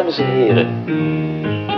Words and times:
Dames 0.00 0.18
en 0.18 0.26
heren, 0.26 0.84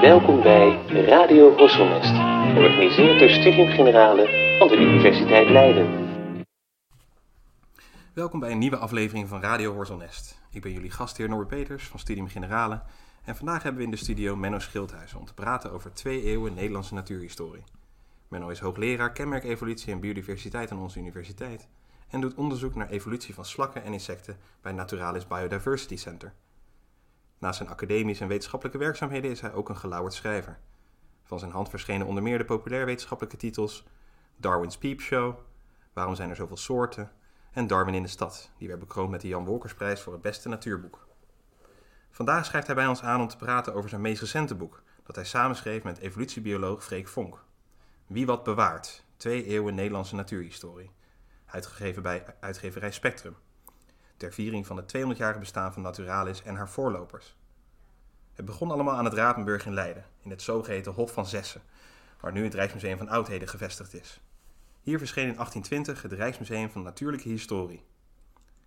welkom 0.00 0.42
bij 0.42 0.86
Radio 0.88 1.56
Horselnest, 1.56 2.14
georganiseerd 2.54 3.18
door 3.18 3.30
Studium 3.30 3.68
Generale 3.68 4.56
van 4.58 4.68
de 4.68 4.76
Universiteit 4.76 5.48
Leiden. 5.48 5.86
Welkom 8.12 8.40
bij 8.40 8.50
een 8.50 8.58
nieuwe 8.58 8.76
aflevering 8.76 9.28
van 9.28 9.40
Radio 9.40 9.74
Horselnest. 9.74 10.40
Ik 10.50 10.62
ben 10.62 10.72
jullie 10.72 10.90
gastheer 10.90 11.28
Norbert 11.28 11.48
Peters 11.48 11.86
van 11.86 11.98
Studium 11.98 12.28
Generale 12.28 12.82
en 13.24 13.36
vandaag 13.36 13.62
hebben 13.62 13.80
we 13.80 13.86
in 13.86 13.92
de 13.92 14.02
studio 14.02 14.36
Menno 14.36 14.58
Schildhuizen 14.58 15.18
om 15.18 15.24
te 15.24 15.34
praten 15.34 15.72
over 15.72 15.92
twee 15.92 16.22
eeuwen 16.22 16.54
Nederlandse 16.54 16.94
natuurhistorie. 16.94 17.64
Menno 18.28 18.48
is 18.48 18.60
hoogleraar 18.60 19.12
kenmerkevolutie 19.12 19.92
en 19.92 20.00
biodiversiteit 20.00 20.70
aan 20.70 20.80
onze 20.80 20.98
universiteit 20.98 21.68
en 22.10 22.20
doet 22.20 22.34
onderzoek 22.34 22.74
naar 22.74 22.88
evolutie 22.88 23.34
van 23.34 23.44
slakken 23.44 23.84
en 23.84 23.92
insecten 23.92 24.36
bij 24.60 24.72
Naturalis 24.72 25.26
Biodiversity 25.26 25.96
Center. 25.96 26.32
Naast 27.42 27.56
zijn 27.56 27.68
academische 27.68 28.22
en 28.22 28.28
wetenschappelijke 28.28 28.78
werkzaamheden 28.80 29.30
is 29.30 29.40
hij 29.40 29.52
ook 29.52 29.68
een 29.68 29.76
gelauwerd 29.76 30.14
schrijver. 30.14 30.58
Van 31.22 31.38
zijn 31.38 31.50
hand 31.50 31.68
verschenen 31.68 32.06
onder 32.06 32.22
meer 32.22 32.38
de 32.38 32.44
populairwetenschappelijke 32.44 33.38
titels 33.38 33.84
Darwin's 34.36 34.78
Peep 34.78 35.00
Show, 35.00 35.38
Waarom 35.92 36.14
zijn 36.14 36.30
er 36.30 36.36
zoveel 36.36 36.56
soorten 36.56 37.10
en 37.52 37.66
Darwin 37.66 37.94
in 37.94 38.02
de 38.02 38.08
stad, 38.08 38.50
die 38.58 38.68
werd 38.68 38.80
bekroond 38.80 39.10
met 39.10 39.20
de 39.20 39.28
Jan 39.28 39.44
Wolkersprijs 39.44 40.00
voor 40.00 40.12
het 40.12 40.22
beste 40.22 40.48
natuurboek. 40.48 41.06
Vandaag 42.10 42.44
schrijft 42.44 42.66
hij 42.66 42.76
bij 42.76 42.86
ons 42.86 43.02
aan 43.02 43.20
om 43.20 43.28
te 43.28 43.36
praten 43.36 43.74
over 43.74 43.88
zijn 43.88 44.00
meest 44.00 44.20
recente 44.20 44.54
boek, 44.54 44.82
dat 45.02 45.16
hij 45.16 45.24
samenschreef 45.24 45.82
met 45.82 45.98
evolutiebioloog 45.98 46.84
Freek 46.84 47.08
Vonk. 47.08 47.44
Wie 48.06 48.26
wat 48.26 48.44
bewaart, 48.44 49.04
twee 49.16 49.44
eeuwen 49.44 49.74
Nederlandse 49.74 50.14
natuurhistorie. 50.14 50.90
Uitgegeven 51.46 52.02
bij 52.02 52.24
uitgeverij 52.40 52.92
Spectrum. 52.92 53.36
Ter 54.16 54.32
viering 54.32 54.66
van 54.66 54.76
het 54.76 54.96
200-jarige 54.96 55.38
bestaan 55.38 55.72
van 55.72 55.82
Naturalis 55.82 56.42
en 56.42 56.54
haar 56.54 56.68
voorlopers. 56.68 57.36
Het 58.32 58.44
begon 58.44 58.70
allemaal 58.70 58.96
aan 58.96 59.04
het 59.04 59.14
Rapenburg 59.14 59.66
in 59.66 59.74
Leiden, 59.74 60.04
in 60.22 60.30
het 60.30 60.42
zogeheten 60.42 60.92
Hof 60.92 61.12
van 61.12 61.26
Zessen, 61.26 61.62
waar 62.20 62.32
nu 62.32 62.44
het 62.44 62.54
Rijksmuseum 62.54 62.98
van 62.98 63.08
Oudheden 63.08 63.48
gevestigd 63.48 63.94
is. 63.94 64.20
Hier 64.82 64.98
verscheen 64.98 65.28
in 65.28 65.34
1820 65.34 66.02
het 66.02 66.12
Rijksmuseum 66.12 66.70
van 66.70 66.82
Natuurlijke 66.82 67.28
Historie. 67.28 67.84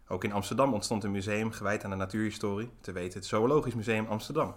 Ook 0.08 0.24
in 0.24 0.32
Amsterdam 0.32 0.74
ontstond 0.74 1.04
een 1.04 1.12
museum 1.12 1.52
gewijd 1.52 1.84
aan 1.84 1.90
de 1.90 1.96
natuurhistorie, 1.96 2.72
te 2.82 2.92
weten 2.92 3.20
het 3.20 3.28
Zoologisch 3.28 3.76
Museum 3.76 4.06
Amsterdam. 4.06 4.56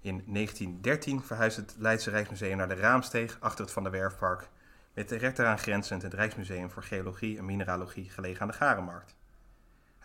In 0.00 0.22
1913 0.26 1.22
verhuisde 1.22 1.60
het 1.60 1.74
Leidse 1.78 2.10
Rijksmuseum 2.10 2.56
naar 2.56 2.68
de 2.68 2.74
Raamsteeg 2.74 3.36
achter 3.40 3.64
het 3.64 3.72
Van 3.72 3.82
der 3.82 3.92
Werfpark, 3.92 4.48
met 4.94 5.08
direct 5.08 5.60
grenzend 5.60 6.02
het 6.02 6.14
Rijksmuseum 6.14 6.70
voor 6.70 6.82
Geologie 6.82 7.38
en 7.38 7.44
Mineralogie 7.44 8.10
gelegen 8.10 8.40
aan 8.40 8.48
de 8.48 8.54
Garenmarkt. 8.54 9.15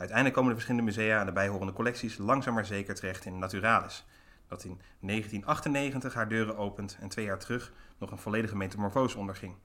Uiteindelijk 0.01 0.37
komen 0.37 0.55
de 0.55 0.61
verschillende 0.61 0.91
musea 0.91 1.19
en 1.19 1.25
de 1.25 1.31
bijhorende 1.31 1.73
collecties 1.73 2.17
langzaam 2.17 2.53
maar 2.53 2.65
zeker 2.65 2.95
terecht 2.95 3.25
in 3.25 3.39
Naturalis, 3.39 4.05
dat 4.47 4.63
in 4.63 4.81
1998 4.99 6.13
haar 6.13 6.27
deuren 6.27 6.57
opent 6.57 6.97
en 6.99 7.09
twee 7.09 7.25
jaar 7.25 7.39
terug 7.39 7.71
nog 7.97 8.11
een 8.11 8.17
volledige 8.17 8.55
metamorfose 8.55 9.17
onderging. 9.17 9.55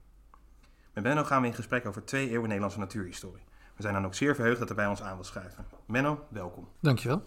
Met 0.93 1.03
Benno 1.03 1.23
gaan 1.23 1.41
we 1.41 1.47
in 1.47 1.53
gesprek 1.53 1.85
over 1.85 2.05
twee 2.05 2.29
eeuwen 2.29 2.43
Nederlandse 2.43 2.79
natuurhistorie. 2.79 3.43
We 3.75 3.81
zijn 3.81 3.93
dan 3.93 4.05
ook 4.05 4.15
zeer 4.15 4.35
verheugd 4.35 4.59
dat 4.59 4.67
hij 4.67 4.77
bij 4.77 4.87
ons 4.87 5.01
aan 5.01 5.15
wil 5.15 5.23
schuiven. 5.23 5.65
Menno, 5.85 6.27
welkom. 6.29 6.67
Dankjewel. 6.79 7.23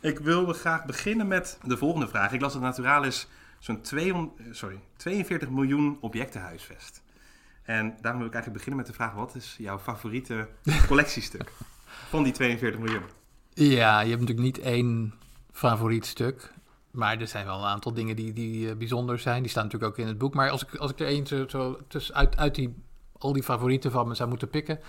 Ik 0.00 0.18
wilde 0.18 0.52
graag 0.52 0.84
beginnen 0.84 1.28
met 1.28 1.58
de 1.62 1.76
volgende 1.76 2.08
vraag. 2.08 2.32
Ik 2.32 2.40
las 2.40 2.52
dat 2.52 2.62
Naturalis 2.62 3.28
zo'n 3.58 3.80
200 3.80 4.56
sorry, 4.56 4.80
42 4.96 5.50
miljoen 5.50 5.98
objecten 6.00 6.40
huisvest. 6.40 7.02
En 7.62 7.96
daarom 8.00 8.20
wil 8.20 8.28
ik 8.28 8.34
eigenlijk 8.34 8.52
beginnen 8.52 8.76
met 8.76 8.86
de 8.86 8.92
vraag: 8.92 9.12
wat 9.12 9.34
is 9.34 9.56
jouw 9.58 9.78
favoriete 9.78 10.48
collectiestuk 10.88 11.52
van 12.08 12.22
die 12.22 12.32
42 12.32 12.80
miljoen? 12.80 13.02
Ja, 13.54 14.00
je 14.00 14.08
hebt 14.08 14.20
natuurlijk 14.20 14.56
niet 14.56 14.58
één 14.58 15.14
favoriet 15.52 16.06
stuk. 16.06 16.52
Maar 16.90 17.20
er 17.20 17.26
zijn 17.26 17.46
wel 17.46 17.58
een 17.58 17.64
aantal 17.64 17.94
dingen 17.94 18.16
die, 18.16 18.32
die 18.32 18.66
uh, 18.66 18.76
bijzonder 18.76 19.18
zijn. 19.18 19.42
Die 19.42 19.50
staan 19.50 19.64
natuurlijk 19.64 19.92
ook 19.92 19.98
in 19.98 20.06
het 20.06 20.18
boek. 20.18 20.34
Maar 20.34 20.50
als 20.50 20.62
ik, 20.62 20.74
als 20.74 20.90
ik 20.90 21.00
er 21.00 21.06
één 21.06 21.26
zo, 21.26 21.76
tussen, 21.88 22.14
uit, 22.14 22.36
uit 22.36 22.54
die, 22.54 22.82
al 23.18 23.32
die 23.32 23.42
favorieten 23.42 23.90
van 23.90 24.08
me 24.08 24.14
zou 24.14 24.28
moeten 24.28 24.48
pikken... 24.48 24.80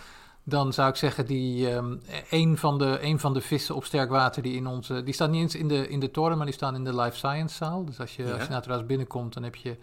dan 0.43 0.73
zou 0.73 0.89
ik 0.89 0.95
zeggen 0.95 1.25
die 1.25 1.73
um, 1.73 2.01
een, 2.29 2.57
van 2.57 2.77
de, 2.77 2.97
een 3.01 3.19
van 3.19 3.33
de 3.33 3.41
vissen 3.41 3.75
op 3.75 3.85
sterk 3.85 4.09
water 4.09 4.41
die 4.41 4.55
in 4.55 4.67
onze... 4.67 5.03
die 5.03 5.13
staat 5.13 5.29
niet 5.29 5.41
eens 5.41 5.55
in 5.55 5.67
de, 5.67 5.87
in 5.87 5.99
de 5.99 6.11
toren, 6.11 6.37
maar 6.37 6.45
die 6.45 6.55
staan 6.55 6.75
in 6.75 6.83
de 6.83 6.95
Life 6.95 7.15
Science 7.15 7.55
zaal. 7.55 7.85
Dus 7.85 7.99
als 7.99 8.15
je, 8.15 8.23
ja. 8.23 8.31
als 8.31 8.43
je 8.43 8.49
naar 8.49 8.85
binnenkomt, 8.85 9.33
dan 9.33 9.43
heb 9.43 9.55
je... 9.55 9.77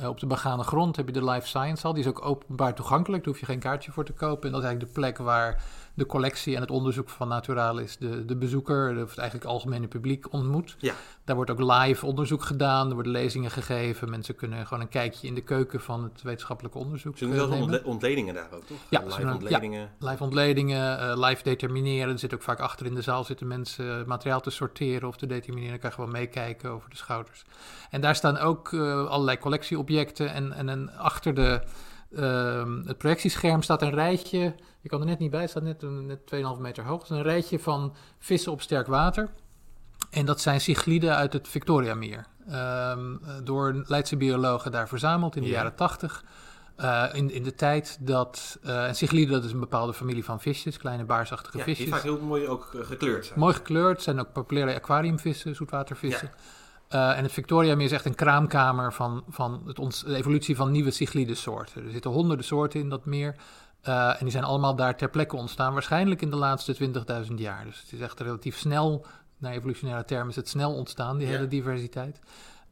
Uh, 0.00 0.08
op 0.08 0.20
de 0.20 0.26
begane 0.26 0.62
grond 0.62 0.96
heb 0.96 1.06
je 1.06 1.12
de 1.12 1.24
Life 1.24 1.46
Science 1.46 1.82
Hall. 1.82 1.92
Die 1.94 2.02
is 2.02 2.08
ook 2.08 2.24
openbaar 2.24 2.74
toegankelijk. 2.74 3.24
Daar 3.24 3.32
hoef 3.32 3.40
je 3.40 3.46
geen 3.46 3.58
kaartje 3.58 3.92
voor 3.92 4.04
te 4.04 4.12
kopen. 4.12 4.46
En 4.46 4.52
dat 4.52 4.60
is 4.60 4.66
eigenlijk 4.66 4.94
de 4.94 5.00
plek 5.00 5.18
waar 5.18 5.62
de 5.94 6.06
collectie 6.06 6.54
en 6.54 6.60
het 6.60 6.70
onderzoek 6.70 7.08
van 7.08 7.28
Naturalis 7.28 7.96
de, 7.96 8.24
de 8.24 8.36
bezoeker, 8.36 9.02
of 9.02 9.10
het 9.10 9.18
eigenlijk 9.18 9.50
algemene 9.50 9.86
publiek 9.86 10.32
ontmoet. 10.32 10.76
Ja. 10.78 10.94
Daar 11.24 11.36
wordt 11.36 11.50
ook 11.50 11.60
live 11.60 12.06
onderzoek 12.06 12.42
gedaan. 12.42 12.88
Er 12.88 12.94
worden 12.94 13.12
lezingen 13.12 13.50
gegeven. 13.50 14.10
Mensen 14.10 14.34
kunnen 14.34 14.66
gewoon 14.66 14.82
een 14.82 14.88
kijkje 14.88 15.26
in 15.26 15.34
de 15.34 15.40
keuken 15.40 15.80
van 15.80 16.02
het 16.02 16.22
wetenschappelijke 16.22 16.78
onderzoek 16.78 17.18
Ze 17.18 17.24
doen 17.24 17.34
veel 17.34 17.80
ontledingen 17.84 18.34
daar 18.34 18.48
ook, 18.52 18.64
toch? 18.64 18.76
Ja, 18.88 19.02
live 19.04 19.32
ontledingen. 19.32 19.90
Ja, 19.98 20.10
live 20.10 20.22
ontledingen, 20.22 21.00
uh, 21.00 21.28
live 21.28 21.42
determineren. 21.42 22.12
Er 22.12 22.18
zit 22.18 22.34
ook 22.34 22.42
vaak 22.42 22.60
achter 22.60 22.86
in 22.86 22.94
de 22.94 23.02
zaal 23.02 23.24
zitten 23.24 23.46
mensen 23.46 24.06
materiaal 24.06 24.40
te 24.40 24.50
sorteren 24.50 25.08
of 25.08 25.16
te 25.16 25.26
determineren. 25.26 25.70
Dan 25.70 25.80
kan 25.80 25.90
je 25.90 25.96
gewoon 25.96 26.10
meekijken 26.10 26.70
over 26.70 26.90
de 26.90 26.96
schouders. 26.96 27.44
En 27.90 28.00
daar 28.00 28.14
staan 28.14 28.38
ook 28.38 28.72
uh, 28.72 29.06
allerlei 29.06 29.38
collectieobjecten 29.38 30.32
en, 30.32 30.52
en, 30.52 30.68
en 30.68 30.96
achter 30.96 31.34
de... 31.34 31.60
Uh, 32.10 32.62
het 32.84 32.98
projectiescherm 32.98 33.62
staat 33.62 33.82
een 33.82 33.90
rijtje, 33.94 34.54
je 34.80 34.88
kan 34.88 35.00
er 35.00 35.06
net 35.06 35.18
niet 35.18 35.30
bij, 35.30 35.40
het 35.40 35.50
staat 35.50 35.62
net, 35.62 35.82
net 35.82 36.18
2,5 36.56 36.60
meter 36.60 36.84
hoog. 36.84 37.02
Het 37.02 37.10
is 37.10 37.16
een 37.16 37.22
rijtje 37.22 37.58
van 37.58 37.94
vissen 38.18 38.52
op 38.52 38.60
sterk 38.62 38.86
water. 38.86 39.28
En 40.10 40.26
dat 40.26 40.40
zijn 40.40 40.60
cycliden 40.60 41.16
uit 41.16 41.32
het 41.32 41.48
Victoriameer. 41.48 42.26
Um, 42.52 43.20
door 43.44 43.84
Leidse 43.86 44.16
biologen 44.16 44.72
daar 44.72 44.88
verzameld 44.88 45.36
in 45.36 45.42
de 45.42 45.48
Ja. 45.48 45.54
jaren 45.54 45.74
80. 45.74 46.24
Uh, 46.80 47.04
in, 47.12 47.30
in 47.30 47.42
de 47.42 47.54
tijd 47.54 47.98
dat. 48.00 48.58
Uh, 48.64 48.86
en 48.86 48.94
cycliden, 48.94 49.32
dat 49.34 49.44
is 49.44 49.52
een 49.52 49.60
bepaalde 49.60 49.94
familie 49.94 50.24
van 50.24 50.40
visjes, 50.40 50.76
kleine 50.78 51.04
baarsachtige 51.04 51.58
Ja, 51.58 51.64
visjes. 51.64 51.84
die 51.84 51.94
vaak 51.94 52.02
heel 52.02 52.20
mooi 52.20 52.46
ook 52.48 52.70
uh, 52.74 52.84
gekleurd 52.86 53.26
zijn. 53.26 53.38
Mooi 53.38 53.54
gekleurd, 53.54 54.02
zijn 54.02 54.20
ook 54.20 54.32
populaire 54.32 54.74
aquariumvissen, 54.74 55.54
zoetwatervissen. 55.54 56.30
Uh, 56.90 57.16
en 57.18 57.22
het 57.22 57.32
Victoriameer 57.32 57.84
is 57.86 57.92
echt 57.92 58.04
een 58.04 58.14
kraamkamer 58.14 58.92
van, 58.92 59.24
van 59.28 59.62
het 59.66 60.02
de 60.06 60.14
evolutie 60.16 60.56
van 60.56 60.70
nieuwe 60.70 60.90
cyclidesoorten. 60.90 61.84
Er 61.84 61.90
zitten 61.90 62.10
honderden 62.10 62.44
soorten 62.44 62.80
in 62.80 62.88
dat 62.88 63.04
meer. 63.04 63.34
Uh, 63.88 64.08
en 64.08 64.16
die 64.20 64.30
zijn 64.30 64.44
allemaal 64.44 64.76
daar 64.76 64.96
ter 64.96 65.10
plekke 65.10 65.36
ontstaan, 65.36 65.72
waarschijnlijk 65.72 66.22
in 66.22 66.30
de 66.30 66.36
laatste 66.36 66.76
20.000 67.28 67.34
jaar. 67.34 67.64
Dus 67.64 67.80
het 67.80 67.92
is 67.92 68.00
echt 68.00 68.20
relatief 68.20 68.56
snel, 68.58 69.06
naar 69.38 69.52
evolutionaire 69.52 70.04
termen 70.04 70.28
is 70.28 70.36
het 70.36 70.48
snel 70.48 70.74
ontstaan, 70.74 71.18
die 71.18 71.26
Ja. 71.26 71.32
hele 71.34 71.48
diversiteit. 71.48 72.20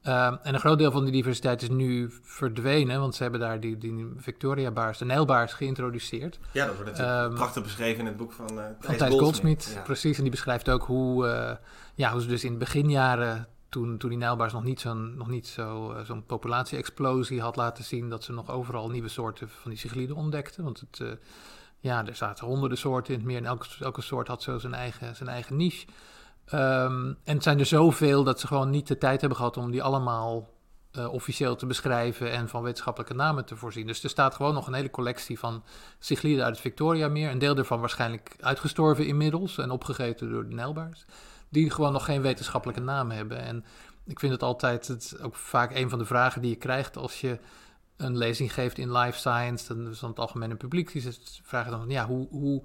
Uh, 0.06 0.26
en 0.26 0.54
een 0.54 0.60
groot 0.60 0.78
deel 0.78 0.90
van 0.90 1.02
die 1.04 1.12
diversiteit 1.12 1.62
is 1.62 1.68
nu 1.68 2.10
verdwenen, 2.22 3.00
want 3.00 3.14
ze 3.14 3.22
hebben 3.22 3.40
daar 3.40 3.60
die, 3.60 3.78
die 3.78 4.12
Victoria-baars, 4.16 4.98
de 4.98 5.04
Nijlbaars, 5.04 5.52
geïntroduceerd. 5.52 6.38
Ja, 6.52 6.66
dat 6.66 6.74
wordt 6.74 6.90
natuurlijk 6.90 7.18
Ehm, 7.26 7.34
prachtig 7.34 7.62
beschreven 7.62 8.00
in 8.00 8.06
het 8.06 8.16
boek 8.16 8.32
van, 8.32 8.58
uh, 8.58 8.64
Van 8.80 8.96
Thijs 8.96 9.14
Goldsmith, 9.14 9.72
Ja. 9.74 9.80
precies. 9.80 10.16
En 10.16 10.22
die 10.22 10.30
beschrijft 10.30 10.70
ook 10.70 10.82
hoe, 10.84 11.26
ja, 11.94 12.12
hoe 12.12 12.20
ze 12.20 12.26
dus 12.26 12.44
in 12.44 12.52
de 12.52 12.58
beginjaren, 12.58 13.48
toen, 13.72 13.98
toen 13.98 14.10
die 14.10 14.18
Nijlbaars 14.18 14.52
nog 14.52 14.64
niet 14.64 14.80
zo'n 14.80 15.16
nog 15.16 15.28
niet 15.28 15.46
zo, 15.46 15.92
uh, 15.92 16.00
zo'n 16.04 16.26
populatie-explosie 16.26 17.40
had 17.40 17.56
laten 17.56 17.84
zien, 17.84 18.08
dat 18.08 18.24
ze 18.24 18.32
nog 18.32 18.50
overal 18.50 18.90
nieuwe 18.90 19.08
soorten 19.08 19.48
van 19.48 19.70
die 19.70 19.80
cycliden 19.80 20.16
ontdekten. 20.16 20.64
Want 20.64 20.80
het, 20.80 20.98
uh, 20.98 21.10
ja, 21.78 22.06
er 22.06 22.14
zaten 22.14 22.46
honderden 22.46 22.78
soorten 22.78 23.12
in 23.12 23.18
het 23.18 23.28
meer 23.28 23.36
en 23.36 23.44
elke, 23.44 23.66
elke 23.80 24.02
soort 24.02 24.28
had 24.28 24.42
zo 24.42 24.58
zijn 24.58 24.74
eigen, 24.74 25.16
zijn 25.16 25.28
eigen 25.28 25.56
niche. 25.56 25.86
Um, 26.54 27.16
en 27.24 27.34
het 27.34 27.42
zijn 27.42 27.58
er 27.58 27.66
zoveel 27.66 28.24
dat 28.24 28.40
ze 28.40 28.46
gewoon 28.46 28.70
niet 28.70 28.86
de 28.86 28.98
tijd 28.98 29.20
hebben 29.20 29.38
gehad 29.38 29.56
om 29.56 29.70
die 29.70 29.82
allemaal 29.82 30.48
uh, 30.92 31.12
officieel 31.12 31.56
te 31.56 31.66
beschrijven 31.66 32.30
en 32.30 32.48
van 32.48 32.62
wetenschappelijke 32.62 33.14
namen 33.14 33.44
te 33.44 33.56
voorzien. 33.56 33.86
Dus 33.86 34.02
er 34.04 34.10
staat 34.10 34.34
gewoon 34.34 34.54
nog 34.54 34.66
een 34.66 34.74
hele 34.74 34.90
collectie 34.90 35.38
van 35.38 35.62
cycliden 35.98 36.44
uit 36.44 36.52
het 36.52 36.62
Victoriameer. 36.62 37.30
Een 37.30 37.38
deel 37.38 37.54
daarvan 37.54 37.80
waarschijnlijk 37.80 38.36
uitgestorven 38.40 39.06
inmiddels 39.06 39.58
en 39.58 39.70
opgegeten 39.70 40.30
door 40.30 40.48
de 40.48 40.54
Nijlbaars. 40.54 41.04
Die 41.52 41.70
gewoon 41.70 41.92
nog 41.92 42.04
geen 42.04 42.22
wetenschappelijke 42.22 42.82
naam 42.82 43.10
hebben. 43.10 43.38
En 43.38 43.64
ik 44.06 44.18
vind 44.18 44.32
het 44.32 44.42
altijd 44.42 44.88
het, 44.88 45.16
ook 45.22 45.34
vaak 45.34 45.74
een 45.74 45.90
van 45.90 45.98
de 45.98 46.04
vragen 46.04 46.40
die 46.40 46.50
je 46.50 46.56
krijgt 46.56 46.96
als 46.96 47.20
je 47.20 47.38
een 47.96 48.16
lezing 48.16 48.54
geeft 48.54 48.78
in 48.78 48.92
life 48.92 49.18
science. 49.18 49.74
Dan 49.74 49.88
is 49.88 49.98
dan 49.98 50.10
het 50.10 50.18
algemene 50.18 50.54
publiek 50.54 50.92
die 50.92 51.08
vragen 51.42 51.70
dan 51.70 51.80
van 51.80 51.90
ja, 51.90 52.06
hoe, 52.06 52.28
hoe, 52.30 52.62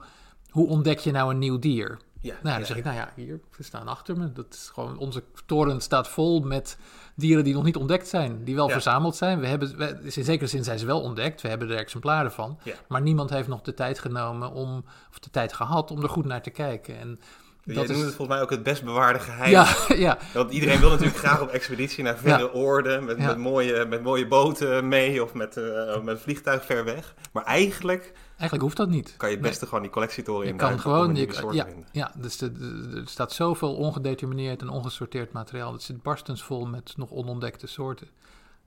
hoe 0.50 0.68
ontdek 0.68 1.00
je 1.00 1.12
nou 1.12 1.32
een 1.32 1.40
nieuw 1.40 1.60
dier? 1.60 1.98
Ja, 2.22 2.34
nou, 2.34 2.44
dan 2.44 2.60
ja, 2.60 2.66
zeg 2.66 2.78
ik, 2.78 2.84
nou 2.84 2.96
ja, 2.96 3.12
hier, 3.16 3.40
ze 3.56 3.64
staan 3.64 3.88
achter 3.88 4.18
me. 4.18 4.32
Dat 4.32 4.54
is 4.54 4.70
gewoon, 4.74 4.98
onze 4.98 5.24
toren 5.46 5.82
staat 5.82 6.08
vol 6.08 6.40
met 6.40 6.78
dieren 7.16 7.44
die 7.44 7.54
nog 7.54 7.64
niet 7.64 7.76
ontdekt 7.76 8.08
zijn, 8.08 8.44
die 8.44 8.56
wel 8.56 8.68
Ja. 8.68 8.74
verzameld 8.74 9.16
zijn. 9.16 9.40
We 9.40 9.48
hebben, 9.48 9.78
we, 9.78 10.00
in 10.02 10.24
zekere 10.24 10.48
zin 10.48 10.64
zijn 10.64 10.80
ze 10.80 10.86
wel 10.86 11.02
ontdekt, 11.02 11.42
we 11.42 11.48
hebben 11.48 11.70
er 11.70 11.78
exemplaren 11.78 12.32
van. 12.32 12.60
Ja. 12.64 12.74
Maar 12.88 13.02
niemand 13.02 13.30
heeft 13.30 13.48
nog 13.48 13.62
de 13.62 13.74
tijd 13.74 14.00
genomen 14.00 14.52
om, 14.52 14.86
of 15.10 15.20
de 15.20 15.30
tijd 15.30 15.54
gehad 15.54 15.92
om 15.92 16.04
er 16.04 16.10
goed 16.10 16.26
naar 16.26 16.42
te 16.42 16.50
kijken. 16.50 17.00
En 17.00 17.20
Dat 17.76 17.88
noemt 17.88 17.90
is, 18.00 18.06
het 18.06 18.16
volgens 18.16 18.28
mij 18.38 18.42
ook 18.42 18.50
het 18.50 18.64
best 18.64 18.84
bewaarde 18.84 19.20
geheim. 19.20 19.52
ja, 19.52 19.76
ja, 19.96 20.18
Want 20.34 20.52
iedereen 20.52 20.80
wil 20.80 20.90
natuurlijk 20.90 21.18
graag 21.18 21.42
op 21.42 21.50
expeditie 21.50 22.04
naar 22.04 22.18
verre 22.18 22.44
Ja. 22.44 22.50
oorden, 22.50 23.06
met, 23.06 23.18
Ja. 23.18 23.26
met, 23.28 23.38
mooie, 23.38 23.86
met 23.86 24.04
mooie 24.04 24.28
boten 24.28 24.88
mee 24.88 25.24
of 25.24 25.34
met, 25.34 25.58
eh, 25.58 26.02
met 26.02 26.16
een 26.16 26.22
vliegtuig 26.22 26.66
ver 26.66 26.84
weg. 26.84 27.14
Maar 27.34 27.44
eigenlijk 27.44 28.14
Eigenlijk 28.32 28.62
hoeft 28.62 28.78
dat 28.78 28.90
niet. 28.90 29.14
Kan 29.18 29.30
je 29.30 29.34
het 29.34 29.44
Nee. 29.44 29.52
beste 29.52 29.66
gewoon 29.66 29.82
die 29.82 29.92
collectietoren 29.92 30.46
Je 30.46 30.52
in 30.52 30.58
kan 30.58 30.80
gewoon, 30.80 31.16
je, 31.16 31.28
je 31.28 31.48
ja, 31.52 31.66
vinden. 31.66 31.86
ja, 31.92 32.12
dus 32.18 32.42
er 32.42 32.52
staat 33.06 33.32
zoveel 33.32 33.76
ongedetermineerd 33.76 34.62
en 34.62 34.70
ongesorteerd 34.70 35.32
materiaal. 35.32 35.72
Het 35.74 35.82
zit 35.82 36.02
barstensvol 36.04 36.66
met 36.66 36.94
nog 36.98 37.10
onontdekte 37.12 37.68
soorten. 37.68 38.08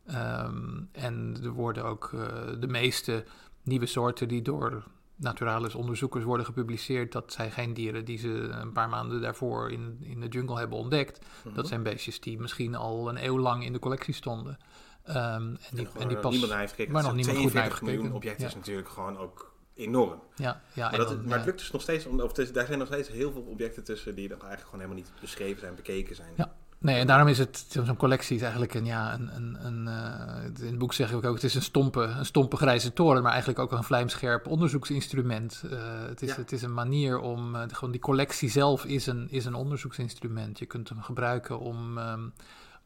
Ehm, 0.06 0.54
en 0.92 1.36
er 1.42 1.50
worden 1.50 1.84
ook 1.84 2.10
eh, 2.14 2.20
de 2.60 2.66
meeste 2.68 3.24
nieuwe 3.62 3.86
soorten 3.86 4.28
die 4.28 4.42
door 4.42 4.82
naturalis 5.20 5.74
onderzoekers 5.74 6.24
worden 6.24 6.46
gepubliceerd. 6.46 7.12
Dat 7.12 7.32
zijn 7.32 7.50
geen 7.50 7.74
dieren 7.74 8.04
die 8.04 8.18
ze 8.18 8.28
een 8.28 8.72
paar 8.72 8.88
maanden 8.88 9.20
daarvoor 9.20 9.70
in, 9.70 9.98
in 10.02 10.20
de 10.20 10.28
jungle 10.28 10.58
hebben 10.58 10.78
ontdekt. 10.78 11.20
Mhm. 11.44 11.54
Dat 11.54 11.68
zijn 11.68 11.82
beestjes 11.82 12.20
die 12.20 12.38
misschien 12.38 12.74
al 12.74 13.08
een 13.08 13.24
eeuw 13.24 13.38
lang 13.38 13.64
in 13.64 13.72
de 13.72 13.78
collectie 13.78 14.14
stonden. 14.14 14.58
Ehm, 15.04 15.16
en, 15.16 15.58
die, 15.70 15.84
nog 15.84 15.96
en 15.96 16.08
die 16.08 16.16
pas. 16.16 16.30
niemand 16.30 16.50
naar 16.50 16.60
heeft 16.60 16.72
gekeken. 16.72 16.92
Dat 16.92 17.02
nog 17.02 17.14
niemand 17.14 17.36
goed 17.38 17.52
naar 17.52 17.52
42 17.62 17.80
heeft 17.88 17.96
miljoen 18.00 18.16
objecten 18.16 18.42
Ja. 18.42 18.48
is 18.48 18.54
natuurlijk 18.54 18.88
gewoon 18.88 19.18
ook 19.18 19.54
enorm. 19.74 20.22
Ja, 20.34 20.62
ja, 20.72 20.82
Maar, 20.84 20.92
en 20.92 20.98
dat, 20.98 21.08
dan, 21.08 21.24
maar 21.24 21.36
het 21.36 21.46
lukt 21.46 21.58
dus 21.58 21.70
nog 21.70 21.82
steeds, 21.82 22.06
om- 22.06 22.20
of 22.20 22.38
is- 22.38 22.52
daar 22.52 22.66
zijn 22.66 22.78
nog 22.78 22.86
steeds 22.88 23.08
heel 23.08 23.32
veel 23.32 23.42
objecten 23.42 23.84
tussen 23.84 24.14
die 24.14 24.24
er 24.24 24.30
eigenlijk 24.30 24.64
gewoon 24.64 24.80
helemaal 24.80 25.02
niet 25.02 25.12
beschreven 25.20 25.60
zijn, 25.60 25.74
bekeken 25.74 26.16
zijn. 26.16 26.32
Ja. 26.36 26.54
Nee, 26.80 27.00
en 27.00 27.06
daarom 27.06 27.28
is 27.28 27.38
het, 27.38 27.66
zo'n 27.68 27.96
collectie 27.96 28.36
is 28.36 28.42
eigenlijk 28.42 28.74
een, 28.74 28.84
ja, 28.84 29.14
een, 29.14 29.36
een, 29.36 29.66
een 29.66 29.88
eh, 29.88 30.44
in 30.64 30.66
het 30.66 30.78
boek 30.78 30.92
zeg 30.92 31.12
ik 31.12 31.24
ook, 31.24 31.34
het 31.34 31.44
is 31.44 31.54
een 31.54 31.62
stompe, 31.62 32.02
een 32.02 32.24
stompe 32.26 32.56
grijze 32.56 32.92
toren, 32.92 33.22
maar 33.22 33.30
eigenlijk 33.30 33.60
ook 33.60 33.72
een 33.72 33.84
vlijmscherp 33.84 34.46
onderzoeksinstrument. 34.46 35.62
Eh, 35.70 35.78
het, 36.08 36.22
is, 36.22 36.28
Ja. 36.28 36.36
het 36.36 36.52
is 36.52 36.62
een 36.62 36.74
manier 36.74 37.18
om, 37.18 37.54
eh, 37.54 37.62
gewoon 37.72 37.90
die 37.90 38.00
collectie 38.00 38.50
zelf 38.50 38.84
is 38.84 39.06
een, 39.06 39.26
is 39.30 39.44
een 39.44 39.54
onderzoeksinstrument. 39.54 40.58
Je 40.58 40.66
kunt 40.66 40.88
hem 40.88 41.02
gebruiken 41.02 41.58
om, 41.58 41.98
ehm, 41.98 42.28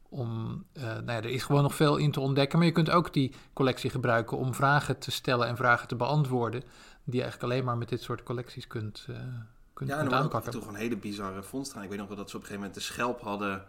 om 0.09 0.63
nou 0.73 1.05
ja, 1.05 1.15
er 1.17 1.25
is 1.25 1.43
gewoon 1.43 1.63
nog 1.63 1.75
veel 1.75 1.97
in 1.97 2.11
te 2.11 2.19
ontdekken, 2.19 2.57
maar 2.57 2.67
je 2.67 2.73
kunt 2.73 2.89
ook 2.89 3.13
die 3.13 3.33
collectie 3.53 3.89
gebruiken 3.89 4.37
om 4.37 4.53
vragen 4.53 4.97
te 4.99 5.11
stellen 5.11 5.47
en 5.47 5.57
vragen 5.57 5.87
te 5.87 5.95
beantwoorden, 5.95 6.61
die 7.03 7.15
je 7.15 7.21
eigenlijk 7.21 7.51
alleen 7.53 7.65
maar 7.65 7.77
met 7.77 7.89
dit 7.89 8.01
soort 8.01 8.23
collecties 8.23 8.67
kunt, 8.67 9.05
kunt, 9.73 9.89
Ja, 9.89 9.95
en 9.95 9.99
kunt 9.99 10.11
waren 10.11 10.11
ook 10.11 10.13
af 10.13 10.19
en 10.19 10.23
aanpakken. 10.23 10.51
toe 10.51 10.61
gewoon 10.61 10.75
hele 10.75 10.97
bizarre 10.97 11.43
vondsten. 11.43 11.81
Ik 11.83 11.89
weet 11.89 11.97
nog 11.97 12.07
wel 12.07 12.17
dat 12.17 12.29
ze 12.29 12.35
op 12.35 12.41
een 12.41 12.47
gegeven 12.47 12.67
moment 12.67 12.85
de 12.87 12.93
schelp 12.93 13.21
hadden, 13.21 13.63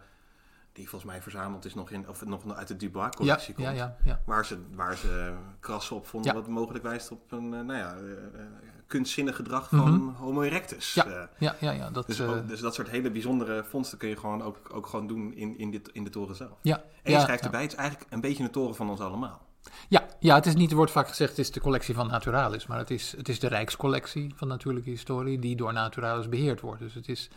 die 0.77 0.89
volgens 0.89 1.11
mij 1.11 1.21
verzameld 1.21 1.65
is 1.65 1.73
nog, 1.75 1.89
in, 1.91 2.09
of 2.09 2.25
nog 2.25 2.53
uit 2.55 2.67
de 2.67 2.73
Ja, 2.73 2.79
Dubois-collectie 2.79 3.53
komt. 3.53 3.67
ja, 3.67 3.73
ja, 3.73 3.97
ja. 4.03 4.21
Waar 4.25 4.45
ze, 4.45 4.57
waar 4.75 4.97
ze 4.97 5.33
krassen 5.59 5.95
op 5.95 6.07
vonden, 6.07 6.33
Ja. 6.33 6.39
wat 6.39 6.47
mogelijk 6.47 6.83
wijst 6.83 7.11
op 7.11 7.31
een 7.31 7.53
eh, 7.53 7.59
nou 7.61 7.73
ja, 7.79 7.95
eh, 7.95 8.11
eh, 8.11 8.45
kunstzinnig 8.87 9.35
gedrag 9.35 9.69
van 9.69 9.93
Mhm. 9.93 10.15
Homo 10.15 10.41
erectus. 10.41 10.93
Ja. 10.93 11.29
Ja, 11.37 11.55
ja, 11.59 11.71
ja, 11.71 11.89
dat, 11.89 12.07
dus, 12.07 12.21
ook- 12.21 12.47
dus 12.47 12.59
dat 12.59 12.73
soort 12.75 12.89
hele 12.89 13.11
bijzondere 13.11 13.63
vondsten 13.63 13.97
kun 13.97 14.09
je 14.09 14.17
gewoon 14.17 14.41
ook, 14.43 14.57
ook 14.73 14.87
gewoon 14.87 15.07
doen 15.07 15.33
in, 15.33 15.57
in, 15.57 15.71
dit, 15.71 15.89
in 15.93 16.03
de 16.03 16.09
toren 16.09 16.35
zelf. 16.35 16.57
ja, 16.61 16.75
En 16.75 16.83
je 17.03 17.11
ja, 17.11 17.19
schrijft 17.19 17.39
ja. 17.39 17.45
erbij, 17.45 17.61
het 17.61 17.71
is 17.71 17.77
eigenlijk 17.77 18.11
een 18.11 18.21
beetje 18.21 18.43
een 18.43 18.51
toren 18.51 18.75
van 18.75 18.89
ons 18.89 18.99
allemaal. 18.99 19.45
Ja, 19.89 20.05
ja, 20.19 20.35
het 20.35 20.45
is 20.45 20.55
niet, 20.55 20.69
er 20.69 20.75
wordt 20.75 20.91
vaak 20.91 21.07
gezegd, 21.07 21.29
het 21.29 21.39
is 21.39 21.51
de 21.51 21.59
collectie 21.59 21.95
van 21.95 22.07
Naturalis, 22.07 22.67
maar 22.67 22.77
het 22.77 22.91
is, 22.91 23.13
het 23.17 23.29
is 23.29 23.39
de 23.39 23.47
Rijkscollectie 23.47 24.33
van 24.35 24.47
Natuurlijke 24.47 24.89
Historie 24.89 25.39
die 25.39 25.55
door 25.55 25.73
Naturalis 25.73 26.29
beheerd 26.29 26.61
wordt. 26.61 26.79
Dus 26.81 26.93
het 26.93 27.09
is, 27.09 27.29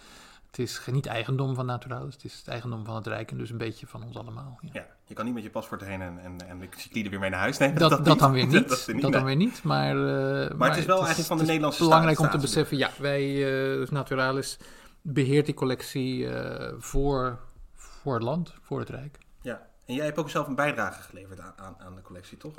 het 0.50 0.58
is 0.58 0.81
niet 0.91 1.06
eigendom 1.06 1.55
van 1.55 1.67
Naturalis, 1.67 2.14
het 2.14 2.25
is 2.25 2.37
het 2.38 2.49
eigendom 2.49 2.85
van 2.85 2.94
het 2.94 3.06
Rijk 3.06 3.31
en 3.31 3.38
dus 3.38 3.50
een 3.50 3.58
beetje 3.58 3.87
van 3.87 4.02
ons 4.02 4.17
allemaal. 4.17 4.58
Ja. 4.61 4.69
Ja, 4.73 4.87
je 5.05 5.14
kan 5.14 5.25
niet 5.25 5.35
met 5.35 5.43
je 5.43 5.50
paspoort 5.50 5.85
heen 5.85 6.00
en, 6.02 6.19
en, 6.19 6.49
en 6.49 6.58
de 6.58 6.69
cyclide 6.76 7.08
weer 7.08 7.19
mee 7.19 7.31
naar 7.31 7.41
huis 7.41 7.58
nemen. 7.58 7.79
Dat, 7.79 8.05
dat, 8.05 8.19
dan 8.19 8.32
weer 8.38 8.47
niet, 8.47 9.00
dat 9.00 9.12
dan 9.12 9.25
weer 9.25 9.37
niet, 9.37 9.62
maar... 9.62 9.91
eh, 9.91 10.56
maar, 10.56 10.69
het 10.69 10.79
is 10.79 10.85
wel 10.85 11.05
eigenlijk 11.05 11.26
van 11.29 11.37
de 11.37 11.43
het 11.43 11.43
is 11.43 11.47
Nederlandse 11.47 11.82
belangrijk 11.82 12.17
staat- 12.17 12.35
om 12.35 12.41
te 12.41 12.47
beseffen, 12.47 12.76
ja, 12.76 12.91
wij, 12.99 13.35
dus 13.76 13.91
Naturalis 13.91 14.58
beheert 15.02 15.47
die 15.47 15.55
collectie 15.55 16.29
eh, 16.29 16.73
voor, 16.79 17.38
voor 17.75 18.14
het 18.14 18.23
land, 18.23 18.55
voor 18.61 18.79
het 18.79 18.88
Rijk. 18.88 19.19
En 19.90 19.96
jij 19.96 20.04
hebt 20.04 20.19
ook 20.19 20.31
zelf 20.31 20.46
een 20.46 20.54
bijdrage 20.54 21.02
geleverd 21.02 21.40
aan, 21.40 21.52
aan, 21.56 21.75
aan 21.78 21.94
de 21.94 22.02
collectie, 22.02 22.37
toch? 22.37 22.54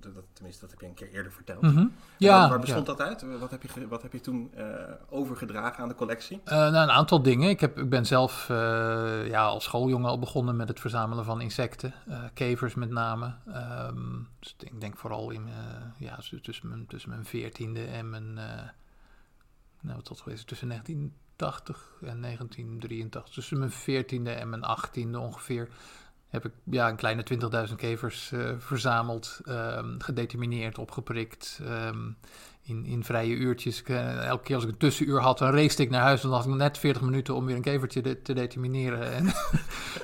Dat, 0.00 0.24
tenminste, 0.32 0.60
dat 0.60 0.70
heb 0.70 0.80
je 0.80 0.86
een 0.86 0.94
keer 0.94 1.10
eerder 1.10 1.32
verteld. 1.32 1.62
Mhm. 1.62 1.86
Ja, 2.16 2.38
waar, 2.38 2.40
waar 2.40 2.50
ja. 2.50 2.58
bestond 2.58 2.86
dat 2.86 3.00
uit? 3.00 3.38
Wat 3.38 3.50
heb 3.50 3.62
je, 3.62 3.88
wat 3.88 4.02
heb 4.02 4.12
je 4.12 4.20
toen 4.20 4.50
eh, 4.54 4.64
overgedragen 5.08 5.82
aan 5.82 5.88
de 5.88 5.94
collectie? 5.94 6.40
Eh, 6.44 6.56
nou, 6.56 6.74
een 6.74 6.90
aantal 6.90 7.22
dingen. 7.22 7.48
Ik, 7.48 7.60
heb, 7.60 7.78
ik 7.78 7.88
ben 7.88 8.06
zelf 8.06 8.50
eh, 8.50 9.26
ja, 9.28 9.44
als 9.44 9.64
schooljongen 9.64 10.10
al 10.10 10.18
begonnen 10.18 10.56
met 10.56 10.68
het 10.68 10.80
verzamelen 10.80 11.24
van 11.24 11.40
insecten. 11.40 11.94
kevers 12.34 12.74
met 12.74 12.90
name. 12.90 13.34
Ehm, 13.46 14.18
dus 14.38 14.56
ik 14.58 14.80
denk 14.80 14.96
vooral 14.96 15.30
in, 15.30 15.48
ja, 15.98 16.18
tussen, 16.42 16.68
mijn, 16.68 16.86
tussen 16.86 17.10
mijn 17.10 17.24
veertiende 17.24 17.84
en 17.84 18.10
mijn... 18.10 18.34
nou, 19.80 20.02
tot 20.02 20.20
geweest 20.20 20.46
tussen 20.46 20.68
1980 20.68 21.92
en 22.00 22.20
1983. 22.20 23.34
Tussen 23.34 23.58
mijn 23.58 23.70
veertiende 23.70 24.30
en 24.30 24.48
mijn 24.48 24.64
achttiende 24.64 25.18
ongeveer 25.18 25.68
heb 26.42 26.52
ik 26.52 26.52
ja, 26.64 26.88
een 26.88 26.96
kleine 26.96 27.24
20.000 27.68 27.74
kevers 27.76 28.32
eh, 28.32 28.40
verzameld, 28.58 29.40
ehm, 29.44 29.98
gedetermineerd, 29.98 30.78
opgeprikt. 30.78 31.60
ehm, 31.64 31.98
in, 32.62 32.84
in 32.86 33.04
vrije 33.04 33.34
uurtjes. 33.34 33.80
Ik, 33.80 33.88
eh, 33.88 34.24
elke 34.26 34.42
keer 34.44 34.54
als 34.54 34.64
ik 34.64 34.70
een 34.70 34.76
tussenuur 34.76 35.20
had, 35.20 35.38
dan 35.38 35.50
race 35.54 35.82
ik 35.82 35.90
naar 35.90 36.02
huis. 36.02 36.20
Dan 36.20 36.32
had 36.32 36.44
ik 36.46 36.50
net 36.54 36.78
40 36.78 37.02
minuten 37.02 37.34
om 37.34 37.46
weer 37.46 37.56
een 37.56 37.62
kevertje 37.62 38.00
de- 38.02 38.22
te 38.22 38.32
determineren. 38.34 39.12
En 39.16 39.32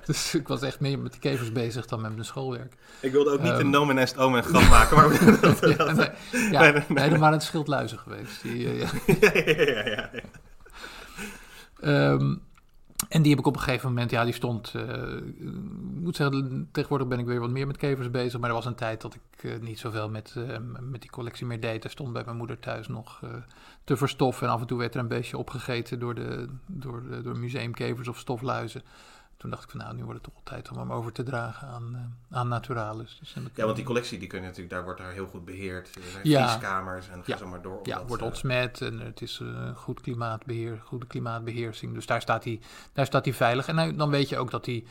dus 0.06 0.34
ik 0.34 0.48
was 0.48 0.62
echt 0.62 0.80
meer 0.80 0.98
met 0.98 1.12
die 1.12 1.20
kevers 1.20 1.52
bezig 1.52 1.86
dan 1.86 2.00
met 2.00 2.12
mijn 2.12 2.24
schoolwerk. 2.24 2.74
Ik 3.00 3.12
wilde 3.12 3.30
ook 3.30 3.40
niet 3.42 3.50
Ehm. 3.52 3.60
een 3.60 3.70
nomen 3.70 3.98
est 3.98 4.16
omen 4.18 4.42
grap 4.42 4.68
maken, 4.68 4.96
maar... 4.96 5.10
Ja, 5.76 5.92
nee, 5.92 6.08
ja, 6.50 6.60
Nee, 6.70 6.72
nee, 6.88 7.08
nee, 7.08 7.18
waren 7.18 7.32
het 7.38 7.42
schildluizen 7.42 7.98
geweest. 7.98 8.42
Die, 8.42 8.68
eh, 8.68 8.80
ja. 8.80 8.88
ja, 9.06 9.30
ja, 9.64 9.86
ja, 9.88 10.10
ja. 10.12 10.20
Ehm, 11.80 12.34
en 13.08 13.22
die 13.22 13.30
heb 13.30 13.40
ik 13.40 13.46
op 13.46 13.56
een 13.56 13.62
gegeven 13.62 13.88
moment, 13.88 14.10
ja, 14.10 14.24
die 14.24 14.32
stond. 14.32 14.74
eh, 14.74 15.16
ik 15.16 16.00
moet 16.00 16.16
zeggen, 16.16 16.68
tegenwoordig 16.72 17.08
ben 17.08 17.18
ik 17.18 17.26
weer 17.26 17.40
wat 17.40 17.50
meer 17.50 17.66
met 17.66 17.76
kevers 17.76 18.10
bezig. 18.10 18.40
Maar 18.40 18.48
er 18.48 18.54
was 18.54 18.64
een 18.66 18.74
tijd 18.74 19.00
dat 19.00 19.14
ik 19.14 19.44
eh, 19.44 19.60
niet 19.60 19.78
zoveel 19.78 20.10
met, 20.10 20.34
eh, 20.36 20.56
met 20.80 21.00
die 21.00 21.10
collectie 21.10 21.46
meer 21.46 21.60
deed. 21.60 21.84
Er 21.84 21.90
stond 21.90 22.12
bij 22.12 22.22
mijn 22.24 22.36
moeder 22.36 22.58
thuis 22.58 22.88
nog 22.88 23.20
eh, 23.22 23.30
te 23.84 23.96
verstoffen. 23.96 24.46
En 24.46 24.52
af 24.52 24.60
en 24.60 24.66
toe 24.66 24.78
werd 24.78 24.94
er 24.94 25.00
een 25.00 25.08
beestje 25.08 25.38
opgegeten 25.38 25.98
door, 25.98 26.14
de, 26.14 26.48
door, 26.66 27.02
de, 27.10 27.22
door 27.22 27.38
museumkevers 27.38 28.08
of 28.08 28.18
stofluizen. 28.18 28.82
Toen 29.42 29.50
dacht 29.50 29.64
ik 29.64 29.70
van 29.70 29.80
nou, 29.80 29.94
nu 29.94 30.04
wordt 30.04 30.14
het 30.14 30.22
toch 30.24 30.34
wel 30.44 30.52
tijd 30.54 30.70
om 30.70 30.78
hem 30.78 30.92
over 30.92 31.12
te 31.12 31.22
dragen 31.22 31.68
aan, 31.68 31.94
eh, 32.30 32.36
aan 32.38 32.48
Naturalis. 32.48 33.16
Dus 33.20 33.34
Ja, 33.54 33.64
want 33.64 33.76
die 33.76 33.84
collectie, 33.84 34.18
die 34.18 34.28
kun 34.28 34.38
je 34.40 34.44
natuurlijk, 34.44 34.74
daar 34.74 34.84
wordt 34.84 35.00
daar 35.00 35.12
heel 35.12 35.26
goed 35.26 35.44
beheerd. 35.44 35.96
Er 35.96 36.02
zijn 36.12 36.28
Ja. 36.28 36.48
vrieskamers 36.48 37.08
en 37.08 37.14
ga 37.16 37.22
Ja. 37.32 37.36
zo 37.36 37.46
maar 37.46 37.62
door. 37.62 37.80
Ja, 37.82 37.92
omdat, 37.94 38.08
wordt 38.08 38.22
eh, 38.22 38.28
ontsmet 38.28 38.80
en 38.80 38.98
het 39.00 39.20
is 39.22 39.40
eh, 39.42 39.76
goed 39.76 40.00
klimaatbeheer, 40.00 40.80
goede 40.84 41.06
klimaatbeheersing. 41.06 41.94
Dus 41.94 42.06
daar 42.06 42.20
staat 42.20 42.44
hij, 42.44 42.60
daar 42.92 43.06
staat 43.06 43.24
hij 43.24 43.34
veilig. 43.34 43.66
En 43.66 43.96
dan 43.96 44.10
weet 44.10 44.28
je 44.28 44.38
ook 44.38 44.50
dat 44.50 44.66
hij, 44.66 44.84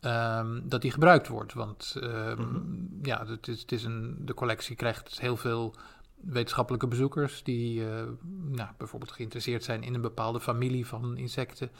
ehm, 0.00 0.60
dat 0.64 0.82
hij 0.82 0.90
gebruikt 0.90 1.28
wordt. 1.28 1.52
Want 1.52 1.96
ehm, 2.00 2.40
Mhm. 2.42 2.60
ja, 3.02 3.26
het 3.26 3.48
is, 3.48 3.60
het 3.60 3.72
is 3.72 3.84
een, 3.84 4.16
de 4.20 4.34
collectie 4.34 4.76
krijgt 4.76 5.20
heel 5.20 5.36
veel 5.36 5.74
wetenschappelijke 6.14 6.86
bezoekers 6.86 7.42
die 7.42 7.88
eh, 7.90 8.02
nou, 8.42 8.68
bijvoorbeeld 8.78 9.12
geïnteresseerd 9.12 9.64
zijn 9.64 9.82
in 9.82 9.94
een 9.94 10.00
bepaalde 10.00 10.40
familie 10.40 10.86
van 10.86 11.16
insecten. 11.16 11.70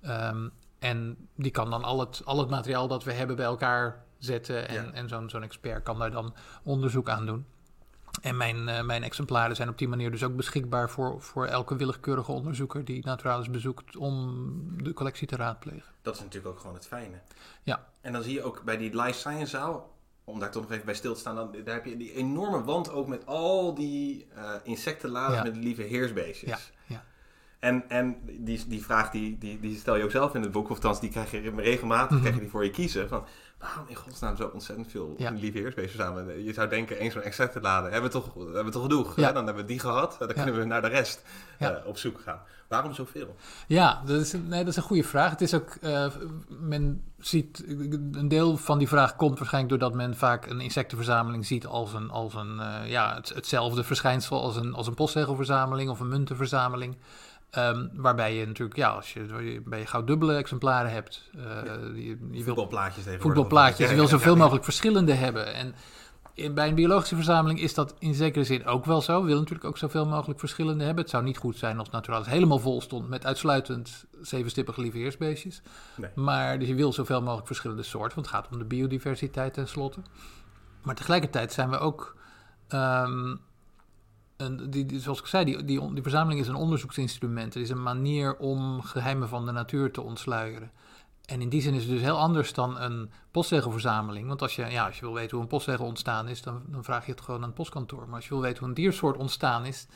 Ehm, 0.00 0.48
en 0.84 1.28
die 1.34 1.50
kan 1.50 1.70
dan 1.70 1.84
al 1.84 2.00
het, 2.00 2.22
al 2.24 2.38
het 2.38 2.50
materiaal 2.50 2.88
dat 2.88 3.04
we 3.04 3.12
hebben 3.12 3.36
bij 3.36 3.44
elkaar 3.44 4.04
zetten. 4.18 4.68
En, 4.68 4.84
Ja. 4.84 4.92
en 4.92 5.08
zo'n 5.08 5.30
zo'n 5.30 5.42
expert 5.42 5.82
kan 5.82 5.98
daar 5.98 6.10
dan 6.10 6.34
onderzoek 6.62 7.08
aan 7.08 7.26
doen. 7.26 7.46
En 8.22 8.36
mijn, 8.36 8.68
eh, 8.68 8.82
mijn 8.82 9.02
exemplaren 9.02 9.56
zijn 9.56 9.68
op 9.68 9.78
die 9.78 9.88
manier 9.88 10.10
dus 10.10 10.22
ook 10.24 10.36
beschikbaar 10.36 10.90
voor, 10.90 11.20
voor 11.22 11.46
elke 11.46 11.76
willekeurige 11.76 12.32
onderzoeker 12.32 12.84
die 12.84 13.04
Naturalis 13.04 13.50
bezoekt 13.50 13.96
om 13.96 14.44
de 14.82 14.92
collectie 14.92 15.26
te 15.26 15.36
raadplegen. 15.36 15.92
Dat 16.02 16.14
is 16.14 16.20
natuurlijk 16.20 16.54
ook 16.54 16.60
gewoon 16.60 16.74
het 16.74 16.86
fijne. 16.86 17.16
Ja. 17.62 17.86
En 18.00 18.12
dan 18.12 18.22
zie 18.22 18.32
je 18.32 18.42
ook 18.42 18.62
bij 18.64 18.76
die 18.76 18.96
life 19.00 19.18
science 19.18 19.46
zaal, 19.46 19.92
om 20.24 20.38
daar 20.38 20.50
toch 20.50 20.62
nog 20.62 20.70
even 20.72 20.84
bij 20.84 20.94
stil 20.94 21.14
te 21.14 21.20
staan, 21.20 21.34
dan, 21.34 21.50
daar 21.64 21.74
heb 21.74 21.84
je 21.84 21.96
die 21.96 22.12
enorme 22.12 22.64
wand 22.64 22.90
ook 22.90 23.06
met 23.06 23.26
al 23.26 23.74
die 23.74 24.26
eh 24.34 24.50
insectenladen 24.62 25.36
Ja. 25.36 25.42
met 25.42 25.56
lieve 25.56 25.82
heersbeestjes. 25.82 26.50
Ja. 26.50 26.58
En, 27.64 27.84
en 27.88 28.16
die, 28.38 28.64
die 28.68 28.84
vraag 28.84 29.10
die, 29.10 29.38
die, 29.38 29.60
die 29.60 29.76
stel 29.78 29.96
je 29.96 30.04
ook 30.04 30.10
zelf 30.10 30.34
in 30.34 30.42
het 30.42 30.52
boek, 30.52 30.64
of 30.70 30.74
althans 30.76 31.00
die 31.00 31.10
krijg 31.10 31.30
je 31.30 31.52
regelmatig 31.56 32.10
Mhm. 32.10 32.20
krijg 32.20 32.34
je 32.34 32.40
die 32.40 32.50
voor 32.50 32.64
je 32.64 32.70
kiezen. 32.70 33.08
Van, 33.08 33.24
waarom 33.58 33.84
in 33.88 33.94
godsnaam 33.94 34.36
zo 34.36 34.50
ontzettend 34.52 34.90
veel 34.90 35.14
Ja. 35.18 35.30
lieve 35.30 35.58
heersbeestjes 35.58 36.00
samen? 36.00 36.44
Je 36.44 36.52
zou 36.52 36.68
denken, 36.68 36.98
één 36.98 37.10
zo'n 37.12 37.22
insectenladen, 37.22 37.92
hebben 37.92 38.10
we 38.10 38.16
toch, 38.18 38.34
hebben 38.34 38.64
we 38.64 38.70
toch 38.70 38.82
genoeg? 38.82 39.16
Ja. 39.16 39.26
hè? 39.26 39.32
Dan 39.32 39.44
hebben 39.44 39.62
we 39.62 39.68
die 39.70 39.78
gehad, 39.80 40.16
dan 40.18 40.28
Ja. 40.28 40.34
kunnen 40.42 40.60
we 40.60 40.66
naar 40.66 40.82
de 40.82 40.88
rest 40.88 41.22
eh, 41.58 41.70
op 41.84 41.98
zoek 41.98 42.20
gaan. 42.20 42.40
Waarom 42.68 42.94
zoveel? 42.94 43.36
Ja, 43.66 44.02
dat 44.06 44.20
is, 44.20 44.32
een- 44.32 44.48
nee, 44.48 44.58
dat 44.58 44.68
is 44.68 44.76
een 44.76 44.82
goede 44.82 45.04
vraag. 45.04 45.30
Het 45.30 45.40
is 45.40 45.54
ook, 45.54 45.74
eh, 45.80 46.06
men 46.48 47.02
ziet, 47.18 47.64
een 48.12 48.28
deel 48.28 48.56
van 48.56 48.78
die 48.78 48.88
vraag 48.88 49.16
komt 49.16 49.38
waarschijnlijk 49.38 49.78
doordat 49.80 49.98
men 49.98 50.16
vaak 50.16 50.46
een 50.46 50.60
insectenverzameling 50.60 51.46
ziet 51.46 51.66
als 51.66 51.92
een, 51.92 52.10
als 52.10 52.34
een 52.34 52.60
eh, 52.60 52.90
ja, 52.90 53.14
het, 53.14 53.28
hetzelfde 53.28 53.84
verschijnsel 53.84 54.40
als 54.42 54.56
een, 54.56 54.74
als 54.74 54.86
een 54.86 54.94
postzegelverzameling 54.94 55.90
of 55.90 56.00
een 56.00 56.08
muntenverzameling. 56.08 56.96
Ehm, 57.54 57.86
waarbij 57.92 58.36
je 58.36 58.46
natuurlijk, 58.46 58.76
ja, 58.76 58.88
als 58.88 59.12
je 59.12 59.60
bij 59.64 59.78
je 59.78 59.86
gauw 59.86 60.04
dubbele 60.04 60.34
exemplaren 60.36 60.90
hebt, 60.90 61.30
eh, 61.36 61.42
je, 61.94 62.16
Voetbalplaatjes 62.44 63.04
tegenwoordig. 63.04 63.20
voetbalplaatjes. 63.22 63.90
Je 63.90 63.94
wil 63.96 64.06
zoveel 64.08 64.36
mogelijk 64.36 64.64
verschillende 64.64 65.12
hebben. 65.12 65.54
En 65.54 65.74
in- 66.34 66.54
bij 66.54 66.68
een 66.68 66.74
biologische 66.74 67.14
verzameling 67.14 67.60
is 67.60 67.74
dat 67.74 67.94
in 67.98 68.14
zekere 68.14 68.44
zin 68.44 68.66
ook 68.66 68.84
wel 68.84 69.00
zo. 69.00 69.18
We 69.20 69.24
willen 69.26 69.38
natuurlijk 69.40 69.68
ook 69.68 69.78
zoveel 69.78 70.06
mogelijk 70.06 70.38
verschillende 70.38 70.84
hebben. 70.84 71.02
Het 71.02 71.12
zou 71.12 71.24
niet 71.24 71.36
goed 71.38 71.56
zijn 71.56 71.78
als 71.78 71.90
Naturalis 71.90 72.26
helemaal 72.26 72.58
vol 72.58 72.80
stond 72.80 73.08
met 73.08 73.26
uitsluitend 73.26 74.04
zevenstippige 74.20 74.80
lieveheersbeestjes. 74.80 75.62
Nee. 75.96 76.10
Maar 76.14 76.58
dus 76.58 76.68
je 76.68 76.74
wil 76.74 76.92
zoveel 76.92 77.22
mogelijk 77.22 77.46
verschillende 77.46 77.82
soorten, 77.82 78.14
want 78.14 78.26
het 78.26 78.36
gaat 78.36 78.48
om 78.52 78.58
de 78.58 78.64
biodiversiteit 78.64 79.54
tenslotte. 79.54 80.00
Maar 80.82 80.94
tegelijkertijd 80.94 81.52
zijn 81.52 81.70
we 81.70 81.78
ook... 81.78 82.16
ehm, 82.68 83.36
een 84.36 84.70
die, 84.70 84.86
die, 84.86 85.00
zoals 85.00 85.20
ik 85.20 85.26
zei, 85.26 85.44
die, 85.44 85.64
die, 85.64 85.92
die 85.92 86.02
verzameling 86.02 86.40
is 86.40 86.48
een 86.48 86.54
onderzoeksinstrument. 86.54 87.54
Het 87.54 87.62
is 87.62 87.70
een 87.70 87.82
manier 87.82 88.36
om 88.36 88.82
geheimen 88.82 89.28
van 89.28 89.46
de 89.46 89.52
natuur 89.52 89.90
te 89.90 90.02
ontsluieren. 90.02 90.70
En 91.24 91.40
in 91.40 91.48
die 91.48 91.60
zin 91.60 91.74
is 91.74 91.82
het 91.82 91.90
dus 91.90 92.00
heel 92.00 92.18
anders 92.18 92.52
dan 92.52 92.80
een 92.80 93.10
postzegelverzameling. 93.30 94.28
Want 94.28 94.42
als 94.42 94.56
je, 94.56 94.66
ja, 94.66 94.86
als 94.86 94.98
je 94.98 95.04
wil 95.04 95.14
weten 95.14 95.30
hoe 95.30 95.40
een 95.40 95.46
postzegel 95.46 95.86
ontstaan 95.86 96.28
is, 96.28 96.42
dan, 96.42 96.62
dan 96.66 96.84
vraag 96.84 97.06
je 97.06 97.12
het 97.12 97.20
gewoon 97.20 97.40
aan 97.40 97.46
het 97.46 97.54
postkantoor. 97.54 98.06
Maar 98.06 98.14
als 98.14 98.24
je 98.24 98.30
wil 98.30 98.42
weten 98.42 98.58
hoe 98.58 98.68
een 98.68 98.74
diersoort 98.74 99.16
ontstaan 99.16 99.64
is, 99.64 99.86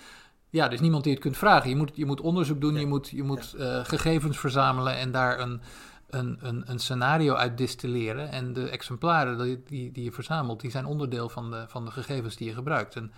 ja, 0.50 0.66
er 0.66 0.72
is 0.72 0.80
niemand 0.80 1.04
die 1.04 1.12
het 1.12 1.22
kunt 1.22 1.36
vragen. 1.36 1.70
Je 1.70 1.76
moet, 1.76 1.90
je 1.94 2.06
moet 2.06 2.20
onderzoek 2.20 2.60
doen, 2.60 2.74
je 2.74 2.86
moet, 2.86 3.08
je 3.08 3.22
moet 3.22 3.54
eh, 3.54 3.84
gegevens 3.84 4.38
verzamelen 4.38 4.96
en 4.96 5.12
daar 5.12 5.40
een, 5.40 5.60
een, 6.10 6.38
een, 6.40 6.70
een 6.70 6.78
scenario 6.78 7.34
uit 7.34 7.58
distilleren. 7.58 8.30
En 8.30 8.52
de 8.52 8.68
exemplaren 8.68 9.38
die, 9.38 9.62
die, 9.66 9.92
die 9.92 10.04
je 10.04 10.12
verzamelt, 10.12 10.60
die 10.60 10.70
zijn 10.70 10.86
onderdeel 10.86 11.28
van 11.28 11.50
de, 11.50 11.64
van 11.68 11.84
de 11.84 11.90
gegevens 11.90 12.36
die 12.36 12.48
je 12.48 12.54
gebruikt. 12.54 12.96
En 12.96 13.12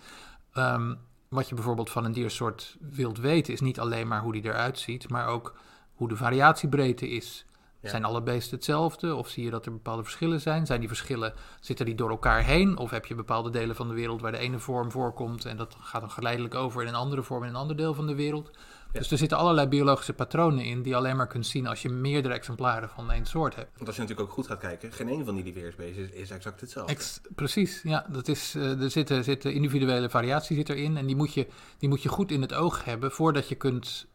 um, 0.55 0.99
wat 1.31 1.49
je 1.49 1.55
bijvoorbeeld 1.55 1.91
van 1.91 2.05
een 2.05 2.13
diersoort 2.13 2.77
wilt 2.81 3.19
weten, 3.19 3.53
is 3.53 3.61
niet 3.61 3.81
alleen 3.81 4.09
maar 4.09 4.21
hoe 4.21 4.33
die 4.33 4.45
eruit 4.45 4.79
ziet, 4.79 5.09
maar 5.09 5.27
ook 5.27 5.55
hoe 5.95 6.09
de 6.09 6.17
variatiebreedte 6.17 7.09
is. 7.09 7.45
Zijn 7.83 8.05
alle 8.05 8.23
beesten 8.23 8.57
hetzelfde? 8.57 9.15
Of 9.15 9.29
zie 9.29 9.45
je 9.45 9.51
dat 9.51 9.67
er 9.67 9.73
bepaalde 9.73 10.03
verschillen 10.03 10.41
zijn? 10.41 10.67
Zijn 10.67 10.79
die 10.79 10.89
verschillen, 10.89 11.35
zitten 11.61 11.87
die 11.87 11.95
door 11.95 12.11
elkaar 12.11 12.45
heen? 12.45 12.77
Of 12.77 12.91
heb 12.91 13.07
je 13.07 13.15
bepaalde 13.15 13.51
delen 13.51 13.77
van 13.77 13.89
de 13.89 13.95
wereld 13.95 14.21
waar 14.21 14.33
de 14.33 14.39
ene 14.39 14.59
vorm 14.59 14.91
voorkomt 14.91 15.45
en 15.45 15.57
dat 15.57 15.77
gaat 15.81 16.01
dan 16.01 16.11
geleidelijk 16.11 16.55
over 16.55 16.83
in 16.83 16.89
een 16.89 16.95
andere 16.95 17.23
vorm 17.23 17.43
in 17.43 17.49
een 17.49 17.55
ander 17.55 17.77
deel 17.77 17.95
van 17.95 18.07
de 18.07 18.15
wereld? 18.15 18.51
Dus 18.93 19.11
er 19.11 19.19
zitten 19.19 19.39
allerlei 19.39 19.69
biologische 19.69 20.13
patronen 20.13 20.65
in 20.65 20.83
die 20.83 20.93
je 20.93 20.99
alleen 20.99 21.17
maar 21.17 21.27
kunt 21.27 21.47
zien 21.47 21.67
als 21.67 21.83
je 21.83 21.89
meerdere 21.89 22.35
exemplaren 22.35 22.89
van 22.89 23.11
één 23.11 23.27
soort 23.27 23.55
hebt. 23.55 23.71
Want 23.75 23.87
als 23.87 23.97
je 23.97 24.03
natuurlijk 24.03 24.29
ook 24.29 24.35
goed 24.35 24.47
gaat 24.47 24.59
kijken, 24.59 24.93
geen 24.93 25.09
een 25.09 25.25
van 25.25 25.35
die 25.35 25.45
lieveheersbeesten 25.45 26.03
is, 26.03 26.11
is 26.11 26.31
exact 26.31 26.61
hetzelfde. 26.61 26.93
Ex 26.93 27.21
precies, 27.35 27.83
ja. 27.83 28.07
Dat 28.09 28.29
is, 28.29 28.55
uh, 28.57 28.83
er 28.83 28.91
zit, 28.91 29.13
zit 29.23 29.45
individuele 29.45 30.11
variatie 30.11 30.57
zit 30.57 30.69
erin 30.69 30.97
en 30.97 31.07
die 31.07 31.17
moet, 31.17 31.35
je, 31.35 31.47
die 31.79 31.89
moet 31.89 32.03
je 32.03 32.09
goed 32.09 32.31
in 32.31 32.41
het 32.41 32.55
oog 32.55 32.85
hebben 32.85 33.13
voordat 33.13 33.49
je 33.49 33.55
kunt... 33.55 34.07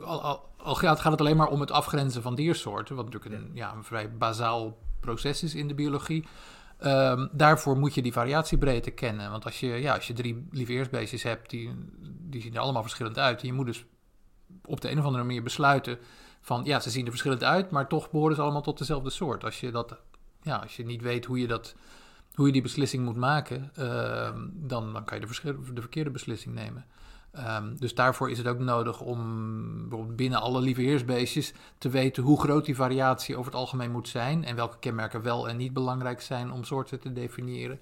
Al, 0.00 0.22
al, 0.22 0.48
al 0.56 0.74
gaat, 0.74 1.00
gaat 1.00 1.12
het 1.12 1.20
alleen 1.20 1.36
maar 1.36 1.48
om 1.48 1.60
het 1.60 1.70
afgrenzen 1.70 2.22
van 2.22 2.34
diersoorten, 2.34 2.96
wat 2.96 3.04
natuurlijk 3.04 3.42
een, 3.42 3.50
ja, 3.54 3.74
een 3.74 3.84
vrij 3.84 4.16
bazaal 4.16 4.78
proces 5.00 5.42
is 5.42 5.54
in 5.54 5.68
de 5.68 5.74
biologie. 5.74 6.26
Um, 6.84 7.28
daarvoor 7.32 7.76
moet 7.76 7.94
je 7.94 8.02
die 8.02 8.12
variatiebreedte 8.12 8.90
kennen. 8.90 9.30
Want 9.30 9.44
als 9.44 9.60
je, 9.60 9.66
ja, 9.66 9.94
als 9.94 10.06
je 10.06 10.12
drie 10.12 10.46
lieveheersbeestjes 10.50 11.22
hebt, 11.22 11.50
die, 11.50 11.74
die 12.20 12.40
zien 12.40 12.54
er 12.54 12.60
allemaal 12.60 12.82
verschillend 12.82 13.18
uit. 13.18 13.40
En 13.40 13.46
je 13.46 13.52
moet 13.52 13.66
dus 13.66 13.84
op 14.64 14.80
de 14.80 14.90
een 14.90 14.98
of 14.98 15.04
andere 15.04 15.24
manier 15.24 15.42
besluiten 15.42 15.98
van 16.40 16.64
ja, 16.64 16.80
ze 16.80 16.90
zien 16.90 17.04
er 17.04 17.10
verschillend 17.10 17.44
uit, 17.44 17.70
maar 17.70 17.88
toch 17.88 18.10
behoren 18.10 18.36
ze 18.36 18.42
allemaal 18.42 18.62
tot 18.62 18.78
dezelfde 18.78 19.10
soort. 19.10 19.44
Als 19.44 19.60
je, 19.60 19.70
dat, 19.70 19.96
ja, 20.42 20.56
als 20.56 20.76
je 20.76 20.84
niet 20.84 21.02
weet 21.02 21.24
hoe 21.24 21.40
je, 21.40 21.46
dat, 21.46 21.74
hoe 22.34 22.46
je 22.46 22.52
die 22.52 22.62
beslissing 22.62 23.04
moet 23.04 23.16
maken, 23.16 23.72
uh, 23.78 24.30
dan, 24.52 24.92
dan 24.92 25.04
kan 25.04 25.20
je 25.20 25.26
de, 25.26 25.72
de 25.72 25.80
verkeerde 25.80 26.10
beslissing 26.10 26.54
nemen. 26.54 26.84
Um, 27.36 27.76
dus 27.78 27.94
daarvoor 27.94 28.30
is 28.30 28.38
het 28.38 28.46
ook 28.46 28.58
nodig 28.58 29.00
om 29.00 30.16
binnen 30.16 30.40
alle 30.40 30.60
lieveheersbeestjes 30.60 31.52
te 31.78 31.88
weten 31.88 32.22
hoe 32.22 32.40
groot 32.40 32.64
die 32.64 32.76
variatie 32.76 33.36
over 33.36 33.50
het 33.50 33.60
algemeen 33.60 33.90
moet 33.90 34.08
zijn 34.08 34.44
en 34.44 34.56
welke 34.56 34.78
kenmerken 34.78 35.22
wel 35.22 35.48
en 35.48 35.56
niet 35.56 35.72
belangrijk 35.72 36.20
zijn 36.20 36.50
om 36.52 36.64
soorten 36.64 37.00
te 37.00 37.12
definiëren 37.12 37.80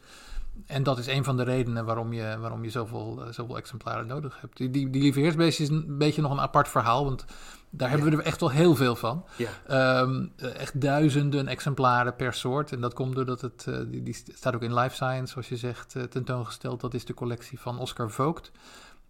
en 0.67 0.83
dat 0.83 0.99
is 0.99 1.07
een 1.07 1.25
van 1.25 1.37
de 1.37 1.43
redenen 1.43 1.85
waarom 1.85 2.13
je, 2.13 2.37
waarom 2.41 2.65
je 2.65 2.71
zoveel, 2.71 3.23
uh, 3.23 3.33
zoveel 3.33 3.57
exemplaren 3.57 4.07
nodig 4.07 4.41
hebt. 4.41 4.57
Die, 4.57 4.71
die, 4.71 4.91
die 4.91 5.23
is 5.23 5.69
een 5.69 5.99
beetje 5.99 6.23
nog 6.23 6.31
een 6.31 6.41
apart 6.41 6.69
verhaal, 6.69 7.05
want 7.05 7.25
daar 7.71 7.91
hebben 7.91 8.11
we 8.11 8.17
er 8.17 8.23
echt 8.23 8.41
wel 8.41 8.51
heel 8.51 8.75
veel 8.75 8.97
van. 8.97 9.25
Ja. 9.37 10.01
Um, 10.01 10.33
echt 10.37 10.81
duizenden 10.81 11.49
exemplaren 11.49 12.17
per 12.17 12.35
soort. 12.35 12.73
En 12.73 12.81
dat 12.81 12.95
komt 12.95 13.15
doordat 13.15 13.41
het, 13.41 13.67
uh, 13.69 13.79
die, 13.89 14.03
die, 14.03 14.23
staat 14.35 14.55
ook 14.55 14.63
in 14.63 14.75
Life 14.75 14.95
Science, 14.95 15.33
zoals 15.33 15.49
je 15.49 15.57
zegt, 15.57 15.95
uh, 15.95 16.03
tentoongesteld. 16.03 16.81
Dat 16.81 16.95
is 16.95 17.05
de 17.05 17.15
collectie 17.15 17.61
van 17.61 17.79
Oscar 17.79 18.11
Vogt. 18.11 18.51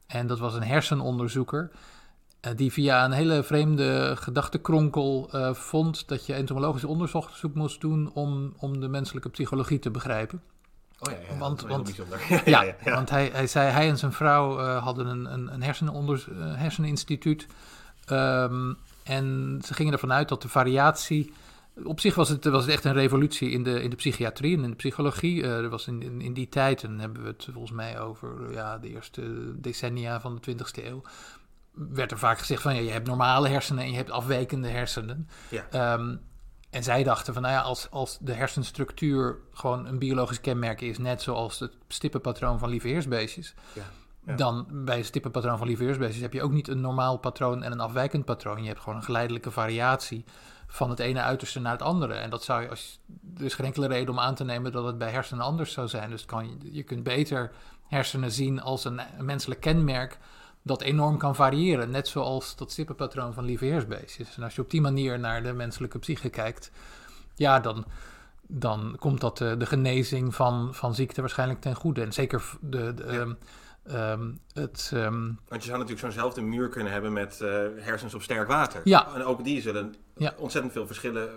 En 0.07 0.27
dat 0.27 0.39
was 0.39 0.55
een 0.55 0.63
hersenonderzoeker 0.63 1.71
die 2.57 2.73
via 2.73 3.05
een 3.05 3.13
hele 3.13 3.43
vreemde 3.43 4.17
gedachtekronkel 4.17 5.31
vond 5.53 6.09
dat 6.09 6.27
je 6.27 6.35
entomologisch 6.35 6.85
onderzoek 6.85 7.55
moest 7.55 7.81
doen 7.81 8.11
om, 8.13 8.55
om 8.59 8.81
de 8.81 8.89
menselijke 8.89 9.29
psychologie 9.29 9.79
te 9.79 9.91
begrijpen. 9.91 10.43
Oh 10.99 11.13
ja, 11.13 11.19
ja 11.29 11.39
want, 11.39 11.61
want, 11.61 11.97
ja, 12.45 12.63
ja, 12.63 12.75
ja, 12.85 12.95
want 12.95 13.11
hij, 13.11 13.31
hij 13.33 13.47
zei, 13.47 13.71
hij 13.71 13.89
en 13.89 13.99
zijn 13.99 14.13
vrouw 14.13 14.61
uh, 14.61 14.83
hadden 14.83 15.07
een, 15.07 15.33
een, 15.33 15.53
een 15.53 15.63
hersenonder, 15.63 16.27
uh, 16.31 16.55
herseninstituut. 16.55 17.47
Um, 18.11 18.77
en 19.05 19.59
ze 19.65 19.75
gingen 19.75 19.93
ervan 19.93 20.13
uit 20.13 20.29
dat 20.29 20.43
de 20.43 20.49
variatie. 20.49 21.33
Op 21.85 22.01
zich 22.01 22.15
was 22.15 22.29
het, 22.29 22.45
was 22.45 22.65
het 22.65 22.73
echt 22.73 22.85
een 22.85 22.93
revolutie 22.93 23.51
in 23.51 23.63
de, 23.63 23.83
in 23.83 23.91
de 23.91 23.97
psychiatrie 23.97 24.57
en 24.57 24.63
in 24.63 24.71
de 24.71 24.77
psychologie. 24.77 25.43
Uh, 25.43 25.57
er 25.57 25.69
was 25.69 25.87
in, 25.87 26.03
in, 26.03 26.21
in, 26.21 26.33
die 26.33 26.49
tijd, 26.49 26.83
en 26.83 26.99
hebben 26.99 27.23
we 27.23 27.29
het 27.29 27.49
volgens 27.53 27.73
mij 27.73 28.01
over 28.01 28.53
ja, 28.53 28.79
de 28.79 28.89
eerste 28.89 29.53
decennia 29.61 30.21
van 30.21 30.39
de 30.41 30.53
20e 30.53 30.85
eeuw. 30.85 31.03
Werd 31.73 32.11
er 32.11 32.19
vaak 32.19 32.39
gezegd 32.39 32.63
van 32.63 32.75
ja, 32.75 32.81
je 32.81 32.91
hebt 32.91 33.07
normale 33.07 33.49
hersenen 33.49 33.85
en 33.85 33.91
je 33.91 33.97
hebt 33.97 34.11
afwijkende 34.11 34.69
hersenen. 34.69 35.29
Ja. 35.49 35.95
Um, 35.95 36.21
en 36.77 36.83
zij 36.83 37.03
dachten 37.03 37.33
van, 37.33 37.43
nou 37.43 37.55
ja, 37.55 37.61
als, 37.61 37.91
als 37.91 38.19
de 38.21 38.33
hersenstructuur 38.33 39.39
gewoon 39.53 39.87
een 39.87 39.99
biologisch 39.99 40.41
kenmerk 40.41 40.81
is, 40.81 40.99
net 40.99 41.23
zoals 41.23 41.59
het 41.59 41.73
stippenpatroon 41.89 42.59
van 42.59 42.69
lieveheersbeestjes, 42.69 43.55
ja, 43.73 43.83
ja. 44.27 44.35
dan 44.35 44.67
bij 44.71 44.97
het 44.97 45.07
stippenpatroon 45.07 45.59
van 45.59 45.67
lieveheersbeestjes 45.67 46.23
heb 46.23 46.33
je 46.33 46.43
ook 46.43 46.53
niet 46.53 46.69
een 46.69 46.81
normaal 46.81 47.19
patroon 47.19 47.63
en 47.63 47.73
een 47.73 47.81
afwijkend 47.81 48.25
patroon. 48.25 48.63
Je 48.63 48.69
hebt 48.69 48.81
gewoon 48.81 48.97
een 48.97 49.05
geleidelijke 49.05 49.51
variatie 49.51 50.25
van 50.67 50.91
het 50.91 50.99
ene 50.99 51.21
uiterste 51.21 51.61
naar 51.61 51.73
het 51.73 51.83
andere. 51.83 52.15
En 52.15 52.31
dat 52.31 52.45
zou 52.45 52.63
je, 52.63 52.69
als, 52.69 53.01
er 53.39 53.45
is 53.45 53.55
geen 53.55 53.67
enkele 53.67 53.87
reden 53.87 54.15
om 54.15 54.21
aan 54.21 54.35
te 54.35 54.45
nemen 54.45 54.73
dat 54.73 54.85
het 54.85 54.99
bij 54.99 55.11
hersenen 55.11 55.45
anders 55.45 55.73
zou 55.73 55.89
zijn. 55.89 56.11
Dus 56.11 56.25
kan 56.25 56.49
je, 56.49 56.73
je 56.73 56.83
kunt 56.83 57.03
beter 57.03 57.53
hersenen 57.87 58.33
zien 58.33 58.63
als 58.63 58.85
een, 58.85 59.01
een 59.19 59.25
menselijk 59.25 59.61
kenmerk 59.61 60.19
dat 60.67 60.83
enorm 60.83 61.19
kan 61.19 61.35
variëren. 61.35 61.91
Net 61.91 62.09
zoals 62.09 62.57
dat 62.57 62.73
stippenpatroon 62.73 63.35
van 63.35 63.45
lieveheersbeestjes. 63.45 64.37
En 64.37 64.43
als 64.43 64.55
je 64.55 64.63
op 64.63 64.71
die 64.71 64.81
manier 64.81 65.19
naar 65.19 65.43
de 65.43 65.53
menselijke 65.53 65.99
psyche 65.99 66.29
kijkt, 66.29 66.71
ja, 67.35 67.61
dan, 67.61 67.85
dan 68.47 68.97
komt 68.99 69.21
dat 69.21 69.39
de, 69.39 69.57
de 69.57 69.67
genezing 69.67 70.35
van, 70.35 70.75
van 70.75 70.95
ziekte 70.95 71.21
waarschijnlijk 71.21 71.61
ten 71.61 71.75
goede. 71.75 72.03
En 72.03 72.13
zeker 72.13 72.45
de, 72.61 72.95
de 72.95 73.13
ja. 73.13 73.37
Um, 73.93 74.41
het, 74.53 74.91
um, 74.95 75.39
Want 75.49 75.63
je 75.63 75.69
zou 75.69 75.79
natuurlijk 75.79 76.07
zo'nzelfde 76.07 76.41
muur 76.41 76.69
kunnen 76.69 76.93
hebben 76.93 77.13
met 77.13 77.39
uh, 77.43 77.49
hersens 77.77 78.15
op 78.15 78.23
sterk 78.23 78.49
water. 78.49 78.81
Ja. 78.85 79.15
En 79.15 79.25
ook 79.25 79.45
die 79.45 79.61
zullen 79.61 79.95
ja. 80.17 80.35
ontzettend 80.39 80.73
veel 80.73 80.87
verschillen 80.87 81.29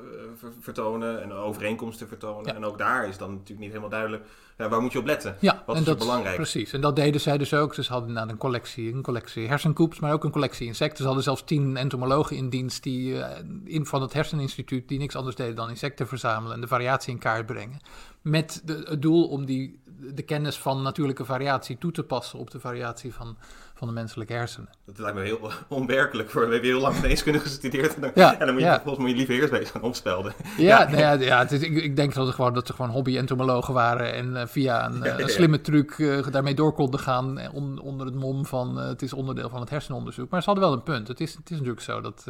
uh, 0.43 0.49
vertonen 0.59 1.21
en 1.21 1.33
overeenkomsten 1.33 2.07
vertonen. 2.07 2.45
Ja. 2.45 2.55
En 2.55 2.65
ook 2.65 2.77
daar 2.77 3.07
is 3.07 3.17
dan 3.17 3.31
natuurlijk 3.31 3.59
niet 3.59 3.69
helemaal 3.69 3.89
duidelijk 3.89 4.23
ja, 4.57 4.69
waar 4.69 4.81
moet 4.81 4.91
je 4.91 4.99
op 4.99 5.05
letten. 5.05 5.35
Ja, 5.39 5.63
Wat 5.65 5.77
is 5.77 5.83
dat, 5.83 5.97
belangrijk? 5.97 6.35
Precies, 6.35 6.73
en 6.73 6.81
dat 6.81 6.95
deden 6.95 7.21
zij 7.21 7.37
dus 7.37 7.53
ook. 7.53 7.75
Dus 7.75 7.85
ze 7.85 7.91
hadden 7.91 8.13
nou, 8.13 8.29
een 8.29 8.37
collectie, 8.37 8.93
een 8.93 9.01
collectie 9.01 9.47
hersenkoeps, 9.47 9.99
maar 9.99 10.13
ook 10.13 10.23
een 10.23 10.31
collectie 10.31 10.67
insecten. 10.67 10.97
Ze 10.97 11.05
hadden 11.05 11.23
zelfs 11.23 11.43
tien 11.43 11.77
entomologen 11.77 12.35
in 12.35 12.49
dienst 12.49 12.83
die, 12.83 13.13
uh, 13.13 13.27
in, 13.63 13.85
van 13.85 14.01
het 14.01 14.13
herseninstituut 14.13 14.87
die 14.87 14.99
niks 14.99 15.15
anders 15.15 15.35
deden 15.35 15.55
dan 15.55 15.69
insecten 15.69 16.07
verzamelen 16.07 16.55
en 16.55 16.61
de 16.61 16.67
variatie 16.67 17.13
in 17.13 17.19
kaart 17.19 17.45
brengen. 17.45 17.79
Met 18.21 18.61
de, 18.65 18.83
het 18.85 19.01
doel 19.01 19.27
om 19.27 19.45
die 19.45 19.79
de 19.99 20.21
kennis 20.21 20.57
van 20.57 20.81
natuurlijke 20.81 21.25
variatie 21.25 21.77
toe 21.77 21.91
te 21.91 22.03
passen 22.03 22.39
op 22.39 22.51
de 22.51 22.59
variatie 22.59 23.13
van, 23.13 23.37
van 23.73 23.87
de 23.87 23.93
menselijke 23.93 24.33
hersenen. 24.33 24.69
Dat 24.85 24.99
lijkt 24.99 25.17
me 25.17 25.23
heel 25.23 25.51
onwerkelijk 25.67 26.29
voor. 26.29 26.45
We 26.45 26.51
hebben 26.51 26.69
heel 26.69 26.79
lang 26.79 26.97
ineens 26.97 27.23
kunnen 27.23 27.41
gestudeerd. 27.47 27.95
En 27.95 28.01
dan, 28.01 28.11
ja, 28.15 28.39
en 28.39 28.45
dan 28.45 28.53
moet 28.53 28.63
je 28.63 28.69
ja. 28.69 28.81
volgens 28.81 29.05
mij 29.05 29.15
liever 29.15 29.35
eerst 29.35 29.51
bezig 29.51 29.71
gaan 29.71 29.81
opspelden. 29.81 30.33
Ja, 30.57 30.79
ja. 30.79 30.89
Nou 30.89 31.01
ja, 31.01 31.11
ja 31.11 31.39
het 31.39 31.51
is, 31.51 31.61
ik, 31.61 31.83
ik, 31.83 31.95
denk 31.95 32.13
dat, 32.13 32.25
het 32.25 32.35
gewoon, 32.35 32.53
dat 32.53 32.67
ze 32.67 32.73
gewoon 32.73 32.91
hobby-entomologen 32.91 33.73
waren. 33.73 34.13
En 34.13 34.29
uh, 34.29 34.41
via 34.45 34.85
een, 34.85 35.21
een 35.21 35.29
slimme 35.29 35.61
truc 35.61 35.97
uh, 35.97 36.27
daarmee 36.31 36.53
door 36.53 36.73
konden 36.73 36.99
gaan. 36.99 37.51
On, 37.51 37.79
onder 37.79 38.05
het 38.05 38.15
mom 38.15 38.45
van 38.45 38.77
het 38.77 39.01
is 39.01 39.13
onderdeel 39.13 39.49
van 39.49 39.59
het 39.59 39.69
hersenonderzoek. 39.69 40.29
Maar 40.29 40.41
ze 40.41 40.49
hadden 40.49 40.67
wel 40.69 40.73
een 40.73 40.83
punt. 40.83 41.07
Het 41.07 41.19
is, 41.19 41.33
het 41.33 41.49
is 41.49 41.57
natuurlijk 41.57 41.81
zo 41.81 42.01
dat 42.01 42.25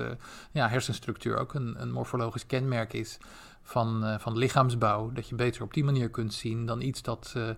ja, 0.51 0.67
hersenstructuur 0.67 1.37
ook 1.37 1.53
een, 1.53 1.75
een 1.77 1.91
morfologisch 1.91 2.45
kenmerk 2.45 2.93
is 2.93 3.17
van, 3.69 4.03
uh, 4.03 4.19
van 4.19 4.37
lichaamsbouw. 4.37 5.11
Dat 5.11 5.29
je 5.29 5.35
beter 5.35 5.63
op 5.63 5.73
die 5.73 5.83
manier 5.83 6.09
kunt 6.09 6.33
zien 6.33 6.65
dan 6.65 6.81
iets 6.81 7.01
dat, 7.01 7.33
uh, 7.37 7.49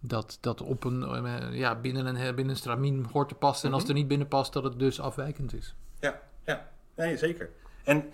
dat, 0.00 0.38
dat 0.40 0.60
op 0.60 0.84
een, 0.84 1.24
uh, 1.24 1.58
ja, 1.58 1.74
binnen, 1.74 2.06
een, 2.06 2.34
binnen 2.34 2.54
een 2.54 2.56
stramien 2.56 3.06
hoort 3.12 3.28
te 3.28 3.34
passen. 3.34 3.68
En 3.68 3.74
als 3.74 3.82
het 3.82 3.90
er 3.90 3.96
niet 3.98 4.08
binnen 4.08 4.28
past, 4.28 4.52
dat 4.52 4.64
het 4.64 4.78
dus 4.78 5.00
afwijkend 5.00 5.54
is. 5.54 5.74
Ja, 6.00 6.20
ja. 6.44 6.68
Nee, 6.96 7.16
zeker. 7.16 7.50
En 7.84 8.12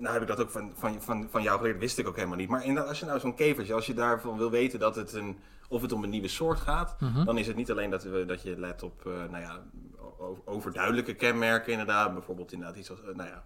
nou 0.00 0.12
heb 0.12 0.22
ik 0.22 0.28
dat 0.28 0.40
ook 0.40 0.50
van, 0.50 0.72
van, 0.74 1.02
van, 1.02 1.28
van 1.30 1.42
jou 1.42 1.58
geleerd, 1.58 1.78
wist 1.78 1.98
ik 1.98 2.08
ook 2.08 2.16
helemaal 2.16 2.36
niet. 2.36 2.48
Maar 2.48 2.64
inderdaad, 2.64 2.88
als 2.88 3.00
je 3.00 3.06
nou 3.06 3.20
zo'n 3.20 3.34
kevertje, 3.34 3.74
als 3.74 3.86
je 3.86 3.94
daarvan 3.94 4.36
wil 4.36 4.50
weten 4.50 4.78
dat 4.78 4.96
het 4.96 5.12
een, 5.12 5.38
of 5.68 5.82
het 5.82 5.92
om 5.92 6.04
een 6.04 6.10
nieuwe 6.10 6.28
soort 6.28 6.60
gaat, 6.60 6.96
mm 7.00 7.12
-hmm. 7.12 7.24
dan 7.24 7.38
is 7.38 7.46
het 7.46 7.56
niet 7.56 7.70
alleen 7.70 7.90
dat, 7.90 8.02
we, 8.02 8.24
dat 8.26 8.42
je 8.42 8.58
let 8.58 8.82
op, 8.82 9.04
uh, 9.06 9.12
nou 9.30 9.42
ja, 9.42 9.60
overduidelijke 10.44 11.14
kenmerken 11.14 11.72
inderdaad. 11.72 12.12
Bijvoorbeeld 12.12 12.52
inderdaad 12.52 12.76
iets 12.76 12.90
als, 12.90 12.98
uh, 13.00 13.14
nou 13.14 13.28
ja, 13.28 13.44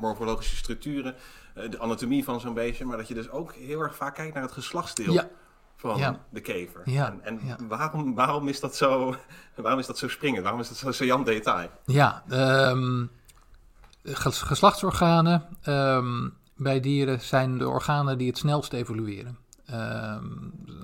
morfologische 0.00 0.56
structuren, 0.56 1.14
uh, 1.56 1.70
de 1.70 1.78
anatomie 1.78 2.24
van 2.24 2.40
zo'n 2.40 2.54
beestje. 2.54 2.84
Maar 2.84 2.96
dat 2.96 3.08
je 3.08 3.14
dus 3.14 3.30
ook 3.30 3.52
heel 3.52 3.80
erg 3.80 3.96
vaak 3.96 4.14
kijkt 4.14 4.34
naar 4.34 4.42
het 4.42 4.52
geslachtsdeel. 4.52 5.12
Ja. 5.12 5.28
Van 5.76 5.98
ja. 5.98 6.20
de 6.30 6.40
kever. 6.40 6.80
Ja. 6.84 7.16
En, 7.22 7.40
en. 7.40 7.68
Waarom, 7.68 8.14
waarom, 8.14 8.48
is 8.48 8.60
dat 8.60 8.76
zo, 8.76 9.14
waarom 9.56 9.80
is 9.80 9.86
dat 9.86 9.98
zo 9.98 10.08
springend? 10.08 10.42
Waarom 10.42 10.60
is 10.60 10.68
dat 10.68 10.76
zo 10.76 10.92
saillant 10.92 11.26
detail? 11.26 11.70
Ja, 11.84 12.24
um, 12.70 13.10
geslachtsorganen 14.16 15.44
um, 15.66 16.34
bij 16.56 16.80
dieren 16.80 17.20
zijn 17.20 17.58
de 17.58 17.68
organen 17.68 18.18
die 18.18 18.28
het 18.28 18.38
snelst 18.38 18.72
evolueren. 18.72 19.38
Ehm, 19.66 20.24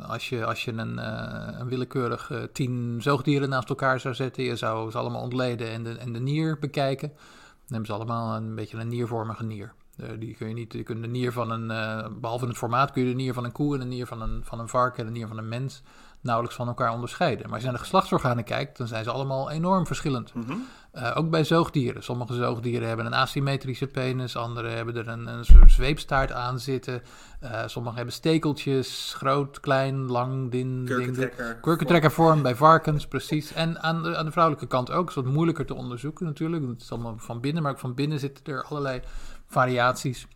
als 0.02 0.28
je, 0.28 0.44
als 0.44 0.64
je 0.64 0.72
een, 0.72 0.98
uh, 0.98 1.58
een 1.58 1.68
willekeurig 1.68 2.30
uh, 2.30 2.42
tien 2.52 2.98
zoogdieren 3.02 3.48
naast 3.48 3.68
elkaar 3.68 4.00
zou 4.00 4.14
zetten, 4.14 4.44
je 4.44 4.56
zou 4.56 4.90
ze 4.90 4.98
allemaal 4.98 5.22
ontleden 5.22 5.70
en 5.70 5.82
de, 5.82 5.96
en 5.96 6.12
de 6.12 6.20
nier 6.20 6.58
bekijken, 6.58 7.08
dan 7.08 7.16
hebben 7.66 7.86
ze 7.86 7.92
allemaal 7.92 8.36
een 8.36 8.54
beetje 8.54 8.78
een 8.78 8.88
niervormige 8.88 9.44
nier. 9.44 9.72
Uh, 9.96 10.08
die 10.18 10.34
kun 10.34 10.48
je 10.48 10.54
niet, 10.54 10.72
je 10.72 10.82
kunt 10.82 11.02
de 11.02 11.08
nier 11.08 11.32
van 11.32 11.50
een, 11.50 11.66
behalve 12.20 12.46
het 12.46 12.56
formaat, 12.56 12.90
kun 12.90 13.02
je 13.02 13.08
de 13.08 13.14
nier 13.14 13.34
van 13.34 13.44
een 13.44 13.52
koe 13.52 13.74
en 13.74 13.80
de 13.80 13.86
nier 13.86 14.06
van 14.06 14.22
een, 14.22 14.40
van 14.44 14.58
een 14.58 14.68
varken 14.68 14.98
en 14.98 15.12
de 15.12 15.18
nier 15.18 15.28
van 15.28 15.38
een 15.38 15.48
mens 15.48 15.82
nauwelijks 16.20 16.56
van 16.56 16.68
elkaar 16.68 16.92
onderscheiden. 16.92 17.44
Maar 17.44 17.54
als 17.54 17.62
je 17.62 17.68
naar 17.68 17.76
de 17.76 17.82
geslachtsorganen 17.82 18.44
kijkt, 18.44 18.76
dan 18.76 18.86
zijn 18.86 19.04
ze 19.04 19.10
allemaal 19.10 19.50
enorm 19.50 19.86
verschillend. 19.86 20.34
Mhm. 20.34 20.56
Uh, 20.96 21.10
ook 21.14 21.30
bij 21.30 21.44
zoogdieren. 21.44 22.02
Sommige 22.02 22.34
zoogdieren 22.34 22.88
hebben 22.88 23.06
een 23.06 23.14
asymmetrische 23.14 23.86
penis, 23.86 24.36
andere 24.36 24.68
hebben 24.68 24.96
er 24.96 25.08
een, 25.08 25.26
een 25.26 25.44
soort 25.44 25.70
zweepstaart 25.70 26.32
aan 26.32 26.58
zitten. 26.58 27.02
Uh, 27.42 27.62
sommige 27.66 27.96
hebben 27.96 28.14
stekeltjes, 28.14 29.14
groot, 29.16 29.60
klein, 29.60 30.06
lang, 30.06 30.50
din, 30.50 30.82
kurkentrekker. 30.86 31.56
Kurkentrekkervorm 31.56 32.42
bij 32.42 32.54
varkens, 32.54 33.06
precies. 33.06 33.52
En 33.52 33.82
aan 33.82 34.02
de, 34.02 34.16
aan 34.16 34.24
de 34.24 34.32
vrouwelijke 34.32 34.66
kant 34.66 34.90
ook. 34.90 35.08
is 35.08 35.14
wat 35.14 35.24
moeilijker 35.24 35.66
te 35.66 35.74
onderzoeken 35.74 36.26
natuurlijk. 36.26 36.66
Dat 36.66 36.80
is 36.80 36.92
allemaal 36.92 37.14
van 37.18 37.40
binnen, 37.40 37.62
maar 37.62 37.72
ook 37.72 37.78
van 37.78 37.94
binnen 37.94 38.18
zitten 38.18 38.54
er 38.54 38.64
allerlei 38.64 39.00
variaties. 39.46 40.26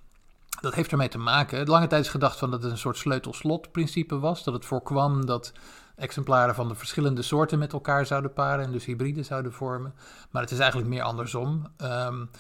Dat 0.61 0.75
heeft 0.75 0.91
ermee 0.91 1.09
te 1.09 1.19
maken. 1.19 1.69
Lange 1.69 1.87
tijd 1.87 2.05
is 2.05 2.11
gedacht 2.11 2.39
van 2.39 2.51
dat 2.51 2.63
het 2.63 2.73
een 2.73 2.79
soort 2.79 2.97
sleutel-slot 2.97 3.73
principe 3.73 4.19
was. 4.19 4.45
Dat 4.45 4.55
het 4.55 4.65
voorkwam 4.65 5.27
dat 5.27 5.53
exemplaren 5.99 6.55
van 6.55 6.69
de 6.69 6.75
verschillende 6.75 7.23
soorten 7.23 7.59
met 7.59 7.73
elkaar 7.73 8.07
zouden 8.07 8.33
paren 8.33 8.65
en 8.65 8.73
dus 8.73 8.85
hybriden 8.85 9.25
zouden 9.25 9.53
vormen. 9.53 9.95
Maar 10.31 10.43
het 10.43 10.51
is 10.51 10.59
eigenlijk 10.59 10.91
meer 10.91 11.03
andersom. 11.03 11.67
Um, 11.83 12.31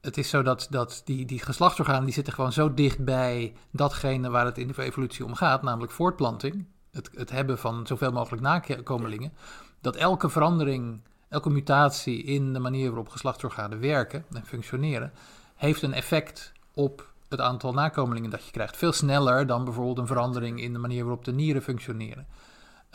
het 0.00 0.16
is 0.16 0.28
zo 0.28 0.42
dat, 0.42 0.66
dat 0.70 1.02
die, 1.04 1.26
die 1.26 1.38
geslachtsorganen 1.38 2.04
die 2.04 2.14
zitten 2.14 2.32
gewoon 2.32 2.52
zo 2.52 2.74
dicht 2.74 3.04
bij 3.04 3.54
datgene 3.70 4.30
waar 4.30 4.44
het 4.44 4.58
in 4.58 4.68
de 4.68 4.82
evolutie 4.82 5.24
om 5.24 5.34
gaat, 5.34 5.62
namelijk 5.62 5.92
voortplanting. 5.92 6.66
Het, 6.90 7.10
het 7.14 7.30
hebben 7.30 7.58
van 7.58 7.86
zoveel 7.86 8.12
mogelijk 8.12 8.42
nakomelingen. 8.42 9.32
Dat 9.80 9.96
elke 9.96 10.28
verandering, 10.28 11.00
elke 11.28 11.50
mutatie 11.50 12.22
in 12.22 12.52
de 12.52 12.58
manier 12.58 12.86
waarop 12.86 13.08
geslachtsorganen 13.08 13.80
werken 13.80 14.24
en 14.32 14.46
functioneren, 14.46 15.12
heeft 15.54 15.82
een 15.82 15.94
effect 15.94 16.52
op 16.74 17.12
het 17.28 17.40
aantal 17.40 17.72
nakomelingen 17.72 18.30
dat 18.30 18.44
je 18.44 18.50
krijgt. 18.50 18.76
Veel 18.76 18.92
sneller 18.92 19.46
dan 19.46 19.64
bijvoorbeeld 19.64 19.98
een 19.98 20.06
verandering 20.06 20.60
in 20.60 20.72
de 20.72 20.78
manier 20.78 21.04
waarop 21.04 21.24
de 21.24 21.32
nieren 21.32 21.62
functioneren. 21.62 22.26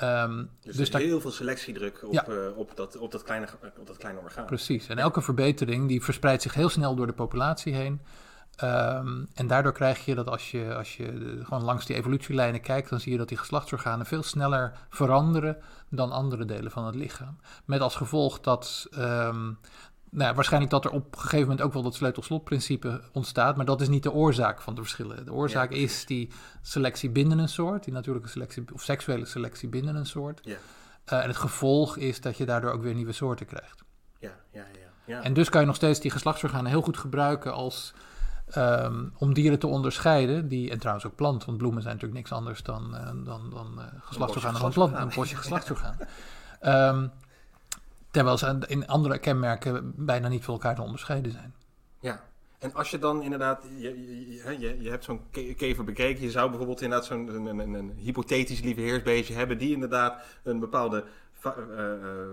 Um, 0.03 0.49
dus, 0.61 0.75
dus 0.75 0.93
heel 0.93 1.21
veel 1.21 1.31
selectiedruk 1.31 2.03
op, 2.03 2.13
ja. 2.13 2.27
uh, 2.27 2.57
op, 2.57 2.71
dat, 2.75 2.97
op, 2.97 3.11
dat 3.11 3.23
kleine, 3.23 3.47
op 3.79 3.87
dat 3.87 3.97
kleine 3.97 4.19
orgaan. 4.19 4.45
Precies. 4.45 4.87
En 4.87 4.97
elke 4.97 5.21
verbetering 5.21 5.87
die 5.87 6.03
verspreidt 6.03 6.41
zich 6.41 6.53
heel 6.53 6.69
snel 6.69 6.95
door 6.95 7.07
de 7.07 7.13
populatie 7.13 7.73
heen. 7.73 8.01
Um, 8.63 9.27
en 9.33 9.47
daardoor 9.47 9.73
krijg 9.73 10.05
je 10.05 10.15
dat 10.15 10.27
als 10.27 10.51
je, 10.51 10.75
als 10.75 10.97
je 10.97 11.19
de, 11.19 11.45
gewoon 11.45 11.63
langs 11.63 11.85
die 11.85 11.95
evolutielijnen 11.95 12.61
kijkt, 12.61 12.89
dan 12.89 12.99
zie 12.99 13.11
je 13.11 13.17
dat 13.17 13.27
die 13.27 13.37
geslachtsorganen 13.37 14.05
veel 14.05 14.23
sneller 14.23 14.73
veranderen 14.89 15.57
dan 15.89 16.11
andere 16.11 16.45
delen 16.45 16.71
van 16.71 16.85
het 16.85 16.95
lichaam. 16.95 17.39
Met 17.65 17.81
als 17.81 17.95
gevolg 17.95 18.39
dat 18.39 18.87
um, 18.97 19.57
nou, 20.11 20.35
waarschijnlijk 20.35 20.71
dat 20.71 20.85
er 20.85 20.91
op 20.91 21.13
een 21.13 21.19
gegeven 21.19 21.39
moment 21.39 21.61
ook 21.61 21.73
wel 21.73 21.81
dat 21.81 21.95
sleutelslotprincipe 21.95 23.01
ontstaat, 23.11 23.55
maar 23.55 23.65
dat 23.65 23.81
is 23.81 23.87
niet 23.87 24.03
de 24.03 24.11
oorzaak 24.11 24.61
van 24.61 24.75
de 24.75 24.81
verschillen. 24.81 25.25
De 25.25 25.33
oorzaak 25.33 25.71
is 25.71 26.05
die 26.05 26.31
selectie 26.61 27.09
binnen 27.09 27.39
een 27.39 27.49
soort, 27.49 27.83
die 27.83 27.93
natuurlijke 27.93 28.29
selectie 28.29 28.63
of 28.73 28.81
seksuele 28.81 29.25
selectie 29.25 29.69
binnen 29.69 29.95
een 29.95 30.05
soort. 30.05 30.39
Ja. 30.43 30.57
Uh, 31.13 31.23
en 31.23 31.27
het 31.27 31.37
gevolg 31.37 31.97
is 31.97 32.21
dat 32.21 32.37
je 32.37 32.45
daardoor 32.45 32.71
ook 32.71 32.81
weer 32.81 32.93
nieuwe 32.93 33.11
soorten 33.11 33.45
krijgt. 33.45 33.83
Ja, 34.19 34.31
ja, 34.51 34.65
ja. 34.73 35.13
ja. 35.13 35.21
En 35.21 35.33
dus 35.33 35.49
kan 35.49 35.61
je 35.61 35.67
nog 35.67 35.75
steeds 35.75 35.99
die 35.99 36.11
geslachtsorganen 36.11 36.71
heel 36.71 36.81
goed 36.81 36.97
gebruiken 36.97 37.53
als, 37.53 37.93
um, 38.57 39.13
om 39.17 39.33
dieren 39.33 39.59
te 39.59 39.67
onderscheiden. 39.67 40.47
Die, 40.47 40.71
en 40.71 40.79
trouwens 40.79 41.05
ook 41.05 41.15
planten, 41.15 41.45
want 41.45 41.57
bloemen 41.57 41.81
zijn 41.81 41.93
natuurlijk 41.93 42.21
niks 42.21 42.31
anders 42.37 42.63
dan, 42.63 42.95
uh, 42.95 43.25
dan, 43.25 43.49
dan 43.49 43.73
uh, 43.77 43.83
geslachtsorganen 43.99 44.59
van 44.59 44.71
planten. 44.71 45.01
Een 45.01 45.11
bosje 45.15 45.35
geslachtsorgaan. 45.35 45.97
um, 46.95 47.11
Terwijl 48.11 48.37
ze 48.37 48.63
in 48.67 48.87
andere 48.87 49.19
kenmerken 49.19 49.93
bijna 49.95 50.27
niet 50.27 50.43
van 50.43 50.53
elkaar 50.53 50.75
te 50.75 50.81
onderscheiden 50.81 51.31
zijn. 51.31 51.53
Ja, 51.99 52.23
en 52.59 52.73
als 52.73 52.91
je 52.91 52.99
dan 52.99 53.21
inderdaad, 53.21 53.63
je, 53.77 54.05
je, 54.35 54.59
je, 54.59 54.81
je 54.81 54.89
hebt 54.89 55.03
zo'n 55.03 55.21
kever 55.57 55.83
bekeken, 55.83 56.23
je 56.23 56.31
zou 56.31 56.49
bijvoorbeeld 56.49 56.81
inderdaad 56.81 57.07
zo'n 57.07 57.27
een, 57.35 57.59
een, 57.59 57.73
een, 57.73 57.93
hypothetisch 57.97 58.61
lieveheersbeestje 58.61 59.33
hebben 59.33 59.57
die 59.57 59.73
inderdaad 59.73 60.23
een 60.43 60.59
bepaalde 60.59 61.05
va 61.33 61.55
uh, 61.57 61.85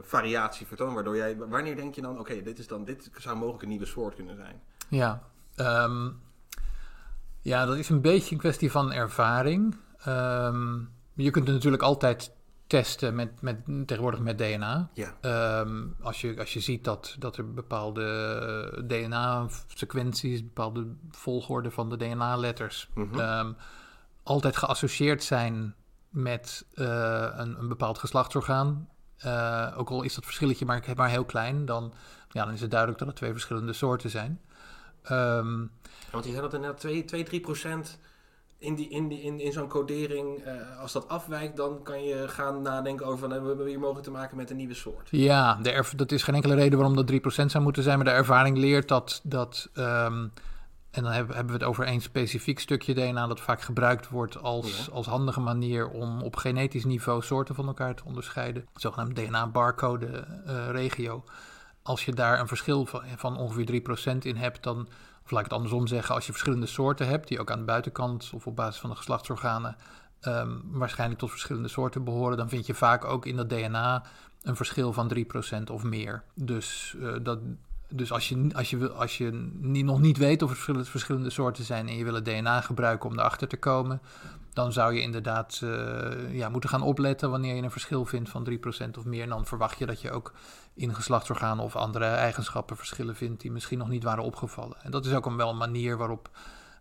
variatie 0.02 0.66
vertoont, 0.66 0.94
waardoor 0.94 1.16
jij, 1.16 1.36
wanneer 1.36 1.76
denk 1.76 1.94
je 1.94 2.00
dan, 2.00 2.18
oké, 2.18 2.42
dit 2.42 2.58
is 2.58 2.66
dan, 2.66 2.84
dit 2.84 3.10
zou 3.18 3.36
mogelijk 3.36 3.62
een 3.62 3.68
nieuwe 3.68 3.86
soort 3.86 4.14
kunnen 4.14 4.36
zijn? 4.36 4.60
Ja, 4.88 5.22
um, 5.56 6.20
ja 7.40 7.66
dat 7.66 7.76
is 7.76 7.88
een 7.88 8.00
beetje 8.00 8.34
een 8.34 8.40
kwestie 8.40 8.70
van 8.70 8.92
ervaring. 8.92 9.76
Um, 10.08 10.90
je 11.14 11.30
kunt 11.30 11.48
er 11.48 11.54
natuurlijk 11.54 11.82
altijd 11.82 12.35
testen 12.66 13.14
met, 13.14 13.40
met, 13.40 13.56
tegenwoordig 13.86 14.20
met 14.20 14.38
DNA. 14.38 14.90
Ja. 14.92 15.60
Um, 15.60 15.96
als, 16.00 16.20
je, 16.20 16.38
als 16.38 16.52
je 16.52 16.60
ziet 16.60 16.84
dat, 16.84 17.16
dat 17.18 17.36
er 17.36 17.52
bepaalde 17.52 18.84
DNA-sequenties, 18.86 20.42
bepaalde 20.42 20.86
volgorde 21.10 21.70
van 21.70 21.90
de 21.90 21.96
DNA-letters, 21.96 22.88
mm 22.94 23.08
-hmm. 23.10 23.20
um, 23.20 23.56
altijd 24.22 24.56
geassocieerd 24.56 25.24
zijn 25.24 25.74
met 26.08 26.66
uh, 26.74 26.86
een, 27.36 27.58
een 27.58 27.68
bepaald 27.68 27.98
geslachtsorgaan. 27.98 28.88
Uh, 29.24 29.74
ook 29.76 29.90
al 29.90 30.02
is 30.02 30.14
dat 30.14 30.24
verschilletje 30.24 30.64
maar, 30.64 30.84
maar 30.96 31.08
heel 31.08 31.24
klein, 31.24 31.64
dan, 31.64 31.92
ja, 32.30 32.44
dan 32.44 32.54
is 32.54 32.60
het 32.60 32.70
duidelijk 32.70 32.98
dat 32.98 33.08
het 33.08 33.16
twee 33.16 33.32
verschillende 33.32 33.72
soorten 33.72 34.10
zijn. 34.10 34.40
Um, 35.10 35.70
ja, 35.82 36.10
want 36.10 36.24
je 36.24 36.30
zei 36.30 36.42
dat 36.42 36.52
er 36.52 36.60
net 36.60 36.78
2, 36.78 37.04
2 37.04 37.22
3 37.22 37.40
procent 37.40 37.98
in, 38.58 38.74
die, 38.74 38.88
in, 38.88 39.08
die, 39.08 39.22
in, 39.22 39.40
in 39.40 39.52
zo'n 39.52 39.68
codering, 39.68 40.46
uh, 40.46 40.80
als 40.80 40.92
dat 40.92 41.08
afwijkt, 41.08 41.56
dan 41.56 41.82
kan 41.82 42.04
je 42.04 42.28
gaan 42.28 42.62
nadenken 42.62 43.06
over 43.06 43.18
van, 43.18 43.32
uh, 43.32 43.40
we 43.40 43.46
hebben 43.46 43.66
hier 43.66 43.78
mogelijk 43.78 44.04
te 44.04 44.10
maken 44.10 44.36
met 44.36 44.50
een 44.50 44.56
nieuwe 44.56 44.74
soort. 44.74 45.08
Ja, 45.10 45.58
de 45.62 45.84
dat 45.96 46.12
is 46.12 46.22
geen 46.22 46.34
enkele 46.34 46.54
reden 46.54 46.78
waarom 46.78 46.96
dat 46.96 47.12
3% 47.12 47.50
zou 47.50 47.64
moeten 47.64 47.82
zijn, 47.82 47.96
maar 47.96 48.06
de 48.06 48.12
ervaring 48.12 48.56
leert 48.56 48.88
dat, 48.88 49.20
dat 49.24 49.68
um, 49.74 50.32
en 50.96 51.02
dan 51.02 51.12
hebben, 51.12 51.36
hebben 51.36 51.54
we 51.54 51.58
het 51.60 51.68
over 51.68 51.84
één 51.84 52.00
specifiek 52.00 52.60
stukje 52.60 52.94
DNA 52.94 53.26
dat 53.26 53.40
vaak 53.40 53.60
gebruikt 53.60 54.08
wordt 54.08 54.42
als, 54.42 54.86
ja. 54.86 54.92
als 54.92 55.06
handige 55.06 55.40
manier 55.40 55.88
om 55.88 56.22
op 56.22 56.36
genetisch 56.36 56.84
niveau 56.84 57.22
soorten 57.22 57.54
van 57.54 57.66
elkaar 57.66 57.94
te 57.94 58.04
onderscheiden. 58.04 58.66
Het 58.72 58.82
zogenaamde 58.82 59.24
DNA-barcode 59.24 60.26
uh, 60.46 60.68
regio. 60.70 61.24
Als 61.82 62.04
je 62.04 62.12
daar 62.12 62.40
een 62.40 62.48
verschil 62.48 62.86
van, 62.86 63.02
van 63.16 63.36
ongeveer 63.36 63.82
3% 64.14 64.18
in 64.18 64.36
hebt, 64.36 64.62
dan 64.62 64.88
of 65.26 65.32
laat 65.32 65.40
ik 65.40 65.50
het 65.50 65.56
andersom 65.56 65.86
zeggen, 65.86 66.14
als 66.14 66.26
je 66.26 66.32
verschillende 66.32 66.66
soorten 66.66 67.06
hebt, 67.06 67.28
die 67.28 67.40
ook 67.40 67.50
aan 67.50 67.58
de 67.58 67.64
buitenkant 67.64 68.30
of 68.34 68.46
op 68.46 68.56
basis 68.56 68.80
van 68.80 68.90
de 68.90 68.96
geslachtsorganen 68.96 69.76
um, 70.22 70.62
waarschijnlijk 70.64 71.20
tot 71.20 71.30
verschillende 71.30 71.68
soorten 71.68 72.04
behoren, 72.04 72.36
dan 72.36 72.48
vind 72.48 72.66
je 72.66 72.74
vaak 72.74 73.04
ook 73.04 73.26
in 73.26 73.36
dat 73.36 73.48
DNA 73.48 74.02
een 74.42 74.56
verschil 74.56 74.92
van 74.92 75.12
3% 75.14 75.62
of 75.72 75.82
meer. 75.82 76.22
Dus, 76.34 76.94
uh, 76.98 77.14
dat, 77.22 77.38
dus 77.88 78.12
als 78.12 78.28
je, 78.28 78.50
als 78.54 78.70
je, 78.70 78.90
als 78.90 79.18
je 79.18 79.50
niet, 79.60 79.84
nog 79.84 80.00
niet 80.00 80.16
weet 80.16 80.42
of 80.42 80.50
er 80.50 80.84
verschillende, 80.86 81.30
soorten 81.30 81.64
zijn 81.64 81.88
en 81.88 81.96
je 81.96 82.04
wil 82.04 82.14
het 82.14 82.24
DNA 82.24 82.60
gebruiken 82.60 83.10
om 83.10 83.18
erachter 83.18 83.48
te 83.48 83.56
komen, 83.56 84.00
dan 84.52 84.72
zou 84.72 84.94
je 84.94 85.00
inderdaad 85.00 85.60
uh, 85.64 86.34
ja, 86.34 86.48
moeten 86.48 86.70
gaan 86.70 86.82
opletten 86.82 87.30
wanneer 87.30 87.54
je 87.54 87.62
een 87.62 87.70
verschil 87.70 88.04
vindt 88.04 88.28
van 88.28 88.48
3% 88.50 88.98
of 88.98 89.04
meer. 89.04 89.22
En 89.22 89.28
dan 89.28 89.46
verwacht 89.46 89.78
je 89.78 89.86
dat 89.86 90.00
je 90.00 90.10
ook 90.10 90.32
in 90.76 90.94
geslachtsorganen 90.94 91.64
of 91.64 91.76
andere 91.76 92.04
eigenschappen 92.04 92.76
verschillen 92.76 93.16
vindt 93.16 93.40
die 93.40 93.52
misschien 93.52 93.78
nog 93.78 93.88
niet 93.88 94.02
waren 94.02 94.24
opgevallen. 94.24 94.76
En 94.82 94.90
dat 94.90 95.06
is 95.06 95.14
ook 95.14 95.26
een, 95.26 95.36
wel 95.36 95.50
een 95.50 95.56
manier 95.56 95.96
waarop 95.96 96.30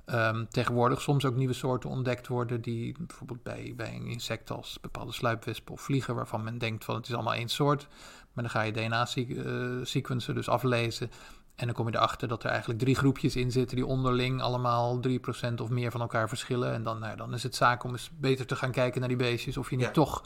um, 0.06 0.48
tegenwoordig 0.50 1.02
soms 1.02 1.26
ook 1.26 1.36
nieuwe 1.36 1.54
soorten 1.54 1.90
ontdekt 1.90 2.28
worden 2.28 2.62
die 2.62 2.96
bijvoorbeeld 3.00 3.44
bij, 3.44 3.74
bij 3.76 3.96
een 3.96 4.08
insect 4.08 4.52
als 4.52 4.78
bepaalde 4.82 5.12
sluipwespen 5.12 5.74
of 5.74 5.82
vliegen 5.82 6.16
waarvan 6.16 6.44
men 6.44 6.58
denkt 6.58 6.86
van 6.86 6.96
het 6.96 7.08
is 7.08 7.14
allemaal 7.14 7.34
één 7.34 7.50
soort. 7.50 7.88
Maar 8.34 8.44
dan 8.44 8.54
ga 8.54 8.62
je 8.62 8.72
DNA-sequencen 8.72 10.30
uh, 10.30 10.36
dus 10.36 10.50
aflezen 10.50 11.12
en 11.56 11.66
dan 11.66 11.76
kom 11.76 11.88
je 11.88 11.96
erachter 11.96 12.28
dat 12.28 12.44
er 12.44 12.50
eigenlijk 12.50 12.80
drie 12.80 12.96
groepjes 12.96 13.36
in 13.36 13.52
zitten 13.52 13.76
die 13.76 13.86
onderling 13.86 14.42
allemaal 14.42 15.00
3% 15.08 15.10
of 15.62 15.70
meer 15.70 15.92
van 15.92 16.02
elkaar 16.02 16.28
verschillen. 16.30 16.74
En 16.74 16.84
dan, 16.84 17.00
nou, 17.00 17.18
dan 17.18 17.34
is 17.34 17.44
het 17.44 17.56
zaak 17.56 17.84
om 17.84 17.92
eens 17.92 18.12
beter 18.18 18.46
te 18.46 18.56
gaan 18.56 18.72
kijken 18.72 19.00
naar 19.00 19.10
die 19.10 19.18
beestjes 19.18 19.58
of 19.58 19.70
je 19.70 19.76
niet 19.76 19.86
Ja. 19.86 19.92
toch 19.92 20.24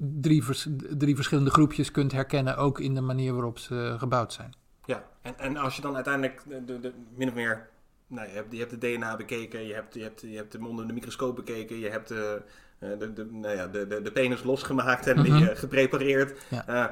drie, 0.00 0.44
vers- 0.44 0.66
drie 0.98 1.14
verschillende 1.14 1.50
groepjes 1.50 1.90
kunt 1.90 2.12
herkennen, 2.12 2.56
ook 2.56 2.80
in 2.80 2.94
de 2.94 3.00
manier 3.00 3.32
waarop 3.32 3.58
ze 3.58 3.94
gebouwd 3.98 4.32
zijn. 4.32 4.54
Ja, 4.84 5.04
en, 5.22 5.38
en 5.38 5.56
als 5.56 5.76
je 5.76 5.82
dan 5.82 5.94
uiteindelijk 5.94 6.42
de, 6.48 6.64
de, 6.64 6.80
de- 6.80 6.92
min 7.14 7.28
of 7.28 7.34
meer, 7.34 7.68
nou, 8.06 8.28
je 8.28 8.34
hebt, 8.34 8.52
je 8.52 8.58
hebt 8.58 8.80
de 8.80 8.94
DNA 8.94 9.16
bekeken, 9.16 9.66
je 9.66 9.74
hebt, 9.74 9.94
je 9.94 10.02
hebt, 10.02 10.20
je 10.20 10.36
hebt 10.36 10.52
hem 10.52 10.66
onder 10.66 10.86
de 10.86 10.92
microscoop 10.92 11.36
bekeken, 11.36 11.78
je 11.78 11.88
hebt 11.88 12.08
de, 12.08 12.42
eh, 12.78 12.88
de, 12.98 13.12
de, 13.12 13.24
nou 13.30 13.56
ja, 13.56 13.66
de, 13.66 13.86
de, 13.86 14.02
de 14.02 14.12
penis 14.12 14.42
losgemaakt 14.42 15.06
en 15.06 15.22
die 15.22 15.32
Mhm. 15.32 15.42
eh, 15.42 15.56
geprepareerd. 15.64 16.44
Ja. 16.50 16.66
Eh, 16.66 16.84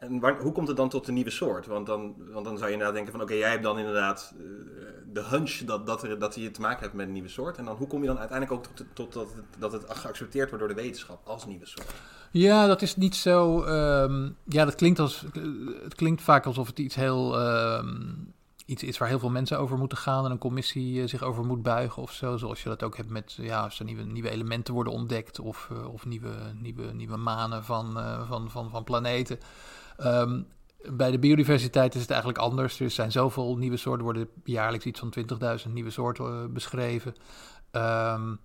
en 0.00 0.20
waar- 0.20 0.40
hoe 0.40 0.52
komt 0.52 0.68
het 0.68 0.76
dan 0.76 0.88
tot 0.88 1.08
een 1.08 1.14
nieuwe 1.14 1.30
soort? 1.30 1.66
Want 1.66 1.86
dan, 1.86 2.14
want 2.32 2.44
dan 2.44 2.54
zou 2.56 2.66
je 2.66 2.72
inderdaad 2.72 2.94
denken 2.96 3.12
van 3.12 3.22
oké, 3.22 3.34
jij 3.34 3.50
hebt 3.50 3.62
dan 3.62 3.78
inderdaad 3.78 4.34
eh, 4.36 4.42
de 5.12 5.22
hunch 5.22 5.50
dat, 5.56 5.86
dat, 5.86 6.02
er, 6.02 6.18
dat 6.18 6.34
je 6.34 6.50
te 6.50 6.60
maken 6.60 6.82
hebt 6.82 6.94
met 6.94 7.06
een 7.06 7.12
nieuwe 7.12 7.28
soort. 7.28 7.56
En 7.58 7.64
dan 7.64 7.76
hoe 7.76 7.86
kom 7.86 8.00
je 8.00 8.06
dan 8.06 8.18
uiteindelijk 8.18 8.58
ook 8.58 8.66
tot, 8.74 8.86
tot 8.92 9.12
dat, 9.12 9.34
dat 9.58 9.72
het 9.72 9.84
geaccepteerd 9.88 10.50
wordt 10.50 10.64
door 10.66 10.74
de 10.74 10.82
wetenschap 10.82 11.26
als 11.26 11.46
nieuwe 11.46 11.66
soort? 11.66 11.94
Ja, 12.32 12.66
dat 12.66 12.82
is 12.82 12.96
niet 12.96 13.16
zo. 13.16 13.62
ehm, 13.62 14.30
ja, 14.48 14.64
dat 14.64 14.74
klinkt 14.74 14.98
als. 14.98 15.24
Het 15.82 15.94
klinkt 15.94 16.22
vaak 16.22 16.46
alsof 16.46 16.66
het 16.66 16.78
iets 16.78 16.94
heel. 16.94 17.40
ehm, 17.40 18.00
iets 18.66 18.82
is 18.82 18.98
waar 18.98 19.08
heel 19.08 19.18
veel 19.18 19.30
mensen 19.30 19.58
over 19.58 19.78
moeten 19.78 19.98
gaan 19.98 20.24
en 20.24 20.30
een 20.30 20.38
commissie 20.38 21.06
zich 21.06 21.22
over 21.22 21.44
moet 21.44 21.62
buigen 21.62 22.02
of 22.02 22.12
zo. 22.12 22.36
Zoals 22.36 22.62
je 22.62 22.68
dat 22.68 22.82
ook 22.82 22.96
hebt 22.96 23.10
met 23.10 23.32
ja, 23.32 23.62
als 23.62 23.78
er 23.78 23.84
nieuwe, 23.84 24.02
nieuwe 24.02 24.30
elementen 24.30 24.74
worden 24.74 24.92
ontdekt 24.92 25.38
of, 25.40 25.70
of 25.92 26.06
nieuwe, 26.06 26.32
nieuwe, 26.60 26.92
nieuwe 26.92 27.16
manen 27.16 27.64
van, 27.64 27.98
van, 28.26 28.50
van, 28.50 28.70
van 28.70 28.84
planeten. 28.84 29.38
Um, 29.98 30.46
bij 30.90 31.10
de 31.10 31.18
biodiversiteit 31.18 31.94
is 31.94 32.00
het 32.00 32.10
eigenlijk 32.10 32.40
anders. 32.40 32.80
Er 32.80 32.90
zijn 32.90 33.12
zoveel 33.12 33.56
nieuwe 33.56 33.76
soorten, 33.76 34.04
worden 34.04 34.28
jaarlijks 34.44 34.84
iets 34.84 35.00
van 35.00 35.14
20.000 35.66 35.72
nieuwe 35.72 35.90
soorten 35.90 36.52
beschreven. 36.52 37.14
Um, 37.72 38.40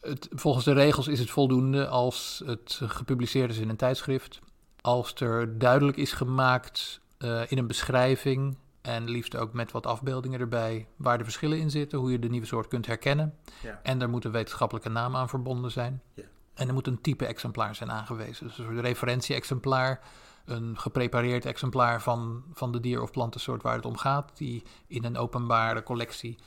het, 0.00 0.28
volgens 0.30 0.64
de 0.64 0.72
regels 0.72 1.08
is 1.08 1.18
het 1.18 1.30
voldoende 1.30 1.86
als 1.86 2.42
het 2.46 2.80
gepubliceerd 2.84 3.50
is 3.50 3.58
in 3.58 3.68
een 3.68 3.76
tijdschrift. 3.76 4.40
Als 4.80 5.14
er 5.14 5.58
duidelijk 5.58 5.96
is 5.96 6.12
gemaakt 6.12 7.00
uh, 7.18 7.40
in 7.48 7.58
een 7.58 7.66
beschrijving 7.66 8.56
en 8.80 9.10
liefst 9.10 9.36
ook 9.36 9.52
met 9.52 9.72
wat 9.72 9.86
afbeeldingen 9.86 10.40
erbij 10.40 10.86
waar 10.96 11.18
de 11.18 11.24
verschillen 11.24 11.58
in 11.58 11.70
zitten, 11.70 11.98
hoe 11.98 12.10
je 12.10 12.18
de 12.18 12.28
nieuwe 12.28 12.46
soort 12.46 12.68
kunt 12.68 12.86
herkennen. 12.86 13.34
Ja. 13.62 13.80
En 13.82 14.02
er 14.02 14.08
moet 14.08 14.24
een 14.24 14.32
wetenschappelijke 14.32 14.88
naam 14.88 15.16
aan 15.16 15.28
verbonden 15.28 15.70
zijn. 15.70 16.02
Ja. 16.14 16.24
En 16.54 16.68
er 16.68 16.74
moet 16.74 16.86
een 16.86 17.00
type 17.00 17.26
exemplaar 17.26 17.74
zijn 17.74 17.90
aangewezen. 17.90 18.46
Dus 18.46 18.58
een 18.58 18.80
referentie-exemplaar 18.80 20.00
een 20.44 20.78
geprepareerd 20.78 21.44
exemplaar 21.44 22.02
van, 22.02 22.42
van 22.52 22.72
de 22.72 22.80
dier- 22.80 23.02
of 23.02 23.10
plantensoort 23.10 23.62
waar 23.62 23.74
het 23.74 23.84
om 23.84 23.96
gaat, 23.96 24.30
die 24.34 24.62
in 24.86 25.04
een 25.04 25.16
openbare 25.16 25.82
collectie 25.82 26.38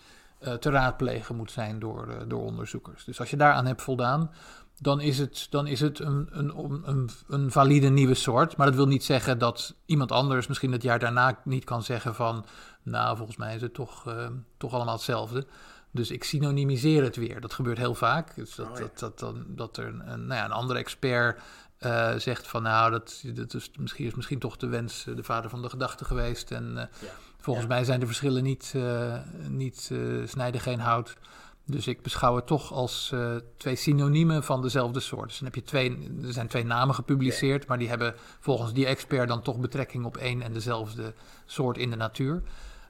te 0.60 0.70
raadplegen 0.70 1.36
moet 1.36 1.52
zijn 1.52 1.80
door, 1.80 2.08
uh, 2.08 2.16
door 2.28 2.44
onderzoekers. 2.44 3.04
Dus 3.04 3.20
als 3.20 3.30
je 3.30 3.38
daaraan 3.38 3.66
hebt 3.66 3.82
voldaan, 3.82 4.32
dan 4.80 5.02
is 5.02 5.18
het, 5.18 5.48
dan 5.50 5.68
is 5.68 5.80
het 5.80 6.00
een, 6.00 6.28
een, 6.32 6.54
een, 6.86 7.10
een 7.28 7.52
valide 7.52 7.90
nieuwe 7.90 8.14
soort. 8.14 8.58
Maar 8.58 8.66
dat 8.68 8.76
wil 8.76 8.88
niet 8.88 9.04
zeggen 9.04 9.40
dat 9.40 9.76
iemand 9.86 10.12
anders 10.12 10.48
misschien 10.48 10.72
het 10.72 10.84
jaar 10.84 11.00
daarna 11.00 11.40
niet 11.44 11.64
kan 11.64 11.84
zeggen 11.84 12.16
van, 12.16 12.46
nou 12.84 13.18
volgens 13.18 13.38
mij 13.38 13.56
is 13.56 13.62
het 13.62 13.74
toch, 13.74 14.08
uh, 14.08 14.28
toch 14.58 14.74
allemaal 14.74 14.94
hetzelfde. 14.94 15.46
Dus 15.92 16.12
ik 16.12 16.24
synonymiseer 16.24 17.04
het 17.04 17.16
weer. 17.16 17.42
Dat 17.42 17.54
gebeurt 17.54 17.78
heel 17.78 17.96
vaak. 17.96 18.36
Dus 18.36 18.56
dat, 18.56 18.68
oh, 18.68 18.74
ja. 18.74 18.80
dat, 18.80 19.00
dat, 19.00 19.20
dat, 19.20 19.36
dat, 19.48 19.78
er 19.78 19.86
een, 19.86 19.98
nou 20.06 20.34
ja, 20.34 20.46
een 20.46 20.52
andere 20.52 20.80
expert 20.80 21.42
uh, 21.80 22.16
zegt 22.16 22.48
van 22.48 22.64
nou, 22.64 22.92
dat, 22.92 23.24
dat 23.34 23.54
is, 23.54 23.72
misschien, 23.80 24.06
is 24.06 24.16
misschien 24.16 24.40
toch 24.40 24.58
de 24.58 24.68
wens 24.68 25.08
eh, 25.08 25.16
de 25.16 25.24
vader 25.24 25.50
van 25.50 25.62
de 25.62 25.70
gedachte 25.70 26.06
geweest. 26.06 26.52
En 26.52 26.64
uh, 26.64 26.76
ja. 26.76 27.14
Volgens 27.46 27.66
ja. 27.66 27.74
mij 27.74 27.84
zijn 27.84 28.00
de 28.00 28.06
verschillen 28.06 28.44
niet, 28.44 28.74
uh, 28.76 29.18
niet 29.50 29.92
snijden 30.26 30.62
geen 30.62 30.80
hout. 30.80 31.18
Dus 31.66 31.88
ik 31.88 32.02
beschouw 32.02 32.36
het 32.36 32.48
toch 32.48 32.72
als 32.72 33.14
twee 33.58 33.76
synoniemen 33.76 34.44
van 34.44 34.62
dezelfde 34.62 35.00
soort. 35.00 35.28
Dus 35.28 35.38
dan 35.38 35.48
heb 35.48 35.56
je 35.56 35.64
twee, 35.64 35.90
er 36.24 36.34
zijn 36.34 36.48
twee 36.48 36.66
namen 36.66 36.96
gepubliceerd, 36.96 37.62
ja. 37.62 37.68
maar 37.68 37.78
die 37.78 37.90
hebben 37.90 38.16
volgens 38.40 38.74
die 38.74 38.86
expert 38.86 39.28
dan 39.28 39.42
toch 39.42 39.60
betrekking 39.60 40.06
op 40.06 40.18
één 40.18 40.42
en 40.42 40.54
dezelfde 40.54 41.14
soort 41.46 41.78
in 41.78 41.90
de 41.90 41.96
natuur. 41.96 42.42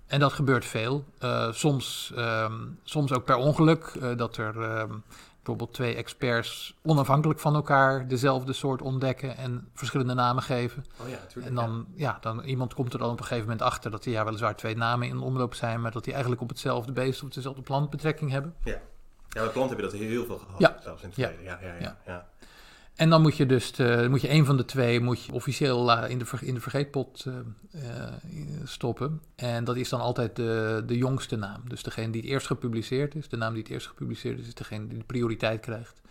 En 0.07 0.19
dat 0.19 0.33
gebeurt 0.33 0.65
veel. 0.65 1.05
soms, 1.51 2.13
um, 2.17 2.79
soms 2.83 3.13
ook 3.13 3.25
per 3.25 3.35
ongeluk, 3.35 3.99
dat 4.17 4.37
er 4.37 4.79
um, 4.79 5.03
bijvoorbeeld 5.45 5.73
twee 5.73 5.95
experts 5.95 6.75
onafhankelijk 6.83 7.39
van 7.39 7.55
elkaar 7.55 8.07
dezelfde 8.07 8.53
soort 8.53 8.81
ontdekken 8.81 9.37
en 9.37 9.69
verschillende 9.73 10.13
namen 10.13 10.43
geven. 10.43 10.85
Oh 11.01 11.09
ja, 11.09 11.15
natuurlijk. 11.15 11.47
En 11.47 11.55
dan, 11.55 11.85
ja. 11.95 12.09
ja. 12.09 12.17
dan 12.21 12.43
iemand 12.43 12.73
komt 12.73 12.93
er 12.93 12.99
dan 12.99 13.09
op 13.09 13.19
een 13.19 13.25
gegeven 13.25 13.43
moment 13.43 13.61
achter 13.61 13.91
dat 13.91 14.05
er 14.05 14.11
ja, 14.11 14.25
weliswaar 14.25 14.55
twee 14.55 14.75
namen 14.75 15.07
in 15.07 15.19
omloop 15.19 15.53
zijn, 15.53 15.81
maar 15.81 15.91
dat 15.91 16.03
die 16.03 16.13
eigenlijk 16.13 16.41
op 16.41 16.49
hetzelfde 16.49 16.91
beest 16.91 17.23
of 17.23 17.29
dezelfde 17.29 17.61
plant 17.61 17.89
betrekking 17.89 18.31
hebben. 18.31 18.55
Ja, 18.63 18.71
ja 18.71 18.79
bij 19.29 19.49
planten 19.49 19.77
hebben 19.77 19.99
dat 19.99 20.07
heel 20.07 20.25
veel 20.25 20.37
gehad, 20.37 20.59
ja. 20.59 20.77
zelfs 20.83 21.01
in 21.01 21.07
het 21.07 21.17
verleden. 21.19 21.43
Ja. 21.43 21.59
Ja, 21.61 21.75
ja, 21.79 21.97
ja. 22.05 22.27
En 22.95 23.09
dan 23.09 23.21
moet 23.21 23.37
je 23.37 23.45
dus 23.45 23.71
de, 23.71 24.07
moet 24.09 24.21
je 24.21 24.29
een 24.29 24.45
van 24.45 24.57
de 24.57 24.65
twee 24.65 24.99
moet 24.99 25.23
je 25.23 25.31
officieel 25.31 26.03
in 26.07 26.17
de, 26.17 26.25
in 26.41 26.53
de 26.53 26.61
vergeetpot 26.61 27.25
uh, 27.27 27.33
uh, 27.75 27.81
stoppen. 28.63 29.21
En 29.35 29.63
dat 29.63 29.75
is 29.75 29.89
dan 29.89 29.99
altijd 29.99 30.35
de, 30.35 30.83
de 30.85 30.97
jongste 30.97 31.35
naam. 31.35 31.61
Dus 31.67 31.83
degene 31.83 32.11
die 32.11 32.21
het 32.21 32.29
eerst 32.29 32.47
gepubliceerd 32.47 33.15
is. 33.15 33.29
De 33.29 33.37
naam 33.37 33.53
die 33.53 33.63
het 33.63 33.71
eerst 33.71 33.87
gepubliceerd 33.87 34.39
is, 34.39 34.47
is 34.47 34.53
degene 34.53 34.87
die 34.87 34.97
de 34.97 35.03
prioriteit 35.03 35.61
krijgt. 35.61 36.01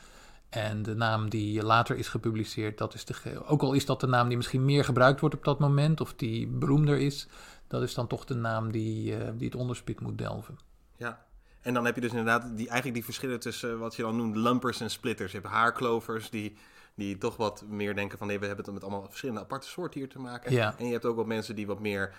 En 0.49 0.83
de 0.83 0.95
naam 0.95 1.29
die 1.29 1.63
later 1.63 1.97
is 1.97 2.09
gepubliceerd, 2.09 2.79
dat 2.79 2.95
is 2.95 3.05
de, 3.05 3.15
ook 3.47 3.63
al 3.63 3.73
is 3.73 3.87
dat 3.87 4.01
de 4.01 4.07
naam 4.07 4.29
die 4.29 4.37
misschien 4.37 4.65
meer 4.65 4.85
gebruikt 4.85 5.21
wordt 5.21 5.35
op 5.35 5.45
dat 5.45 5.59
moment, 5.59 6.01
of 6.01 6.15
die 6.15 6.47
beroemder 6.47 6.99
is, 6.99 7.29
dat 7.67 7.83
is 7.83 7.95
dan 7.95 8.07
toch 8.07 8.25
de 8.25 8.35
naam 8.35 8.73
die, 8.73 9.15
die 9.37 9.47
het 9.47 9.55
onderspit 9.55 10.01
moet 10.01 10.19
delven. 10.19 10.59
Ja, 10.97 11.25
en 11.61 11.75
dan 11.75 11.85
heb 11.85 11.95
je 11.95 12.01
dus 12.01 12.11
inderdaad 12.11 12.43
die, 12.43 12.67
eigenlijk 12.67 12.95
die 12.95 13.05
verschillen 13.05 13.41
tussen 13.41 13.79
wat 13.79 13.97
je 13.97 14.03
dan 14.03 14.17
noemt 14.17 14.37
lumpers 14.37 14.81
en 14.81 14.91
splitters. 14.91 15.33
Je 15.33 15.39
hebt 15.39 15.51
haarklovers 15.51 16.31
die 16.31 16.57
die 16.95 17.19
toch 17.19 17.37
wat 17.37 17.65
meer 17.69 17.95
denken 17.95 18.19
van 18.19 18.27
nee, 18.27 18.39
we 18.39 18.47
hebben 18.47 18.65
het 18.65 18.75
met 18.75 18.83
allemaal 18.83 19.07
verschillende 19.09 19.41
aparte 19.41 19.69
soorten 19.69 20.01
hier 20.01 20.09
te 20.09 20.19
maken. 20.19 20.53
Ja. 20.53 20.75
En 20.79 20.87
je 20.87 20.93
hebt 20.93 21.05
ook 21.05 21.17
wel 21.17 21.25
mensen 21.25 21.55
die 21.55 21.67
wat 21.67 21.81
meer 21.81 22.15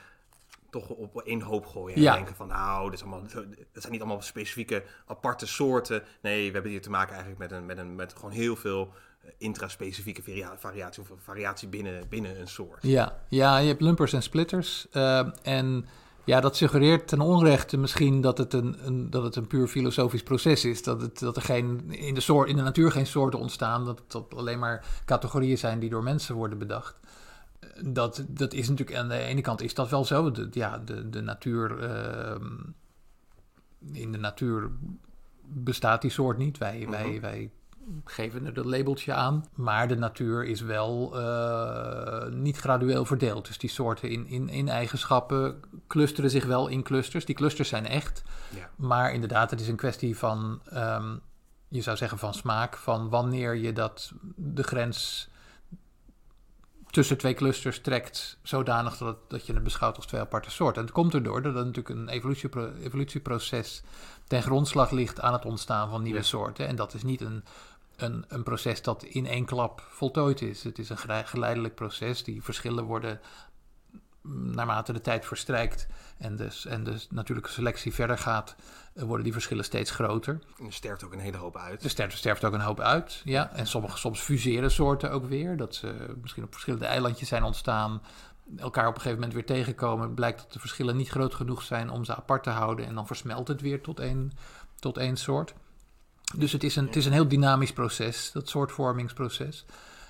toch 0.70 0.90
op 0.90 1.22
één 1.22 1.42
hoop 1.42 1.66
gooien. 1.66 1.96
En 1.96 2.02
ja. 2.02 2.14
denken 2.14 2.36
van 2.36 2.48
nou, 2.48 2.90
dit, 2.90 2.94
is 2.94 3.02
allemaal, 3.02 3.22
het 3.22 3.82
zijn 3.82 3.92
niet 3.92 4.02
allemaal 4.02 4.22
specifieke 4.22 4.84
aparte 5.06 5.46
soorten. 5.46 6.04
Nee, 6.22 6.48
we 6.48 6.54
hebben 6.54 6.72
hier 6.72 6.82
te 6.82 6.90
maken 6.90 7.14
eigenlijk 7.14 7.40
met, 7.40 7.52
een, 7.52 7.66
met, 7.66 7.78
een, 7.78 7.96
met 7.96 8.14
gewoon 8.14 8.32
heel 8.32 8.56
veel 8.56 8.94
eh, 9.22 9.30
intraspecifieke 9.38 10.24
varia 10.24 10.58
variatie 10.58 11.02
of 11.04 11.12
variatie 11.18 11.68
binnen, 11.68 12.10
binnen 12.10 12.40
een 12.40 12.48
soort. 12.48 12.84
Ja, 12.84 13.20
ja 13.30 13.58
je 13.58 13.68
hebt 13.68 13.82
lumpers 13.82 14.14
en 14.14 14.24
splitters. 14.24 14.88
Uh, 14.94 15.28
en 15.44 15.86
ja, 16.26 16.40
dat 16.40 16.56
suggereert 16.56 17.08
ten 17.08 17.20
onrechte 17.20 17.78
misschien 17.78 18.22
dat 18.22 18.38
het 18.38 18.54
een, 18.54 18.88
een, 18.88 19.10
dat 19.10 19.24
het 19.24 19.36
een 19.36 19.48
puur 19.48 19.68
filosofisch 19.68 20.24
proces 20.24 20.66
is. 20.66 20.84
Dat, 20.84 21.02
het, 21.02 21.20
dat 21.20 21.36
er 21.36 21.42
geen, 21.42 21.92
in, 21.92 22.14
de 22.14 22.22
soort, 22.22 22.50
in 22.50 22.56
de 22.56 22.62
natuur 22.62 22.92
geen 22.92 23.08
soorten 23.08 23.40
ontstaan. 23.40 23.86
Dat 23.86 24.02
het 24.08 24.36
alleen 24.36 24.60
maar 24.60 24.86
categorieën 25.06 25.58
zijn 25.58 25.80
die 25.80 25.90
door 25.90 26.04
mensen 26.04 26.36
worden 26.36 26.58
bedacht. 26.58 27.00
Dat, 27.84 28.26
dat 28.28 28.54
is 28.54 28.70
natuurlijk 28.70 28.98
aan 28.98 29.10
de 29.10 29.18
ene 29.18 29.42
kant 29.42 29.62
is 29.62 29.74
dat 29.74 29.90
wel 29.90 30.06
zo. 30.06 30.32
De, 30.32 30.48
ja, 30.52 30.78
de, 30.78 31.10
de 31.10 31.22
natuur. 31.22 31.84
Uh, 31.84 32.36
in 33.92 34.12
de 34.12 34.18
natuur 34.18 34.70
bestaat 35.44 36.02
die 36.02 36.12
soort 36.12 36.38
niet. 36.38 36.58
Wij, 36.58 36.80
-huh. 36.80 36.90
wij, 36.90 37.22
wij 37.22 37.52
geven 38.06 38.45
er 38.45 38.54
dat 38.54 38.65
labeltje 38.65 39.13
aan. 39.13 39.45
Maar 39.54 39.88
de 39.88 39.95
natuur 39.95 40.45
is 40.45 40.62
wel 40.62 41.19
uh, 41.19 42.26
niet 42.28 42.58
gradueel 42.58 43.06
verdeeld. 43.06 43.48
Dus 43.48 43.58
die 43.58 43.69
soorten 43.69 44.10
in, 44.10 44.28
in, 44.28 44.50
in 44.50 44.69
eigenschappen 44.69 45.60
clusteren 45.88 46.30
zich 46.30 46.45
wel 46.45 46.67
in 46.67 46.84
clusters. 46.84 47.26
Die 47.26 47.36
clusters 47.36 47.69
zijn 47.69 47.88
echt. 47.88 48.24
Ja. 48.56 48.69
Maar 48.76 49.13
inderdaad, 49.13 49.52
het 49.52 49.62
is 49.62 49.67
een 49.67 49.76
kwestie 49.76 50.17
van, 50.17 50.62
um, 50.74 51.21
je 51.67 51.82
zou 51.82 51.98
zeggen 51.98 52.17
van 52.17 52.34
smaak, 52.34 52.78
van 52.78 53.10
wanneer 53.10 53.56
je 53.56 53.74
dat 53.74 54.12
de 54.36 54.63
grens 54.63 55.30
tussen 56.95 57.17
twee 57.17 57.34
clusters 57.34 57.82
trekt, 57.82 58.38
zodanig 58.43 58.98
dat, 58.98 59.08
het, 59.08 59.30
dat 59.30 59.45
je 59.45 59.54
het 59.54 59.63
beschouwt 59.63 59.95
als 59.95 60.06
twee 60.06 60.21
aparte 60.21 60.52
soorten. 60.52 60.76
En 60.76 60.86
het 60.88 60.95
komt 60.95 61.13
erdoor 61.13 61.41
dat 61.41 61.56
er 61.56 61.65
natuurlijk 61.65 61.89
een 61.89 62.10
evolutiepro 62.10 62.71
evolutieproces 62.74 63.84
ten 64.28 64.43
grondslag 64.43 64.91
ligt 64.91 65.21
aan 65.21 65.34
het 65.34 65.45
ontstaan 65.45 65.89
van 65.89 66.04
nieuwe 66.04 66.19
ja. 66.19 66.26
soorten. 66.26 66.67
En 66.67 66.76
dat 66.76 66.93
is 66.93 67.04
niet 67.04 67.21
een, 67.21 67.43
een, 67.98 68.26
een 68.28 68.44
proces 68.44 68.82
dat 68.82 69.04
in 69.04 69.28
één 69.28 69.46
klap 69.46 69.88
voltooid 69.90 70.42
is. 70.42 70.64
Het 70.64 70.80
is 70.80 70.90
een 70.90 71.26
geleidelijk 71.28 71.76
proces. 71.76 72.24
Die 72.24 72.44
verschillen 72.44 72.84
worden 72.84 73.20
naarmate 74.32 74.94
de 74.94 75.02
tijd 75.02 75.26
verstrijkt 75.26 75.88
en 76.18 76.36
de, 76.36 76.62
en 76.68 76.84
de 76.84 76.98
natuurlijke 77.10 77.50
selectie 77.50 77.94
verder 77.94 78.18
gaat, 78.18 78.56
worden 78.94 79.24
die 79.24 79.34
verschillen 79.34 79.64
steeds 79.64 79.92
groter. 79.92 80.40
En 80.60 80.66
er 80.66 80.74
sterft 80.74 81.04
ook 81.04 81.14
een 81.14 81.20
hele 81.20 81.38
hoop 81.38 81.58
uit. 81.58 81.84
Er 81.84 81.90
sterft, 81.90 82.12
er 82.12 82.18
sterft 82.18 82.44
ook 82.44 82.54
een 82.54 82.60
hoop 82.60 82.80
uit, 82.80 83.22
ja. 83.24 83.52
En 83.54 83.68
sommige, 83.68 83.98
soms 83.98 84.20
fuseren 84.20 84.72
soorten 84.72 85.12
ook 85.12 85.26
weer. 85.26 85.58
Dat 85.58 85.76
ze 85.76 86.16
misschien 86.22 86.44
op 86.44 86.52
verschillende 86.52 86.86
eilandjes 86.86 87.28
zijn 87.28 87.44
ontstaan, 87.44 88.02
elkaar 88.58 88.88
op 88.88 88.96
een 88.96 89.02
gegeven 89.02 89.20
moment 89.20 89.34
weer 89.34 89.46
tegenkomen. 89.46 90.14
Blijkt 90.14 90.42
dat 90.42 90.54
de 90.54 90.60
verschillen 90.60 90.96
niet 90.96 91.10
groot 91.10 91.34
genoeg 91.34 91.62
zijn 91.62 91.90
om 91.90 92.06
ze 92.06 92.16
apart 92.16 92.44
te 92.44 92.50
houden. 92.50 92.86
En 92.86 92.96
dan 92.96 93.08
versmelt 93.08 93.48
het 93.48 93.62
weer 93.62 93.82
tot 93.82 94.00
één, 94.00 94.32
tot 94.80 94.98
één 94.98 95.18
soort. 95.18 95.54
Dus 96.38 96.52
het 96.52 96.64
is, 96.64 96.76
een, 96.76 96.86
het 96.86 96.96
is 96.96 97.06
een 97.06 97.12
heel 97.12 97.28
dynamisch 97.28 97.74
proces, 97.74 98.32
dat 98.32 98.50
soortvormingsproces. 98.50 99.66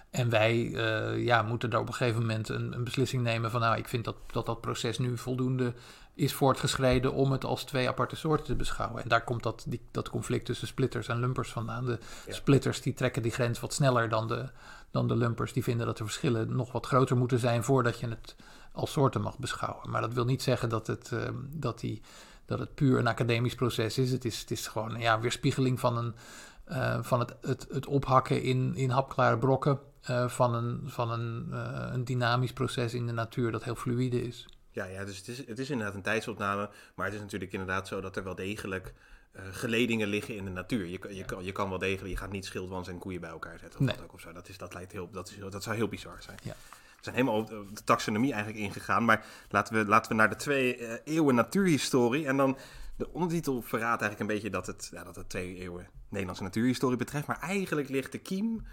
En 0.09 0.29
wij 0.29 0.55
uh, 0.55 1.23
ja, 1.25 1.41
moeten 1.41 1.69
daar 1.69 1.79
op 1.79 1.87
een 1.87 1.93
gegeven 1.93 2.21
moment 2.21 2.49
een, 2.49 2.73
een, 2.73 2.83
beslissing 2.83 3.23
nemen 3.23 3.51
van... 3.51 3.61
nou, 3.61 3.77
ik 3.77 3.87
vind 3.87 4.05
dat, 4.05 4.15
dat 4.31 4.45
dat 4.45 4.61
proces 4.61 4.97
nu 4.97 5.17
voldoende 5.17 5.73
is 6.13 6.33
voortgeschreden... 6.33 7.13
om 7.13 7.31
het 7.31 7.45
als 7.45 7.63
twee 7.63 7.87
aparte 7.87 8.15
soorten 8.15 8.45
te 8.45 8.55
beschouwen. 8.55 9.03
En 9.03 9.09
daar 9.09 9.23
komt 9.23 9.43
dat, 9.43 9.65
die, 9.67 9.81
dat 9.91 10.09
conflict 10.09 10.45
tussen 10.45 10.67
splitters 10.67 11.07
en 11.07 11.19
lumpers 11.19 11.51
vandaan. 11.51 11.85
De 11.85 11.99
ja. 12.27 12.33
splitters 12.33 12.81
die 12.81 12.93
trekken 12.93 13.21
die 13.21 13.31
grens 13.31 13.59
wat 13.59 13.73
sneller 13.73 14.09
dan 14.09 14.27
de, 14.27 14.49
dan 14.91 15.07
de 15.07 15.15
lumpers. 15.15 15.53
Die 15.53 15.63
vinden 15.63 15.85
dat 15.85 15.97
de 15.97 16.03
verschillen 16.03 16.55
nog 16.55 16.71
wat 16.71 16.85
groter 16.85 17.17
moeten 17.17 17.39
zijn... 17.39 17.63
voordat 17.63 17.99
je 17.99 18.07
het 18.07 18.35
als 18.71 18.91
soorten 18.91 19.21
mag 19.21 19.37
beschouwen. 19.37 19.89
Maar 19.89 20.01
dat 20.01 20.13
wil 20.13 20.25
niet 20.25 20.43
zeggen 20.43 20.69
dat, 20.69 20.87
het, 20.87 21.11
uh, 21.13 21.19
dat, 21.51 21.79
die, 21.79 22.01
dat 22.45 22.59
het 22.59 22.75
puur 22.75 22.99
een 22.99 23.07
academisch 23.07 23.55
proces 23.55 23.97
is. 23.97 24.11
Het 24.11 24.25
is, 24.25 24.39
het 24.39 24.51
is 24.51 24.67
gewoon 24.67 24.99
ja, 24.99 25.19
weerspiegeling 25.19 25.79
van, 25.79 25.97
een, 25.97 26.15
uh, 26.67 26.97
van 27.01 27.19
het, 27.19 27.35
het, 27.41 27.67
het 27.71 27.85
ophakken 27.85 28.41
in, 28.41 28.75
in 28.75 28.89
hapklare 28.89 29.37
brokken... 29.37 29.79
Uh, 30.09 30.29
van, 30.29 30.53
een, 30.55 30.81
van 30.85 31.11
een, 31.11 31.47
uh, 31.51 31.89
een 31.91 32.03
dynamisch 32.03 32.53
proces 32.53 32.93
in 32.93 33.05
de 33.05 33.11
natuur 33.11 33.51
dat 33.51 33.63
heel 33.63 33.75
fluïde 33.75 34.21
is. 34.21 34.45
Ja, 34.71 34.85
ja 34.85 35.05
dus 35.05 35.17
het 35.17 35.27
is, 35.27 35.47
het 35.47 35.59
is 35.59 35.69
inderdaad 35.69 35.95
een 35.95 36.01
tijdsopname, 36.01 36.69
maar 36.95 37.05
het 37.05 37.15
is 37.15 37.21
natuurlijk 37.21 37.51
inderdaad 37.51 37.87
zo 37.87 38.01
dat 38.01 38.15
er 38.15 38.23
wel 38.23 38.35
degelijk 38.35 38.93
geledingen 39.51 40.07
liggen 40.07 40.35
in 40.35 40.45
de 40.45 40.51
natuur. 40.51 40.85
Je, 40.85 40.99
je, 41.01 41.15
je, 41.15 41.25
je 41.41 41.51
kan 41.51 41.69
wel 41.69 41.77
degelijk, 41.77 42.09
je 42.13 42.17
gaat 42.17 42.31
niet 42.31 42.45
schildwans 42.45 42.87
en 42.87 42.97
koeien 42.97 43.21
bij 43.21 43.29
elkaar 43.29 43.59
zetten 43.59 43.79
of 43.79 43.85
nee. 43.85 43.95
wat 43.95 44.03
ook 44.03 44.13
of 44.13 44.19
zo. 44.19 44.31
Dat, 44.31 44.49
is, 44.49 44.57
dat, 44.57 44.73
lijkt 44.73 44.91
heel, 44.91 45.09
dat, 45.11 45.29
is, 45.29 45.37
dat 45.49 45.63
zou 45.63 45.75
heel 45.75 45.87
bizar 45.87 46.17
zijn. 46.21 46.37
Ja. 46.43 46.55
Zijn 47.05 47.15
helemaal 47.15 47.39
op 47.39 47.75
de 47.75 47.83
taxonomie 47.83 48.33
eigenlijk 48.33 48.63
ingegaan. 48.63 49.05
Maar 49.05 49.25
laten 49.49 49.73
we, 49.73 49.85
laten 49.85 50.11
we 50.11 50.17
naar 50.17 50.29
de 50.29 50.35
twee 50.35 50.79
uh, 50.79 50.93
eeuwen 51.03 51.35
natuurhistorie. 51.35 52.25
En 52.25 52.37
dan 52.37 52.57
de 52.97 53.13
ondertitel 53.13 53.61
verraadt 53.61 54.01
eigenlijk 54.01 54.19
een 54.19 54.35
beetje 54.35 54.49
dat 54.49 54.67
het, 54.67 54.89
ja, 54.91 55.03
dat 55.03 55.15
het 55.15 55.29
twee 55.29 55.55
eeuwen 55.55 55.87
Nederlandse 56.09 56.43
natuurhistorie 56.43 56.97
betreft. 56.97 57.27
Maar 57.27 57.39
eigenlijk 57.39 57.89
ligt 57.89 58.11
de 58.11 58.17
kiem 58.17 58.65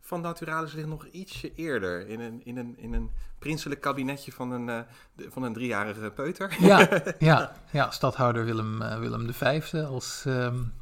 van 0.00 0.20
Naturalis 0.20 0.72
ligt 0.72 0.88
nog 0.88 1.06
ietsje 1.06 1.54
eerder. 1.54 2.08
In 2.08 2.20
een, 2.20 2.40
in 2.44 2.56
een, 2.56 2.74
in 2.78 2.92
een 2.92 3.10
prinselijk 3.38 3.80
kabinetje 3.80 4.32
van 4.32 4.50
een, 4.50 4.68
uh, 4.68 5.30
van 5.30 5.42
een 5.42 5.52
driejarige 5.52 6.10
peuter. 6.10 6.56
Ja, 6.60 7.02
ja, 7.18 7.52
ja 7.70 7.90
stadhouder 7.90 8.44
Willem, 8.44 8.82
uh, 8.82 8.98
Willem 8.98 9.32
V 9.32 9.74
als, 9.74 10.24
um, 10.26 10.72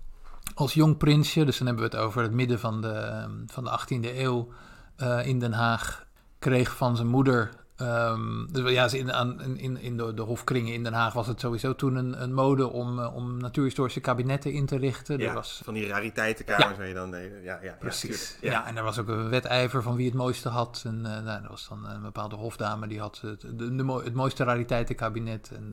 als 0.55 0.75
jong 0.75 0.97
prinsje. 0.97 1.45
Dus 1.45 1.59
dan 1.59 1.67
hebben 1.67 1.91
we 1.91 1.97
het 1.97 2.07
over 2.07 2.23
het 2.23 2.33
midden 2.33 2.59
van 2.59 2.81
de, 2.81 3.23
um, 3.25 3.45
van 3.47 3.65
de 3.65 3.81
18e 3.81 4.17
eeuw 4.17 4.53
uh, 4.99 5.27
in 5.27 5.39
Den 5.39 5.53
Haag. 5.53 6.07
Kreeg 6.39 6.77
van 6.77 6.97
zijn 6.97 7.09
moeder 7.09 7.51
Um, 7.83 8.49
dus 8.53 8.73
ja, 8.73 8.89
in, 8.93 9.13
aan, 9.13 9.41
in, 9.41 9.81
in 9.81 9.97
de, 9.97 10.15
de, 10.15 10.23
hofkringen 10.23 10.73
in 10.73 10.83
Den 10.83 10.93
Haag 10.93 11.13
was 11.13 11.27
het 11.27 11.41
sowieso 11.41 11.75
toen 11.75 11.97
een, 11.97 12.23
een 12.23 12.35
mode 12.35 12.69
om, 12.69 12.99
uh, 12.99 13.15
om 13.15 13.37
natuurhistorische 13.37 14.01
kabinetten 14.01 14.53
in 14.53 14.67
te 14.67 14.77
richten. 14.77 15.19
Ja, 15.19 15.29
er 15.29 15.35
was, 15.35 15.61
van 15.65 15.75
die 15.75 15.89
rariteitenkamers 15.89 16.77
waar 16.77 16.87
je 16.87 16.95
dan... 16.95 17.15
Ja, 17.43 17.59
ja, 17.63 17.77
precies. 17.79 18.39
Ja, 18.41 18.51
ja, 18.51 18.67
en 18.67 18.77
er 18.77 18.83
was 18.83 18.99
ook 18.99 19.09
een 19.09 19.29
wedijver 19.29 19.83
van 19.83 19.97
wie 19.97 20.07
het 20.07 20.15
mooiste 20.15 20.49
had. 20.49 20.83
En 20.87 20.97
uh, 20.97 21.03
nou, 21.03 21.43
er 21.43 21.49
was 21.49 21.69
dan 21.69 21.89
een 21.89 22.03
bepaalde 22.03 22.37
hofdame 22.37 22.87
die 22.87 23.01
had 23.01 23.21
het, 23.21 23.41
de, 23.41 23.75
de, 23.75 24.01
het 24.05 24.15
mooiste 24.15 24.45
rariteitenkabinet. 24.45 25.51
En 25.57 25.71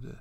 de, 0.00 0.14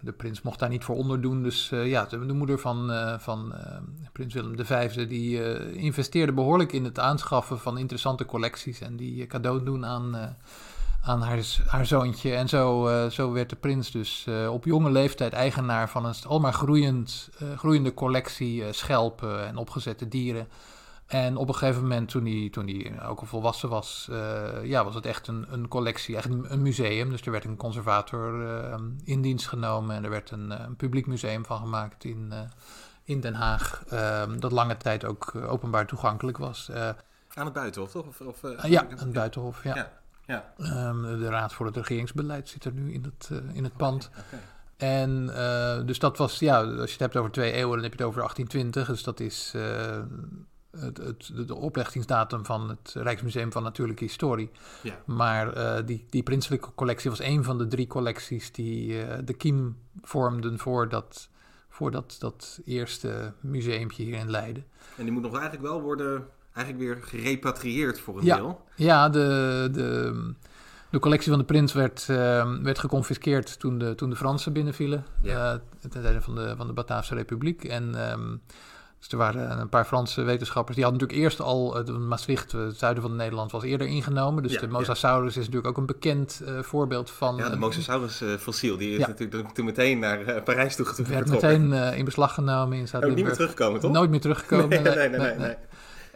de 0.00 0.12
prins 0.12 0.42
mocht 0.42 0.58
daar 0.58 0.68
niet 0.68 0.84
voor 0.84 0.96
onderdoen. 0.96 1.42
Dus 1.42 1.70
uh, 1.70 1.86
ja, 1.86 2.04
de, 2.04 2.26
de, 2.26 2.32
moeder 2.32 2.58
van, 2.58 2.90
uh, 2.90 3.18
van 3.18 3.52
uh, 3.54 3.76
prins 4.12 4.34
Willem 4.34 4.64
V, 4.64 5.06
die 5.08 5.72
investeerde 5.74 6.32
behoorlijk 6.32 6.72
in 6.72 6.84
het 6.84 6.98
aanschaffen 6.98 7.58
van 7.58 7.78
interessante 7.78 8.24
collecties. 8.24 8.80
En 8.80 8.96
die 8.96 9.26
cadeau 9.26 9.64
doen 9.64 9.86
aan, 9.86 10.36
aan 11.02 11.22
haar, 11.22 11.56
haar 11.66 11.86
zoontje. 11.86 12.34
En 12.34 12.48
zo, 12.48 12.88
zo 13.10 13.32
werd 13.32 13.50
de 13.50 13.56
prins 13.56 13.90
dus 13.90 14.26
op 14.50 14.64
jonge 14.64 14.90
leeftijd 14.90 15.32
eigenaar 15.32 15.90
van 15.90 16.04
een 16.04 16.14
almaar 16.26 16.52
groeiend, 16.52 17.30
groeiende 17.56 17.94
collectie 17.94 18.72
schelpen 18.72 19.46
en 19.46 19.56
opgezette 19.56 20.08
dieren. 20.08 20.48
En 21.08 21.36
op 21.36 21.48
een 21.48 21.54
gegeven 21.54 21.82
moment, 21.82 22.08
toen 22.08 22.26
hij, 22.26 22.48
toen 22.50 22.66
hij 22.66 23.06
ook 23.06 23.20
al 23.20 23.26
volwassen 23.26 23.68
was, 23.68 24.08
uh, 24.10 24.64
ja, 24.64 24.84
was 24.84 24.94
het 24.94 25.06
echt 25.06 25.26
een, 25.26 25.46
een 25.50 25.68
collectie, 25.68 26.14
eigenlijk 26.14 26.50
een 26.50 26.62
museum. 26.62 27.10
Dus 27.10 27.20
er 27.20 27.30
werd 27.30 27.44
een 27.44 27.56
conservator 27.56 28.42
uh, 28.42 28.74
in 29.04 29.22
dienst 29.22 29.46
genomen 29.46 29.96
en 29.96 30.04
er 30.04 30.10
werd 30.10 30.30
een, 30.30 30.50
een 30.50 30.76
publiek 30.76 31.06
museum 31.06 31.44
van 31.44 31.58
gemaakt 31.58 32.04
in, 32.04 32.28
uh, 32.32 32.38
in 33.04 33.20
Den 33.20 33.34
Haag. 33.34 33.84
dat 34.38 34.52
lange 34.52 34.76
tijd 34.76 35.04
ook 35.04 35.34
openbaar 35.34 35.86
toegankelijk 35.86 36.38
was. 36.38 36.70
aan 37.34 37.44
het 37.44 37.54
Buitenhof, 37.54 37.90
toch? 37.90 38.06
Of, 38.06 38.20
of 38.20 38.42
ja, 38.62 38.82
aan 38.82 38.98
het 38.98 39.12
Buitenhof, 39.12 39.64
ja. 39.64 39.74
ja, 39.74 39.90
ja. 40.26 40.88
Um, 40.88 41.02
de 41.02 41.28
Raad 41.28 41.52
voor 41.52 41.66
het 41.66 41.76
Regeringsbeleid 41.76 42.48
zit 42.48 42.64
er 42.64 42.72
nu 42.72 42.92
in 42.92 43.04
het, 43.04 43.30
in 43.52 43.64
het 43.64 43.76
pand. 43.76 44.10
Okay, 44.10 44.24
okay. 44.26 44.40
En 44.76 45.26
dus 45.86 45.98
dat 45.98 46.16
was, 46.16 46.38
ja, 46.38 46.60
als 46.62 46.86
je 46.86 46.92
het 46.92 47.00
hebt 47.00 47.16
over 47.16 47.30
twee 47.30 47.52
eeuwen, 47.52 47.74
dan 47.74 47.82
heb 47.82 47.92
je 47.92 47.98
het 47.98 48.06
over 48.06 48.20
1820. 48.20 48.86
Dus 48.86 49.02
dat 49.02 49.20
is 49.20 49.54
het, 50.70 50.96
het, 50.96 51.30
de 51.46 51.54
oplichtingsdatum 51.54 52.44
van 52.44 52.68
het 52.68 52.94
Rijksmuseum 52.94 53.52
van 53.52 53.62
Natuurlijke 53.62 54.04
Historie. 54.04 54.50
Ja. 54.82 55.02
Maar 55.06 55.56
uh, 55.56 55.86
die, 55.86 56.06
die 56.10 56.22
prinselijke 56.22 56.68
collectie 56.74 57.10
was 57.10 57.20
een 57.20 57.44
van 57.44 57.58
de 57.58 57.66
drie 57.66 57.86
collecties 57.86 58.52
die 58.52 59.06
uh, 59.06 59.14
de 59.24 59.32
kiem 59.32 59.76
vormden 60.02 60.58
voor 60.58 60.88
dat, 60.88 61.28
voor 61.68 61.90
dat, 61.90 62.16
dat 62.18 62.60
eerste 62.64 63.32
museumpje 63.40 64.04
hier 64.04 64.18
in 64.18 64.30
Leiden. 64.30 64.64
En 64.96 65.04
die 65.04 65.12
moet 65.12 65.22
nog 65.22 65.32
eigenlijk 65.32 65.62
wel 65.62 65.80
worden 65.80 66.26
eigenlijk 66.52 66.86
weer 66.86 67.02
gerepatrieerd 67.02 68.00
voor 68.00 68.18
een 68.18 68.24
ja. 68.24 68.36
deel. 68.36 68.64
Ja, 68.74 69.08
de, 69.08 69.68
de, 69.72 70.32
de 70.90 70.98
collectie 70.98 71.30
van 71.30 71.38
de 71.38 71.44
prins 71.46 71.72
werd, 71.72 72.06
uh, 72.10 72.56
werd 72.62 72.78
geconfiskeerd 72.78 73.58
toen 73.58 73.78
de, 73.78 73.94
toen 73.94 74.10
de 74.10 74.16
Fransen 74.16 74.52
binnenvielen. 74.52 75.04
Ja. 75.22 75.60
ten 75.80 75.90
tijde 75.90 76.20
van 76.20 76.34
de, 76.34 76.54
van 76.56 76.66
de 76.66 76.72
Bataafse 76.72 77.14
Republiek. 77.14 77.64
En... 77.64 78.10
Um, 78.10 78.40
dus 78.98 79.08
er 79.08 79.16
waren 79.18 79.60
een 79.60 79.68
paar 79.68 79.84
Franse 79.84 80.22
wetenschappers. 80.22 80.76
Die 80.76 80.84
hadden 80.84 81.02
natuurlijk 81.02 81.26
eerst 81.28 81.40
al 81.40 81.88
uh, 81.88 81.96
Maastricht, 81.96 82.52
het 82.52 82.78
zuiden 82.78 83.02
van 83.02 83.16
Nederland, 83.16 83.50
was 83.50 83.62
eerder 83.62 83.86
ingenomen. 83.86 84.42
Dus 84.42 84.52
Ja, 84.52 84.60
de 84.60 84.68
Mosasaurus 84.68 85.30
is 85.36 85.36
natuurlijk 85.36 85.66
ook 85.66 85.76
een 85.76 85.86
bekend 85.86 86.42
uh, 86.44 86.58
voorbeeld 86.62 87.10
van. 87.10 87.36
Ja, 87.36 87.48
de 87.48 87.56
Mosasaurus 87.56 88.20
eh, 88.20 88.28
fossiel, 88.34 88.76
die 88.76 88.90
is 88.90 88.98
Ja. 88.98 89.06
natuurlijk 89.06 89.54
toen 89.54 89.64
meteen 89.64 89.98
naar 89.98 90.20
eh, 90.20 90.42
Parijs 90.42 90.76
toe 90.76 90.84
werd 90.84 90.96
vertrokken. 91.06 91.68
meteen 91.68 91.72
eh, 91.72 91.98
in 91.98 92.04
beslag 92.04 92.34
genomen 92.34 92.78
in 92.78 92.86
Ook 92.92 93.14
niet 93.14 93.24
meer 93.24 93.32
teruggekomen, 93.32 93.80
toch? 93.80 93.92
Nooit 93.92 94.10
meer 94.10 94.20
teruggekomen. 94.20 94.68
nee, 94.82 94.94
nee, 94.94 95.08
nee, 95.08 95.18
nee, 95.18 95.34
nee. 95.34 95.54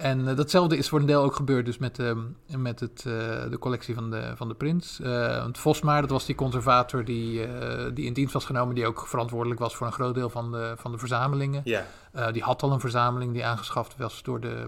En 0.03 0.29
eh, 0.29 0.37
datzelfde 0.37 0.77
is 0.77 0.89
voor 0.89 1.01
een 1.01 1.07
deel 1.07 1.23
ook 1.23 1.35
gebeurd 1.37 1.67
dus 1.67 1.79
met, 1.79 1.99
ehm, 1.99 2.19
met 2.47 2.81
het, 2.81 2.99
eh, 3.07 3.51
de 3.51 3.57
collectie 3.59 3.95
van 3.95 4.11
de, 4.11 4.33
van 4.37 4.49
de 4.49 4.55
prins. 4.55 5.01
Eh, 5.01 5.39
want 5.43 5.59
Vosmaar, 5.59 6.01
dat 6.01 6.11
was 6.11 6.27
die 6.27 6.35
conservator 6.35 7.05
die, 7.05 7.45
eh, 7.45 7.91
die 7.95 8.07
in 8.07 8.13
dienst 8.13 8.33
was 8.33 8.45
genomen... 8.45 8.75
die 8.75 8.87
ook 8.87 9.07
verantwoordelijk 9.07 9.61
was 9.61 9.77
voor 9.77 9.87
een 9.87 9.93
groot 9.93 10.15
deel 10.15 10.31
van 10.31 10.53
de, 10.53 10.75
van 10.77 10.93
de 10.93 10.99
verzamelingen. 10.99 11.61
Ja, 11.65 11.87
Eh, 12.13 12.33
die 12.33 12.43
had 12.43 12.63
al 12.63 12.73
een 12.73 12.81
verzameling 12.81 13.33
die 13.33 13.45
aangeschaft 13.45 13.97
was 13.97 14.23
door 14.23 14.41
de, 14.41 14.67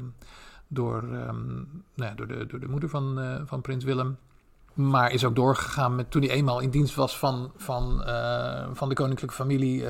door, 0.69 1.03
ehm, 1.03 1.55
nou 1.95 2.11
ja, 2.11 2.15
door 2.15 2.27
de, 2.27 2.47
door 2.47 2.61
de 2.61 2.69
moeder 2.69 2.89
van, 2.89 3.21
eh, 3.21 3.41
van 3.45 3.61
prins 3.61 3.85
Willem. 3.85 4.17
Maar 4.75 5.13
is 5.13 5.25
ook 5.25 5.37
doorgegaan 5.37 5.95
met 5.95 6.11
toen 6.11 6.23
hij 6.23 6.31
eenmaal 6.31 6.61
in 6.61 6.71
dienst 6.71 6.95
was 6.95 7.19
van, 7.19 7.53
van, 7.57 8.05
eh, 8.05 8.67
van 8.73 8.89
de 8.89 8.95
koninklijke 8.95 9.35
familie. 9.35 9.85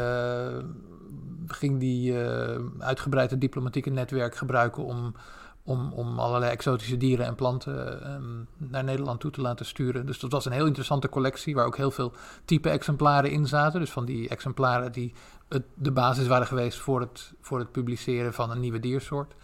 Ging 1.46 1.80
die 1.80 2.22
eh, 2.22 2.60
uitgebreid 2.78 3.40
diplomatieke 3.40 3.90
netwerk 3.90 4.36
gebruiken 4.36 4.84
om, 4.84 5.14
om, 5.62 5.92
om 5.92 6.18
allerlei 6.18 6.52
exotische 6.52 6.96
dieren 6.96 7.26
en 7.26 7.34
planten 7.34 8.02
ehm, 8.02 8.70
naar 8.70 8.84
Nederland 8.84 9.20
toe 9.20 9.30
te 9.30 9.40
laten 9.40 9.66
sturen. 9.66 10.06
Dus 10.06 10.18
dat 10.18 10.32
was 10.32 10.44
een 10.44 10.52
heel 10.52 10.66
interessante 10.66 11.08
collectie 11.08 11.54
waar 11.54 11.66
ook 11.66 11.76
heel 11.76 11.90
veel 11.90 12.12
type 12.44 12.68
exemplaren 12.68 13.30
in 13.30 13.46
zaten. 13.46 13.80
Dus 13.80 13.90
van 13.90 14.04
die 14.04 14.28
exemplaren 14.28 14.92
die 14.92 15.12
het, 15.48 15.64
de 15.74 15.92
basis 15.92 16.26
waren 16.26 16.46
geweest 16.46 16.78
voor 16.78 17.00
het, 17.00 17.32
voor 17.40 17.58
het 17.58 17.72
publiceren 17.72 18.34
van 18.34 18.50
een 18.50 18.60
nieuwe 18.60 18.80
diersoort. 18.80 19.34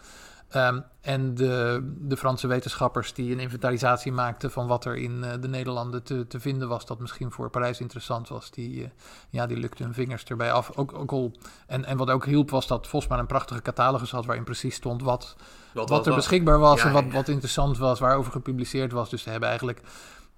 Ehm, 0.51 0.81
en 1.01 1.35
de, 1.35 1.81
de 1.99 2.17
Franse 2.17 2.47
wetenschappers 2.47 3.13
die 3.13 3.33
een 3.33 3.41
inventarisatie 3.41 4.13
maakten 4.13 4.51
van 4.51 4.67
wat 4.67 4.85
er 4.85 4.97
in 4.97 5.25
eh, 5.25 5.41
de 5.41 5.49
Nederlanden 5.49 6.03
te, 6.03 6.27
te 6.27 6.41
vinden 6.41 6.69
was, 6.69 6.87
dat 6.87 6.99
misschien 6.99 7.33
voor 7.33 7.51
Parijs 7.51 7.81
interessant 7.81 8.29
was, 8.29 8.51
die, 8.51 8.85
eh, 8.85 8.91
ja, 9.31 9.47
die 9.47 9.57
lukten 9.57 9.85
hun 9.85 9.95
vingers 9.95 10.25
erbij 10.25 10.53
af. 10.53 10.77
Ook, 10.77 10.95
ook 10.95 11.13
al, 11.13 11.33
en, 11.67 11.85
en 11.85 11.97
wat 11.97 12.11
ook 12.11 12.25
hielp 12.25 12.51
was 12.51 12.67
dat 12.67 12.87
Vosma 12.87 13.19
een 13.19 13.27
prachtige 13.27 13.63
catalogus 13.63 14.11
had 14.11 14.27
waarin 14.27 14.45
precies 14.45 14.75
stond 14.75 15.03
wat, 15.03 15.37
wat, 15.75 15.89
wat 15.89 16.07
er 16.07 16.15
beschikbaar 16.15 16.59
was 16.59 16.81
Ja, 16.81 16.87
en 16.87 16.93
wat, 16.93 17.05
ja. 17.05 17.13
wat 17.13 17.29
interessant 17.29 17.79
was, 17.79 18.01
waarover 18.01 18.33
gepubliceerd 18.33 18.93
was. 18.93 19.11
Dus 19.11 19.23
ze 19.23 19.31
hebben 19.31 19.49
eigenlijk, 19.49 19.81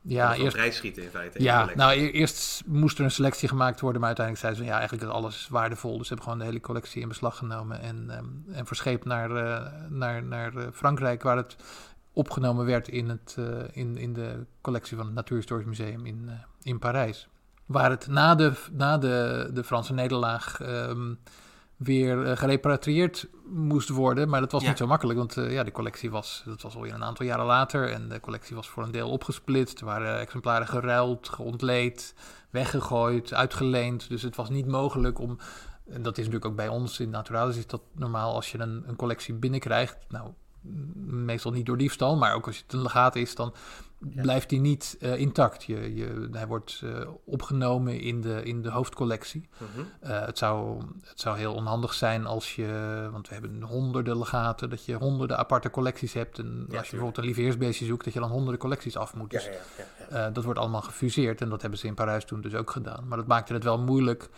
ja, 0.03 0.35
eerst 0.35 0.57
prijs 0.57 0.77
schieten 0.77 1.03
in 1.03 1.11
feite. 1.11 1.43
ja, 1.43 1.71
nou 1.75 1.93
e- 1.93 2.11
eerst 2.11 2.63
moest 2.67 2.99
er 2.99 3.05
een 3.05 3.11
selectie 3.11 3.49
gemaakt 3.49 3.81
worden, 3.81 4.01
maar 4.01 4.17
uiteindelijk 4.17 4.47
zeiden 4.47 4.65
ze 4.65 4.71
ja, 4.71 4.79
eigenlijk 4.79 5.09
is 5.09 5.17
alles 5.17 5.49
waardevol. 5.51 5.99
Dus 5.99 6.07
ze 6.07 6.15
hebben 6.15 6.25
gewoon 6.25 6.39
de 6.39 6.51
hele 6.53 6.61
collectie 6.61 7.03
in 7.03 7.09
beslag 7.09 7.37
genomen 7.37 7.81
en, 7.81 8.11
ehm, 8.11 8.57
en 8.57 8.67
verscheept 8.67 9.05
naar, 9.05 9.31
eh, 9.31 9.73
naar, 9.89 10.23
naar 10.25 10.57
eh, 10.57 10.67
Frankrijk, 10.73 11.23
waar 11.23 11.37
het 11.37 11.57
opgenomen 12.13 12.67
werd 12.67 12.89
in, 12.89 13.09
het, 13.09 13.37
eh, 13.39 13.45
in, 13.73 13.97
in 13.97 14.13
de 14.13 14.47
collectie 14.61 14.97
van 14.97 15.07
het 15.07 15.15
Natuurhistorisch 15.15 15.67
Museum 15.67 16.07
in, 16.07 16.31
in 16.63 16.79
Parijs. 16.79 17.29
Waar 17.67 17.91
het 17.91 18.07
na 18.07 18.35
de, 18.35 18.53
na 18.73 18.99
de, 18.99 19.51
de 19.53 19.65
Franse 19.65 19.93
nederlaag 19.93 20.61
ehm, 20.61 21.15
weer 21.85 22.23
eh, 22.27 22.37
gerepatrieerd 22.37 23.29
moest 23.47 23.89
worden. 23.89 24.29
Maar 24.29 24.41
dat 24.41 24.53
was 24.53 24.63
Ja. 24.63 24.69
niet 24.69 24.79
zo 24.79 24.87
makkelijk, 24.87 25.19
want 25.19 25.37
eh, 25.37 25.53
ja, 25.53 25.63
de 25.65 25.73
collectie 25.73 26.11
was, 26.11 26.43
dat 26.47 26.63
was 26.63 26.75
alweer 26.75 26.95
een 26.95 27.05
aantal 27.05 27.27
jaren 27.27 27.45
later. 27.45 27.91
En 27.91 28.09
de 28.09 28.21
collectie 28.21 28.57
was 28.57 28.69
voor 28.69 28.83
een 28.83 28.91
deel 28.91 29.11
opgesplitst. 29.11 29.81
Er 29.81 29.87
waren 29.87 30.19
exemplaren 30.19 30.67
geruild, 30.67 31.29
geontleed, 31.29 32.15
weggegooid, 32.51 33.35
uitgeleend. 33.35 34.09
Dus 34.09 34.23
het 34.23 34.37
was 34.37 34.51
niet 34.51 34.67
mogelijk 34.67 35.19
om... 35.19 35.39
En 35.87 36.03
dat 36.03 36.19
is 36.19 36.25
natuurlijk 36.25 36.51
ook 36.51 36.57
bij 36.57 36.69
ons 36.69 37.01
in 37.01 37.11
Naturalis 37.11 37.57
is 37.57 37.67
dat 37.67 37.83
normaal 37.95 38.35
als 38.35 38.53
je 38.53 38.59
een, 38.59 38.85
een 38.87 38.97
collectie 38.97 39.35
binnenkrijgt. 39.35 39.97
Nou, 40.09 40.29
meestal 41.05 41.53
niet 41.53 41.67
door 41.67 41.77
diefstal, 41.77 42.17
maar 42.17 42.35
ook 42.35 42.47
als 42.47 42.59
het 42.59 42.73
een 42.73 42.83
legaat 42.83 43.17
is, 43.17 43.35
dan 43.35 43.53
Ja. 44.11 44.23
blijft 44.23 44.49
die 44.49 44.61
niet 44.61 44.97
eh, 45.01 45.17
intact. 45.17 45.65
Je, 45.65 45.95
je, 45.95 46.29
hij 46.33 46.47
wordt 46.47 46.81
eh, 46.85 47.09
opgenomen 47.25 48.01
in 48.01 48.21
de, 48.21 48.43
in 48.43 48.63
de 48.63 48.71
hoofdcollectie. 48.71 49.49
Mhm. 49.57 49.87
Eh, 50.01 50.27
het, 50.27 50.39
zou, 50.39 50.83
het 51.05 51.21
zou 51.21 51.39
heel 51.39 51.55
onhandig 51.55 51.95
zijn 51.95 52.27
als 52.27 52.57
je, 52.57 53.09
want 53.13 53.29
we 53.29 53.35
hebben 53.35 53.63
honderden 53.63 54.19
legaten, 54.19 54.71
dat 54.71 54.85
je 54.85 54.95
honderden 54.95 55.39
aparte 55.39 55.71
collecties 55.71 56.13
hebt. 56.13 56.39
En 56.39 56.45
als 56.45 56.55
je 56.55 56.65
tuurlijk. 56.65 56.91
bijvoorbeeld 56.91 57.19
een 57.19 57.25
lieveheersbeestje 57.25 57.85
zoekt, 57.85 58.05
dat 58.05 58.13
je 58.13 58.21
dan 58.21 58.31
honderden 58.31 58.61
collecties 58.61 58.97
af 58.97 59.15
moet. 59.15 59.31
Dus 59.31 59.49
ja, 60.11 60.31
dat 60.31 60.45
wordt 60.45 60.59
allemaal 60.59 60.83
gefuseerd 60.83 61.41
en 61.41 61.49
dat 61.49 61.61
hebben 61.61 61.79
ze 61.79 61.87
in 61.87 61.95
Parijs 61.95 62.25
toen 62.25 62.41
dus 62.41 62.55
ook 62.55 62.71
gedaan. 62.71 63.09
Maar 63.09 63.19
dat 63.19 63.27
maakte 63.27 63.53
het 63.53 63.65
wel 63.65 63.79
moeilijk 63.79 64.29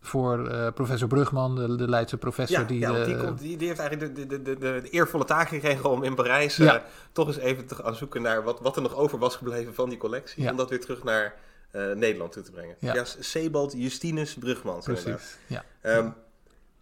voor 0.00 0.48
eh, 0.48 0.72
professor 0.72 1.08
Brugman, 1.08 1.54
de, 1.56 1.76
de 1.76 1.88
Leidse 1.88 2.16
professor. 2.16 2.60
Ja, 2.60 2.64
die, 2.66 2.78
ja, 2.78 3.04
die, 3.04 3.16
de- 3.16 3.24
komt, 3.24 3.38
die, 3.38 3.56
die 3.56 3.66
heeft 3.66 3.80
eigenlijk 3.80 4.16
de, 4.16 4.26
de, 4.26 4.42
de, 4.42 4.58
de, 4.58 4.88
eervolle 4.90 5.24
taak 5.24 5.48
gekregen 5.48 5.90
om 5.90 6.02
in 6.02 6.14
Parijs 6.14 6.58
eh, 6.58 6.74
toch 7.12 7.26
eens 7.26 7.36
even 7.36 7.66
te 7.66 7.74
gaan 7.74 7.94
zoeken 7.94 8.22
naar 8.22 8.42
wat, 8.42 8.60
wat 8.60 8.76
er 8.76 8.82
nog 8.82 8.94
over 8.94 9.18
was 9.18 9.36
gebleven 9.36 9.74
van 9.74 9.88
die 9.88 9.98
collectie. 9.98 10.42
Ja. 10.42 10.50
Om 10.50 10.56
dat 10.56 10.70
weer 10.70 10.80
terug 10.80 11.04
naar 11.04 11.34
eh, 11.70 11.92
Nederland 11.92 12.32
toe 12.32 12.42
te 12.42 12.50
brengen. 12.50 12.76
Ja. 12.78 12.94
Ja, 12.94 13.04
Sebald 13.18 13.72
Justinus 13.76 14.34
inderdaad. 14.34 14.84
Precies, 14.84 15.36
ja. 15.46 15.64
Ehm, 15.80 16.08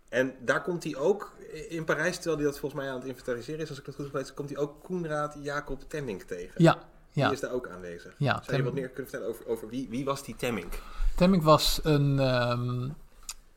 en 0.08 0.34
daar 0.40 0.62
komt 0.62 0.84
hij 0.84 0.96
ook 0.96 1.32
in 1.68 1.84
Parijs, 1.84 2.14
terwijl 2.14 2.36
hij 2.36 2.44
dat 2.44 2.58
volgens 2.58 2.80
mij 2.80 2.90
aan 2.90 2.98
het 2.98 3.08
inventariseren 3.08 3.60
is, 3.60 3.68
als 3.68 3.78
ik 3.78 3.84
dat 3.84 3.94
goed 3.94 4.08
gelezen, 4.10 4.34
komt 4.34 4.48
hij 4.50 4.58
ook 4.58 4.82
Koenraad 4.82 5.36
Jacob 5.42 5.82
Temming 5.88 6.22
tegen. 6.22 6.54
Ja, 6.62 6.78
Ja. 7.12 7.24
Die 7.24 7.34
is 7.34 7.40
daar 7.40 7.52
ook 7.52 7.68
aanwezig. 7.68 8.14
Ja, 8.18 8.42
Zou 8.44 8.56
je 8.56 8.62
wat 8.62 8.72
meer 8.72 8.88
kunnen 8.88 9.10
vertellen 9.10 9.28
over, 9.34 9.46
over 9.48 9.68
wie, 9.68 9.86
wie 9.90 10.04
was 10.04 10.24
die 10.24 10.36
Temmink? 10.36 10.72
Temmink 11.16 11.42
was 11.42 11.80
een, 11.82 12.18
ehm, 12.18 12.88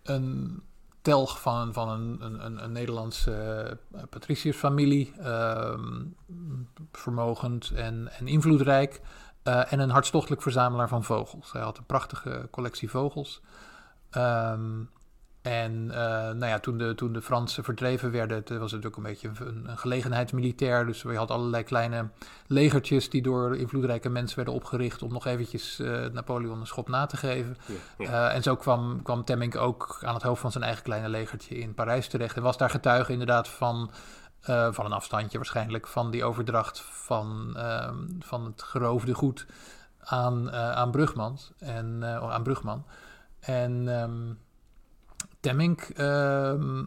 een 0.03 0.63
telg 1.01 1.41
van, 1.41 1.73
van 1.73 1.89
een, 1.89 2.17
een, 2.45 2.63
een, 2.63 2.71
Nederlandse 2.71 3.33
eh, 3.91 4.01
patriciërsfamilie. 4.09 5.13
ehm, 5.19 6.03
vermogend 6.91 7.71
en, 7.75 8.11
en 8.17 8.27
invloedrijk. 8.27 9.01
eh, 9.43 9.73
en 9.73 9.79
een 9.79 9.89
hartstochtelijk 9.89 10.41
verzamelaar 10.41 10.87
van 10.87 11.03
vogels. 11.03 11.51
Hij 11.51 11.61
had 11.61 11.77
een 11.77 11.85
prachtige 11.85 12.47
collectie 12.51 12.89
vogels. 12.89 13.41
Ehm, 14.09 14.83
en 15.41 15.91
eh, 15.91 15.97
nou 16.07 16.45
ja, 16.45 16.59
toen, 16.59 16.77
de, 16.77 16.95
toen 16.95 17.13
de 17.13 17.21
Fransen 17.21 17.63
verdreven 17.63 18.11
werden, 18.11 18.37
het 18.37 18.57
was 18.57 18.71
het 18.71 18.85
ook 18.85 18.97
een 18.97 19.03
beetje 19.03 19.27
een, 19.27 19.69
een 19.69 19.77
gelegenheidsmilitair. 19.77 20.85
Dus 20.85 21.01
je 21.01 21.15
had 21.15 21.31
allerlei 21.31 21.63
kleine 21.63 22.09
legertjes 22.47 23.09
die 23.09 23.21
door 23.21 23.57
invloedrijke 23.57 24.09
mensen 24.09 24.35
werden 24.35 24.53
opgericht 24.53 25.01
om 25.01 25.13
nog 25.13 25.25
eventjes 25.25 25.79
eh, 25.79 26.05
Napoleon 26.05 26.59
een 26.59 26.67
schop 26.67 26.89
na 26.89 27.05
te 27.05 27.17
geven. 27.17 27.57
Ja, 27.65 27.75
ja. 27.97 28.29
Eh, 28.29 28.35
en 28.35 28.43
zo 28.43 28.55
kwam, 28.55 29.01
kwam 29.03 29.23
Temmink 29.23 29.55
ook 29.55 29.99
aan 30.01 30.13
het 30.13 30.23
hoofd 30.23 30.41
van 30.41 30.51
zijn 30.51 30.63
eigen 30.63 30.83
kleine 30.83 31.09
legertje 31.09 31.57
in 31.57 31.73
Parijs 31.73 32.07
terecht. 32.07 32.35
En 32.35 32.43
was 32.43 32.57
daar 32.57 32.69
getuige 32.69 33.11
inderdaad 33.11 33.47
van, 33.47 33.91
van 34.71 34.85
een 34.85 34.93
afstandje 34.93 35.37
waarschijnlijk, 35.37 35.87
van 35.87 36.11
die 36.11 36.23
overdracht 36.23 36.81
van, 36.81 37.53
ehm, 37.55 37.95
van 38.19 38.45
het 38.45 38.63
geroofde 38.63 39.13
goed 39.13 39.45
aan, 39.99 40.51
aan 40.51 40.91
Brugmans 40.91 41.51
en 41.59 42.03
aan 42.31 42.43
Brugman. 42.43 42.85
En 43.39 43.87
Temmink 45.41 45.81
ehm, 45.81 46.83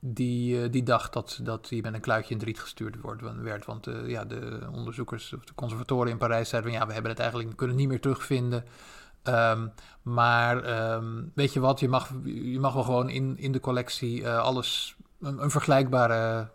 die, 0.00 0.62
eh, 0.62 0.70
die 0.70 0.82
dacht 0.82 1.12
dat, 1.12 1.40
dat 1.42 1.68
hij 1.68 1.80
met 1.82 1.94
een 1.94 2.00
kluitje 2.00 2.30
in 2.30 2.36
het 2.36 2.46
riet 2.46 2.60
gestuurd 2.60 3.00
wordt, 3.00 3.22
werd. 3.42 3.64
Want 3.64 3.86
eh, 3.86 4.08
ja, 4.08 4.24
de 4.24 4.68
onderzoekers 4.72 5.32
of 5.32 5.44
de 5.44 5.54
conservatoren 5.54 6.10
in 6.10 6.18
Parijs 6.18 6.48
zeiden 6.48 6.70
van 6.70 6.80
ja, 6.80 6.86
we 6.86 6.92
hebben 6.92 7.10
het 7.10 7.20
eigenlijk 7.20 7.56
kunnen 7.56 7.76
niet 7.76 7.88
meer 7.88 8.00
terugvinden. 8.00 8.64
Ehm, 9.22 9.68
maar 10.02 10.64
ehm, 10.64 11.22
weet 11.34 11.52
je 11.52 11.60
wat, 11.60 11.80
je 11.80 11.88
mag, 11.88 12.10
je 12.24 12.60
mag 12.60 12.74
wel 12.74 12.82
gewoon 12.82 13.08
in, 13.08 13.38
in 13.38 13.52
de 13.52 13.60
collectie 13.60 14.24
eh, 14.24 14.38
alles, 14.38 14.96
een, 15.20 15.42
een 15.42 15.50
vergelijkbare 15.50 16.48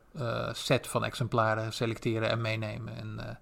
set 0.52 0.88
van 0.88 1.04
exemplaren 1.04 1.74
selecteren 1.74 2.30
en 2.30 2.42
meenemen. 2.42 2.96
En 2.96 3.40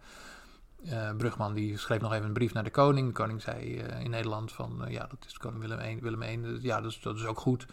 Brugman 1.18 1.54
die 1.54 1.78
schreef 1.78 2.02
nog 2.02 2.14
even 2.14 2.26
een 2.26 2.34
brief 2.34 2.54
naar 2.54 2.64
de 2.64 2.72
koning. 2.72 3.08
De 3.08 3.14
koning 3.14 3.42
zei 3.42 3.76
in 4.00 4.10
Nederland 4.10 4.52
van 4.52 4.86
ja, 4.88 5.08
dat 5.08 5.26
is 5.28 5.38
koning 5.38 5.62
Willem 5.62 5.80
I. 5.80 6.00
Willem 6.02 6.22
I 6.22 6.42
dus 6.42 6.62
ja, 6.62 6.82
dat 6.82 6.92
is, 6.92 7.00
dat 7.02 7.16
is 7.16 7.26
ook 7.26 7.40
goed. 7.40 7.66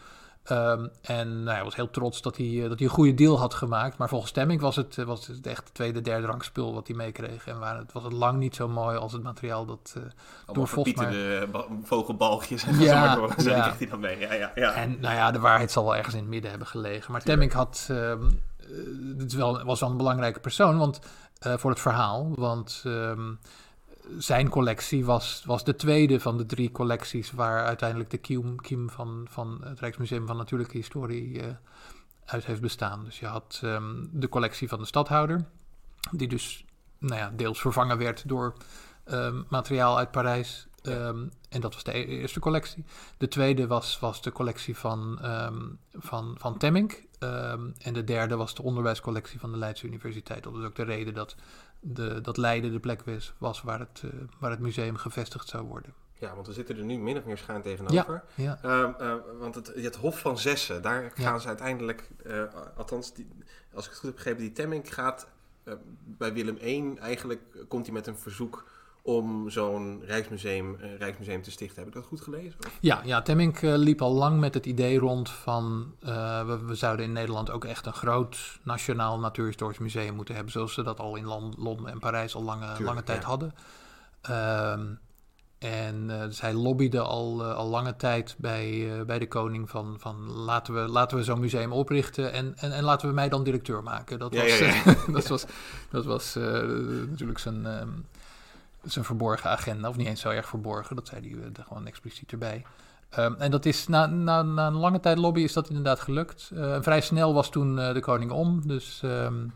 Ehm, 0.50 0.86
en 1.02 1.42
nou, 1.42 1.54
hij 1.54 1.64
was 1.64 1.76
heel 1.76 1.90
trots 1.90 2.22
dat 2.22 2.36
hij, 2.36 2.46
eh, 2.62 2.68
dat 2.68 2.78
hij 2.78 2.88
een 2.88 2.94
goede 2.94 3.14
deal 3.14 3.38
had 3.38 3.54
gemaakt. 3.54 3.98
Maar 3.98 4.08
volgens 4.08 4.30
Stemming 4.30 4.60
was 4.60 4.76
het, 4.76 4.98
eh, 4.98 5.04
was 5.04 5.26
het 5.26 5.46
echt 5.46 5.64
het 5.64 5.74
tweede, 5.74 6.00
derde 6.00 6.26
rang 6.26 6.44
spul 6.44 6.74
wat 6.74 6.86
hij 6.86 6.96
meekreeg. 6.96 7.46
En 7.46 7.58
waren, 7.58 7.78
het 7.82 7.92
was 7.92 8.02
het 8.02 8.12
lang 8.12 8.38
niet 8.38 8.54
zo 8.54 8.68
mooi 8.68 8.96
als 8.96 9.12
het 9.12 9.22
materiaal 9.22 9.64
dat... 9.66 9.92
Allemaal 10.46 10.66
Vosma- 10.66 11.02
verpieterde 11.02 11.46
ba- 11.46 11.66
vogelbalgjes 11.84 12.64
en 12.64 12.78
Ja, 12.78 13.14
zo 13.14 13.20
maar 13.20 13.36
door. 13.36 13.42
Zo 13.44 13.50
ja. 13.56 13.60
kreeg 13.62 13.78
hij 13.78 13.88
dan 13.88 14.00
mee. 14.00 14.18
Ja, 14.18 14.32
ja, 14.34 14.52
ja. 14.54 14.72
En 14.72 14.96
nou 15.00 15.14
ja, 15.14 15.30
de 15.30 15.38
waarheid 15.38 15.70
zal 15.70 15.84
wel 15.84 15.96
ergens 15.96 16.14
in 16.14 16.20
het 16.20 16.30
midden 16.30 16.50
hebben 16.50 16.68
gelegen. 16.68 17.12
Maar 17.12 17.22
Temmink 17.22 17.52
had, 17.52 17.84
het 19.18 19.26
is 19.26 19.34
wel, 19.34 19.64
was 19.64 19.80
wel 19.80 19.90
een 19.90 19.96
belangrijke 19.96 20.40
persoon 20.40 20.78
want, 20.78 21.00
voor 21.40 21.70
het 21.70 21.80
verhaal. 21.80 22.30
Want 22.34 22.82
ehm, 22.86 23.32
zijn 24.18 24.48
collectie 24.48 25.04
was, 25.04 25.42
was 25.46 25.64
de 25.64 25.76
tweede 25.76 26.20
van 26.20 26.36
de 26.36 26.46
drie 26.46 26.70
collecties 26.70 27.30
waar 27.30 27.64
uiteindelijk 27.64 28.10
de 28.10 28.18
kiem, 28.18 28.60
kiem 28.60 28.90
van, 28.90 29.26
van 29.30 29.60
het 29.64 29.80
Rijksmuseum 29.80 30.26
van 30.26 30.36
Natuurlijke 30.36 30.76
Historie 30.76 31.40
eh, 31.40 31.54
uit 32.24 32.44
heeft 32.44 32.60
bestaan. 32.60 33.04
Dus 33.04 33.18
je 33.18 33.26
had 33.26 33.60
ehm, 33.62 34.04
de 34.10 34.28
collectie 34.28 34.68
van 34.68 34.78
de 34.78 34.84
stadhouder, 34.84 35.44
die 36.10 36.28
dus 36.28 36.64
nou 36.98 37.16
ja, 37.16 37.32
deels 37.36 37.60
vervangen 37.60 37.98
werd 37.98 38.28
door 38.28 38.54
ehm, 39.04 39.42
materiaal 39.48 39.98
uit 39.98 40.10
Parijs. 40.10 40.68
Ehm, 40.82 41.26
en 41.48 41.60
dat 41.60 41.74
was 41.74 41.84
de 41.84 41.96
e- 41.96 42.04
eerste 42.04 42.40
collectie. 42.40 42.84
De 43.16 43.28
tweede 43.28 43.66
was, 43.66 43.98
was 43.98 44.22
de 44.22 44.32
collectie 44.32 44.76
van, 44.76 45.18
van, 45.92 46.34
van 46.38 46.58
Temmink. 46.58 47.02
En 47.78 47.92
de 47.92 48.04
derde 48.04 48.36
was 48.36 48.54
de 48.54 48.62
onderwijscollectie 48.62 49.40
van 49.40 49.52
de 49.52 49.58
Leidse 49.58 49.86
Universiteit. 49.86 50.42
Dat 50.42 50.52
was 50.52 50.64
ook 50.64 50.74
de 50.74 50.82
reden 50.82 51.14
dat, 51.14 51.36
de, 51.80 52.20
dat 52.20 52.36
Leiden 52.36 52.72
de 52.72 52.80
plek 52.80 53.02
was, 53.02 53.32
was 53.38 53.62
waar, 53.62 53.78
het, 53.78 54.02
eh, 54.04 54.10
waar 54.38 54.50
het 54.50 54.60
museum 54.60 54.96
gevestigd 54.96 55.48
zou 55.48 55.64
worden. 55.66 55.94
ja, 56.12 56.34
want 56.34 56.46
we 56.46 56.52
zitten 56.52 56.76
er 56.76 56.84
nu 56.84 56.98
min 56.98 57.16
of 57.16 57.24
meer 57.24 57.38
schuin 57.38 57.62
tegenover. 57.62 58.22
Ja, 58.34 58.58
Ehm, 58.62 58.92
eh, 58.98 59.14
want 59.38 59.54
het, 59.54 59.72
het 59.74 59.96
Hof 59.96 60.18
van 60.20 60.38
Zessen, 60.38 60.82
daar 60.82 61.02
Ja. 61.02 61.10
gaan 61.14 61.40
ze 61.40 61.48
uiteindelijk, 61.48 62.10
eh, 62.24 62.42
althans, 62.76 63.14
die, 63.14 63.28
als 63.74 63.84
ik 63.84 63.90
het 63.90 63.98
goed 64.00 64.08
heb 64.08 64.14
begrepen, 64.16 64.40
die 64.42 64.52
Temmink 64.52 64.88
gaat 64.88 65.26
eh, 65.64 65.74
bij 66.04 66.32
Willem 66.32 66.56
I, 66.62 66.94
eigenlijk 66.98 67.40
komt 67.68 67.84
hij 67.86 67.94
met 67.94 68.06
een 68.06 68.16
verzoek 68.18 68.64
om 69.02 69.50
zo'n 69.50 70.02
Rijksmuseum, 70.04 70.76
eh, 70.80 70.96
Rijksmuseum 70.98 71.42
te 71.42 71.50
stichten. 71.50 71.78
Heb 71.78 71.86
ik 71.88 71.94
dat 71.94 72.04
goed 72.04 72.20
gelezen? 72.20 72.58
Of- 72.66 72.78
ja, 72.80 73.00
ja 73.04 73.22
Temmink 73.22 73.62
eh, 73.62 73.72
liep 73.76 74.02
al 74.02 74.12
lang 74.12 74.40
met 74.40 74.54
het 74.54 74.66
idee 74.66 74.98
rond 74.98 75.30
van... 75.30 75.94
eh, 76.00 76.46
we, 76.46 76.58
we 76.64 76.74
zouden 76.74 77.04
in 77.04 77.12
Nederland 77.12 77.50
ook 77.50 77.64
echt 77.64 77.86
een 77.86 77.92
groot 77.92 78.58
nationaal 78.62 79.18
natuurhistorisch 79.18 79.78
museum 79.78 80.14
moeten 80.14 80.34
hebben... 80.34 80.52
zoals 80.52 80.74
ze 80.74 80.82
dat 80.82 81.00
al 81.00 81.16
in 81.16 81.24
Lon- 81.24 81.54
Londen 81.58 81.90
en 81.92 81.98
Parijs 81.98 82.34
al 82.34 82.42
lange, 82.42 82.64
Tuurlijk, 82.66 82.86
lange 82.86 83.02
tijd 83.02 83.22
ja. 83.22 83.28
hadden. 83.28 83.54
Ehm, 84.20 84.86
en 85.58 86.06
dus 86.06 86.40
hij 86.40 86.52
lobbyde 86.54 87.00
al, 87.00 87.44
al 87.44 87.68
lange 87.68 87.96
tijd 87.96 88.34
bij, 88.38 88.88
bij 89.06 89.18
de 89.18 89.28
koning 89.28 89.70
van, 89.70 89.96
van 89.98 90.30
laten 90.32 90.74
we, 90.74 90.80
laten 90.80 91.16
we 91.16 91.24
zo'n 91.24 91.40
museum 91.40 91.72
oprichten 91.72 92.32
en, 92.32 92.54
en, 92.56 92.72
en 92.72 92.84
laten 92.84 93.08
we 93.08 93.14
mij 93.14 93.28
dan 93.28 93.44
directeur 93.44 93.82
maken. 93.82 94.18
Dat 94.18 94.32
Ja, 94.34 94.40
was, 94.42 94.58
ja, 94.58 94.82
dat 95.12 95.26
was, 95.28 95.44
dat 95.90 96.04
was 96.04 96.34
natuurlijk 97.08 97.38
zijn, 97.38 97.66
ehm, 97.66 97.88
zijn 98.82 99.04
verborgen 99.04 99.50
agenda, 99.50 99.88
of 99.88 99.96
niet 99.96 100.06
eens 100.06 100.20
zo 100.20 100.30
erg 100.30 100.48
verborgen, 100.48 100.96
dat 100.96 101.06
zei 101.06 101.20
hij 101.20 101.38
eh, 101.38 101.58
er 101.58 101.64
gewoon 101.64 101.86
expliciet 101.86 102.32
erbij. 102.32 102.64
Ehm, 103.10 103.34
en 103.38 103.50
dat 103.50 103.66
is 103.66 103.88
na, 103.88 104.06
na, 104.06 104.42
na 104.42 104.66
een 104.66 104.72
lange 104.72 105.00
tijd 105.00 105.18
lobby 105.18 105.40
is 105.40 105.52
dat 105.52 105.68
inderdaad 105.68 106.00
gelukt. 106.00 106.50
Eh, 106.54 106.76
vrij 106.80 107.00
snel 107.00 107.34
was 107.34 107.50
toen 107.50 107.78
eh, 107.78 107.94
de 107.94 108.00
koning 108.00 108.30
om, 108.30 108.66
dus 108.66 109.00
ehm, 109.02 109.48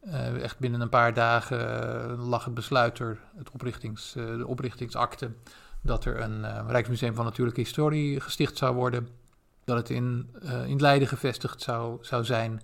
eh, 0.00 0.42
echt 0.42 0.58
binnen 0.58 0.80
een 0.80 0.88
paar 0.88 1.14
dagen 1.14 2.16
lag 2.16 2.44
het 2.44 2.54
besluit 2.54 2.98
er, 2.98 3.18
het 3.36 3.50
oprichtings, 3.50 4.12
de 4.12 4.46
oprichtingsakte, 4.46 5.30
dat 5.82 6.04
er 6.04 6.20
een 6.20 6.68
Rijksmuseum 6.68 7.14
van 7.14 7.24
Natuurlijke 7.24 7.60
Historie 7.60 8.20
gesticht 8.20 8.56
zou 8.56 8.74
worden. 8.74 9.08
Dat 9.64 9.76
het 9.76 9.90
in, 9.90 10.30
in 10.66 10.80
Leiden 10.80 11.08
gevestigd 11.08 11.62
zou, 11.62 11.98
zou 12.00 12.24
zijn. 12.24 12.62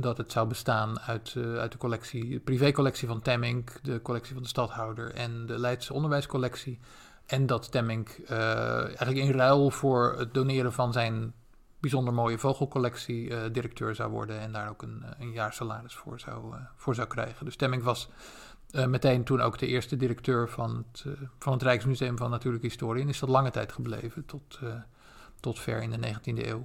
Dat 0.00 0.16
het 0.16 0.32
zou 0.32 0.48
bestaan 0.48 1.00
uit, 1.00 1.34
eh, 1.36 1.54
uit 1.54 1.72
de 1.72 1.78
collectie, 1.78 2.28
de 2.28 2.40
privécollectie 2.40 3.08
van 3.08 3.22
Temmink, 3.22 3.78
de 3.82 4.02
collectie 4.02 4.34
van 4.34 4.42
de 4.42 4.48
stadhouder 4.48 5.14
en 5.14 5.46
de 5.46 5.58
Leidse 5.58 5.92
onderwijscollectie. 5.92 6.78
En 7.26 7.46
dat 7.46 7.70
Temmink 7.70 8.08
eh, 8.08 8.84
eigenlijk 8.84 9.16
in 9.18 9.30
ruil 9.30 9.70
voor 9.70 10.14
het 10.18 10.34
doneren 10.34 10.72
van 10.72 10.92
zijn 10.92 11.32
bijzonder 11.80 12.14
mooie 12.14 12.38
vogelcollectie 12.38 13.34
eh, 13.34 13.52
directeur 13.52 13.94
zou 13.94 14.10
worden 14.10 14.40
en 14.40 14.52
daar 14.52 14.68
ook 14.68 14.82
een, 14.82 15.04
een 15.18 15.32
jaarsalaris 15.32 15.94
voor 15.94 16.20
zou, 16.20 16.54
voor 16.76 16.94
zou 16.94 17.08
krijgen. 17.08 17.44
Dus 17.44 17.56
Temmink 17.56 17.82
was 17.82 18.08
meteen 18.86 19.24
toen 19.24 19.40
ook 19.40 19.58
de 19.58 19.66
eerste 19.66 19.96
directeur 19.96 20.48
van 20.48 20.84
het, 20.92 21.04
van 21.38 21.52
het 21.52 21.62
Rijksmuseum 21.62 22.16
van 22.16 22.30
Natuurlijke 22.30 22.66
Historie 22.66 23.02
en 23.02 23.08
is 23.08 23.18
dat 23.18 23.28
lange 23.28 23.50
tijd 23.50 23.72
gebleven, 23.72 24.26
tot, 24.26 24.58
tot 25.40 25.58
ver 25.58 25.82
in 25.82 25.90
de 25.90 26.14
19e 26.14 26.46
eeuw. 26.46 26.64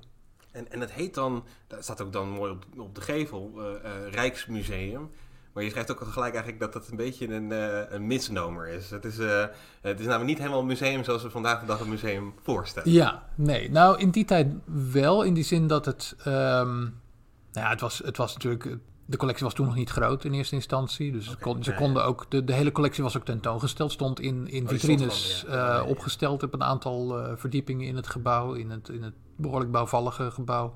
En, 0.56 0.72
en 0.72 0.80
het 0.80 0.92
heet 0.92 1.14
dan, 1.14 1.44
dat 1.68 1.84
staat 1.84 2.02
ook 2.02 2.14
dan 2.14 2.30
mooi 2.30 2.52
op, 2.52 2.66
op 2.78 2.96
de 2.96 3.02
gevel, 3.02 3.52
eh, 3.58 3.66
eh, 3.66 4.14
Rijksmuseum. 4.14 5.10
Maar 5.54 5.64
je 5.64 5.70
schrijft 5.70 5.92
ook 5.92 6.00
gelijk 6.00 6.34
eigenlijk 6.34 6.60
dat 6.60 6.74
dat 6.74 6.88
een 6.92 6.98
beetje 6.98 7.28
een, 7.28 7.52
eh, 7.52 7.80
een 7.90 8.08
misnomer 8.08 8.68
is. 8.68 8.90
Het 8.90 9.06
is, 9.06 9.20
eh, 9.20 9.46
het 9.82 10.00
is 10.00 10.06
namelijk 10.06 10.30
niet 10.30 10.38
helemaal 10.38 10.60
een 10.60 10.66
museum 10.66 11.04
zoals 11.04 11.24
we 11.24 11.30
vandaag 11.30 11.60
de 11.60 11.66
dag 11.66 11.80
een 11.80 11.90
museum 11.90 12.34
voorstellen. 12.44 12.92
Ja, 12.92 13.30
nee. 13.36 13.72
Nou, 13.72 14.00
in 14.00 14.10
die 14.10 14.26
tijd 14.26 14.48
wel, 14.92 15.24
in 15.24 15.34
die 15.34 15.44
zin 15.44 15.68
dat 15.68 15.86
het... 15.86 16.16
ehm, 16.20 16.80
nou 16.80 17.66
ja, 17.66 17.70
het 17.70 17.82
was, 17.82 18.02
het 18.06 18.18
was 18.18 18.34
natuurlijk... 18.34 18.78
De 19.08 19.18
collectie 19.18 19.46
was 19.46 19.54
toen 19.54 19.66
nog 19.66 19.76
niet 19.76 19.90
groot 19.90 20.24
in 20.24 20.34
eerste 20.34 20.56
instantie. 20.56 21.12
Dus 21.12 21.38
kon- 21.38 21.64
ze 21.64 21.74
konden 21.74 22.06
ook... 22.06 22.26
De, 22.30 22.44
de 22.44 22.54
hele 22.54 22.72
collectie 22.72 23.04
was 23.04 23.18
ook 23.18 23.26
tentoongesteld. 23.26 23.92
Stond 23.92 24.20
in, 24.20 24.48
in 24.48 24.62
Oh, 24.62 24.68
stond 24.68 24.70
vitrines 24.70 25.44
ja. 25.48 25.54
Eh, 25.54 25.56
ja. 25.56 25.84
opgesteld 25.84 26.44
op 26.44 26.54
een 26.54 26.64
aantal 26.64 27.20
eh, 27.20 27.32
verdiepingen 27.36 27.88
in 27.88 27.96
het 27.96 28.08
gebouw. 28.08 28.54
In 28.54 28.70
het, 28.70 28.90
in 28.90 29.04
het 29.04 29.14
behoorlijk 29.36 29.72
bouwvallige 29.72 30.32
gebouw. 30.32 30.74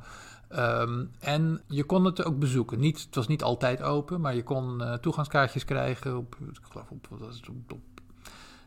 Ehm, 0.49 1.05
en 1.19 1.61
je 1.67 1.83
kon 1.83 2.05
het 2.05 2.23
ook 2.23 2.39
bezoeken. 2.39 2.79
Niet, 2.79 3.01
het 3.01 3.15
was 3.15 3.27
niet 3.27 3.43
altijd 3.43 3.81
open, 3.81 4.21
maar 4.21 4.35
je 4.35 4.43
kon 4.43 4.81
eh, 4.83 4.93
toegangskaartjes 4.93 5.65
krijgen 5.65 6.17
op, 6.17 6.35
ik 6.35 6.59
geloof 6.61 6.89
op, 6.89 7.07
wat 7.09 7.19
was 7.19 7.35
het, 7.35 7.49
op, 7.49 7.71
op- 7.71 7.79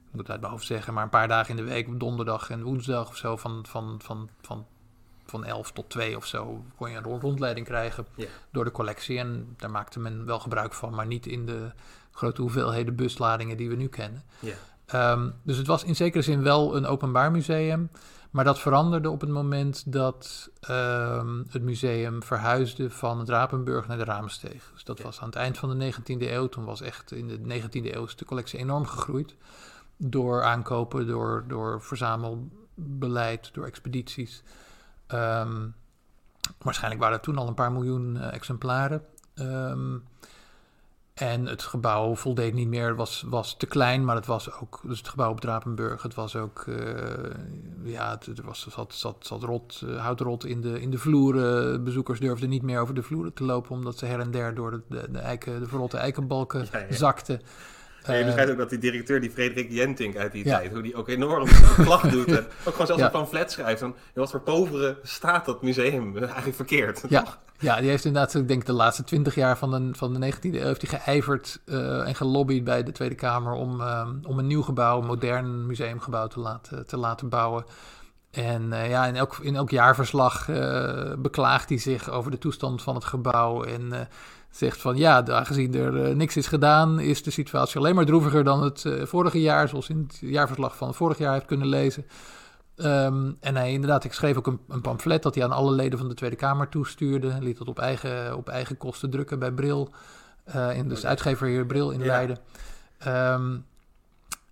ik 0.07 0.19
moet 0.19 0.21
het 0.21 0.31
uit 0.31 0.41
mijn 0.41 0.53
hoofd 0.53 0.67
zeggen, 0.67 0.95
maar 0.95 1.03
een 1.05 1.09
paar 1.11 1.29
dagen 1.29 1.51
in 1.59 1.65
de 1.65 1.71
week, 1.71 1.89
op 1.89 2.01
donderdag 2.01 2.51
en 2.51 2.63
woensdag 2.63 3.09
of 3.09 3.17
zo, 3.17 3.37
van, 3.37 3.65
van, 3.69 4.01
van, 4.03 4.29
van, 4.41 4.67
van 5.27 5.45
11 5.45 5.73
tot 5.73 5.91
2 5.91 6.17
of 6.17 6.27
zo, 6.27 6.65
kon 6.77 6.91
je 6.91 6.97
een 6.97 7.03
rond- 7.03 7.23
rondleiding 7.23 7.67
krijgen 7.67 8.07
door 8.53 8.65
de 8.65 8.71
collectie. 8.71 9.19
En 9.19 9.55
daar 9.57 9.71
maakte 9.71 10.01
men 10.01 10.25
wel 10.27 10.41
gebruik 10.41 10.73
van, 10.75 10.95
maar 10.95 11.07
niet 11.07 11.27
in 11.27 11.47
de 11.47 11.71
grote 12.11 12.41
hoeveelheden 12.41 12.97
busladingen 12.97 13.57
die 13.57 13.69
we 13.69 13.75
nu 13.77 13.89
kennen. 13.89 14.23
Ja. 14.41 14.55
Ehm, 14.93 15.31
dus 15.43 15.57
het 15.57 15.67
was 15.67 15.85
in 15.85 15.97
zekere 15.97 16.23
zin 16.23 16.43
wel 16.43 16.77
een 16.77 16.87
openbaar 16.87 17.31
museum. 17.31 17.91
Maar 18.31 18.45
dat 18.45 18.59
veranderde 18.61 19.11
op 19.11 19.21
het 19.21 19.31
moment 19.31 19.93
dat 19.93 20.51
ehm, 20.61 21.43
het 21.51 21.63
museum 21.63 22.23
verhuisde 22.23 22.91
van 22.91 23.19
het 23.19 23.29
Rapenburg 23.29 23.87
naar 23.87 23.97
de 23.99 24.05
Ramensteeg. 24.05 24.71
Dus 24.73 24.85
dat 24.85 24.99
Ja. 24.99 25.05
was 25.05 25.21
aan 25.21 25.27
het 25.27 25.37
eind 25.37 25.59
van 25.59 25.69
de 25.69 25.75
19e 25.75 26.33
eeuw. 26.33 26.47
Toen 26.49 26.65
was 26.65 26.81
echt 26.81 27.13
in 27.13 27.29
de 27.29 27.39
19e 27.39 27.95
eeuw 27.95 28.07
de 28.17 28.25
collectie 28.25 28.59
enorm 28.59 28.87
gegroeid. 28.87 29.37
Door 29.97 30.43
aankopen, 30.43 31.07
door, 31.07 31.45
door 31.49 31.83
verzamelbeleid, 31.83 33.51
door 33.55 33.67
expedities. 33.67 34.43
Ehm, 35.07 35.69
waarschijnlijk 36.59 37.03
waren 37.03 37.17
er 37.17 37.23
toen 37.23 37.39
al 37.39 37.49
een 37.49 37.55
paar 37.55 37.73
miljoen 37.73 38.17
eh, 38.17 38.33
exemplaren. 38.33 39.05
En 41.23 41.47
het 41.47 41.63
gebouw 41.63 42.15
voldeed 42.15 42.55
niet 42.55 42.69
meer, 42.69 42.95
was, 42.95 43.25
was 43.27 43.57
te 43.57 43.67
klein, 43.67 44.05
maar 44.05 44.17
het 44.17 44.27
was 44.27 44.53
ook, 44.61 44.81
dus 44.85 44.99
het 44.99 45.09
gebouw 45.09 45.31
op 45.31 45.41
Drapenburg, 45.41 46.03
het 46.03 46.15
was 46.15 46.37
ook, 46.37 46.65
eh, 46.69 46.75
ja, 47.83 48.11
het, 48.11 48.39
er 48.39 48.45
was, 48.45 48.67
zat, 48.71 48.95
zat, 48.95 49.17
zat 49.21 49.43
rot, 49.43 49.83
eh, 49.89 49.97
houtrot 49.97 50.45
in 50.45 50.61
de, 50.61 50.81
in 50.81 50.91
de 50.91 50.99
vloeren. 50.99 51.85
Bezoekers 51.85 52.21
durfden 52.21 52.49
niet 52.49 52.63
meer 52.63 52.81
over 52.81 52.95
de 52.95 53.03
vloeren 53.03 53.33
te 53.33 53.45
lopen, 53.45 53.71
omdat 53.71 53.99
ze 53.99 54.07
her 54.07 54.21
en 54.21 54.31
der 54.31 54.55
door 54.55 54.71
de, 54.71 54.81
de, 54.89 55.11
de, 55.11 55.19
eiken, 55.19 55.61
de 55.61 55.67
verrotte 55.67 55.97
eikenbalken 55.97 56.67
Ja, 56.73 56.79
ja. 56.79 56.95
zakten. 56.95 57.41
Je 58.07 58.13
Eh, 58.13 58.25
beschrijft 58.25 58.51
ook 58.51 58.59
dat 58.59 58.71
die 58.71 58.79
directeur, 58.79 59.21
die 59.21 59.31
Frederik 59.31 59.71
Jentink 59.71 60.17
uit 60.17 60.33
die 60.33 60.45
Ja. 60.47 60.59
tijd, 60.59 60.73
hoe 60.73 60.83
die 60.83 60.95
ook 60.95 61.09
enorm 61.09 61.49
klacht 61.85 62.11
doet. 62.11 62.27
En 62.27 62.47
ook 62.65 62.73
gewoon 62.73 62.87
zelfs 62.87 63.01
Ja. 63.01 63.07
een 63.07 63.13
pamflet 63.13 63.51
schrijft 63.53 63.83
in 63.83 63.95
wat 64.15 64.31
voor 64.31 64.41
povere 64.41 64.97
staat 65.03 65.45
dat 65.45 65.63
museum 65.63 66.17
eigenlijk 66.19 66.57
verkeerd. 66.57 67.03
Ja, 67.09 67.25
ja, 67.59 67.81
die 67.81 67.89
heeft 67.89 68.05
inderdaad, 68.05 68.35
ik 68.35 68.49
denk 68.49 68.65
de 68.67 68.73
laatste 68.73 69.05
twintig 69.05 69.35
jaar 69.35 69.59
van 69.59 69.71
de, 69.71 69.99
van 69.99 70.13
de 70.21 70.33
19e 70.33 70.41
eeuw, 70.55 70.63
heeft 70.63 70.89
hij 70.91 71.01
geijverd 71.01 71.61
eh, 71.67 72.07
en 72.09 72.15
gelobbyd 72.15 72.65
bij 72.65 72.83
de 72.83 72.93
Tweede 72.93 73.15
Kamer 73.15 73.53
om, 73.53 73.81
eh, 73.81 74.09
om 74.23 74.39
een 74.39 74.47
nieuw 74.47 74.63
gebouw, 74.63 75.01
een 75.01 75.07
modern 75.07 75.67
museumgebouw 75.67 76.27
te 76.27 76.41
laten, 76.41 76.87
te 76.87 76.97
laten 76.97 77.29
bouwen. 77.29 77.65
En 78.31 78.73
eh, 78.73 78.89
ja, 78.91 79.07
in 79.07 79.17
elk, 79.17 79.37
in 79.43 79.57
elk 79.57 79.71
jaarverslag 79.71 80.49
eh, 80.49 81.13
beklaagt 81.19 81.69
hij 81.69 81.79
zich 81.79 82.11
over 82.11 82.31
de 82.31 82.39
toestand 82.39 82.83
van 82.83 82.95
het 82.95 83.05
gebouw 83.05 83.63
en 83.65 84.09
zegt 84.53 84.81
van 84.81 84.97
ja, 84.97 85.27
aangezien 85.27 85.75
er 85.75 86.05
eh, 86.05 86.15
niks 86.15 86.37
is 86.37 86.47
gedaan, 86.47 87.01
is 87.01 87.23
de 87.23 87.31
situatie 87.31 87.79
alleen 87.79 87.95
maar 87.95 88.05
droeviger 88.05 88.45
dan 88.45 88.63
het 88.63 88.85
eh, 88.85 89.05
vorige 89.05 89.41
jaar, 89.41 89.69
zoals 89.69 89.89
in 89.89 90.05
het 90.09 90.19
jaarverslag 90.21 90.77
van 90.77 90.95
vorig 90.95 91.19
jaar 91.19 91.33
hebt 91.33 91.47
kunnen 91.47 91.67
lezen. 91.67 92.07
Ehm, 92.77 93.31
en 93.41 93.57
hij 93.57 93.73
inderdaad, 93.73 94.05
ik 94.05 94.13
schreef 94.13 94.37
ook 94.37 94.47
een, 94.47 94.61
een 94.69 94.81
pamflet 94.81 95.23
dat 95.23 95.35
hij 95.35 95.45
aan 95.45 95.53
alle 95.53 95.73
leden 95.73 95.99
van 95.99 96.09
de 96.09 96.15
Tweede 96.15 96.37
Kamer 96.37 96.69
toestuurde. 96.69 97.29
Hij 97.31 97.41
liet 97.41 97.59
dat 97.59 97.69
op 97.69 97.79
eigen, 97.79 98.37
op 98.37 98.49
eigen 98.49 98.77
kosten 98.77 99.11
drukken 99.11 99.39
bij 99.39 99.53
Bril. 99.53 99.91
eh, 100.45 100.77
in, 100.77 100.89
dus 100.89 101.07
uitgever 101.07 101.47
hier 101.47 101.67
Bril 101.67 101.91
in 101.91 102.01
Ja. 102.01 102.07
Leiden. 102.07 102.39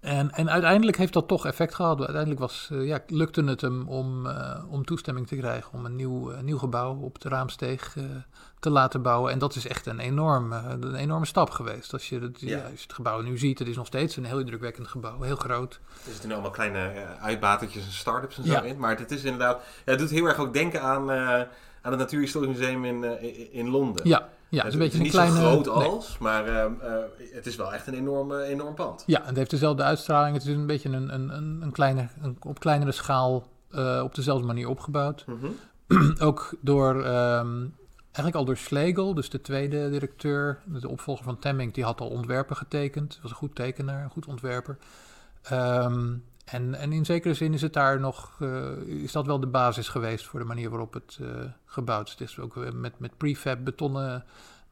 En, 0.01 0.31
en 0.31 0.51
uiteindelijk 0.51 0.97
heeft 0.97 1.13
dat 1.13 1.29
toch 1.29 1.47
effect 1.47 1.75
gehad. 1.75 1.99
Uiteindelijk 1.99 2.41
was, 2.41 2.69
eh, 2.73 2.87
ja, 2.87 3.01
lukte 3.07 3.45
het 3.45 3.61
hem 3.61 3.89
om, 3.89 4.27
eh, 4.27 4.65
om 4.69 4.85
toestemming 4.85 5.27
te 5.27 5.37
krijgen 5.37 5.73
om 5.73 5.85
een 5.85 5.97
nieuw, 5.97 6.31
nieuw 6.43 6.59
gebouw 6.59 6.97
op 6.97 7.21
de 7.21 7.29
Raamsteeg 7.29 7.97
eh, 7.97 8.05
te 8.59 8.71
laten 8.71 9.03
bouwen. 9.03 9.33
En 9.33 9.39
dat 9.39 9.55
is 9.55 9.67
echt 9.67 9.87
een, 9.87 9.99
enorm, 9.99 10.53
eh, 10.53 10.65
een 10.81 10.95
enorme 10.95 11.27
stap 11.27 11.51
geweest. 11.51 11.93
Als 11.93 12.09
je, 12.09 12.19
het, 12.21 12.41
Ja. 12.41 12.49
ja, 12.57 12.63
als 12.63 12.73
je 12.77 12.83
het 12.83 12.93
gebouw 12.93 13.21
nu 13.21 13.39
ziet, 13.39 13.59
het 13.59 13.69
is 13.69 13.77
nog 13.77 13.87
steeds 13.87 14.17
een 14.17 14.25
heel 14.25 14.39
indrukwekkend 14.39 14.89
gebouw, 14.89 15.21
heel 15.21 15.37
groot. 15.37 15.81
Er 16.05 16.11
zitten 16.11 16.27
nu 16.29 16.33
allemaal 16.35 16.53
kleine 16.53 16.93
uitbatertjes 17.21 17.85
en 17.85 17.93
start-ups 17.93 18.39
en 18.39 18.45
zo 18.45 18.53
Ja. 18.53 18.63
in. 18.63 18.79
Maar 18.79 18.99
het 18.99 19.11
is 19.11 19.25
inderdaad, 19.25 19.63
ja, 19.85 19.91
het 19.91 19.99
doet 19.99 20.11
heel 20.11 20.27
erg 20.27 20.39
ook 20.39 20.53
denken 20.53 20.83
aan, 20.83 21.11
aan 21.11 21.91
het 21.93 21.99
Natuurhistorisch 21.99 22.57
Museum 22.59 22.85
in, 22.85 23.05
in- 23.23 23.53
in 23.53 23.69
Londen. 23.69 24.09
Ja, 24.09 24.29
ja 24.51 24.59
het 24.59 24.67
is 24.67 24.73
een 24.73 24.79
beetje 24.79 24.97
een 24.97 25.03
niet 25.03 25.13
kleine... 25.13 25.37
zo 25.37 25.43
groot 25.43 25.77
nee. 25.77 25.89
als, 25.89 26.19
maar 26.19 26.47
eh, 26.47 26.65
eh, 26.65 26.73
het 27.33 27.47
is 27.47 27.57
wel 27.57 27.75
echt 27.75 27.87
een 27.87 27.95
enorm, 27.95 28.33
eh, 28.33 28.49
enorm 28.49 28.75
pand. 28.75 29.03
Ja, 29.07 29.23
het 29.25 29.37
heeft 29.37 29.51
dezelfde 29.51 29.83
uitstraling. 29.83 30.37
Het 30.37 30.47
is 30.47 30.55
een 30.55 30.67
beetje 30.67 30.89
een, 30.89 31.15
een, 31.15 31.37
een, 31.37 31.63
een, 31.63 31.73
kleine, 31.73 32.09
een 32.23 32.37
op 32.41 32.61
kleinere 32.61 32.93
schaal 32.93 33.47
eh, 33.71 34.01
op 34.05 34.15
dezelfde 34.15 34.47
manier 34.47 34.69
opgebouwd. 34.69 35.25
Mhm. 35.27 35.47
Ook 36.29 36.55
door, 36.61 37.05
ehm, 37.05 37.67
eigenlijk 38.03 38.35
al 38.35 38.45
door 38.45 38.57
Schlegel, 38.57 39.15
dus 39.15 39.31
de 39.31 39.41
tweede 39.41 39.91
directeur, 39.91 40.59
de 40.65 40.89
opvolger 40.89 41.25
van 41.25 41.39
Temming, 41.39 41.75
die 41.75 41.85
had 41.85 42.01
al 42.01 42.09
ontwerpen 42.09 42.57
getekend. 42.57 43.19
Was 43.23 43.31
een 43.31 43.37
goed 43.37 43.55
tekenaar, 43.55 44.05
een 44.05 44.11
goed 44.11 44.27
ontwerper. 44.27 44.79
Ehm, 45.43 46.13
en, 46.51 46.75
en 46.75 46.93
in 46.93 47.05
zekere 47.05 47.35
zin 47.35 47.55
is 47.55 47.63
het 47.63 47.73
daar 47.73 48.01
nog, 48.01 48.37
eh, 48.41 48.77
is 48.87 49.13
dat 49.13 49.27
wel 49.27 49.41
de 49.41 49.47
basis 49.47 49.89
geweest 49.89 50.27
voor 50.27 50.41
de 50.41 50.47
manier 50.47 50.71
waarop 50.71 50.95
het 50.95 51.19
eh, 51.21 51.29
gebouwd 51.65 52.07
is. 52.07 52.13
Het 52.13 52.21
is 52.21 52.39
ook 52.39 52.73
met, 52.73 52.99
met 52.99 53.17
prefab 53.17 53.65
betonnen 53.65 54.25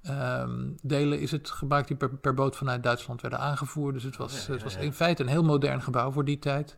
ehm, 0.02 0.66
delen 0.82 1.20
is 1.20 1.30
het 1.30 1.50
gemaakt 1.50 1.88
die 1.88 1.96
per, 1.96 2.10
per 2.10 2.34
boot 2.34 2.56
vanuit 2.56 2.82
Duitsland 2.82 3.20
werden 3.20 3.38
aangevoerd. 3.38 3.94
Dus 3.94 4.02
het 4.02 4.16
was, 4.16 4.32
Ja, 4.32 4.42
ja, 4.46 4.52
het 4.52 4.62
was 4.62 4.76
in 4.76 4.92
feite 4.92 5.22
een 5.22 5.28
heel 5.28 5.44
modern 5.44 5.82
gebouw 5.82 6.10
voor 6.10 6.24
die 6.24 6.38
tijd. 6.38 6.76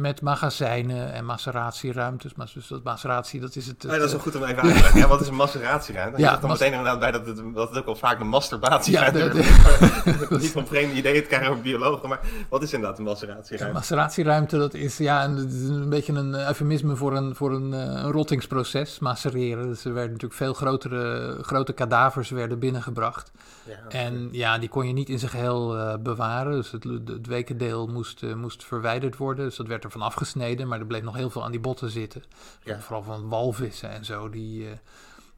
Met 0.00 0.20
magazijnen 0.22 1.12
en 1.12 1.24
maceratieruimtes. 1.24 2.34
Maar 2.34 2.50
dus 2.54 2.66
dat 2.66 2.82
maceratie, 2.82 3.40
dat 3.40 3.56
is 3.56 3.66
het... 3.66 3.82
Ja, 3.82 3.88
dat 3.96 4.02
is 4.02 4.10
wel 4.12 4.20
goed 4.20 4.36
om 4.36 4.42
even 4.42 4.62
uit 4.62 4.74
te 4.74 4.80
leggen. 4.80 5.00
Ja, 5.00 5.08
wat 5.08 5.20
is 5.20 5.28
een 5.28 5.34
maceratieruimte? 5.34 6.20
Ja, 6.20 6.36
dan 6.36 6.50
meteen 6.50 6.68
inderdaad 6.70 6.98
bij 7.00 7.10
dat 7.10 7.26
het, 7.26 7.40
dat 7.54 7.68
het 7.68 7.78
ook 7.78 7.84
wel 7.84 7.96
vaak 7.96 8.20
een 8.20 8.28
masturbatie 8.28 8.92
Ja, 8.92 9.06
is. 9.06 9.12
de- 9.32 10.26
Niet 10.40 10.54
om 10.56 10.66
vreemde 10.66 10.94
ideeën 10.94 11.22
te 11.22 11.28
krijgen 11.28 11.48
over 11.50 11.62
biologen, 11.62 12.08
maar 12.08 12.20
wat 12.48 12.62
is 12.62 12.72
inderdaad 12.72 12.98
een 12.98 13.04
Een 13.04 13.10
maceratieruimte? 13.10 13.74
maceratieruimte, 13.78 14.58
dat 14.58 14.74
is 14.74 14.96
ja, 14.98 15.24
een, 15.24 15.36
een 15.70 15.88
beetje 15.88 16.12
een 16.12 16.34
eufemisme 16.34 16.96
voor 16.96 17.16
een, 17.16 17.34
voor 17.34 17.52
een, 17.52 17.72
eh, 17.74 17.80
een 17.80 18.10
rottingsproces, 18.12 18.98
macereren. 18.98 19.66
Dus 19.66 19.84
er 19.84 19.92
werden 19.92 20.12
natuurlijk 20.12 20.40
veel 20.40 20.54
grotere, 20.54 21.36
grote 21.42 21.72
kadavers 21.72 22.30
werden 22.30 22.58
binnengebracht. 22.58 23.30
Ja, 23.64 23.74
En 23.88 24.28
ja, 24.32 24.58
die 24.58 24.68
kon 24.68 24.86
je 24.86 24.92
niet 24.92 25.08
in 25.08 25.18
zijn 25.18 25.30
geheel 25.30 25.76
eh, 25.78 25.94
bewaren. 25.98 26.52
Dus 26.52 26.70
het, 26.70 26.84
het 27.04 27.26
wekendeel 27.26 27.86
moest, 27.86 28.22
eh, 28.22 28.34
moest 28.34 28.64
verwijderd 28.64 29.16
worden. 29.16 29.44
Dus 29.44 29.56
dat 29.56 29.66
werd 29.66 29.84
er 29.84 29.89
van 29.90 30.02
afgesneden, 30.02 30.68
maar 30.68 30.78
er 30.78 30.86
bleef 30.86 31.02
nog 31.02 31.16
heel 31.16 31.30
veel 31.30 31.44
aan 31.44 31.50
die 31.50 31.60
botten 31.60 31.90
zitten. 31.90 32.22
Ja. 32.62 32.80
Vooral 32.80 33.02
van 33.02 33.28
walvissen 33.28 33.90
en 33.90 34.04
zo. 34.04 34.28
Die, 34.28 34.68
eh, 34.68 34.76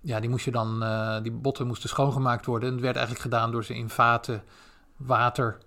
ja, 0.00 0.20
die 0.20 0.30
moest 0.30 0.44
je 0.44 0.50
dan, 0.50 0.82
eh, 0.82 1.22
die 1.22 1.32
botten 1.32 1.66
moesten 1.66 1.88
schoongemaakt 1.88 2.46
worden. 2.46 2.68
En 2.68 2.74
het 2.74 2.84
werd 2.84 2.96
eigenlijk 2.96 3.24
gedaan 3.24 3.50
door 3.50 3.64
ze 3.64 3.74
in 3.74 3.90
vaten 3.90 4.42
water 4.96 5.58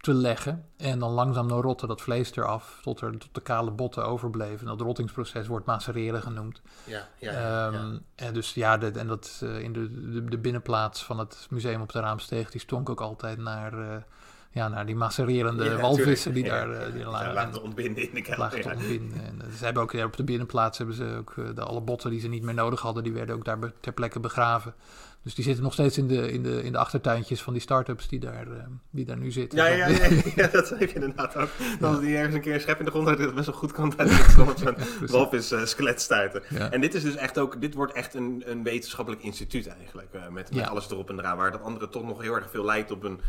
te 0.00 0.14
leggen. 0.14 0.64
En 0.76 0.98
dan 0.98 1.10
langzaam 1.10 1.46
naar 1.46 1.58
rotten 1.58 1.88
dat 1.88 2.00
vlees 2.00 2.36
eraf, 2.36 2.78
tot, 2.82 3.00
er, 3.00 3.18
tot 3.18 3.34
de 3.34 3.40
kale 3.40 3.70
botten 3.70 4.04
overbleven. 4.04 4.60
En 4.60 4.66
dat 4.76 4.80
rottingsproces 4.80 5.46
wordt 5.46 5.66
macereren 5.66 6.22
genoemd. 6.22 6.60
ja, 6.84 7.08
ja, 7.18 7.32
ja, 7.32 7.66
Ehm, 7.66 7.92
ja. 7.92 7.98
En 8.14 8.34
dus 8.34 8.54
ja, 8.54 8.78
de, 8.78 8.90
en 8.90 9.06
dat 9.06 9.40
eh, 9.42 9.60
in 9.60 9.72
de, 9.72 10.10
de, 10.10 10.24
de 10.24 10.38
binnenplaats 10.38 11.04
van 11.04 11.18
het 11.18 11.46
museum 11.50 11.80
op 11.80 11.92
de 11.92 12.00
Raamsteeg, 12.00 12.50
die 12.50 12.60
stonk 12.60 12.88
ook 12.88 13.00
altijd 13.00 13.38
naar, 13.38 14.04
ja, 14.52 14.68
naar 14.68 14.86
die 14.86 14.94
macererende 14.96 15.64
Ja, 15.64 15.76
walvissen 15.80 16.32
die 16.34 16.44
daar, 16.44 16.68
Ja, 16.70 16.74
eh, 16.78 16.92
die 16.92 17.00
ja, 17.00 17.10
lagen. 17.10 17.34
laten 17.34 17.54
En- 17.54 17.60
ontbinden 17.62 18.08
in 18.08 18.14
de 18.14 18.22
kelder. 18.22 18.58
ja. 18.66 18.72
ontbinden. 18.74 19.24
En 19.24 19.42
eh, 19.42 19.52
ze 19.58 19.64
hebben 19.64 19.82
ook 19.82 19.92
ja, 19.92 20.04
op 20.04 20.16
de 20.16 20.24
binnenplaats 20.24 20.78
hebben 20.78 20.96
ze 20.96 21.16
ook 21.18 21.34
eh, 21.38 21.44
de, 21.54 21.62
alle 21.62 21.80
botten 21.80 22.10
die 22.10 22.20
ze 22.20 22.28
niet 22.28 22.42
meer 22.42 22.54
nodig 22.54 22.80
hadden, 22.80 23.02
die 23.02 23.12
werden 23.12 23.34
ook 23.34 23.44
daar 23.44 23.58
ter 23.80 23.92
plekke 23.92 24.20
begraven. 24.20 24.74
Dus 25.22 25.34
die 25.34 25.44
zitten 25.44 25.62
nog 25.62 25.72
steeds 25.72 25.98
in 25.98 26.06
de, 26.08 26.32
in 26.32 26.42
de, 26.42 26.62
in 26.62 26.72
de 26.72 26.78
achtertuintjes 26.78 27.42
van 27.42 27.52
die 27.52 27.62
start-ups 27.62 28.08
die 28.08 28.18
daar, 28.20 28.46
eh, 28.46 28.64
die 28.90 29.04
daar 29.04 29.16
nu 29.16 29.30
zitten. 29.30 29.58
Ja, 29.58 29.66
ja, 29.66 29.86
ja, 30.36 30.46
dat 30.46 30.66
zei 30.66 30.80
je 30.80 30.92
inderdaad 30.92 31.36
ook. 31.36 31.48
Dat 31.80 31.90
als 31.90 32.00
die 32.00 32.16
ergens 32.16 32.34
een 32.34 32.40
keer 32.40 32.54
een 32.54 32.60
schep 32.60 32.78
in 32.78 32.84
de 32.84 32.90
grond 32.90 33.06
dat 33.06 33.18
het 33.18 33.34
best 33.34 33.46
wel 33.46 33.54
goed 33.56 33.72
kan 33.72 33.92
dat 33.96 34.08
het 34.10 34.38
op 34.48 34.58
zo'n 34.58 34.76
walvis 35.16 35.50
eh, 35.52 35.64
skelet 35.64 36.00
stuiten. 36.00 36.42
En 36.72 36.80
dit 36.80 36.94
is 36.94 37.02
dus 37.02 37.16
echt 37.16 37.38
ook, 37.38 37.60
dit 37.60 37.74
wordt 37.74 37.92
echt 37.92 38.14
een, 38.14 38.42
een 38.46 38.62
wetenschappelijk 38.62 39.22
instituut 39.22 39.66
eigenlijk. 39.66 40.08
eh, 40.12 40.28
met, 40.28 40.54
met 40.54 40.68
alles 40.68 40.90
erop 40.90 41.08
en 41.10 41.18
eraan. 41.18 41.36
Waar 41.36 41.50
dat 41.52 41.62
andere 41.62 41.88
toch 41.88 42.04
nog 42.04 42.22
heel 42.22 42.34
erg 42.34 42.50
veel 42.50 42.64
lijkt 42.64 42.90
op 42.90 43.04
een 43.04 43.20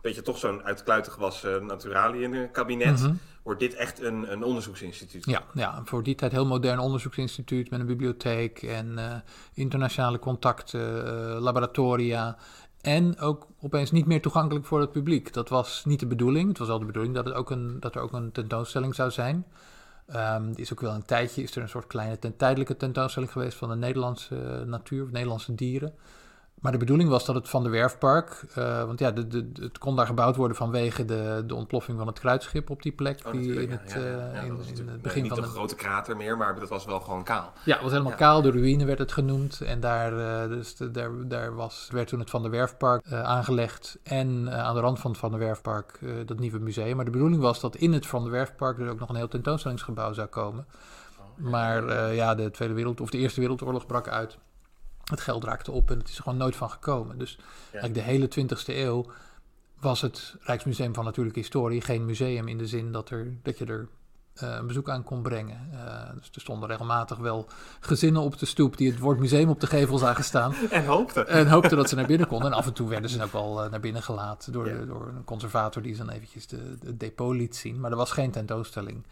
beetje 0.00 0.22
toch 0.22 0.38
zo'n 0.38 0.62
uitkluitig 0.62 1.16
was 1.16 1.44
uh, 1.44 1.60
naturaliën-kabinet. 1.60 3.00
Mhm. 3.00 3.14
Wordt 3.42 3.60
dit 3.60 3.74
echt 3.74 4.02
een, 4.02 4.32
een 4.32 4.42
onderzoeksinstituut. 4.42 5.24
Ja, 5.24 5.42
ja, 5.54 5.82
voor 5.84 6.02
die 6.02 6.14
tijd 6.14 6.32
heel 6.32 6.46
modern 6.46 6.78
onderzoeksinstituut 6.78 7.70
met 7.70 7.80
een 7.80 7.86
bibliotheek 7.86 8.62
en 8.62 8.98
eh, 8.98 9.16
internationale 9.54 10.18
contacten, 10.18 11.06
eh, 11.06 11.40
laboratoria. 11.40 12.36
En 12.80 13.18
ook 13.18 13.46
opeens 13.60 13.90
niet 13.90 14.06
meer 14.06 14.22
toegankelijk 14.22 14.66
voor 14.66 14.80
het 14.80 14.92
publiek. 14.92 15.32
Dat 15.32 15.48
was 15.48 15.84
niet 15.84 16.00
de 16.00 16.06
bedoeling. 16.06 16.48
Het 16.48 16.58
was 16.58 16.68
wel 16.68 16.78
de 16.78 16.84
bedoeling 16.84 17.14
dat, 17.14 17.24
het 17.24 17.34
ook 17.34 17.50
een, 17.50 17.80
dat 17.80 17.94
er 17.94 18.00
ook 18.00 18.12
een 18.12 18.32
tentoonstelling 18.32 18.94
zou 18.94 19.10
zijn. 19.10 19.46
Er 20.06 20.42
is 20.54 20.72
ook 20.72 20.80
wel 20.80 20.94
een 20.94 21.04
tijdje 21.04 21.42
is 21.42 21.56
er 21.56 21.62
een 21.62 21.68
soort 21.68 21.86
kleine 21.86 22.18
ten, 22.18 22.36
tijdelijke 22.36 22.76
tentoonstelling 22.76 23.32
geweest 23.32 23.58
van 23.58 23.68
de 23.68 23.76
Nederlandse 23.76 24.36
eh, 24.36 24.66
natuur, 24.66 25.02
of 25.02 25.10
Nederlandse 25.10 25.54
dieren. 25.54 25.94
Maar 26.60 26.72
de 26.72 26.78
bedoeling 26.78 27.08
was 27.08 27.24
dat 27.24 27.34
het 27.34 27.48
van 27.48 27.62
de 27.62 27.68
Werfpark, 27.68 28.44
uh, 28.58 28.84
want 28.84 28.98
ja, 28.98 29.10
de, 29.10 29.26
de, 29.26 29.48
het 29.60 29.78
kon 29.78 29.96
daar 29.96 30.06
gebouwd 30.06 30.36
worden 30.36 30.56
vanwege 30.56 31.04
de, 31.04 31.44
de 31.46 31.54
ontploffing 31.54 31.98
van 31.98 32.06
het 32.06 32.18
kruidschip 32.18 32.70
op 32.70 32.82
die 32.82 32.92
plek. 32.92 33.20
Oh, 33.26 33.32
die 33.32 33.62
in 33.62 33.70
het, 33.70 33.92
ja, 33.92 34.00
ja. 34.00 34.06
uh, 34.06 34.34
Ja, 34.34 34.40
in, 34.40 34.88
het 34.88 35.02
begin 35.02 35.22
niet 35.22 35.32
van 35.32 35.42
een 35.42 35.44
de 35.44 35.50
grote 35.54 35.74
krater 35.74 36.16
meer, 36.16 36.36
maar 36.36 36.60
dat 36.60 36.68
was 36.68 36.84
wel 36.84 37.00
gewoon 37.00 37.24
kaal. 37.24 37.52
Ja, 37.64 37.72
het 37.72 37.82
was 37.82 37.90
helemaal 37.92 38.14
kaal. 38.14 38.42
De 38.42 38.50
ruïne 38.50 38.84
werd 38.84 38.98
het 38.98 39.12
genoemd. 39.12 39.60
En 39.60 39.80
daar, 39.80 40.12
uh, 40.12 40.48
dus 40.48 40.76
daar, 40.76 41.10
daar 41.28 41.54
was, 41.54 41.88
werd 41.92 42.08
toen 42.08 42.20
het 42.20 42.30
Van 42.30 42.42
der 42.42 42.50
Werfpark 42.50 43.06
uh, 43.06 43.22
aangelegd. 43.22 43.98
En 44.02 44.52
aan 44.52 44.74
de 44.74 44.80
rand 44.80 44.98
van 44.98 45.10
het 45.10 45.20
Van 45.20 45.30
der 45.30 45.40
Werfpark 45.40 45.98
dat 46.26 46.38
nieuwe 46.38 46.58
museum. 46.58 46.96
Maar 46.96 47.04
de 47.04 47.10
bedoeling 47.10 47.42
was 47.42 47.60
dat 47.60 47.76
in 47.76 47.92
het 47.92 48.06
Van 48.06 48.22
der 48.22 48.32
Werfpark 48.32 48.78
er 48.78 48.90
ook 48.90 48.98
nog 48.98 49.08
een 49.08 49.16
heel 49.16 49.28
tentoonstellingsgebouw 49.28 50.12
zou 50.12 50.26
komen. 50.26 50.66
Oh, 51.18 51.50
Maar 51.50 52.12
ja, 52.14 52.34
de 52.34 52.50
Tweede 52.50 52.74
Wereld 52.74 53.00
of 53.00 53.10
de 53.10 53.18
Eerste 53.18 53.40
Wereldoorlog 53.40 53.86
brak 53.86 54.08
uit. 54.08 54.38
Het 55.10 55.20
geld 55.20 55.44
raakte 55.44 55.72
op 55.72 55.90
en 55.90 55.98
het 55.98 56.08
is 56.08 56.16
er 56.16 56.22
gewoon 56.22 56.38
nooit 56.38 56.56
van 56.56 56.70
gekomen. 56.70 57.18
Dus 57.18 57.38
eigenlijk 57.72 57.94
de 57.94 58.00
hele 58.00 58.28
20e 58.28 58.66
eeuw 58.66 59.06
was 59.80 60.00
het 60.00 60.36
Rijksmuseum 60.40 60.94
van 60.94 61.04
Natuurlijke 61.04 61.38
Historie 61.38 61.80
geen 61.80 62.04
museum 62.04 62.48
in 62.48 62.58
de 62.58 62.66
zin 62.66 62.92
dat, 62.92 63.10
er, 63.10 63.32
dat 63.42 63.58
je 63.58 63.64
er 63.64 63.88
uh, 64.42 64.54
een 64.54 64.66
bezoek 64.66 64.88
aan 64.88 65.02
kon 65.02 65.22
brengen. 65.22 65.68
Uh, 65.72 65.78
dus 66.18 66.30
er 66.32 66.40
stonden 66.40 66.68
regelmatig 66.68 67.18
wel 67.18 67.48
gezinnen 67.80 68.22
op 68.22 68.38
de 68.38 68.46
stoep 68.46 68.76
die 68.76 68.90
het 68.90 68.98
woord 68.98 69.18
museum 69.18 69.48
op 69.48 69.60
de 69.60 69.66
gevel 69.66 69.98
zagen 69.98 70.24
staan. 70.24 70.54
en 70.70 70.84
hoopten. 70.84 71.28
En 71.28 71.48
hoopten 71.48 71.76
dat 71.76 71.88
ze 71.88 71.94
naar 71.94 72.06
binnen 72.06 72.26
konden. 72.26 72.50
En 72.50 72.56
af 72.56 72.66
en 72.66 72.72
toe 72.72 72.88
werden 72.88 73.10
ze 73.10 73.22
ook 73.22 73.32
wel 73.32 73.64
uh, 73.64 73.70
naar 73.70 73.80
binnen 73.80 74.02
gelaten 74.02 74.52
door, 74.52 74.64
de, 74.64 74.86
door 74.86 75.12
een 75.16 75.24
conservator 75.24 75.82
die 75.82 75.94
ze 75.94 76.04
dan 76.04 76.14
eventjes 76.14 76.46
de, 76.46 76.76
de 76.80 76.96
depot 76.96 77.34
liet 77.34 77.56
zien. 77.56 77.80
Maar 77.80 77.90
er 77.90 77.96
was 77.96 78.12
geen 78.12 78.30
tentoonstelling. 78.30 79.04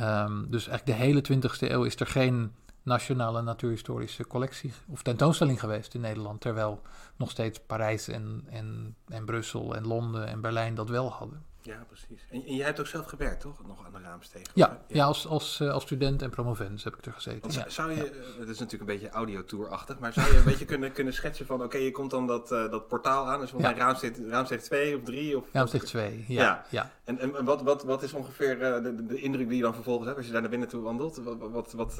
Um, 0.00 0.46
dus 0.50 0.68
eigenlijk 0.68 0.98
de 0.98 1.04
hele 1.04 1.42
20e 1.42 1.70
eeuw 1.70 1.84
is 1.84 1.96
er 1.96 2.06
geen 2.06 2.52
nationale 2.84 3.42
natuurhistorische 3.42 4.26
collectie 4.26 4.72
of 4.88 5.02
tentoonstelling 5.02 5.60
geweest 5.60 5.94
in 5.94 6.00
Nederland. 6.00 6.40
Terwijl 6.40 6.82
nog 7.16 7.30
steeds 7.30 7.60
Parijs 7.60 8.08
en, 8.08 8.44
en, 8.50 8.96
en 9.08 9.24
Brussel 9.24 9.76
en 9.76 9.86
Londen 9.86 10.26
en 10.26 10.40
Berlijn 10.40 10.74
dat 10.74 10.88
wel 10.88 11.10
hadden. 11.10 11.42
Ja, 11.66 11.84
precies. 11.88 12.26
En, 12.30 12.44
en 12.46 12.54
jij 12.54 12.66
hebt 12.66 12.80
ook 12.80 12.86
zelf 12.86 13.06
gewerkt, 13.06 13.40
toch? 13.40 13.66
Nog 13.66 13.86
aan 13.86 13.92
de 13.92 13.98
raamstegen? 14.08 14.50
Ja, 14.54 14.66
ja. 14.66 14.96
ja 14.96 15.04
als, 15.04 15.26
als, 15.26 15.60
uh, 15.60 15.72
als 15.72 15.82
student 15.82 16.22
en 16.22 16.30
promovendus 16.30 16.84
heb 16.84 16.96
ik 16.96 17.06
er 17.06 17.12
gezeten. 17.12 17.50
Ja. 17.52 17.68
Zou 17.68 17.90
je, 17.90 18.34
het 18.38 18.48
is 18.48 18.58
natuurlijk 18.58 18.90
een 18.90 18.98
beetje 18.98 19.10
audiotour-achtig, 19.10 19.98
maar 19.98 20.12
zou 20.12 20.32
je 20.32 20.38
een 20.38 20.44
beetje 20.52 20.64
kunnen, 20.64 20.92
kunnen 20.92 21.14
schetsen 21.14 21.46
van, 21.46 21.62
oké, 21.62 21.76
je 21.76 21.90
komt 21.90 22.10
dan 22.10 22.26
dat, 22.26 22.52
uh, 22.52 22.70
dat 22.70 22.88
portaal 22.88 23.26
aan, 23.26 23.40
dus 23.40 23.52
mij 23.52 23.74
raamsteeg, 23.74 24.12
raamsteeg 24.28 24.62
2 24.62 24.96
of 24.96 25.02
3? 25.02 25.36
Of, 25.36 25.44
raamsteeg 25.52 25.84
2, 25.84 26.24
ja. 26.28 26.64
ja. 26.70 26.90
En, 27.04 27.18
en 27.18 27.44
wat, 27.44 27.62
wat, 27.62 27.84
wat 27.84 28.02
is 28.02 28.12
ongeveer 28.12 28.58
de, 28.58 29.04
de, 29.06 29.20
indruk 29.20 29.48
die 29.48 29.56
je 29.56 29.62
dan 29.62 29.74
vervolgens 29.74 30.06
hebt 30.06 30.16
als 30.16 30.26
je 30.26 30.32
daar 30.32 30.40
naar 30.40 30.50
binnen 30.50 30.68
toe 30.68 30.82
wandelt? 30.82 31.16
Wat, 31.16 31.36
wat, 31.38 31.72
wat, 31.72 31.96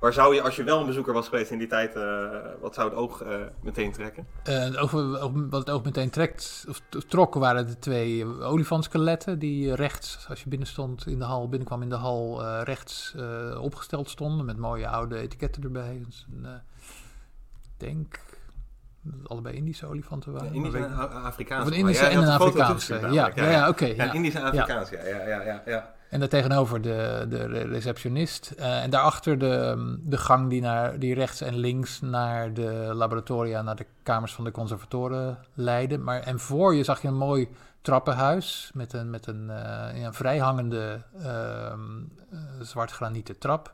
waar 0.00 0.12
zou 0.12 0.34
je, 0.34 0.42
als 0.42 0.56
je 0.56 0.64
wel 0.64 0.80
een 0.80 0.86
bezoeker 0.86 1.12
was 1.12 1.28
geweest 1.28 1.50
in 1.50 1.58
die 1.58 1.66
tijd, 1.66 1.94
wat 2.60 2.74
zou 2.74 2.88
het 2.88 2.98
oog 2.98 3.22
meteen 3.60 3.92
trekken? 3.92 4.26
het 4.42 4.76
oog, 4.76 4.90
wat 5.50 5.60
het 5.60 5.70
oog 5.70 5.84
meteen 5.84 6.10
trekt, 6.10 6.64
of 6.68 6.82
trok, 7.08 7.34
waren 7.34 7.66
de 7.66 7.78
twee 7.78 8.24
olifantskeletten 8.98 9.38
die 9.38 9.74
rechts, 9.74 10.26
als 10.28 10.42
je 10.42 10.48
binnenstond 10.48 11.06
in 11.06 11.18
de 11.18 11.24
hal, 11.24 11.48
binnenkwam 11.48 11.82
in 11.82 11.88
de 11.88 11.94
hal, 11.94 12.42
uh, 12.42 12.60
rechts 12.64 13.14
uh, 13.16 13.60
opgesteld 13.60 14.10
stonden 14.10 14.46
met 14.46 14.56
mooie 14.56 14.88
oude 14.88 15.18
etiketten 15.18 15.62
erbij. 15.62 16.02
Dus 16.06 16.26
een, 16.32 16.42
uh, 16.42 16.50
ik 17.62 17.70
denk 17.76 18.20
dat 19.02 19.14
het 19.20 19.28
allebei 19.28 19.56
Indische 19.56 19.86
olifanten 19.86 20.32
waren. 20.32 20.54
Indische 20.54 20.78
en 20.78 20.94
Afrikaanse. 21.24 21.66
Of 21.66 21.72
een 21.72 21.78
Indische 21.78 22.04
ja, 22.04 22.10
en 22.10 22.22
een 22.22 22.28
Afrikaanse. 22.28 22.94
Ja, 22.94 23.08
ja, 23.08 23.30
ja, 23.34 23.50
ja 23.50 23.68
oké. 23.68 23.84
Okay, 23.84 23.96
ja, 23.96 24.12
Indische 24.12 24.38
en 24.38 24.44
Afrikaanse, 24.44 24.96
ja, 24.96 25.26
ja, 25.26 25.42
ja. 25.42 25.62
ja. 25.66 25.96
En 26.10 26.20
daar 26.20 26.28
tegenover 26.28 26.80
de, 26.80 27.26
de 27.28 27.46
receptionist. 27.46 28.54
Uh, 28.58 28.82
en 28.82 28.90
daarachter 28.90 29.38
de, 29.38 29.96
de 30.02 30.16
gang 30.16 30.50
die, 30.50 30.60
naar, 30.60 30.98
die 30.98 31.14
rechts 31.14 31.40
en 31.40 31.56
links 31.56 32.00
naar 32.00 32.54
de 32.54 32.90
laboratoria, 32.94 33.62
naar 33.62 33.76
de 33.76 33.86
kamers 34.02 34.34
van 34.34 34.44
de 34.44 34.50
conservatoren 34.50 35.38
leidde. 35.54 35.98
Maar, 35.98 36.20
en 36.20 36.38
voor 36.38 36.74
je 36.74 36.84
zag 36.84 37.02
je 37.02 37.08
een 37.08 37.16
mooi 37.16 37.48
trappenhuis 37.88 38.70
met 38.74 38.92
een, 38.92 39.10
met 39.10 39.26
een, 39.26 39.46
uh, 39.48 40.02
een 40.02 40.14
vrijhangende 40.14 41.02
uh, 41.16 41.72
zwart 42.60 42.90
granieten 42.90 43.38
trap. 43.38 43.72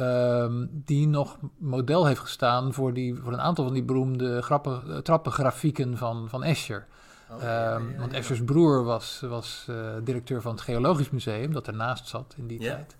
Um, 0.00 0.70
die 0.72 1.08
nog 1.08 1.38
model 1.58 2.06
heeft 2.06 2.20
gestaan 2.20 2.72
voor, 2.72 2.92
die, 2.92 3.14
voor 3.16 3.32
een 3.32 3.40
aantal 3.40 3.64
van 3.64 3.74
die 3.74 3.82
beroemde 3.82 4.42
grappen, 4.42 5.02
trappengrafieken 5.02 5.96
van, 5.96 6.28
van 6.28 6.44
Escher. 6.44 6.86
Oh, 7.30 7.42
ja, 7.42 7.48
ja, 7.48 7.78
ja, 7.78 7.98
want 7.98 8.12
Eschers 8.12 8.44
broer 8.44 8.84
was, 8.84 9.20
was 9.28 9.68
directeur 10.02 10.40
van 10.40 10.52
het 10.52 10.60
Geologisch 10.60 11.10
Museum, 11.10 11.52
dat 11.52 11.66
ernaast 11.66 12.08
zat 12.08 12.34
in 12.36 12.46
die 12.46 12.58
tijd. 12.58 12.96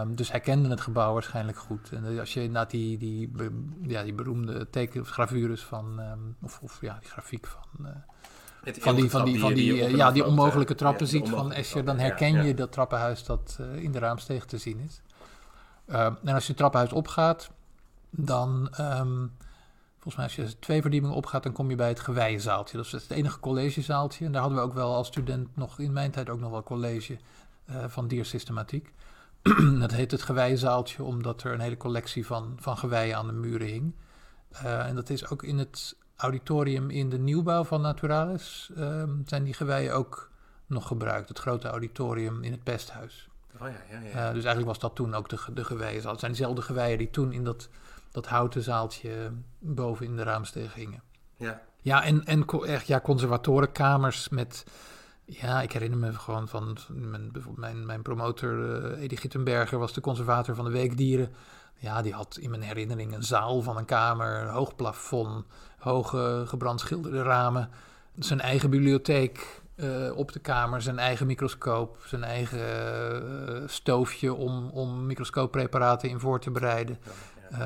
Um, 0.00 0.16
dus 0.16 0.30
hij 0.30 0.40
kende 0.40 0.68
het 0.68 0.80
gebouw 0.80 1.12
waarschijnlijk 1.12 1.58
goed. 1.58 1.90
En 1.92 2.18
als 2.18 2.34
je 2.34 2.40
inderdaad 2.40 2.70
die, 2.70 2.98
die, 2.98 3.32
ja, 3.82 4.02
die 4.02 4.14
beroemde 4.14 4.70
tekengravures 4.70 5.62
van, 5.62 6.00
um, 6.00 6.36
of, 6.42 6.60
of 6.62 6.80
ja, 6.80 6.98
die 7.00 7.10
grafiek 7.10 7.46
van 7.46 7.86
van 8.64 8.94
die, 8.94 9.10
van 9.10 9.24
die, 9.24 9.40
van 9.40 9.54
die, 9.54 9.86
die 9.86 9.96
ja, 9.96 10.10
die 10.10 10.24
onmogelijke 10.24 10.74
trappen 10.74 11.06
ziet 11.06 11.28
van 11.28 11.52
Escher, 11.52 11.84
dan 11.84 11.98
herken 11.98 12.44
je 12.44 12.54
dat 12.54 12.72
trappenhuis 12.72 13.24
dat 13.24 13.58
uh, 13.60 13.82
in 13.82 13.92
de 13.92 13.98
raamsteeg 13.98 14.44
te 14.44 14.58
zien 14.58 14.80
is. 14.80 15.00
Uh, 15.86 16.04
en 16.04 16.34
als 16.34 16.42
je 16.42 16.48
het 16.48 16.56
trappenhuis 16.56 16.92
opgaat, 16.92 17.50
dan, 18.10 18.68
um, 18.80 19.32
volgens 19.92 20.16
mij 20.16 20.24
als 20.24 20.34
je 20.34 20.58
twee 20.58 20.80
verdiepingen 20.80 21.16
opgaat, 21.16 21.42
dan 21.42 21.52
kom 21.52 21.70
je 21.70 21.76
bij 21.76 21.88
het 21.88 22.00
gewijzaaltje. 22.00 22.76
Dat 22.76 22.86
is 22.86 22.92
het 22.92 23.10
enige 23.10 23.40
collegezaaltje. 23.40 24.24
En 24.24 24.32
daar 24.32 24.40
hadden 24.40 24.58
we 24.58 24.64
ook 24.64 24.74
wel 24.74 24.94
als 24.94 25.06
student 25.06 25.56
nog 25.56 25.78
in 25.78 25.92
mijn 25.92 26.10
tijd 26.10 26.28
ook 26.28 26.40
nog 26.40 26.50
wel 26.50 26.62
college 26.62 27.18
uh, 27.70 27.84
van 27.88 28.08
diersystematiek. 28.08 28.92
dat 29.80 29.90
heet 29.90 30.10
het 30.10 30.22
gewijzaaltje, 30.22 31.02
omdat 31.02 31.42
er 31.42 31.52
een 31.52 31.60
hele 31.60 31.76
collectie 31.76 32.26
van, 32.26 32.56
van 32.60 32.76
geweien 32.78 33.16
aan 33.16 33.26
de 33.26 33.32
muren 33.32 33.66
hing. 33.66 33.94
en 34.62 34.94
dat 34.94 35.10
is 35.10 35.28
ook 35.28 35.42
in 35.42 35.58
het 35.58 35.96
auditorium 36.24 36.90
in 36.90 37.08
de 37.08 37.18
nieuwbouw 37.18 37.64
van 37.64 37.80
Naturalis 37.80 38.70
um, 38.78 39.22
zijn 39.26 39.44
die 39.44 39.54
geweien 39.54 39.94
ook 39.94 40.30
nog 40.66 40.86
gebruikt. 40.86 41.28
Het 41.28 41.38
grote 41.38 41.68
auditorium 41.68 42.42
in 42.42 42.52
het 42.52 42.62
pesthuis. 42.62 43.28
Oh 43.60 43.68
ja, 43.68 43.76
ja, 43.90 44.00
ja. 44.00 44.08
Uh, 44.08 44.34
dus 44.34 44.44
eigenlijk 44.44 44.66
was 44.66 44.78
dat 44.78 44.94
toen 44.94 45.14
ook 45.14 45.28
de, 45.28 45.38
de 45.54 45.64
geweien. 45.64 46.08
Het 46.08 46.20
zijn 46.20 46.32
dezelfde 46.32 46.62
geweien 46.62 46.98
die 46.98 47.10
toen 47.10 47.32
in 47.32 47.44
dat, 47.44 47.68
dat 48.10 48.26
houten 48.26 48.62
zaaltje 48.62 49.32
boven 49.58 50.06
in 50.06 50.16
de 50.16 50.22
raamsteeg 50.22 50.72
gingen. 50.72 51.02
Ja, 51.36 51.62
ja 51.80 52.04
en, 52.04 52.24
en 52.24 52.46
echt 52.46 52.86
ja, 52.86 53.00
conservatorenkamers 53.00 54.28
met... 54.28 54.64
Ja, 55.26 55.62
ik 55.62 55.72
herinner 55.72 55.98
me 55.98 56.12
gewoon 56.12 56.48
van 56.48 56.76
mijn, 56.88 57.30
mijn, 57.54 57.86
mijn 57.86 58.02
promotor 58.02 58.58
uh, 58.58 59.02
Edi 59.02 59.16
Gittenberger 59.16 59.78
was 59.78 59.92
de 59.92 60.00
conservator 60.00 60.54
van 60.54 60.64
de 60.64 60.70
Weekdieren. 60.70 61.32
Ja, 61.84 62.02
die 62.02 62.12
had 62.12 62.38
in 62.40 62.50
mijn 62.50 62.62
herinnering 62.62 63.14
een 63.14 63.22
zaal 63.22 63.62
van 63.62 63.76
een 63.76 63.84
kamer, 63.84 64.42
een 64.42 64.48
hoog 64.48 64.76
plafond, 64.76 65.44
hoge 65.78 66.42
gebrandschilderde 66.46 67.22
ramen, 67.22 67.70
zijn 68.18 68.40
eigen 68.40 68.70
bibliotheek 68.70 69.62
uh, 69.76 70.16
op 70.16 70.32
de 70.32 70.38
kamer, 70.38 70.82
zijn 70.82 70.98
eigen 70.98 71.26
microscoop, 71.26 71.98
zijn 72.06 72.24
eigen 72.24 72.58
uh, 73.48 73.62
stoofje 73.66 74.34
om, 74.34 74.70
om 74.70 75.06
microscooppreparaten 75.06 76.08
in 76.08 76.20
voor 76.20 76.40
te 76.40 76.50
bereiden. 76.50 76.98
Uh, 77.52 77.58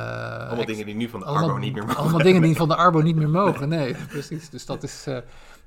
allemaal 0.46 0.64
dingen 0.64 0.86
die 0.86 0.94
nu 0.94 1.08
van 1.08 1.20
de 1.20 1.26
allemaal, 1.26 1.48
Arbo 1.48 1.58
niet 1.58 1.72
meer 1.72 1.84
mogen. 1.84 2.00
Allemaal 2.00 2.22
dingen 2.22 2.42
die 2.42 2.56
van 2.56 2.68
de 2.68 2.76
Arbo 2.76 3.00
niet 3.00 3.16
meer 3.16 3.30
mogen, 3.42 3.68
nee, 3.68 3.96
precies. 4.08 4.50
Dus 4.50 4.66
dat 4.66 4.82
is, 4.82 5.06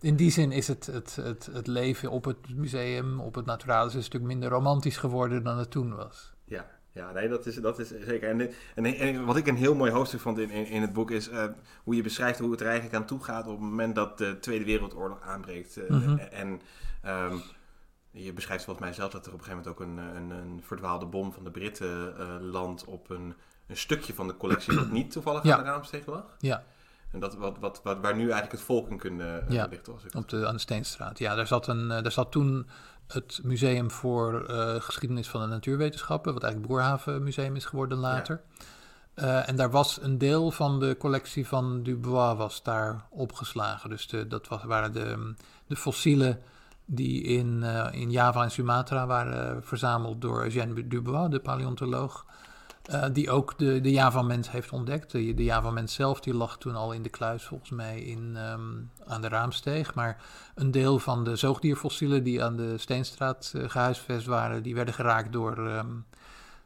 in 0.01 0.15
die 0.15 0.31
zin 0.31 0.51
is 0.51 0.67
het, 0.67 0.85
het, 0.85 1.15
het, 1.15 1.49
het 1.53 1.67
leven 1.67 2.09
op 2.09 2.25
het 2.25 2.55
museum, 2.55 3.19
op 3.19 3.35
het 3.35 3.45
Naturalis, 3.45 3.93
een 3.93 4.03
stuk 4.03 4.21
minder 4.21 4.49
romantisch 4.49 4.97
geworden 4.97 5.43
dan 5.43 5.57
het 5.57 5.71
toen 5.71 5.95
was. 5.95 6.33
Ja, 6.45 6.65
ja, 6.93 7.11
nee, 7.11 7.29
dat 7.29 7.45
is, 7.45 7.55
dat 7.55 7.79
is 7.79 7.91
zeker. 8.05 8.29
En, 8.29 8.51
en, 8.75 8.85
en 8.85 9.25
wat 9.25 9.37
ik 9.37 9.47
een 9.47 9.55
heel 9.55 9.75
mooi 9.75 9.91
hoofdstuk 9.91 10.19
vond 10.19 10.37
in, 10.37 10.49
in, 10.49 10.65
in 10.65 10.81
het 10.81 10.93
boek 10.93 11.11
is 11.11 11.29
uh, 11.29 11.45
hoe 11.83 11.95
je 11.95 12.01
beschrijft 12.01 12.39
hoe 12.39 12.51
het 12.51 12.59
er 12.59 12.65
eigenlijk 12.65 12.95
aan 12.95 13.05
toe 13.05 13.23
gaat 13.23 13.45
op 13.45 13.51
het 13.51 13.69
moment 13.69 13.95
dat 13.95 14.17
de 14.17 14.39
Tweede 14.39 14.65
Wereldoorlog 14.65 15.21
aanbreekt. 15.21 15.77
Uh, 15.77 15.89
mm 15.89 16.01
-hmm. 16.01 16.17
En 16.17 16.61
um, 17.05 17.41
je 18.11 18.33
beschrijft 18.33 18.63
volgens 18.63 18.85
mij 18.85 18.95
zelf 18.95 19.11
dat 19.11 19.25
er 19.25 19.33
op 19.33 19.39
een 19.39 19.45
gegeven 19.45 19.73
moment 19.73 19.81
ook 19.81 19.87
een, 19.87 20.15
een, 20.15 20.37
een 20.37 20.61
verdwaalde 20.63 21.05
bom 21.05 21.33
van 21.33 21.43
de 21.43 21.51
Britten 21.51 22.13
uh, 22.19 22.25
landt 22.39 22.85
op 22.85 23.09
een, 23.09 23.33
een 23.67 23.77
stukje 23.77 24.13
van 24.13 24.27
de 24.27 24.37
collectie 24.37 24.75
dat 24.75 24.91
niet 24.91 25.11
toevallig 25.11 25.43
ja. 25.43 25.57
aan 25.57 25.63
de 25.63 25.69
raamsteeg 25.69 26.05
lag. 26.05 26.35
Ja. 26.39 26.63
En 27.11 27.19
dat 27.19 27.35
wat, 27.35 27.57
wat, 27.59 27.81
wat, 27.83 27.99
waar 28.01 28.15
nu 28.15 28.21
eigenlijk 28.21 28.51
het 28.51 28.61
volk 28.61 28.89
in 28.89 28.97
kunnen 28.97 29.45
ja, 29.49 29.67
ligt. 29.69 29.87
Was 29.87 30.03
op 30.13 30.29
de, 30.29 30.47
aan 30.47 30.53
de 30.53 30.59
Steenstraat. 30.59 31.19
Ja, 31.19 31.35
daar 31.35 31.47
zat, 31.47 31.67
een, 31.67 31.87
daar 31.87 32.11
zat 32.11 32.31
toen 32.31 32.67
het 33.14 33.39
Museum 33.43 33.91
voor 33.91 34.49
uh, 34.49 34.76
Geschiedenis 34.76 35.30
van 35.30 35.41
de 35.41 35.47
Natuurwetenschappen, 35.47 36.34
wat 36.34 36.43
eigenlijk 36.43 36.74
Boerhaven 36.74 37.24
Museum 37.24 37.55
is 37.55 37.66
geworden 37.66 37.97
later. 37.97 38.41
Ja. 38.57 38.66
Uh, 39.16 39.49
en 39.49 39.55
daar 39.55 39.72
was 39.72 40.01
een 40.01 40.18
deel 40.18 40.51
van 40.51 40.80
de 40.80 40.95
collectie 40.99 41.47
van 41.47 41.84
Dubois 41.84 42.38
was 42.38 42.64
daar 42.64 43.05
opgeslagen. 43.09 43.89
Dus 43.89 44.07
de, 44.07 44.28
dat 44.28 44.47
was, 44.47 44.64
waren 44.64 44.93
de, 44.93 45.34
de 45.68 45.76
fossielen 45.76 46.39
die 46.86 47.24
in, 47.24 47.59
uh, 47.64 47.88
in 47.91 48.12
Java 48.12 48.43
en 48.43 48.51
Sumatra 48.51 49.05
waren 49.05 49.64
verzameld 49.64 50.22
door 50.22 50.43
Eugène 50.43 50.88
Dubois, 50.88 51.30
de 51.30 51.39
paleontoloog. 51.39 52.26
Uh, 52.93 53.05
die 53.13 53.31
ook 53.31 53.57
de, 53.57 53.81
de 53.81 53.91
Java-mens 53.91 54.51
heeft 54.51 54.71
ontdekt. 54.71 55.11
De, 55.11 55.33
de 55.33 55.43
Java-mens 55.43 55.93
zelf 55.93 56.19
die 56.19 56.33
lag 56.33 56.57
toen 56.57 56.75
al 56.75 56.91
in 56.91 57.01
de 57.01 57.09
kluis, 57.09 57.43
volgens 57.43 57.69
mij, 57.69 58.01
in, 58.01 58.35
um, 58.35 58.89
aan 59.07 59.21
de 59.21 59.27
Raamsteeg. 59.27 59.93
Maar 59.93 60.23
een 60.55 60.71
deel 60.71 60.99
van 60.99 61.23
de 61.23 61.35
zoogdierfossielen 61.35 62.23
die 62.23 62.43
aan 62.43 62.55
de 62.55 62.77
Steenstraat 62.77 63.53
uh, 63.55 63.69
gehuisvest 63.69 64.25
waren, 64.25 64.63
die 64.63 64.75
werden 64.75 64.93
geraakt 64.93 65.31
door, 65.33 65.57
um, 65.57 66.05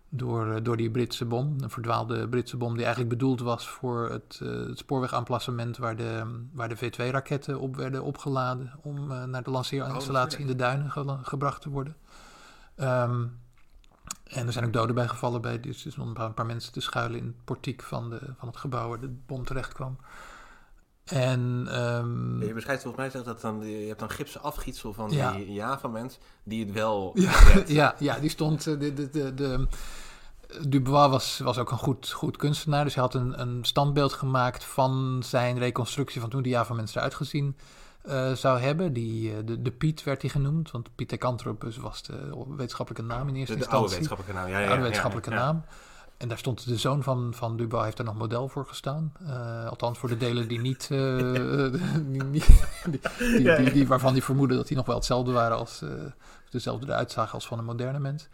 door, 0.09 0.63
door 0.63 0.77
die 0.77 0.91
Britse 0.91 1.25
bom. 1.25 1.55
Een 1.59 1.69
verdwaalde 1.69 2.27
Britse 2.27 2.57
bom 2.57 2.73
die 2.73 2.83
eigenlijk 2.83 3.09
bedoeld 3.09 3.41
was 3.41 3.67
voor 3.67 4.09
het, 4.09 4.39
het 4.43 4.77
spoorwegamplacement 4.77 5.77
waar 5.77 5.95
de, 5.95 6.41
waar 6.53 6.69
de 6.69 6.77
V2-raketten 6.77 7.59
op 7.59 7.75
werden 7.75 8.03
opgeladen 8.03 8.71
om 8.81 9.07
naar 9.07 9.43
de 9.43 9.51
lanceerinstallatie 9.51 10.37
oh, 10.37 10.41
in 10.41 10.47
de 10.47 10.55
duinen 10.55 10.91
ge 10.91 11.17
gebracht 11.21 11.61
te 11.61 11.69
worden. 11.69 11.95
Um, 12.77 13.43
en 14.35 14.47
er 14.47 14.53
zijn 14.53 14.65
ook 14.65 14.73
doden 14.73 14.95
bij 14.95 15.07
gevallen 15.07 15.41
bij, 15.41 15.59
dus 15.59 15.85
er 15.85 15.91
stonden 15.91 16.23
een 16.23 16.33
paar 16.33 16.45
mensen 16.45 16.73
te 16.73 16.81
schuilen 16.81 17.19
in 17.19 17.25
het 17.25 17.45
portiek 17.45 17.81
van, 17.81 18.09
de, 18.09 18.19
van 18.37 18.47
het 18.47 18.57
gebouw 18.57 18.89
waar 18.89 18.99
de 18.99 19.15
bom 19.25 19.45
terecht 19.45 19.73
kwam. 19.73 19.97
En, 21.05 21.67
um, 21.81 22.43
je 22.43 22.53
beschrijft 22.53 22.81
volgens 22.81 23.03
mij 23.03 23.11
zegt 23.11 23.25
dat 23.25 23.41
dan, 23.41 23.67
je 23.67 23.87
hebt 23.87 23.99
dan 23.99 24.09
gipsen 24.09 24.41
afgietsel 24.41 24.93
van 24.93 25.11
ja. 25.11 25.31
die 25.31 25.53
Java-mens 25.53 26.17
die 26.43 26.65
het 26.65 26.73
wel... 26.73 27.11
Ja, 27.19 27.33
ja, 27.67 27.95
ja, 27.99 28.19
die 28.19 28.29
stond... 28.29 28.63
De, 28.63 28.77
de, 28.77 29.09
de, 29.09 29.33
de, 29.33 29.67
Dubois 30.67 31.09
was, 31.09 31.39
was 31.39 31.57
ook 31.57 31.71
een 31.71 31.77
goed, 31.77 32.11
goed 32.11 32.37
kunstenaar, 32.37 32.83
dus 32.83 32.93
hij 32.93 33.03
had 33.03 33.13
een, 33.13 33.41
een 33.41 33.63
standbeeld 33.63 34.13
gemaakt 34.13 34.63
van 34.63 35.21
zijn 35.25 35.57
reconstructie 35.57 36.21
van 36.21 36.29
toen 36.29 36.41
de 36.41 36.49
Java-mens 36.49 36.95
eruit 36.95 37.15
gezien 37.15 37.55
eh, 38.07 38.31
zou 38.31 38.59
hebben. 38.59 38.93
Die, 38.93 39.31
eh, 39.31 39.37
de, 39.45 39.61
de 39.61 39.71
Piet 39.71 40.03
werd 40.03 40.21
hij 40.21 40.31
genoemd, 40.31 40.71
want 40.71 40.95
Pithecanthropus 40.95 41.77
was 41.77 42.03
de 42.03 42.45
wetenschappelijke 42.55 43.07
naam 43.07 43.27
in 43.27 43.35
eerste 43.35 43.53
De, 43.53 43.59
de 43.59 43.65
instantie. 43.65 43.77
oude 43.77 43.89
wetenschappelijke 43.89 44.41
naam. 44.41 44.47
Ja, 44.47 44.53
ja, 44.53 44.57
De 44.57 44.63
ja, 44.63 44.67
oude 44.67 44.83
wetenschappelijke 44.83 45.29
ja. 45.29 45.35
naam. 45.35 45.63
En 46.17 46.27
daar 46.27 46.37
stond 46.37 46.67
de 46.67 46.77
zoon 46.77 47.03
van, 47.03 47.33
van 47.33 47.57
Dubois, 47.57 47.83
heeft 47.83 47.97
daar 47.97 48.05
nog 48.05 48.15
model 48.15 48.47
voor 48.47 48.65
gestaan. 48.65 49.13
Eh, 49.27 49.67
althans 49.67 49.97
voor 49.97 50.09
de 50.09 50.17
delen 50.17 50.47
die 50.47 50.59
niet, 50.59 50.87
die, 50.87 52.43
die, 53.37 53.71
die, 53.71 53.87
waarvan 53.87 54.13
die 54.13 54.23
vermoeden 54.23 54.57
dat 54.57 54.67
die 54.67 54.77
nog 54.77 54.85
wel 54.85 54.95
hetzelfde 54.95 55.31
waren 55.31 55.57
als, 55.57 55.83
dezelfde 56.49 56.93
uitzagen 56.93 57.33
als 57.33 57.47
van 57.47 57.59
een 57.59 57.65
moderne 57.65 57.99
mens. 57.99 58.27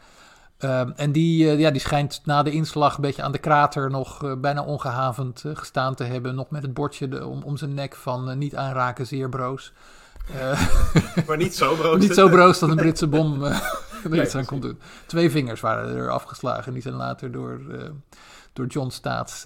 Ehm, 0.61 0.91
en 0.95 1.11
die, 1.11 1.49
eh, 1.49 1.59
ja, 1.59 1.71
die 1.71 1.81
schijnt 1.81 2.21
na 2.25 2.43
de 2.43 2.51
inslag 2.51 2.95
een 2.95 3.01
beetje 3.01 3.21
aan 3.21 3.31
de 3.31 3.37
krater 3.37 3.89
nog 3.89 4.23
eh, 4.23 4.33
bijna 4.37 4.63
ongehavend 4.63 5.43
eh, 5.45 5.55
gestaan 5.55 5.95
te 5.95 6.03
hebben. 6.03 6.35
Nog 6.35 6.49
met 6.49 6.61
het 6.61 6.73
bordje 6.73 7.07
de- 7.07 7.25
om, 7.25 7.43
om 7.43 7.57
zijn 7.57 7.73
nek 7.73 7.95
van 7.95 8.37
niet 8.37 8.55
aanraken, 8.55 9.07
zeer 9.07 9.29
broos. 9.29 9.73
Maar 11.27 11.37
niet 11.37 11.55
zo 11.55 11.75
brood. 11.75 11.99
niet 11.99 12.13
zo 12.13 12.29
broos 12.29 12.59
dat 12.59 12.69
een 12.69 12.75
Britse 12.85 13.07
bom 13.07 13.43
er 13.43 14.21
iets 14.23 14.35
aan 14.35 14.45
kon 14.45 14.59
doen. 14.59 14.79
Twee 15.05 15.31
vingers 15.31 15.61
waren 15.61 15.95
er 15.95 16.09
afgeslagen. 16.09 16.65
En 16.65 16.73
die 16.73 16.81
zijn 16.81 16.93
later 16.95 17.31
door, 17.31 17.61
door 18.53 18.65
John 18.65 18.89
Staats, 18.89 19.45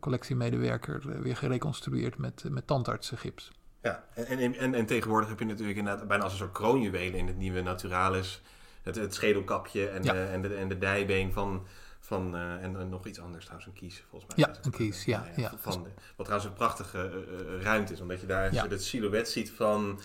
collectiemedewerker, 0.00 1.02
weer 1.22 1.36
gereconstrueerd 1.36 2.18
met, 2.18 2.44
met 2.50 2.66
tandartsengips. 2.66 3.50
Ja, 3.82 4.04
en, 4.14 4.26
en, 4.38 4.54
en, 4.56 4.74
en 4.74 4.86
tegenwoordig 4.86 5.28
heb 5.28 5.38
je 5.38 5.44
natuurlijk 5.44 5.78
inderdaad 5.78 6.08
bijna 6.08 6.22
als 6.22 6.32
een 6.32 6.38
soort 6.38 6.52
kroonjuwelen 6.52 7.18
in 7.18 7.26
het 7.26 7.36
nieuwe 7.38 7.62
Naturalis. 7.62 8.42
Het, 8.82 8.96
het 8.96 9.14
schedelkapje 9.14 9.88
en, 9.88 10.02
Ja. 10.02 10.12
de, 10.12 10.18
en, 10.20 10.42
de, 10.42 10.54
en 10.54 10.68
de 10.68 10.78
dijbeen 10.78 11.32
van... 11.32 11.66
van 12.00 12.34
eh, 12.36 12.62
en, 12.62 12.76
en 12.80 12.88
nog 12.88 13.06
iets 13.06 13.20
anders 13.20 13.44
trouwens, 13.44 13.70
een 13.70 13.76
kies 13.80 14.04
volgens 14.10 14.36
mij. 14.36 14.46
Ja, 14.46 14.54
een 14.62 14.70
kies, 14.70 15.04
ja, 15.04 15.24
ja. 15.36 15.52
Van, 15.58 15.86
wat 16.16 16.26
trouwens 16.26 16.44
een 16.50 16.56
prachtige 16.56 16.98
eh, 16.98 17.54
eh, 17.56 17.62
ruimte 17.62 17.92
is, 17.92 18.00
omdat 18.00 18.20
je 18.20 18.26
daar 18.26 18.52
Ja. 18.54 18.68
het 18.68 18.82
silhouet 18.84 19.28
ziet 19.28 19.50
van, 19.50 20.00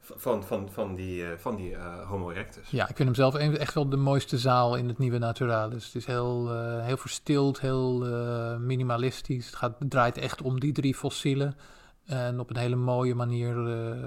van, 0.00 0.44
van, 0.44 0.68
van 0.72 0.94
die, 0.94 1.24
eh, 1.24 1.38
van 1.38 1.56
die 1.56 1.74
eh, 1.76 2.08
Homo 2.08 2.30
erectus. 2.30 2.70
Ja, 2.70 2.82
ik 2.88 2.96
vind 2.96 3.08
hem 3.08 3.14
zelf 3.14 3.34
echt 3.34 3.74
wel 3.74 3.88
de 3.88 3.96
mooiste 3.96 4.38
zaal 4.38 4.76
in 4.76 4.88
het 4.88 4.98
nieuwe 4.98 5.18
Naturalis. 5.18 5.86
Het 5.86 5.94
is 5.94 6.06
heel, 6.06 6.50
eh, 6.54 6.84
heel 6.84 6.96
verstild, 6.96 7.60
heel 7.60 8.06
eh, 8.06 8.56
minimalistisch. 8.56 9.46
Het, 9.46 9.56
gaat, 9.56 9.76
draait 9.78 10.18
echt 10.18 10.42
om 10.42 10.60
die 10.60 10.72
drie 10.72 10.94
fossielen. 10.94 11.56
En 12.04 12.40
op 12.40 12.50
een 12.50 12.56
hele 12.56 12.76
mooie 12.76 13.14
manier 13.14 13.68
eh, 13.68 13.98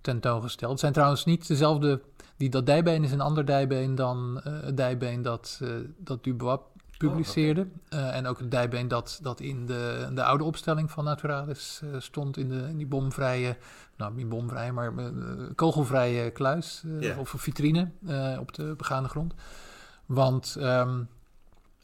tentoongesteld. 0.00 0.70
Het 0.70 0.80
zijn 0.80 0.92
trouwens 0.92 1.24
niet 1.24 1.46
dezelfde. 1.48 2.00
Die, 2.40 2.48
dat 2.48 2.66
dijbeen 2.66 3.04
is 3.04 3.12
een 3.12 3.20
ander 3.20 3.46
dijbeen 3.46 3.94
dan 3.94 4.40
eh, 4.44 4.52
het 4.60 4.76
dijbeen 4.76 5.22
dat, 5.22 5.60
eh, 5.62 5.68
dat 5.96 6.24
Dubois 6.24 6.58
publiceerde. 6.98 7.66
Eh, 7.88 8.16
en 8.16 8.26
ook 8.26 8.38
het 8.38 8.50
dijbeen 8.50 8.88
dat, 8.88 9.18
dat 9.22 9.40
in 9.40 9.66
de, 9.66 10.10
de 10.14 10.24
oude 10.24 10.44
opstelling 10.44 10.90
van 10.90 11.04
Naturalis 11.04 11.82
stond. 11.98 12.36
In, 12.36 12.48
de, 12.48 12.66
in 12.68 12.76
die 12.76 12.86
bomvrije, 12.86 13.56
nou 13.96 14.14
niet 14.14 14.28
bomvrije, 14.28 14.72
maar 14.72 14.92
kogelvrije 15.54 16.30
kluis 16.30 16.84
of 17.18 17.34
vitrine 17.36 17.90
op 18.38 18.54
de 18.54 18.74
begane 18.76 19.08
grond. 19.08 19.34
Want 20.06 20.56
ehm, 20.58 21.02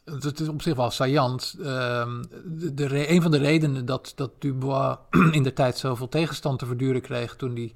het, 0.05 0.41
is 0.41 0.49
op 0.49 0.63
zich 0.63 0.77
wel 0.77 0.91
saillant. 0.91 1.57
Ehm, 1.63 2.23
de, 2.45 2.75
de 2.75 3.11
een 3.11 3.23
van 3.23 3.31
de 3.31 3.39
redenen 3.39 3.87
dat, 3.87 4.13
dat 4.15 4.31
Dubois 4.39 4.97
in 5.31 5.43
de 5.43 5.53
tijd 5.53 5.79
zoveel 5.79 6.09
tegenstand 6.09 6.59
te 6.59 6.67
verduren 6.67 7.01
kreeg 7.01 7.37
toen 7.37 7.55
hij 7.55 7.73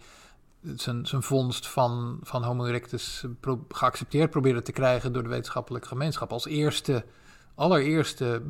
zijn, 0.75 1.07
zijn 1.07 1.23
vondst 1.23 1.69
van, 1.69 2.19
van 2.23 2.43
Homo 2.45 2.65
erectus 2.65 3.25
pro- 3.41 3.65
geaccepteerd 3.69 4.31
probeerde 4.31 4.63
te 4.63 4.73
krijgen 4.73 5.13
door 5.13 5.23
de 5.23 5.29
wetenschappelijke 5.29 5.89
gemeenschap. 5.89 6.33
Als 6.33 6.47
eerste, 6.47 7.05
allereerste 7.55 8.43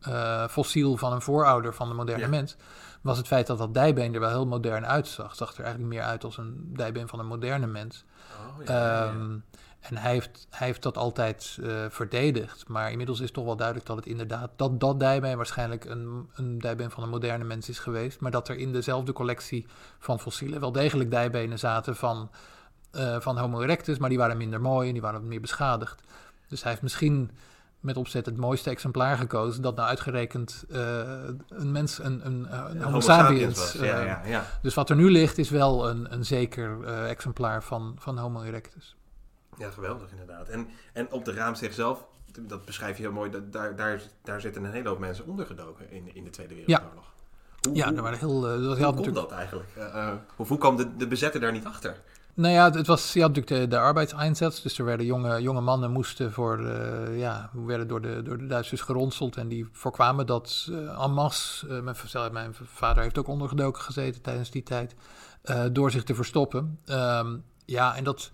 eh, 0.00 0.48
fossiel 0.48 0.96
van 0.96 1.12
een 1.12 1.22
voorouder 1.22 1.74
van 1.74 1.88
de 1.88 1.94
moderne 1.94 2.22
Ja. 2.22 2.28
mens, 2.28 2.56
was 3.00 3.16
het 3.18 3.26
feit 3.26 3.46
dat 3.46 3.58
dat 3.58 3.74
dijbeen 3.74 4.14
er 4.14 4.20
wel 4.20 4.28
heel 4.28 4.46
modern 4.46 4.86
uitzag. 4.86 5.28
Het 5.28 5.36
zag 5.36 5.54
er 5.54 5.64
eigenlijk 5.64 5.94
meer 5.94 6.02
uit 6.02 6.24
als 6.24 6.36
een 6.36 6.70
dijbeen 6.76 7.08
van 7.08 7.18
een 7.18 7.26
moderne 7.26 7.66
mens. 7.66 8.04
Oh, 8.58 8.64
ja, 8.64 9.04
ja. 9.04 9.12
En 9.82 9.96
hij 9.96 10.12
heeft, 10.12 10.46
hij 10.50 10.66
heeft 10.66 10.82
dat 10.82 10.96
altijd 10.96 11.58
eh, 11.62 11.84
verdedigd. 11.88 12.68
Maar 12.68 12.90
inmiddels 12.90 13.20
is 13.20 13.30
toch 13.30 13.44
wel 13.44 13.56
duidelijk 13.56 13.86
dat 13.86 13.96
het 13.96 14.06
inderdaad... 14.06 14.50
dat 14.56 14.80
dat 14.80 15.00
dijbeen 15.00 15.36
waarschijnlijk 15.36 15.84
een, 15.84 16.30
een 16.34 16.58
dijbeen 16.58 16.90
van 16.90 17.02
een 17.02 17.08
moderne 17.08 17.44
mens 17.44 17.68
is 17.68 17.78
geweest. 17.78 18.20
Maar 18.20 18.30
dat 18.30 18.48
er 18.48 18.56
in 18.56 18.72
dezelfde 18.72 19.12
collectie 19.12 19.66
van 19.98 20.20
fossielen... 20.20 20.60
wel 20.60 20.72
degelijk 20.72 21.10
dijbenen 21.10 21.58
zaten 21.58 21.96
van, 21.96 22.30
eh, 22.90 23.20
van 23.20 23.38
Homo 23.38 23.60
erectus... 23.60 23.98
maar 23.98 24.08
die 24.08 24.18
waren 24.18 24.36
minder 24.36 24.60
mooi 24.60 24.86
en 24.86 24.92
die 24.92 25.02
waren 25.02 25.20
wat 25.20 25.28
meer 25.28 25.40
beschadigd. 25.40 26.02
Dus 26.48 26.62
hij 26.62 26.70
heeft 26.70 26.82
misschien 26.82 27.30
met 27.80 27.96
opzet 27.96 28.26
het 28.26 28.36
mooiste 28.36 28.70
exemplaar 28.70 29.16
gekozen... 29.16 29.62
dat 29.62 29.76
nou 29.76 29.88
uitgerekend 29.88 30.64
eh, 30.70 30.78
een 31.48 31.72
mens, 31.72 31.98
een, 31.98 32.26
een, 32.26 32.46
een 32.70 32.82
Homo, 32.82 33.00
sapiens... 33.00 33.58
was. 33.58 33.72
Ja, 33.72 34.00
ja, 34.00 34.22
ja. 34.24 34.46
Dus 34.62 34.74
wat 34.74 34.90
er 34.90 34.96
nu 34.96 35.10
ligt 35.10 35.38
is 35.38 35.50
wel 35.50 35.88
een, 35.88 36.12
een 36.12 36.24
zeker 36.24 36.84
exemplaar 36.84 37.62
van, 37.62 37.96
van 37.98 38.18
Homo 38.18 38.42
erectus. 38.42 38.96
Ja, 39.58 39.70
geweldig 39.70 40.10
inderdaad. 40.10 40.48
En, 40.48 40.68
en 40.92 41.12
op 41.12 41.24
de 41.24 41.32
raamsteeg 41.32 41.72
zelf, 41.72 42.06
dat 42.40 42.64
beschrijf 42.64 42.96
je 42.96 43.02
heel 43.02 43.12
mooi, 43.12 43.30
dat, 43.30 43.52
daar, 43.52 43.76
daar, 43.76 44.02
daar 44.22 44.40
zitten 44.40 44.64
een 44.64 44.72
hele 44.72 44.88
hoop 44.88 44.98
mensen 44.98 45.26
ondergedoken 45.26 45.90
in, 45.90 46.14
in 46.14 46.24
de 46.24 46.30
Tweede 46.30 46.54
Wereldoorlog. 46.54 47.12
Hoe, 47.60 47.74
Ja, 47.74 47.86
hoe, 47.86 47.96
er 47.96 48.02
waren 48.02 48.18
heel. 48.18 48.48
eh, 48.48 48.54
je 48.54 48.66
hoe 48.66 48.76
natuurlijk, 48.76 49.14
dat 49.14 49.30
eigenlijk? 49.30 49.68
Eh, 49.76 50.12
hoe, 50.36 50.46
hoe 50.46 50.58
kwam 50.58 50.76
de, 50.76 50.96
de 50.96 51.06
bezetter 51.06 51.40
daar 51.40 51.52
niet 51.52 51.64
achter? 51.64 52.00
nou 52.34 52.54
ja, 52.54 52.70
het 52.70 52.86
was, 52.86 53.12
je 53.12 53.20
had 53.20 53.34
natuurlijk 53.34 53.62
de, 53.62 53.76
de 53.76 53.82
arbeidseinsatz. 53.82 54.62
Dus 54.62 54.78
er 54.78 54.84
werden 54.84 55.06
jonge, 55.06 55.42
jonge 55.42 55.60
mannen 55.60 55.90
moesten 55.90 56.32
voor, 56.32 56.68
ja, 57.16 57.50
werden 57.52 57.88
door 57.88 58.00
de, 58.00 58.22
door 58.22 58.38
de 58.38 58.46
Duitsers 58.46 58.80
geronseld. 58.80 59.36
En 59.36 59.48
die 59.48 59.68
voorkwamen 59.72 60.26
dat 60.26 60.68
eh 60.70 61.02
en 61.04 61.12
masse, 61.12 61.66
mijn, 61.66 62.32
mijn 62.32 62.54
vader 62.64 63.02
heeft 63.02 63.18
ook 63.18 63.28
ondergedoken 63.28 63.82
gezeten 63.82 64.22
tijdens 64.22 64.50
die 64.50 64.62
tijd, 64.62 64.94
door 65.72 65.90
zich 65.90 66.04
te 66.04 66.14
verstoppen. 66.14 66.78
Ehm, 66.86 67.36
ja, 67.64 67.96
en 67.96 68.04
dat. 68.04 68.30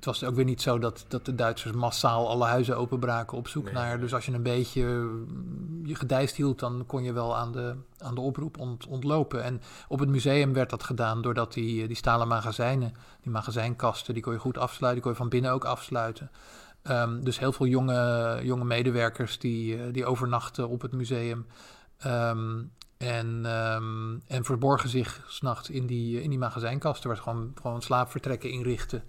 Het 0.00 0.08
was 0.08 0.24
ook 0.24 0.34
weer 0.34 0.44
niet 0.44 0.62
zo 0.62 0.78
dat, 0.78 1.04
dat 1.08 1.24
de 1.24 1.34
Duitsers 1.34 1.74
massaal 1.74 2.28
alle 2.28 2.44
huizen 2.44 2.76
openbraken 2.76 3.38
op 3.38 3.48
zoek 3.48 3.64
Nee. 3.64 3.72
naar. 3.72 4.00
Dus 4.00 4.14
als 4.14 4.26
je 4.26 4.32
een 4.32 4.42
beetje 4.42 4.84
mm, 4.84 5.86
je 5.86 5.94
gedijst 5.94 6.36
hield, 6.36 6.58
dan 6.58 6.84
kon 6.86 7.02
je 7.02 7.12
wel 7.12 7.36
aan 7.36 7.52
de, 7.52 7.74
aan 7.98 8.14
de 8.14 8.20
oproep 8.20 8.58
ont, 8.58 8.86
ontlopen. 8.86 9.42
En 9.42 9.60
op 9.88 9.98
het 9.98 10.08
museum 10.08 10.52
werd 10.52 10.70
dat 10.70 10.82
gedaan 10.82 11.22
doordat 11.22 11.52
die, 11.52 11.86
die 11.86 11.96
stalen 11.96 12.28
magazijnen, 12.28 12.92
die 13.22 13.32
magazijnkasten, 13.32 14.14
die 14.14 14.22
kon 14.22 14.32
je 14.32 14.38
goed 14.38 14.58
afsluiten, 14.58 14.92
die 14.92 15.02
kon 15.02 15.10
je 15.10 15.16
van 15.16 15.28
binnen 15.28 15.52
ook 15.52 15.64
afsluiten. 15.64 16.30
Ehm, 16.82 17.20
dus 17.20 17.38
heel 17.38 17.52
veel 17.52 17.66
jonge, 17.66 18.40
jonge 18.42 18.64
medewerkers 18.64 19.38
die, 19.38 19.76
eh, 19.82 19.92
die 19.92 20.06
overnachten 20.06 20.68
op 20.68 20.82
het 20.82 20.92
museum. 20.92 21.46
Ehm, 21.98 22.62
en, 22.98 23.40
ehm, 23.44 24.18
en 24.26 24.44
verborgen 24.44 24.88
zich 24.88 25.24
s'nachts 25.26 25.70
in 25.70 25.86
die, 25.86 26.22
in 26.22 26.30
die 26.30 26.38
magazijnkasten, 26.38 27.08
waar 27.08 27.16
ze 27.16 27.22
gewoon, 27.22 27.52
gewoon 27.62 27.82
slaapvertrekken 27.82 28.50
inrichten. 28.50 29.02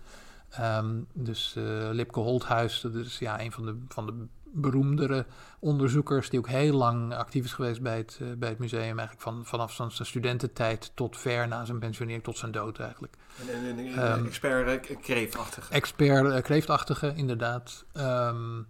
Ehm, 0.51 0.99
dus 1.13 1.55
eh 1.55 1.89
Lipke 1.91 2.19
Holthuis, 2.19 2.81
dat 2.81 2.95
is 2.95 3.19
ja, 3.19 3.41
een 3.41 3.51
van 3.51 3.65
de, 3.65 3.75
van 3.87 4.05
de 4.05 4.13
beroemdere 4.53 5.25
onderzoekers, 5.59 6.29
die 6.29 6.39
ook 6.39 6.47
heel 6.47 6.77
lang 6.77 7.13
actief 7.13 7.45
is 7.45 7.53
geweest 7.53 7.81
bij 7.81 7.97
het, 7.97 8.17
eh, 8.21 8.27
bij 8.37 8.49
het 8.49 8.59
museum. 8.59 8.99
Eigenlijk 8.99 9.21
van, 9.21 9.45
vanaf 9.45 9.73
zijn 9.73 9.91
studententijd 9.91 10.91
tot 10.93 11.17
ver 11.17 11.47
na 11.47 11.65
zijn 11.65 11.79
pensionering, 11.79 12.23
tot 12.23 12.37
zijn 12.37 12.51
dood 12.51 12.79
eigenlijk. 12.79 13.15
Een, 13.49 13.77
een, 13.77 13.87
Ehm, 13.87 14.25
expert 14.25 14.87
eh, 14.87 14.97
kreeftachtige. 15.01 15.73
Expert 15.73 16.41
kreeftachtige, 16.41 17.13
inderdaad. 17.15 17.85
Um, 17.93 18.67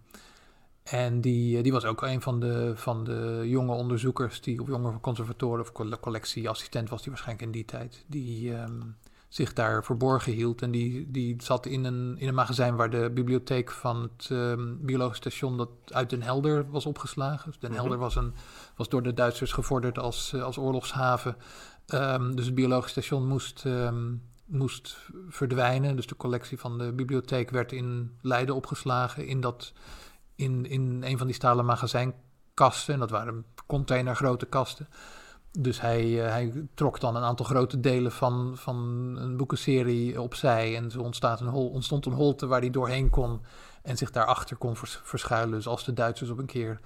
en 0.83 1.21
die, 1.21 1.61
die 1.61 1.71
was 1.71 1.85
ook 1.85 2.01
een 2.01 2.21
van 2.21 2.39
de, 2.39 2.73
van 2.75 3.03
de 3.03 3.41
jonge 3.45 3.73
onderzoekers, 3.73 4.41
die, 4.41 4.61
of 4.61 4.67
jonge 4.67 4.99
conservatoren 4.99 5.61
of 5.61 5.99
collectieassistent 5.99 6.89
was 6.89 7.01
die 7.01 7.11
waarschijnlijk 7.11 7.47
in 7.47 7.51
die 7.51 7.65
tijd, 7.65 8.03
die 8.07 8.53
um, 8.53 8.95
zich 9.31 9.53
daar 9.53 9.83
verborgen 9.83 10.31
hield. 10.31 10.61
En 10.61 10.71
die, 10.71 11.11
die 11.11 11.35
zat 11.43 11.65
in 11.65 11.83
een, 11.83 12.15
in 12.17 12.27
een 12.27 12.33
magazijn 12.33 12.75
waar 12.75 12.89
de 12.89 13.11
bibliotheek 13.13 13.71
van 13.71 14.01
het 14.01 14.29
um, 14.31 14.79
biologisch 14.81 15.17
station 15.17 15.57
dat 15.57 15.69
uit 15.87 16.09
Den 16.09 16.21
Helder 16.21 16.69
was 16.69 16.85
opgeslagen. 16.85 17.49
Dus 17.49 17.59
Den 17.59 17.69
-hmm. 17.69 17.79
Helder 17.79 17.97
was, 17.97 18.15
een, 18.15 18.33
was 18.75 18.89
door 18.89 19.03
de 19.03 19.13
Duitsers 19.13 19.51
gevorderd 19.51 19.99
als, 19.99 20.35
als 20.35 20.57
oorlogshaven. 20.57 21.35
Um, 21.93 22.35
dus 22.35 22.45
het 22.45 22.55
biologisch 22.55 22.91
station 22.91 23.27
moest 23.27 23.65
moest 24.45 24.97
verdwijnen. 25.29 25.95
Dus 25.95 26.07
de 26.07 26.15
collectie 26.15 26.59
van 26.59 26.77
de 26.77 26.91
bibliotheek 26.91 27.49
werd 27.49 27.71
in 27.71 28.17
Leiden 28.21 28.55
opgeslagen 28.55 29.27
in, 29.27 29.41
dat, 29.41 29.73
in, 30.35 30.65
in 30.65 31.03
een 31.03 31.17
van 31.17 31.27
die 31.27 31.35
stalen 31.35 31.65
magazijnkasten. 31.65 32.93
En 32.93 32.99
dat 32.99 33.09
waren 33.09 33.45
containergrote 33.67 34.45
kasten. 34.45 34.87
Dus 35.59 35.81
hij, 35.81 36.05
uh, 36.05 36.29
hij 36.29 36.67
trok 36.73 36.99
dan 36.99 37.15
een 37.15 37.23
aantal 37.23 37.45
grote 37.45 37.79
delen 37.79 38.11
van, 38.11 38.51
van 38.55 38.77
een 39.17 39.37
boekenserie 39.37 40.21
opzij. 40.21 40.75
En 40.75 40.91
zo 40.91 41.01
ontstaat 41.01 41.39
een 41.39 41.47
hol, 41.47 41.69
ontstond 41.69 42.05
een 42.05 42.13
holte 42.13 42.47
waar 42.47 42.59
hij 42.59 42.69
doorheen 42.69 43.09
kon 43.09 43.41
en 43.81 43.97
zich 43.97 44.11
daarachter 44.11 44.55
kon 44.55 44.75
vers, 44.75 44.99
verschuilen. 45.03 45.51
Dus 45.51 45.67
als 45.67 45.85
de 45.85 45.93
Duitsers 45.93 46.29
op 46.29 46.37
een 46.37 46.45
keer 46.45 46.79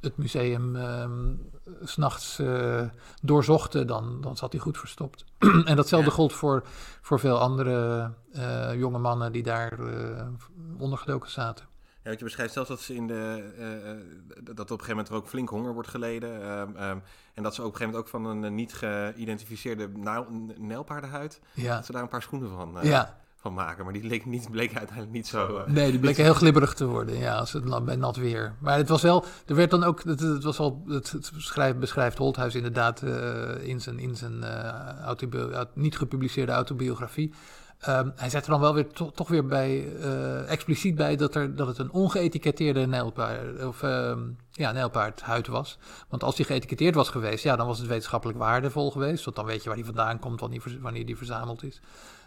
het 0.00 0.16
museum 0.16 0.76
um, 0.76 1.50
s'nachts 1.82 2.38
uh, 2.38 2.82
doorzochten, 3.22 3.86
dan, 3.86 4.20
dan 4.20 4.36
zat 4.36 4.52
hij 4.52 4.60
goed 4.60 4.78
verstopt. 4.78 5.24
en 5.64 5.76
datzelfde 5.76 6.10
gold 6.10 6.32
voor, 6.32 6.62
voor 7.00 7.20
veel 7.20 7.38
andere 7.38 8.10
uh, 8.32 8.74
jonge 8.74 8.98
mannen 8.98 9.32
die 9.32 9.42
daar 9.42 9.80
uh, 9.80 10.26
ondergedoken 10.78 11.30
zaten. 11.30 11.69
Ja, 12.02 12.06
want 12.06 12.18
je 12.18 12.24
beschrijft 12.24 12.52
zelfs 12.52 12.68
dat 12.68 12.80
ze 12.80 12.94
in 12.94 13.06
de 13.06 13.44
eh, 13.58 13.64
dat 14.42 14.50
op 14.50 14.58
een 14.58 14.66
gegeven 14.66 14.88
moment 14.88 15.08
er 15.08 15.14
ook 15.14 15.28
flink 15.28 15.48
honger 15.48 15.72
wordt 15.72 15.88
geleden. 15.88 16.42
ehm, 16.42 16.76
ehm, 16.76 16.98
en 17.34 17.42
dat 17.42 17.54
ze 17.54 17.62
op 17.62 17.66
een 17.72 17.76
gegeven 17.76 17.80
moment 17.80 17.96
ook 17.96 18.08
van 18.08 18.24
een 18.24 18.44
eh, 18.44 18.50
niet 18.50 18.72
geïdentificeerde 18.72 19.88
nijlpaardenhuid, 20.58 21.40
Ja, 21.52 21.74
dat 21.74 21.86
ze 21.86 21.92
daar 21.92 22.02
een 22.02 22.08
paar 22.08 22.22
schoenen 22.22 22.50
van, 22.50 22.76
ja. 22.82 23.18
van 23.36 23.54
maken. 23.54 23.84
Maar 23.84 23.92
die 23.92 24.02
bleek, 24.06 24.26
niet, 24.26 24.50
bleek 24.50 24.76
uiteindelijk 24.76 25.16
niet 25.16 25.26
zo. 25.26 25.64
Nee, 25.66 25.90
die 25.90 26.00
bleken 26.00 26.24
heel 26.24 26.34
glibberig 26.34 26.74
te 26.74 26.86
worden, 26.86 27.18
ja, 27.18 27.36
als 27.36 27.52
het 27.52 27.84
bij 27.84 27.96
nat 27.96 28.16
weer. 28.16 28.54
Maar 28.58 28.76
het 28.76 28.88
was 28.88 29.02
wel, 29.02 29.24
er 29.46 29.54
werd 29.54 29.70
dan 29.70 29.84
ook, 29.84 30.02
het, 30.02 30.20
het 30.20 30.42
was 30.42 30.58
al, 30.58 30.82
het, 30.86 31.10
het 31.10 31.30
beschrijft, 31.34 31.78
beschrijft 31.78 32.18
Holthuis 32.18 32.54
inderdaad 32.54 33.02
in 33.60 33.80
zijn, 33.80 33.98
in 33.98 34.16
zijn 34.16 34.44
niet 35.74 35.96
gepubliceerde 35.96 36.52
autobiografie. 36.52 37.32
Ehm, 37.80 38.10
hij 38.14 38.30
zet 38.30 38.44
er 38.44 38.50
dan 38.50 38.60
wel 38.60 38.74
weer 38.74 38.88
to- 38.88 39.10
toch 39.10 39.28
weer 39.28 39.46
bij, 39.46 39.96
eh, 39.96 40.50
expliciet 40.50 40.94
bij 40.94 41.16
dat, 41.16 41.34
er, 41.34 41.56
dat 41.56 41.66
het 41.66 41.78
een 41.78 41.90
ongeëtiketteerde 41.90 42.86
nijlpaard, 42.86 43.64
of, 43.64 43.82
ehm, 43.82 44.18
ja, 44.50 44.72
nijlpaardhuid 44.72 45.46
was. 45.46 45.78
Want 46.08 46.22
als 46.24 46.36
die 46.36 46.44
geëtiketteerd 46.44 46.94
was 46.94 47.08
geweest, 47.08 47.44
ja, 47.44 47.56
dan 47.56 47.66
was 47.66 47.78
het 47.78 47.86
wetenschappelijk 47.86 48.38
waardevol 48.38 48.90
geweest. 48.90 49.24
Want 49.24 49.36
dan 49.36 49.44
weet 49.44 49.62
je 49.62 49.66
waar 49.66 49.76
die 49.76 49.84
vandaan 49.84 50.18
komt, 50.18 50.40
wanneer, 50.80 51.06
die 51.06 51.16
verzameld 51.16 51.62
is. 51.62 51.80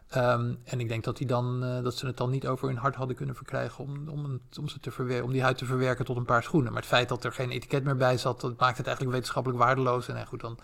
Ehm, 0.09 0.53
en 0.63 0.79
ik 0.79 0.87
denk 0.87 1.03
dat, 1.03 1.17
die 1.17 1.27
dan, 1.27 1.63
eh, 1.63 1.83
dat 1.83 1.95
ze 1.95 2.05
het 2.05 2.17
dan 2.17 2.29
niet 2.29 2.47
over 2.47 2.67
hun 2.67 2.77
hart 2.77 2.95
hadden 2.95 3.15
kunnen 3.15 3.35
verkrijgen 3.35 3.83
om, 3.83 4.09
om, 4.09 4.39
om, 4.59 4.67
ze 4.67 4.79
te 4.79 5.21
om 5.23 5.31
die 5.31 5.41
huid 5.41 5.57
te 5.57 5.65
verwerken 5.65 6.05
tot 6.05 6.17
een 6.17 6.25
paar 6.25 6.43
schoenen. 6.43 6.71
Maar 6.71 6.81
het 6.81 6.91
feit 6.91 7.09
dat 7.09 7.23
er 7.23 7.31
geen 7.31 7.51
etiket 7.51 7.83
meer 7.83 7.95
bij 7.95 8.17
zat, 8.17 8.41
dat 8.41 8.59
maakt 8.59 8.77
het 8.77 8.85
eigenlijk 8.85 9.15
wetenschappelijk 9.15 9.61
waardeloos. 9.61 10.07
En 10.07 10.15
eh, 10.15 10.27
goed, 10.27 10.41
dan, 10.41 10.57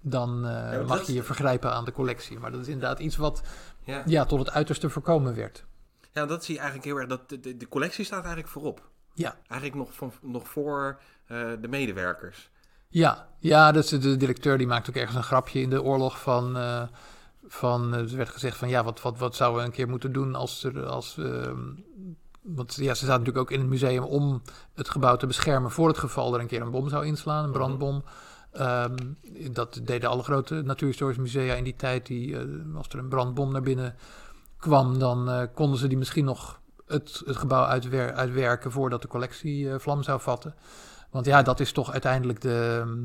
dan 0.00 0.46
eh, 0.46 0.86
mag 0.86 1.06
je 1.06 1.12
je 1.12 1.22
vergrijpen 1.22 1.72
aan 1.72 1.84
de 1.84 1.92
collectie. 1.92 2.38
Maar 2.38 2.50
dat 2.50 2.60
is 2.60 2.68
inderdaad 2.68 2.98
iets 2.98 3.16
wat 3.16 3.42
ja. 3.84 4.02
ja, 4.06 4.24
tot 4.24 4.38
het 4.38 4.50
uiterste 4.50 4.90
voorkomen 4.90 5.34
werd. 5.34 5.64
ja, 6.12 6.26
dat 6.26 6.44
zie 6.44 6.54
je 6.54 6.60
eigenlijk 6.60 6.90
heel 6.90 6.98
erg. 6.98 7.08
Dat 7.08 7.28
de, 7.28 7.40
de, 7.40 7.56
de 7.56 7.68
collectie 7.68 8.04
staat 8.04 8.20
eigenlijk 8.20 8.48
voorop. 8.48 8.90
Ja. 9.14 9.36
Eigenlijk 9.46 9.80
nog, 9.80 9.94
van, 9.94 10.12
nog 10.22 10.48
voor 10.48 11.00
eh, 11.26 11.50
de 11.60 11.68
medewerkers. 11.68 12.50
Ja, 12.88 13.28
ja 13.38 13.72
dus 13.72 13.88
de 13.88 14.16
directeur 14.16 14.58
die 14.58 14.66
maakt 14.66 14.88
ook 14.88 14.96
ergens 14.96 15.16
een 15.16 15.22
grapje 15.22 15.60
in 15.60 15.70
de 15.70 15.82
oorlog 15.82 16.20
van... 16.20 16.56
eh, 16.56 16.82
van 17.46 17.94
eh, 17.94 18.10
er 18.10 18.16
werd 18.16 18.28
gezegd 18.28 18.56
van 18.56 18.68
ja, 18.68 18.84
wat, 18.84 19.02
wat, 19.02 19.18
wat 19.18 19.36
zouden 19.36 19.60
we 19.60 19.66
een 19.66 19.74
keer 19.74 19.88
moeten 19.88 20.12
doen 20.12 20.34
als 20.34 20.64
er... 20.64 20.86
Als, 20.86 21.18
ehm, 21.18 21.58
want 22.42 22.74
ja, 22.74 22.94
ze 22.94 23.06
zaten 23.06 23.24
natuurlijk 23.24 23.38
ook 23.38 23.50
in 23.50 23.60
het 23.60 23.68
museum 23.68 24.02
om 24.04 24.42
het 24.74 24.90
gebouw 24.90 25.16
te 25.16 25.26
beschermen... 25.26 25.70
voor 25.70 25.88
het 25.88 25.98
geval 25.98 26.34
er 26.34 26.40
een 26.40 26.46
keer 26.46 26.60
een 26.60 26.70
bom 26.70 26.88
zou 26.88 27.06
inslaan, 27.06 27.44
een 27.44 27.52
brandbom. 27.52 28.04
Ehm, 28.52 28.96
dat 29.52 29.80
deden 29.82 30.10
alle 30.10 30.22
grote 30.22 30.62
natuurhistorische 30.62 31.22
musea 31.22 31.54
in 31.54 31.64
die 31.64 31.76
tijd. 31.76 32.06
Die, 32.06 32.38
eh, 32.38 32.44
als 32.76 32.88
er 32.88 32.98
een 32.98 33.08
brandbom 33.08 33.52
naar 33.52 33.62
binnen 33.62 33.94
kwam, 34.58 34.98
dan 34.98 35.30
eh, 35.30 35.42
konden 35.54 35.78
ze 35.78 35.86
die 35.86 35.98
misschien 35.98 36.24
nog 36.24 36.60
het, 36.86 37.22
het 37.24 37.36
gebouw 37.36 37.64
uitwer- 37.64 38.12
uitwerken... 38.12 38.72
voordat 38.72 39.02
de 39.02 39.08
collectie 39.08 39.70
eh, 39.70 39.78
vlam 39.78 40.02
zou 40.02 40.20
vatten. 40.20 40.54
Want 41.10 41.26
ja, 41.26 41.42
dat 41.42 41.60
is 41.60 41.72
toch 41.72 41.92
uiteindelijk 41.92 42.40
de, 42.40 42.78
ehm, 42.80 42.98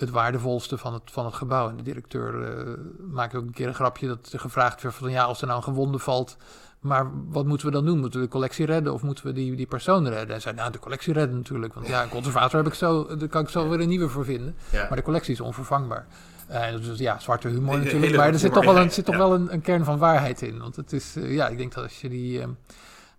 het 0.00 0.10
waardevolste 0.10 0.78
van 0.78 0.92
het, 0.92 1.02
van 1.04 1.24
het 1.24 1.34
gebouw. 1.34 1.68
En 1.68 1.76
de 1.76 1.82
directeur 1.82 2.78
maakt 3.10 3.34
ook 3.34 3.42
een 3.42 3.52
keer 3.52 3.68
een 3.68 3.74
grapje 3.74 4.06
dat 4.06 4.32
er 4.32 4.40
gevraagd 4.40 4.82
werd 4.82 4.94
van... 4.94 5.10
ja, 5.10 5.24
als 5.24 5.40
er 5.40 5.46
nou 5.46 5.58
een 5.58 5.64
gewonde 5.64 5.98
valt, 5.98 6.36
maar 6.80 7.10
wat 7.28 7.46
moeten 7.46 7.66
we 7.66 7.72
dan 7.72 7.84
doen? 7.84 7.98
Moeten 7.98 8.20
we 8.20 8.26
de 8.26 8.32
collectie 8.32 8.66
redden 8.66 8.92
of 8.92 9.02
moeten 9.02 9.26
we 9.26 9.32
die, 9.32 9.54
die 9.54 9.66
persoon 9.66 10.08
redden? 10.08 10.34
En 10.34 10.40
zei, 10.40 10.54
nou, 10.54 10.72
de 10.72 10.78
collectie 10.78 11.12
redden 11.12 11.36
natuurlijk. 11.36 11.74
Want 11.74 11.86
ja, 11.86 12.02
een 12.02 12.08
conservator 12.08 12.58
heb 12.58 12.72
ik 12.72 12.74
zo, 12.74 13.16
daar 13.16 13.28
kan 13.28 13.42
ik 13.42 13.48
zo 13.48 13.68
weer 13.68 13.80
een 13.80 13.88
nieuwe 13.88 14.08
voor 14.08 14.24
vinden. 14.24 14.56
Ja. 14.70 14.86
Maar 14.88 14.96
de 14.96 15.02
collectie 15.02 15.32
is 15.32 15.40
onvervangbaar. 15.40 16.06
Eh, 16.46 16.72
dus 16.72 16.98
ja, 16.98 17.18
zwarte 17.18 17.48
humor 17.48 17.78
natuurlijk. 17.78 18.16
Maar 18.16 18.28
er 18.28 18.38
zit 18.38 18.52
toch 18.52 18.64
wel 18.64 18.76
een, 18.76 18.90
zit 18.90 19.04
toch 19.04 19.14
ja. 19.14 19.20
wel 19.20 19.34
een, 19.34 19.52
een 19.52 19.60
kern 19.60 19.84
van 19.84 19.98
waarheid 19.98 20.42
in. 20.42 20.58
Want 20.58 20.76
het 20.76 20.92
is, 20.92 21.16
eh, 21.16 21.34
ja, 21.34 21.48
ik 21.48 21.58
denk 21.58 21.74
dat 21.74 21.82
als 21.82 22.00
je 22.00 22.08
die, 22.08 22.40
eh, 22.40 22.48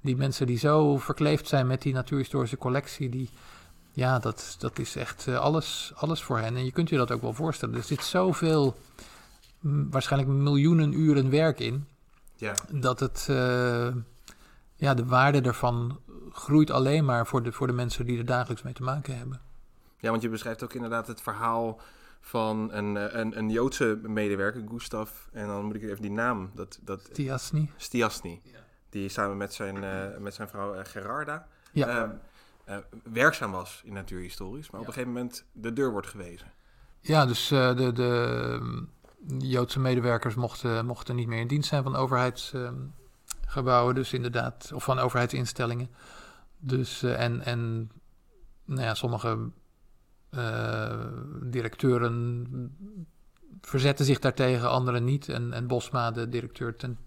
die 0.02 0.18
mensen 0.18 0.48
die 0.48 0.58
zo 0.58 0.98
verkleefd 0.98 1.48
zijn 1.48 1.68
met 1.68 1.82
die 1.82 1.94
natuurhistorische 1.94 2.58
collectie, 2.58 3.10
die, 3.10 3.30
ja, 3.92 4.20
dat, 4.20 4.56
dat 4.60 4.80
is 4.80 4.96
echt 4.96 5.28
eh, 5.28 5.39
alles, 5.39 5.92
alles 5.96 6.22
voor 6.24 6.39
hen. 6.39 6.56
En 6.56 6.66
je 6.66 6.72
kunt 6.72 6.89
je 6.89 6.98
dat 6.98 7.12
ook 7.12 7.22
wel 7.22 7.34
voorstellen. 7.34 7.76
Er 7.76 7.84
zit 7.84 8.04
zoveel, 8.04 8.76
mm, 9.60 9.92
waarschijnlijk 9.92 10.32
miljoenen 10.32 10.92
uren 11.00 11.30
werk 11.30 11.60
in, 11.60 11.88
Ja. 12.36 12.54
dat 12.72 13.00
het, 13.00 13.26
eh, 13.30 13.88
ja, 14.76 14.94
de 14.94 15.06
waarde 15.06 15.42
daarvan 15.42 16.00
groeit 16.32 16.72
alleen 16.72 17.06
maar 17.06 17.28
voor 17.28 17.44
de, 17.44 17.52
voor 17.52 17.68
de 17.68 17.74
mensen 17.74 18.06
die 18.06 18.18
er 18.18 18.26
dagelijks 18.26 18.64
mee 18.64 18.74
te 18.74 18.84
maken 18.84 19.18
hebben. 19.18 19.42
Ja, 19.98 20.10
want 20.10 20.22
je 20.22 20.30
beschrijft 20.30 20.64
ook 20.64 20.74
inderdaad 20.74 21.08
het 21.08 21.22
verhaal 21.22 21.80
van 22.22 22.70
een, 22.74 22.98
eh, 22.98 23.20
een, 23.20 23.38
een 23.38 23.50
Joodse 23.50 24.00
medewerker, 24.04 24.64
Gustav. 24.70 25.12
En 25.32 25.48
dan 25.48 25.66
moet 25.66 25.76
ik 25.76 25.84
even 25.84 26.02
die 26.02 26.12
naam, 26.12 26.52
dat, 26.54 26.80
dat 26.82 27.14
Tiasny? 27.14 27.72
Stiasny. 27.78 28.42
Die 28.89 29.10
samen 29.10 29.38
met 29.38 29.54
zijn, 29.54 29.84
eh, 29.84 30.18
met 30.20 30.34
zijn 30.34 30.48
vrouw 30.50 30.76
Gerarda 30.84 31.48
Ja. 31.72 31.88
ehm, 31.88 32.10
eh, 32.64 32.78
werkzaam 33.03 33.51
was 33.51 33.82
in 33.86 33.93
natuurhistorisch. 33.93 34.70
Maar 34.70 34.82
op 34.82 34.88
een 34.88 34.93
gegeven 34.93 35.14
moment 35.14 35.45
de 35.51 35.74
deur 35.74 35.91
wordt 35.91 36.07
gewezen. 36.07 36.51
Ja, 36.99 37.26
dus 37.26 37.51
eh, 37.51 37.76
de, 37.76 37.91
de 37.91 38.88
Joodse 39.38 39.80
medewerkers 39.80 40.36
mochten, 40.36 40.86
mochten 40.86 41.16
niet 41.16 41.28
meer 41.28 41.39
in 41.39 41.47
dienst 41.47 41.70
zijn 41.70 41.84
van 41.84 41.95
overheidsgebouwen, 41.95 43.95
dus 43.95 44.14
inderdaad, 44.14 44.72
of 44.74 44.84
van 44.84 44.99
overheidsinstellingen. 44.99 45.89
Dus, 46.59 47.03
eh, 47.03 47.20
en, 47.20 47.41
en 47.41 47.91
nou 48.66 48.82
ja, 48.82 48.93
sommige 48.93 49.49
eh, 50.30 51.05
directeuren 51.43 52.47
verzetten 53.62 54.05
zich 54.05 54.20
daartegen, 54.20 54.70
anderen 54.70 55.03
niet. 55.03 55.30
En, 55.30 55.53
en 55.53 55.68
Bosma, 55.68 56.12
de 56.12 56.30
directeur 56.30 56.76
ten, 56.76 56.97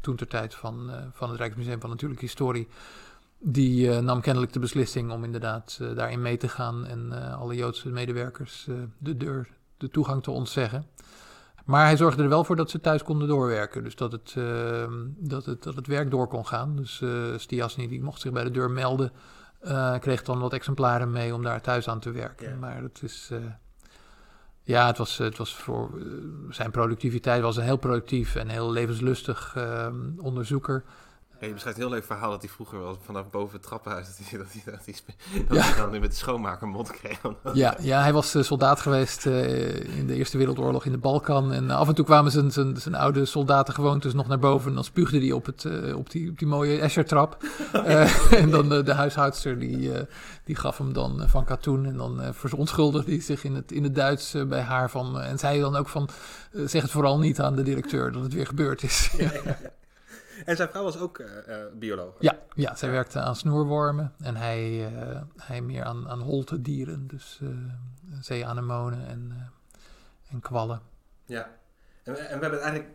toen 0.00 0.16
ter 0.16 0.28
tijd 0.28 0.54
van, 0.54 0.90
eh, 0.90 1.06
van 1.12 1.30
het 1.30 1.38
Rijksmuseum 1.38 1.80
van 1.80 1.90
Natuurlijke 1.90 2.24
Historie, 2.24 2.68
die 3.42 3.90
eh, 3.90 3.98
nam 3.98 4.20
kennelijk 4.20 4.52
de 4.52 4.58
beslissing 4.58 5.10
om 5.10 5.24
inderdaad 5.24 5.78
eh, 5.80 5.94
daarin 5.94 6.22
mee 6.22 6.36
te 6.36 6.48
gaan 6.48 6.86
en 6.86 7.12
eh, 7.12 7.40
alle 7.40 7.54
Joodse 7.54 7.88
medewerkers 7.88 8.68
de 8.98 9.16
deur, 9.16 9.48
de 9.76 9.88
toegang 9.88 10.22
te 10.22 10.30
ontzeggen. 10.30 10.86
Maar 11.64 11.84
hij 11.84 11.96
zorgde 11.96 12.22
er 12.22 12.28
wel 12.28 12.44
voor 12.44 12.56
dat 12.56 12.70
ze 12.70 12.80
thuis 12.80 13.02
konden 13.02 13.28
doorwerken. 13.28 13.84
Dus 13.84 13.96
dat 13.96 14.12
het, 14.12 14.34
eh, 14.36 14.92
dat 15.16 15.44
het, 15.44 15.62
dat 15.62 15.74
het 15.74 15.86
werk 15.86 16.10
door 16.10 16.28
kon 16.28 16.46
gaan. 16.46 16.76
Dus 16.76 17.00
eh 17.00 17.10
Stiasny 17.36 17.88
die 17.88 18.02
mocht 18.02 18.20
zich 18.20 18.32
bij 18.32 18.44
de 18.44 18.50
deur 18.50 18.70
melden. 18.70 19.12
kreeg 20.00 20.22
dan 20.22 20.38
wat 20.38 20.52
exemplaren 20.52 21.10
mee 21.10 21.34
om 21.34 21.42
daar 21.42 21.60
thuis 21.60 21.88
aan 21.88 22.00
te 22.00 22.10
werken. 22.10 22.48
Ja. 22.48 22.56
Maar 22.56 22.82
het 22.82 23.00
is... 23.02 23.30
ja, 24.62 24.86
het 24.86 24.98
was, 24.98 25.18
het 25.18 25.38
was 25.38 25.54
voor 25.54 25.90
zijn 26.50 26.70
productiviteit 26.70 27.42
was 27.42 27.56
een 27.56 27.64
heel 27.64 27.76
productief 27.76 28.34
en 28.34 28.48
heel 28.48 28.72
levenslustig 28.72 29.52
eh, 29.56 29.86
onderzoeker. 30.16 30.84
Ja, 31.42 31.48
je 31.48 31.54
beschrijft 31.54 31.78
een 31.78 31.84
heel 31.84 31.94
leuk 31.94 32.04
verhaal 32.04 32.30
dat 32.30 32.40
hij 32.40 32.50
vroeger 32.50 32.80
wel 32.80 32.98
vanaf 33.04 33.30
boven 33.30 33.52
het 33.52 33.62
trappenhuis... 33.62 34.06
dat 34.06 34.16
hij, 34.28 34.38
dat 34.38 34.46
hij, 34.52 34.62
dat 34.72 34.84
hij, 34.84 34.94
dat 35.48 35.56
Ja. 35.56 35.62
hij 35.62 35.90
dan 35.90 36.00
met 36.00 36.10
de 36.10 36.16
schoonmaker 36.16 36.68
mond 36.68 36.90
kreeg. 36.90 37.20
Ja, 37.52 37.76
ja, 37.80 38.02
hij 38.02 38.12
was 38.12 38.34
eh, 38.34 38.42
soldaat 38.42 38.80
geweest 38.80 39.26
eh, 39.26 39.98
in 39.98 40.06
de 40.06 40.14
Eerste 40.14 40.38
Wereldoorlog 40.38 40.84
in 40.84 40.92
de 40.92 40.98
Balkan. 40.98 41.52
En 41.52 41.70
eh, 41.70 41.76
af 41.76 41.88
en 41.88 41.94
toe 41.94 42.04
kwamen 42.04 42.32
zijn, 42.32 42.50
zijn, 42.52 42.76
zijn 42.76 42.94
oude 42.94 43.24
soldatengewoontes 43.24 44.12
nog 44.12 44.28
naar 44.28 44.38
boven. 44.38 44.68
En 44.68 44.74
dan 44.74 44.84
spuugde 44.84 45.18
hij 45.18 45.32
op, 45.32 45.46
het, 45.46 45.66
op, 45.94 46.10
die, 46.10 46.30
op 46.30 46.38
die 46.38 46.48
mooie 46.48 46.80
Eschertrap. 46.80 47.36
En 48.30 48.50
dan 48.50 48.68
de 48.68 48.92
huishoudster 48.92 49.58
die, 49.58 49.90
die 50.44 50.56
gaf 50.56 50.78
hem 50.78 50.92
dan 50.92 51.22
van 51.28 51.44
katoen. 51.44 51.86
En 51.86 51.96
dan 51.96 52.20
verontschuldigde 52.34 53.10
hij 53.10 53.20
zich 53.20 53.44
in 53.44 53.54
het, 53.54 53.72
in 53.72 53.82
het 53.82 53.94
Duits 53.94 54.34
bij 54.48 54.60
haar. 54.60 54.90
Van, 54.90 55.20
en 55.20 55.38
zei 55.38 55.60
dan 55.60 55.76
ook 55.76 55.88
van, 55.88 56.08
zeg 56.52 56.82
het 56.82 56.90
vooral 56.90 57.18
niet 57.18 57.40
aan 57.40 57.56
de 57.56 57.62
directeur 57.62 58.12
dat 58.12 58.22
het 58.22 58.32
weer 58.32 58.46
gebeurd 58.46 58.82
is. 58.82 59.10
ja. 59.18 59.30
En 60.44 60.56
zijn 60.56 60.68
vrouw 60.68 60.82
was 60.82 60.98
ook 60.98 61.18
eh, 61.18 61.60
eh, 61.60 61.72
bioloog. 61.74 62.14
Ja, 62.18 62.38
ja, 62.54 62.74
zij 62.74 62.90
werkte 62.90 63.20
aan 63.20 63.36
snoerwormen 63.36 64.12
en 64.18 64.36
hij, 64.36 64.86
eh, 64.94 65.20
hij 65.36 65.60
meer 65.60 65.84
aan, 65.84 66.08
aan 66.08 66.20
holte 66.20 66.60
dieren. 66.62 67.06
Dus 67.06 67.40
zeeanemonen 68.20 69.06
en, 69.06 69.50
en 70.30 70.40
kwallen. 70.40 70.80
Ja. 71.26 71.50
En, 72.02 72.16
en 72.28 72.38
we 72.38 72.42
hebben 72.44 72.60
eigenlijk, 72.60 72.90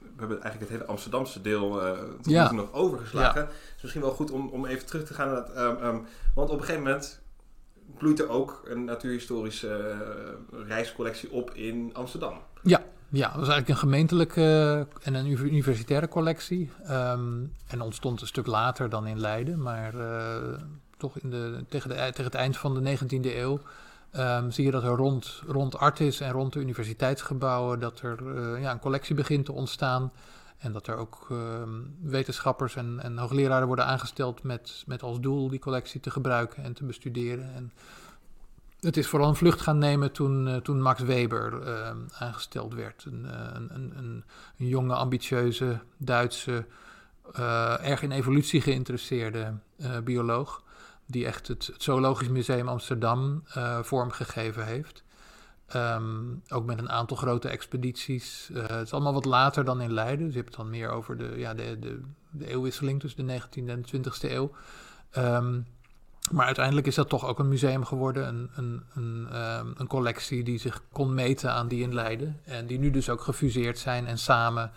we 0.00 0.18
hebben 0.18 0.40
eigenlijk 0.40 0.60
het 0.70 0.80
hele 0.80 0.90
Amsterdamse 0.90 1.40
deel 1.40 1.86
Ja. 2.22 2.48
toe 2.48 2.56
nog 2.56 2.72
overgeslagen. 2.72 3.40
Het 3.40 3.52
is 3.76 3.82
misschien 3.82 4.02
wel 4.02 4.12
goed 4.12 4.30
om, 4.30 4.48
om 4.48 4.66
even 4.66 4.86
terug 4.86 5.04
te 5.06 5.14
gaan 5.14 5.26
naar 5.26 5.36
dat. 5.36 5.50
ehm, 5.52 5.76
ehm, 5.76 5.98
want 6.34 6.50
op 6.50 6.58
een 6.58 6.64
gegeven 6.64 6.82
moment 6.82 7.20
bloeit 7.98 8.20
er 8.20 8.28
ook 8.28 8.62
een 8.64 8.84
natuurhistorische 8.84 9.96
reiscollectie 10.50 11.30
op 11.32 11.50
in 11.50 11.90
Amsterdam. 11.94 12.38
Ja, 12.62 12.82
dat 13.20 13.34
was 13.34 13.48
eigenlijk 13.48 13.68
een 13.68 13.76
gemeentelijke 13.76 14.86
en 15.02 15.14
een 15.14 15.26
uni- 15.26 15.50
universitaire 15.50 16.08
collectie. 16.08 16.70
Ehm, 16.84 17.44
en 17.66 17.80
ontstond 17.80 18.20
een 18.20 18.26
stuk 18.26 18.46
later 18.46 18.88
dan 18.88 19.06
in 19.06 19.20
Leiden, 19.20 19.62
maar 19.62 19.94
eh, 19.94 20.58
toch 20.96 21.18
in 21.18 21.30
de, 21.30 21.64
tegen, 21.68 21.88
de, 21.88 21.94
tegen 21.94 22.24
het 22.24 22.34
eind 22.34 22.56
van 22.56 22.74
de 22.74 22.98
19e 22.98 23.36
eeuw 23.36 23.60
ehm, 24.10 24.50
zie 24.50 24.64
je 24.64 24.70
dat 24.70 24.82
er 24.82 24.96
rond, 24.96 25.42
rond 25.46 25.78
Artis 25.78 26.20
en 26.20 26.32
rond 26.32 26.52
de 26.52 26.60
universiteitsgebouwen 26.60 27.80
dat 27.80 28.00
er 28.00 28.36
eh, 28.36 28.62
ja, 28.62 28.70
een 28.70 28.78
collectie 28.78 29.14
begint 29.14 29.44
te 29.44 29.52
ontstaan. 29.52 30.12
En 30.58 30.72
dat 30.72 30.86
er 30.86 30.96
ook 30.96 31.26
ehm, 31.30 31.70
wetenschappers 32.02 32.76
en, 32.76 33.00
en 33.02 33.18
hoogleraren 33.18 33.66
worden 33.66 33.86
aangesteld 33.86 34.42
met, 34.42 34.82
met 34.86 35.02
als 35.02 35.20
doel 35.20 35.48
die 35.48 35.58
collectie 35.58 36.00
te 36.00 36.10
gebruiken 36.10 36.62
en 36.64 36.72
te 36.72 36.84
bestuderen. 36.84 37.54
En 37.54 37.72
het 38.82 38.96
is 38.96 39.06
vooral 39.06 39.28
een 39.28 39.36
vlucht 39.36 39.60
gaan 39.60 39.78
nemen 39.78 40.12
toen, 40.12 40.48
eh, 40.48 40.56
toen 40.56 40.82
Max 40.82 41.02
Weber 41.02 41.62
eh, 41.62 41.96
aangesteld 42.12 42.74
werd. 42.74 43.04
Een, 43.04 43.26
eh, 43.26 43.50
een, 43.52 43.74
een, 43.74 43.92
een, 43.96 44.24
een 44.58 44.66
jonge, 44.66 44.94
ambitieuze 44.94 45.80
Duitse 45.96 46.66
erg 47.82 48.02
in 48.02 48.10
evolutie 48.10 48.60
geïnteresseerde 48.60 49.54
bioloog. 50.04 50.62
Die 51.06 51.26
echt 51.26 51.48
het, 51.48 51.66
het 51.66 51.82
Zoologisch 51.82 52.28
Museum 52.28 52.68
Amsterdam 52.68 53.42
vormgegeven 53.82 54.66
heeft. 54.66 55.04
Um, 55.76 56.42
ook 56.48 56.64
met 56.64 56.78
een 56.78 56.90
aantal 56.90 57.16
grote 57.16 57.48
expedities. 57.48 58.50
het 58.52 58.86
is 58.86 58.92
allemaal 58.92 59.12
wat 59.12 59.24
later 59.24 59.64
dan 59.64 59.80
in 59.80 59.92
Leiden. 59.92 60.24
Dus 60.24 60.34
je 60.34 60.40
hebt 60.40 60.56
het 60.56 60.62
dan 60.62 60.70
meer 60.70 60.90
over 60.90 61.16
de, 61.16 61.32
ja, 61.36 61.54
de, 61.54 61.78
de, 61.78 62.00
de 62.30 62.46
eeuwwisseling 62.46 63.00
tussen 63.00 63.26
de 63.26 63.40
19e 63.40 63.68
en 63.68 63.84
20e 63.86 64.30
eeuw. 64.30 64.50
Um, 65.16 65.66
maar 66.30 66.46
uiteindelijk 66.46 66.86
is 66.86 66.94
dat 66.94 67.08
toch 67.08 67.26
ook 67.26 67.38
een 67.38 67.48
museum 67.48 67.84
geworden. 67.84 68.26
Een, 68.26 68.50
een, 68.54 68.82
een, 68.94 69.40
um, 69.58 69.74
een, 69.76 69.86
collectie 69.86 70.44
die 70.44 70.58
zich 70.58 70.82
kon 70.92 71.14
meten 71.14 71.52
aan 71.52 71.68
die 71.68 71.82
in 71.82 71.94
Leiden. 71.94 72.40
En 72.44 72.66
die 72.66 72.78
nu 72.78 72.90
dus 72.90 73.10
ook 73.10 73.20
gefuseerd 73.20 73.78
zijn 73.78 74.06
en 74.06 74.18
samen 74.18 74.72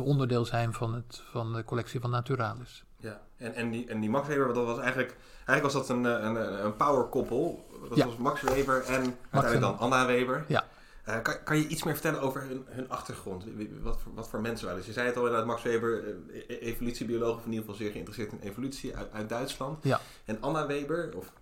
onderdeel 0.00 0.44
zijn 0.44 0.72
van, 0.72 0.94
het, 0.94 1.22
van 1.30 1.52
de 1.52 1.64
collectie 1.64 2.00
van 2.00 2.10
Naturalis. 2.10 2.84
Ja, 2.98 3.20
en, 3.36 3.54
en, 3.54 3.70
die, 3.70 3.88
en 3.88 4.00
die 4.00 4.10
Max 4.10 4.28
Weber, 4.28 4.54
dat 4.54 4.66
was 4.66 4.78
eigenlijk, 4.78 5.16
eigenlijk 5.46 5.62
was 5.62 5.72
dat 5.72 5.96
een, 5.96 6.04
een, 6.04 6.64
een 6.64 6.76
powerkoppel. 6.76 7.66
Dat 7.88 7.98
was 7.98 8.16
Max 8.16 8.42
Weber 8.42 8.84
en 8.84 9.16
uiteindelijk 9.30 9.60
dan 9.60 9.78
Anna 9.78 10.06
Weber. 10.06 10.44
Ja. 10.48 10.64
Uh, 11.08 11.22
kan, 11.22 11.34
kan 11.44 11.56
je 11.56 11.66
iets 11.66 11.82
meer 11.82 11.92
vertellen 11.92 12.20
over 12.20 12.42
hun, 12.42 12.64
hun 12.68 12.88
achtergrond? 12.88 13.44
Wat 13.82 14.00
voor, 14.00 14.14
wat 14.14 14.28
voor 14.28 14.40
mensen 14.40 14.66
waren 14.66 14.82
ze? 14.82 14.86
Je 14.88 14.92
zei 14.92 15.06
het 15.06 15.16
al 15.16 15.24
inderdaad, 15.24 15.46
Max 15.46 15.62
Weber, 15.62 16.04
uh, 16.04 16.14
evolutiebioloog, 16.46 17.36
of 17.36 17.44
in 17.44 17.50
ieder 17.50 17.60
geval 17.60 17.74
zeer 17.74 17.90
geïnteresseerd 17.90 18.32
in 18.32 18.38
evolutie 18.48 18.96
uit, 18.96 19.12
uit 19.12 19.28
Duitsland. 19.28 19.84
Ja. 19.84 20.00
En 20.24 20.40
Anna 20.40 20.66
Weber? 20.66 21.12
Of? 21.16 21.32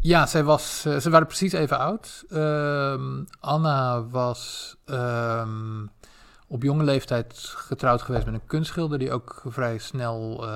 Ja, 0.00 0.26
zij 0.26 0.44
was, 0.44 0.84
uh, 0.86 0.96
ze 0.96 1.10
waren 1.10 1.26
precies 1.26 1.52
even 1.52 1.78
oud. 1.78 2.24
Ehm, 2.28 3.24
Anna 3.40 4.04
was 4.04 4.76
um, 4.84 5.90
op 6.46 6.62
jonge 6.62 6.84
leeftijd 6.84 7.38
getrouwd 7.38 8.02
geweest 8.02 8.24
met 8.24 8.34
een 8.34 8.46
kunstschilder 8.46 8.98
die 8.98 9.12
ook 9.12 9.42
vrij 9.46 9.78
snel 9.78 10.48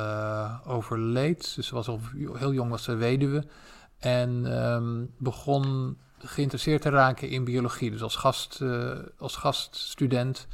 overleed. 0.66 1.54
Dus 1.54 1.66
ze 1.66 1.74
was 1.74 1.88
al 1.88 2.00
heel 2.32 2.52
jong 2.52 2.70
was 2.70 2.84
ze 2.84 2.94
weduwe. 2.94 3.44
En 3.98 4.62
um, 4.64 5.14
begon 5.18 5.96
geïnteresseerd 6.24 6.82
te 6.82 6.88
raken 6.88 7.28
in 7.28 7.44
biologie. 7.44 7.90
Dus 7.90 8.02
als, 8.02 8.16
gast, 8.16 8.58
uh, 8.62 8.90
als 9.18 9.36
gaststudent 9.36 10.46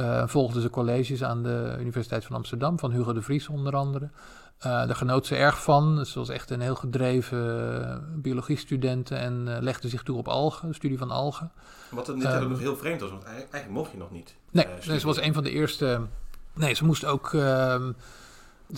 uh, 0.00 0.26
volgde 0.26 0.60
ze 0.60 0.70
colleges 0.70 1.24
aan 1.24 1.42
de 1.42 1.76
Universiteit 1.80 2.24
van 2.24 2.36
Amsterdam, 2.36 2.78
van 2.78 2.92
Hugo 2.92 3.12
de 3.12 3.22
Vries 3.22 3.48
onder 3.48 3.76
andere. 3.76 4.04
Uh, 4.04 4.62
daar 4.62 4.96
genoot 4.96 5.26
ze 5.26 5.36
erg 5.36 5.62
van. 5.62 6.06
Ze 6.06 6.18
was 6.18 6.28
echt 6.28 6.50
een 6.50 6.60
heel 6.60 6.74
gedreven 6.74 8.20
biologiestudent 8.22 9.10
en 9.10 9.58
legde 9.60 9.88
zich 9.88 10.02
toe 10.02 10.18
op 10.18 10.28
algen, 10.28 10.74
studie 10.74 10.98
van 10.98 11.10
algen. 11.10 11.52
Wat 11.90 12.06
het 12.06 12.24
um, 12.24 12.48
nog 12.48 12.58
heel 12.58 12.76
vreemd 12.76 13.00
was, 13.00 13.10
want 13.10 13.24
eigenlijk 13.24 13.68
mocht 13.68 13.90
je 13.90 13.98
nog 13.98 14.10
niet. 14.10 14.34
Nee, 14.50 14.66
nee 14.86 14.98
ze 14.98 15.06
was 15.06 15.20
een 15.20 15.34
van 15.34 15.42
de 15.42 15.50
eerste. 15.50 16.00
Nee, 16.52 16.74
ze 16.74 16.84
moest 16.84 17.04
ook. 17.04 17.32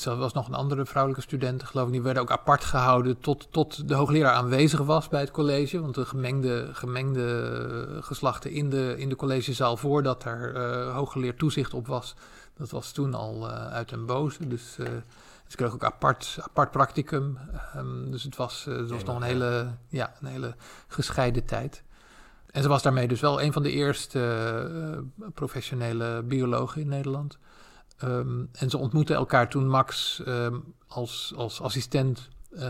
Er 0.05 0.17
was 0.17 0.33
nog 0.33 0.49
een 0.49 0.55
andere 0.55 0.87
vrouwelijke 0.87 1.27
student, 1.27 1.63
geloof 1.63 1.87
ik. 1.87 1.93
Die 1.93 2.03
werden 2.03 2.23
ook 2.23 2.31
apart 2.31 2.65
gehouden 2.65 3.19
tot, 3.19 3.49
tot 3.51 3.89
de 3.89 3.95
hoogleraar 3.95 4.35
aanwezig 4.35 4.81
was 4.81 5.09
bij 5.09 5.21
het 5.21 5.31
college. 5.31 5.81
Want 5.81 5.95
de 5.95 6.07
gemengde, 6.07 6.69
gemengde 6.73 7.99
geslachten 8.01 8.51
in 8.51 8.71
de, 8.71 8.95
in 8.99 9.09
de 9.09 9.17
collegezaal 9.17 9.77
voordat 9.77 10.25
er 10.25 10.57
uh, 10.57 10.95
hooggeleerd 10.95 11.39
toezicht 11.39 11.75
op 11.75 11.87
was, 11.87 12.15
dat 12.57 12.71
was 12.71 12.93
toen 12.93 13.15
al 13.15 13.51
uh, 13.51 13.67
uit 13.67 13.89
den 13.89 14.07
boze. 14.07 14.49
Dus 14.49 14.77
uh, 14.79 14.87
ze 15.47 15.57
kreeg 15.57 15.73
ook 15.73 15.85
apart, 15.85 16.39
apart 16.41 16.71
practicum. 16.71 17.39
Um, 17.77 18.11
dus 18.11 18.23
het 18.23 18.37
was, 18.37 18.65
het 18.65 18.91
was 18.91 19.05
nog 19.05 19.17
een 19.17 19.23
hele, 19.23 19.67
ja, 19.89 20.15
een 20.21 20.29
hele 20.29 20.55
gescheiden 20.89 21.45
tijd. 21.45 21.83
En 22.51 22.63
ze 22.63 22.69
was 22.69 22.83
daarmee 22.83 23.09
dus 23.09 23.21
wel 23.21 23.43
een 23.43 23.53
van 23.53 23.63
de 23.63 23.71
eerste 23.71 25.05
professionele 25.35 26.23
biologen 26.23 26.81
in 26.81 26.89
Nederland. 26.89 27.39
Um, 28.05 28.49
en 28.53 28.71
ze 28.71 28.79
ontmoetten 28.79 29.17
elkaar 29.17 29.49
toen 29.49 29.69
Max 29.69 30.23
um, 30.27 30.75
als, 30.87 31.33
als 31.37 31.61
assistent 31.61 32.29
uh, 32.51 32.61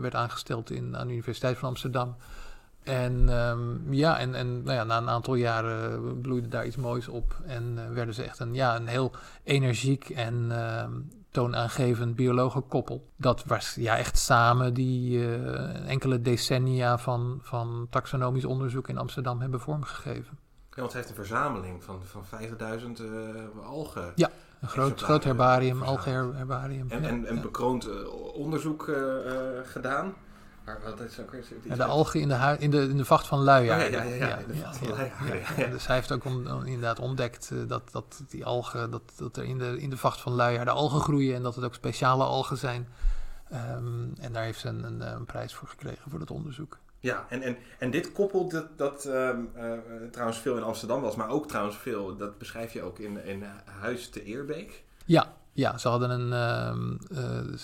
werd 0.00 0.14
aangesteld 0.14 0.70
in, 0.70 0.96
aan 0.96 1.06
de 1.06 1.12
Universiteit 1.12 1.58
van 1.58 1.68
Amsterdam. 1.68 2.16
En 2.82 3.28
um, 3.28 3.92
ja, 3.92 4.18
en, 4.18 4.34
en 4.34 4.62
nou 4.62 4.76
ja, 4.76 4.84
na 4.84 4.96
een 4.96 5.08
aantal 5.08 5.34
jaren 5.34 6.20
bloeide 6.20 6.48
daar 6.48 6.66
iets 6.66 6.76
moois 6.76 7.08
op. 7.08 7.40
En 7.46 7.78
uh, 7.78 7.94
werden 7.94 8.14
ze 8.14 8.22
echt 8.22 8.38
een, 8.38 8.54
ja, 8.54 8.76
een 8.76 8.86
heel 8.86 9.12
energiek 9.42 10.10
en 10.10 10.52
toonaangevend 11.36 12.14
biologenkoppel. 12.14 13.10
Dat 13.16 13.44
was 13.44 13.74
ja, 13.74 13.96
echt 13.96 14.18
samen 14.18 14.74
die 14.74 15.18
uh, 15.18 15.88
enkele 15.88 16.20
decennia 16.20 16.98
van, 16.98 17.38
van 17.42 17.86
taxonomisch 17.90 18.44
onderzoek 18.44 18.88
in 18.88 18.98
Amsterdam 18.98 19.40
hebben 19.40 19.60
vormgegeven. 19.60 20.38
Ja, 20.70 20.82
want 20.82 20.92
hij 20.92 21.00
heeft 21.00 21.08
een 21.08 21.24
verzameling 21.24 21.84
van, 21.84 22.02
van 22.04 22.24
50.000 22.24 23.02
algen. 23.64 24.12
Ja. 24.14 24.30
Een 24.60 24.68
groot, 24.68 25.00
groot 25.00 25.24
herbarium, 25.24 25.82
algenherbarium. 25.82 26.90
En, 26.90 27.26
en, 27.26 27.40
bekroond 27.40 27.88
uh, 27.88 27.94
onderzoek 28.34 28.86
uh, 28.86 28.96
uh, 28.96 29.32
gedaan. 29.64 30.14
Maar 30.64 30.80
wat 30.84 31.00
is 31.00 31.20
ook 31.20 31.32
de 31.76 31.84
algen 31.84 32.20
in 32.20 32.28
de, 32.28 32.56
in, 32.58 32.70
de, 32.70 32.88
in 32.88 32.96
de 32.96 33.04
vacht 33.04 33.26
van 33.26 33.38
Luijaard. 33.38 33.84
Oh, 33.84 33.90
ja, 33.90 34.02
ja, 34.02 34.14
ja, 34.14 34.26
ja, 34.26 34.36
in 34.36 34.48
de 34.48 34.54
vacht 34.54 34.76
van 34.76 34.88
Luijaard. 34.88 35.70
Dus 35.70 35.86
hij 35.86 35.96
heeft 35.96 36.12
ook 36.12 36.24
on, 36.24 36.52
on, 36.52 36.66
inderdaad 36.66 36.98
ontdekt 36.98 37.52
dat, 37.66 37.82
dat 37.92 38.22
die 38.28 38.44
algen, 38.44 38.90
dat, 38.90 39.02
dat 39.16 39.36
er 39.36 39.44
in 39.44 39.58
de, 39.58 39.80
in 39.80 39.90
de 39.90 39.96
vacht 39.96 40.20
van 40.20 40.32
Luijaard 40.32 40.66
de 40.66 40.72
algen 40.72 41.00
groeien 41.00 41.34
en 41.34 41.42
dat 41.42 41.54
het 41.54 41.64
ook 41.64 41.74
speciale 41.74 42.24
algen 42.24 42.56
zijn. 42.56 42.88
Um, 43.52 44.12
en 44.20 44.32
daar 44.32 44.42
heeft 44.42 44.60
ze 44.60 44.68
een, 44.68 44.84
een, 44.84 45.00
een 45.00 45.24
prijs 45.24 45.54
voor 45.54 45.68
gekregen 45.68 46.10
voor 46.10 46.18
dat 46.18 46.30
onderzoek. 46.30 46.78
Ja, 47.00 47.26
en, 47.28 47.42
en, 47.42 47.56
en 47.78 47.90
dit 47.90 48.12
koppel 48.12 48.48
dat, 48.48 48.78
dat 48.78 49.04
um, 49.04 49.50
uh, 49.56 49.72
trouwens 50.10 50.38
veel 50.38 50.56
in 50.56 50.62
Amsterdam 50.62 51.00
was, 51.00 51.16
maar 51.16 51.28
ook 51.28 51.48
trouwens 51.48 51.76
veel, 51.76 52.16
dat 52.16 52.38
beschrijf 52.38 52.72
je 52.72 52.82
ook 52.82 52.98
in, 52.98 53.24
in 53.24 53.44
Huis 53.64 54.08
te 54.08 54.24
Eerbeek. 54.24 54.84
Ja, 55.04 55.34
ja, 55.52 55.78
ze 55.78 55.88
hadden 55.88 56.10
een, 56.10 56.32
uh, 57.12 57.22
uh, 57.22 57.56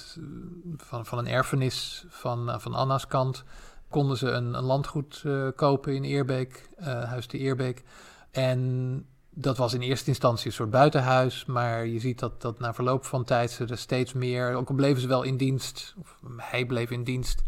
van, 0.76 1.06
van 1.06 1.18
een 1.18 1.28
erfenis 1.28 2.04
van, 2.08 2.60
van 2.60 2.74
Anna's 2.74 3.06
kant, 3.06 3.44
konden 3.88 4.16
ze 4.16 4.30
een, 4.30 4.54
een 4.54 4.64
landgoed 4.64 5.24
kopen 5.56 5.94
in 5.94 6.04
Eerbeek, 6.04 6.68
Huis 6.80 7.26
te 7.26 7.38
Eerbeek. 7.38 7.82
En 8.30 9.06
dat 9.30 9.56
was 9.56 9.74
in 9.74 9.80
eerste 9.80 10.08
instantie 10.08 10.46
een 10.46 10.52
soort 10.52 10.70
buitenhuis, 10.70 11.44
maar 11.44 11.86
je 11.86 11.98
ziet 11.98 12.18
dat, 12.18 12.40
dat 12.40 12.58
na 12.58 12.74
verloop 12.74 13.04
van 13.04 13.24
tijd 13.24 13.50
ze 13.50 13.66
er 13.66 13.78
steeds 13.78 14.12
meer, 14.12 14.54
ook 14.54 14.68
al 14.68 14.74
bleven 14.74 15.00
ze 15.00 15.08
wel 15.08 15.22
in 15.22 15.36
dienst, 15.36 15.94
of 15.98 16.18
hij 16.36 16.66
bleef 16.66 16.90
in 16.90 17.04
dienst 17.04 17.42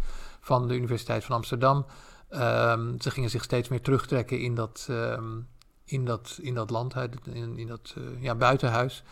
van 0.45 0.69
de 0.69 0.75
Universiteit 0.75 1.25
van 1.25 1.37
Amsterdam. 1.37 1.87
Um, 2.31 3.01
ze 3.01 3.11
gingen 3.11 3.31
zich 3.31 3.43
steeds 3.43 3.69
meer 3.69 3.81
terugtrekken 3.81 4.41
in 4.41 4.55
dat, 4.55 4.87
um, 4.91 5.49
in 5.85 6.05
dat, 6.05 6.39
in 6.43 6.55
dat 6.55 6.71
land, 6.71 6.95
in, 7.33 7.59
in 7.59 7.67
dat 7.67 7.95
uh, 7.99 8.23
ja, 8.23 8.35
buitenhuis. 8.35 9.03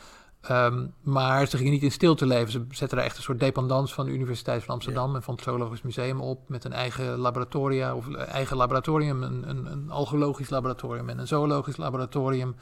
Um, 0.50 0.94
maar 1.02 1.46
ze 1.46 1.56
gingen 1.56 1.72
niet 1.72 1.82
in 1.82 1.92
stilte 1.92 2.26
leven. 2.26 2.52
Ze 2.52 2.64
zetten 2.70 2.96
daar 2.96 3.06
echt 3.06 3.16
een 3.16 3.22
soort 3.22 3.40
dependance 3.40 3.94
van 3.94 4.06
de 4.06 4.12
Universiteit 4.12 4.64
van 4.64 4.74
Amsterdam 4.74 5.10
ja. 5.10 5.16
en 5.16 5.22
van 5.22 5.34
het 5.34 5.42
Zoologisch 5.42 5.82
Museum 5.82 6.20
op. 6.20 6.48
Met 6.48 6.64
een 6.64 6.72
eigen 6.72 7.16
laboratoria, 7.18 7.94
of 7.94 8.14
eigen 8.14 8.56
laboratorium, 8.56 9.22
een, 9.22 9.48
een, 9.48 9.66
een 9.66 9.90
algologisch 9.90 10.50
laboratorium 10.50 11.08
en 11.08 11.18
een 11.18 11.26
zoologisch 11.26 11.76
laboratorium. 11.76 12.56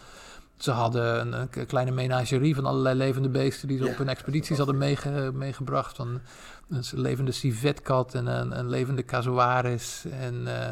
Ze 0.61 0.71
hadden 0.71 1.21
een, 1.21 1.33
een, 1.33 1.67
kleine 1.67 1.91
menagerie 1.91 2.55
van 2.55 2.65
allerlei 2.67 2.97
levende 2.97 3.29
beesten 3.29 3.69
die 3.69 3.79
ze 3.79 3.85
ja, 3.85 3.91
op 3.91 3.99
hun 3.99 4.09
expedities 4.09 4.57
hadden 4.57 4.79
meege, 4.79 5.31
meegebracht. 5.35 5.97
Van 5.97 6.21
een 6.69 6.85
levende 6.93 7.33
civetkat 7.33 8.15
en 8.15 8.27
een, 8.27 8.59
een 8.59 8.69
levende 8.69 9.05
casuaris 9.05 10.05
en, 10.11 10.35
uh, 10.35 10.71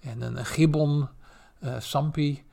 en 0.00 0.22
een, 0.22 0.36
een 0.36 0.44
gibbon, 0.44 1.08
uh, 1.64 1.74
Sampi. 1.78 2.44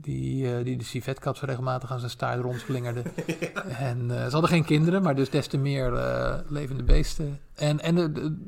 Die, 0.00 0.44
uh, 0.44 0.64
die 0.64 0.76
de 0.76 0.84
civetkat 0.84 1.36
zo 1.36 1.46
regelmatig 1.46 1.92
aan 1.92 1.98
zijn 1.98 2.10
staart 2.10 2.40
rondslingerde. 2.40 3.02
ja. 3.40 3.62
En 3.64 4.08
ze 4.08 4.30
hadden 4.30 4.50
geen 4.50 4.64
kinderen, 4.64 5.02
maar 5.02 5.14
dus 5.14 5.30
des 5.30 5.46
te 5.46 5.58
meer 5.58 5.92
levende 6.48 6.82
beesten. 6.82 7.40
En, 7.54 7.80
en 7.80 7.96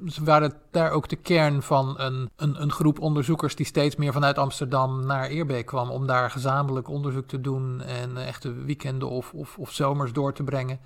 ze 0.07 0.25
waren 0.25 0.53
daar 0.71 0.91
ook 0.91 1.09
de 1.09 1.17
kern 1.17 1.63
van 1.63 1.95
een, 2.01 2.31
een, 2.37 2.63
een, 2.63 2.73
groep 2.73 3.01
onderzoekers 3.01 3.55
die 3.55 3.67
steeds 3.67 3.97
meer 3.97 4.13
vanuit 4.13 4.39
Amsterdam 4.39 5.07
naar 5.07 5.29
Eerbeek 5.29 5.67
kwam. 5.67 5.91
Om 5.91 6.07
daar 6.07 6.31
gezamenlijk 6.31 6.89
onderzoek 6.89 7.27
te 7.27 7.41
doen 7.41 7.81
en 7.81 8.17
echte 8.17 8.53
weekenden 8.53 9.09
of, 9.09 9.33
of, 9.33 9.59
of 9.59 9.71
zomers 9.73 10.13
door 10.13 10.33
te 10.33 10.43
brengen. 10.43 10.81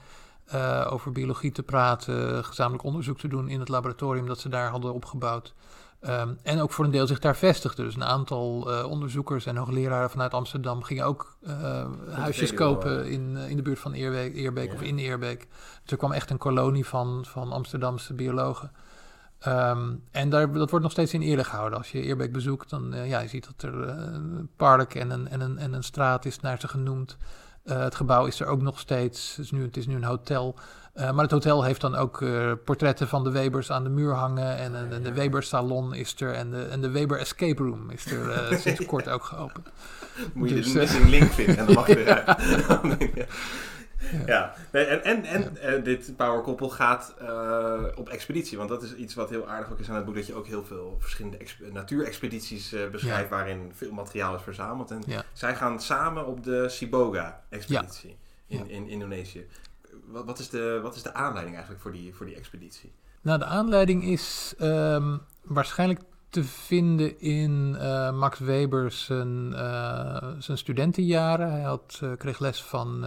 Over 0.91 1.13
biologie 1.13 1.53
te 1.53 1.63
praten, 1.63 2.45
gezamenlijk 2.45 2.85
onderzoek 2.85 3.19
te 3.19 3.29
doen 3.29 3.49
in 3.49 3.61
het 3.61 3.69
laboratorium 3.69 4.27
dat 4.27 4.41
ze 4.41 4.49
daar 4.49 4.71
hadden 4.71 4.95
opgebouwd. 4.95 5.55
Um, 6.01 6.39
en 6.43 6.61
ook 6.61 6.73
voor 6.73 6.85
een 6.85 6.91
deel 6.91 7.07
zich 7.07 7.19
daar 7.19 7.37
vestigden. 7.37 7.85
Dus 7.85 7.95
een 7.95 8.05
aantal 8.05 8.73
uh, 8.73 8.87
onderzoekers 8.91 9.47
en 9.47 9.57
hoogleraren 9.57 10.11
vanuit 10.11 10.35
Amsterdam 10.35 10.83
gingen 10.83 11.05
ook 11.05 11.37
uh, 11.41 11.87
huisjes 12.11 12.55
kopen 12.55 13.11
in, 13.11 13.37
in 13.37 13.57
de 13.57 13.63
buurt 13.63 13.79
van 13.79 13.93
Eerbeek, 13.93 14.35
Eerbeek 14.35 14.69
ja. 14.69 14.75
of 14.75 14.83
in 14.83 14.99
Eerbeek. 14.99 15.47
Dus 15.83 15.91
er 15.91 15.97
kwam 15.97 16.13
echt 16.13 16.31
een 16.31 16.39
kolonie 16.39 16.87
van, 16.87 17.25
van 17.25 17.53
Amsterdamse 17.53 18.15
biologen. 18.15 18.73
Um, 19.47 20.03
en 20.11 20.31
daar, 20.31 20.53
dat 20.53 20.71
wordt 20.71 20.85
nog 20.85 20.93
steeds 20.93 21.15
in 21.15 21.23
ere 21.23 21.45
gehouden. 21.45 21.79
Als 21.79 21.93
je 21.93 22.03
Eerbeek 22.03 22.33
bezoekt, 22.33 22.71
dan 22.71 22.95
ja, 23.05 23.21
je 23.21 23.29
ziet 23.29 23.47
dat 23.47 23.71
er 23.71 23.89
een 23.89 24.49
park 24.57 24.95
en 24.95 25.11
een, 25.11 25.29
en, 25.29 25.41
een, 25.41 25.59
en 25.59 25.73
een 25.73 25.85
straat 25.85 26.25
is 26.25 26.41
naar 26.41 26.61
ze 26.61 26.69
genoemd. 26.69 27.17
Het 27.65 27.95
gebouw 27.95 28.27
is 28.27 28.41
er 28.41 28.47
ook 28.47 28.63
nog 28.63 28.79
steeds. 28.79 29.37
Het 29.37 29.45
is 29.45 29.51
nu, 29.51 29.63
het 29.63 29.77
is 29.77 29.87
nu 29.87 29.95
een 29.95 30.05
hotel. 30.05 30.59
Uh, 30.97 31.11
maar 31.13 31.23
het 31.23 31.31
hotel 31.31 31.65
heeft 31.65 31.81
dan 31.81 31.95
ook 31.95 32.21
uh, 32.21 32.53
portretten 32.65 33.09
van 33.09 33.25
de 33.25 33.31
Webers 33.31 33.71
aan 33.73 33.85
de 33.85 33.91
muur 33.91 34.13
hangen. 34.15 34.57
En, 34.57 34.75
en, 34.77 34.93
en 34.93 35.03
de 35.03 35.13
Weber 35.13 35.43
Salon 35.43 35.95
is 35.95 36.21
er. 36.21 36.33
En 36.33 36.51
de, 36.51 36.63
en 36.65 36.81
de 36.81 36.91
Weber 36.91 37.19
Escape 37.19 37.63
Room 37.63 37.91
is 37.91 38.07
er 38.07 38.47
sinds 38.61 38.87
kort 38.87 39.09
ook 39.09 39.25
geopend. 39.25 39.69
Moet 40.33 40.49
je 40.49 40.55
dus, 40.55 40.67
een 40.67 40.73
missing 40.79 41.09
link 41.09 41.33
vinden 41.33 41.57
en 41.59 41.67
dan 41.67 41.75
mag 41.75 41.87
je 41.87 41.99
eruit. 42.07 43.27
ja. 44.27 44.55
Nee, 44.73 44.85
en 44.85 45.03
en, 45.05 45.25
en 45.25 45.57
eh, 45.57 45.85
dit 45.85 46.13
powerkoppel 46.17 46.69
gaat 46.71 47.15
eh, 47.21 47.83
op 47.95 48.09
expeditie. 48.09 48.57
Want 48.59 48.69
dat 48.69 48.83
is 48.83 48.95
iets 48.95 49.15
wat 49.15 49.31
heel 49.31 49.49
aardig 49.49 49.71
ook 49.73 49.79
is 49.79 49.89
aan 49.91 49.97
het 49.97 50.05
boek. 50.05 50.15
Dat 50.15 50.27
je 50.27 50.35
ook 50.35 50.47
heel 50.47 50.65
veel 50.65 50.97
verschillende 51.01 51.37
ex- 51.37 51.59
natuurexpedities 51.73 52.73
eh, 52.73 52.81
beschrijft. 52.91 53.31
Waarin 53.31 53.73
veel 53.75 53.93
materiaal 53.93 54.35
is 54.35 54.43
verzameld. 54.43 54.91
En 54.91 55.03
Ja. 55.07 55.23
zij 55.33 55.55
gaan 55.57 55.81
samen 55.81 56.27
op 56.27 56.45
de 56.45 56.69
Siboga-expeditie 56.69 58.17
in, 58.47 58.71
in 58.71 58.89
Indonesië. 58.89 59.47
Wat, 60.07 60.39
is 60.39 60.49
de, 60.49 60.81
wat 60.83 60.97
is 60.97 61.03
de 61.03 61.15
aanleiding 61.15 61.55
eigenlijk 61.55 61.83
voor 61.83 61.93
die, 61.93 62.15
voor 62.15 62.27
die 62.27 62.37
expeditie? 62.37 62.93
Nou, 63.21 63.39
de 63.39 63.45
aanleiding 63.45 64.05
is 64.05 64.55
ehm, 64.59 65.17
waarschijnlijk 65.43 66.01
te 66.29 66.45
vinden 66.45 67.21
in 67.21 67.77
eh, 67.79 68.13
Max 68.13 68.39
Weber 68.39 68.91
zijn, 68.93 69.55
eh, 69.55 70.29
zijn 70.39 70.59
studentenjaren. 70.59 71.51
Hij 71.51 71.63
had, 71.63 71.99
eh, 72.03 72.11
kreeg 72.19 72.39
les 72.39 72.63
van 72.63 73.05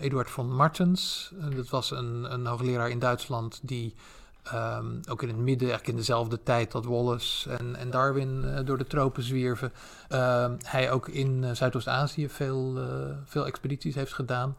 Eduard 0.00 0.30
von 0.30 0.54
Martens. 0.54 1.32
Dat 1.54 1.68
was 1.68 1.90
een, 1.90 2.32
een 2.32 2.46
hoogleraar 2.46 2.90
in 2.90 2.98
Duitsland 2.98 3.60
die 3.62 3.94
ehm, 4.42 4.86
ook 5.08 5.22
in 5.22 5.28
het 5.28 5.36
midden, 5.36 5.68
eigenlijk 5.68 5.88
in 5.88 5.96
dezelfde 5.96 6.42
tijd 6.42 6.72
dat 6.72 6.84
Wallace 6.84 7.50
en, 7.50 7.76
en 7.76 7.90
Darwin 7.90 8.64
door 8.64 8.78
de 8.78 8.86
tropen 8.86 9.22
zwierven. 9.22 9.72
ehm, 10.08 10.54
hij 10.62 10.90
ook 10.90 11.08
in 11.08 11.56
Zuidoost-Azië 11.56 12.28
veel, 12.28 12.78
veel 13.24 13.46
expedities 13.46 13.94
heeft 13.94 14.14
gedaan. 14.14 14.56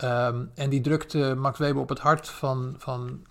Ehm, 0.00 0.44
en 0.54 0.70
die 0.70 0.80
drukte 0.80 1.34
Max 1.34 1.58
Weber 1.58 1.82
op 1.82 1.88
het 1.88 1.98
hart 1.98 2.28
van, 2.28 2.74
van 2.78 3.26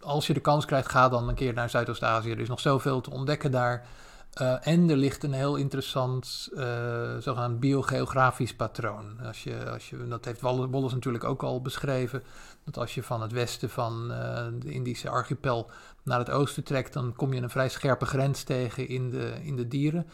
als 0.00 0.26
je 0.26 0.34
de 0.34 0.40
kans 0.40 0.64
krijgt, 0.64 0.90
ga 0.90 1.08
dan 1.08 1.28
een 1.28 1.34
keer 1.34 1.54
naar 1.54 1.70
Zuidoost-Azië. 1.70 2.30
Er 2.30 2.40
is 2.40 2.48
nog 2.48 2.60
zoveel 2.60 3.00
te 3.00 3.10
ontdekken 3.10 3.50
daar. 3.50 3.86
Eh, 4.32 4.66
en 4.66 4.90
er 4.90 4.96
ligt 4.96 5.22
een 5.22 5.32
heel 5.32 5.56
interessant 5.56 6.48
eh 6.56 7.16
zogenaamd 7.18 7.60
biogeografisch 7.60 8.54
patroon. 8.54 9.20
Als 9.26 9.42
je, 9.42 9.70
als 9.70 9.90
je, 9.90 10.08
dat 10.08 10.24
heeft 10.24 10.40
Wallace 10.40 10.94
natuurlijk 10.94 11.24
ook 11.24 11.42
al 11.42 11.62
beschreven. 11.62 12.22
Dat 12.64 12.78
als 12.78 12.94
je 12.94 13.02
van 13.02 13.22
het 13.22 13.32
westen 13.32 13.70
van 13.70 14.12
eh, 14.12 14.46
de 14.58 14.72
Indische 14.72 15.08
archipel 15.08 15.70
naar 16.02 16.18
het 16.18 16.30
oosten 16.30 16.64
trekt, 16.64 16.92
dan 16.92 17.12
kom 17.16 17.32
je 17.32 17.40
een 17.40 17.50
vrij 17.50 17.68
scherpe 17.68 18.06
grens 18.06 18.42
tegen 18.42 18.88
in 18.88 19.10
de, 19.10 19.32
in 19.42 19.56
de 19.56 19.68
dieren. 19.68 20.06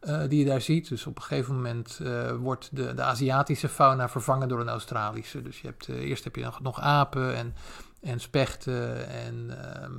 Eh, 0.00 0.20
die 0.28 0.38
je 0.38 0.44
daar 0.44 0.60
ziet. 0.60 0.88
Dus 0.88 1.06
op 1.06 1.16
een 1.16 1.22
gegeven 1.22 1.54
moment 1.54 2.00
eh, 2.02 2.32
wordt 2.32 2.76
de, 2.76 2.94
de 2.94 3.02
Aziatische 3.02 3.68
fauna 3.68 4.08
vervangen 4.08 4.48
door 4.48 4.60
een 4.60 4.68
Australische. 4.68 5.42
Dus 5.42 5.60
je 5.60 5.66
hebt, 5.66 5.88
eh, 5.88 5.96
eerst 5.96 6.24
heb 6.24 6.36
je 6.36 6.44
nog, 6.44 6.60
nog 6.60 6.80
apen 6.80 7.34
en, 7.34 7.54
en 8.00 8.20
spechten 8.20 9.08
en 9.08 9.64
ehm, 9.64 9.92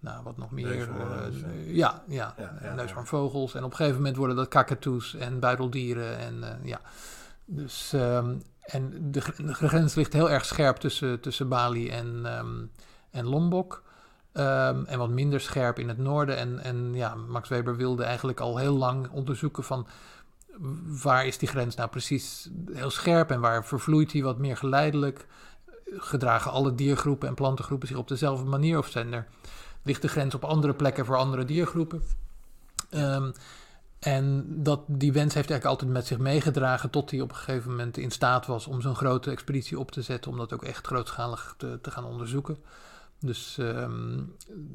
nou, 0.00 0.22
wat 0.22 0.36
nog 0.36 0.50
meer. 0.50 0.88
Eh. 0.88 1.74
ja, 1.74 2.02
ja, 2.08 2.34
Ja, 2.62 2.74
neushoornvogels. 2.74 3.54
En 3.54 3.64
op 3.64 3.70
een 3.70 3.76
gegeven 3.76 3.96
moment 3.96 4.16
worden 4.16 4.36
dat 4.36 4.48
kakatoes 4.48 5.14
en 5.14 5.40
buideldieren. 5.40 6.18
En 6.18 6.60
ja, 6.62 6.80
dus 7.44 7.92
ehm, 7.92 8.34
en 8.60 9.10
de, 9.10 9.22
de 9.36 9.54
grens 9.54 9.94
ligt 9.94 10.12
heel 10.12 10.30
erg 10.30 10.44
scherp 10.44 10.76
tussen, 10.76 11.20
tussen 11.20 11.48
Bali 11.48 11.88
en, 11.88 12.20
ehm, 12.26 12.64
en 13.10 13.24
Lombok. 13.24 13.82
Ehm, 14.38 14.84
en 14.84 14.98
wat 14.98 15.10
minder 15.10 15.40
scherp 15.40 15.78
in 15.78 15.88
het 15.88 15.98
noorden. 15.98 16.36
En, 16.36 16.58
en 16.58 16.94
ja, 16.94 17.14
Max 17.14 17.48
Weber 17.48 17.76
wilde 17.76 18.02
eigenlijk 18.02 18.40
al 18.40 18.56
heel 18.56 18.76
lang 18.76 19.08
onderzoeken 19.10 19.64
van 19.64 19.86
waar 21.02 21.26
is 21.26 21.38
die 21.38 21.48
grens 21.48 21.74
nou 21.74 21.88
precies 21.88 22.50
heel 22.72 22.90
scherp 22.90 23.30
en 23.30 23.40
waar 23.40 23.64
vervloeit 23.64 24.10
die 24.10 24.22
wat 24.22 24.38
meer 24.38 24.56
geleidelijk? 24.56 25.26
Gedragen 25.84 26.50
alle 26.50 26.74
diergroepen 26.74 27.28
en 27.28 27.34
plantengroepen 27.34 27.88
zich 27.88 27.96
op 27.96 28.08
dezelfde 28.08 28.44
manier 28.44 28.78
of 28.78 28.88
zijn 28.88 29.12
er, 29.12 29.26
ligt 29.82 30.02
de 30.02 30.08
grens 30.08 30.34
op 30.34 30.44
andere 30.44 30.74
plekken 30.74 31.04
voor 31.04 31.16
andere 31.16 31.44
diergroepen? 31.44 32.02
Ehm, 32.90 33.30
en 33.98 34.44
dat, 34.48 34.80
die 34.86 35.12
wens 35.12 35.34
heeft 35.34 35.50
eigenlijk 35.50 35.80
altijd 35.80 35.90
met 35.90 36.06
zich 36.06 36.18
meegedragen 36.18 36.90
tot 36.90 37.10
hij 37.10 37.20
op 37.20 37.30
een 37.30 37.36
gegeven 37.36 37.70
moment 37.70 37.96
in 37.96 38.10
staat 38.10 38.46
was 38.46 38.66
om 38.66 38.80
zo'n 38.80 38.96
grote 38.96 39.30
expeditie 39.30 39.78
op 39.78 39.90
te 39.90 40.02
zetten, 40.02 40.30
om 40.30 40.36
dat 40.36 40.52
ook 40.52 40.64
echt 40.64 40.86
grootschalig 40.86 41.54
te, 41.56 41.78
te 41.82 41.90
gaan 41.90 42.04
onderzoeken. 42.04 42.56
Dus 43.20 43.58
ehm, 43.58 44.20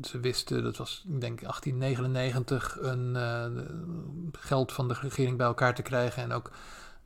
ze 0.02 0.20
wisten, 0.20 0.64
dat 0.64 0.78
was 0.78 1.06
ik 1.08 1.22
denk 1.22 1.42
1899, 1.42 2.78
een, 2.82 3.16
eh, 3.16 3.46
geld 4.32 4.72
van 4.72 4.88
de 4.88 4.94
regering 5.02 5.38
bij 5.38 5.48
elkaar 5.48 5.76
te 5.76 5.82
krijgen 5.82 6.24
en 6.24 6.32
ook 6.32 6.52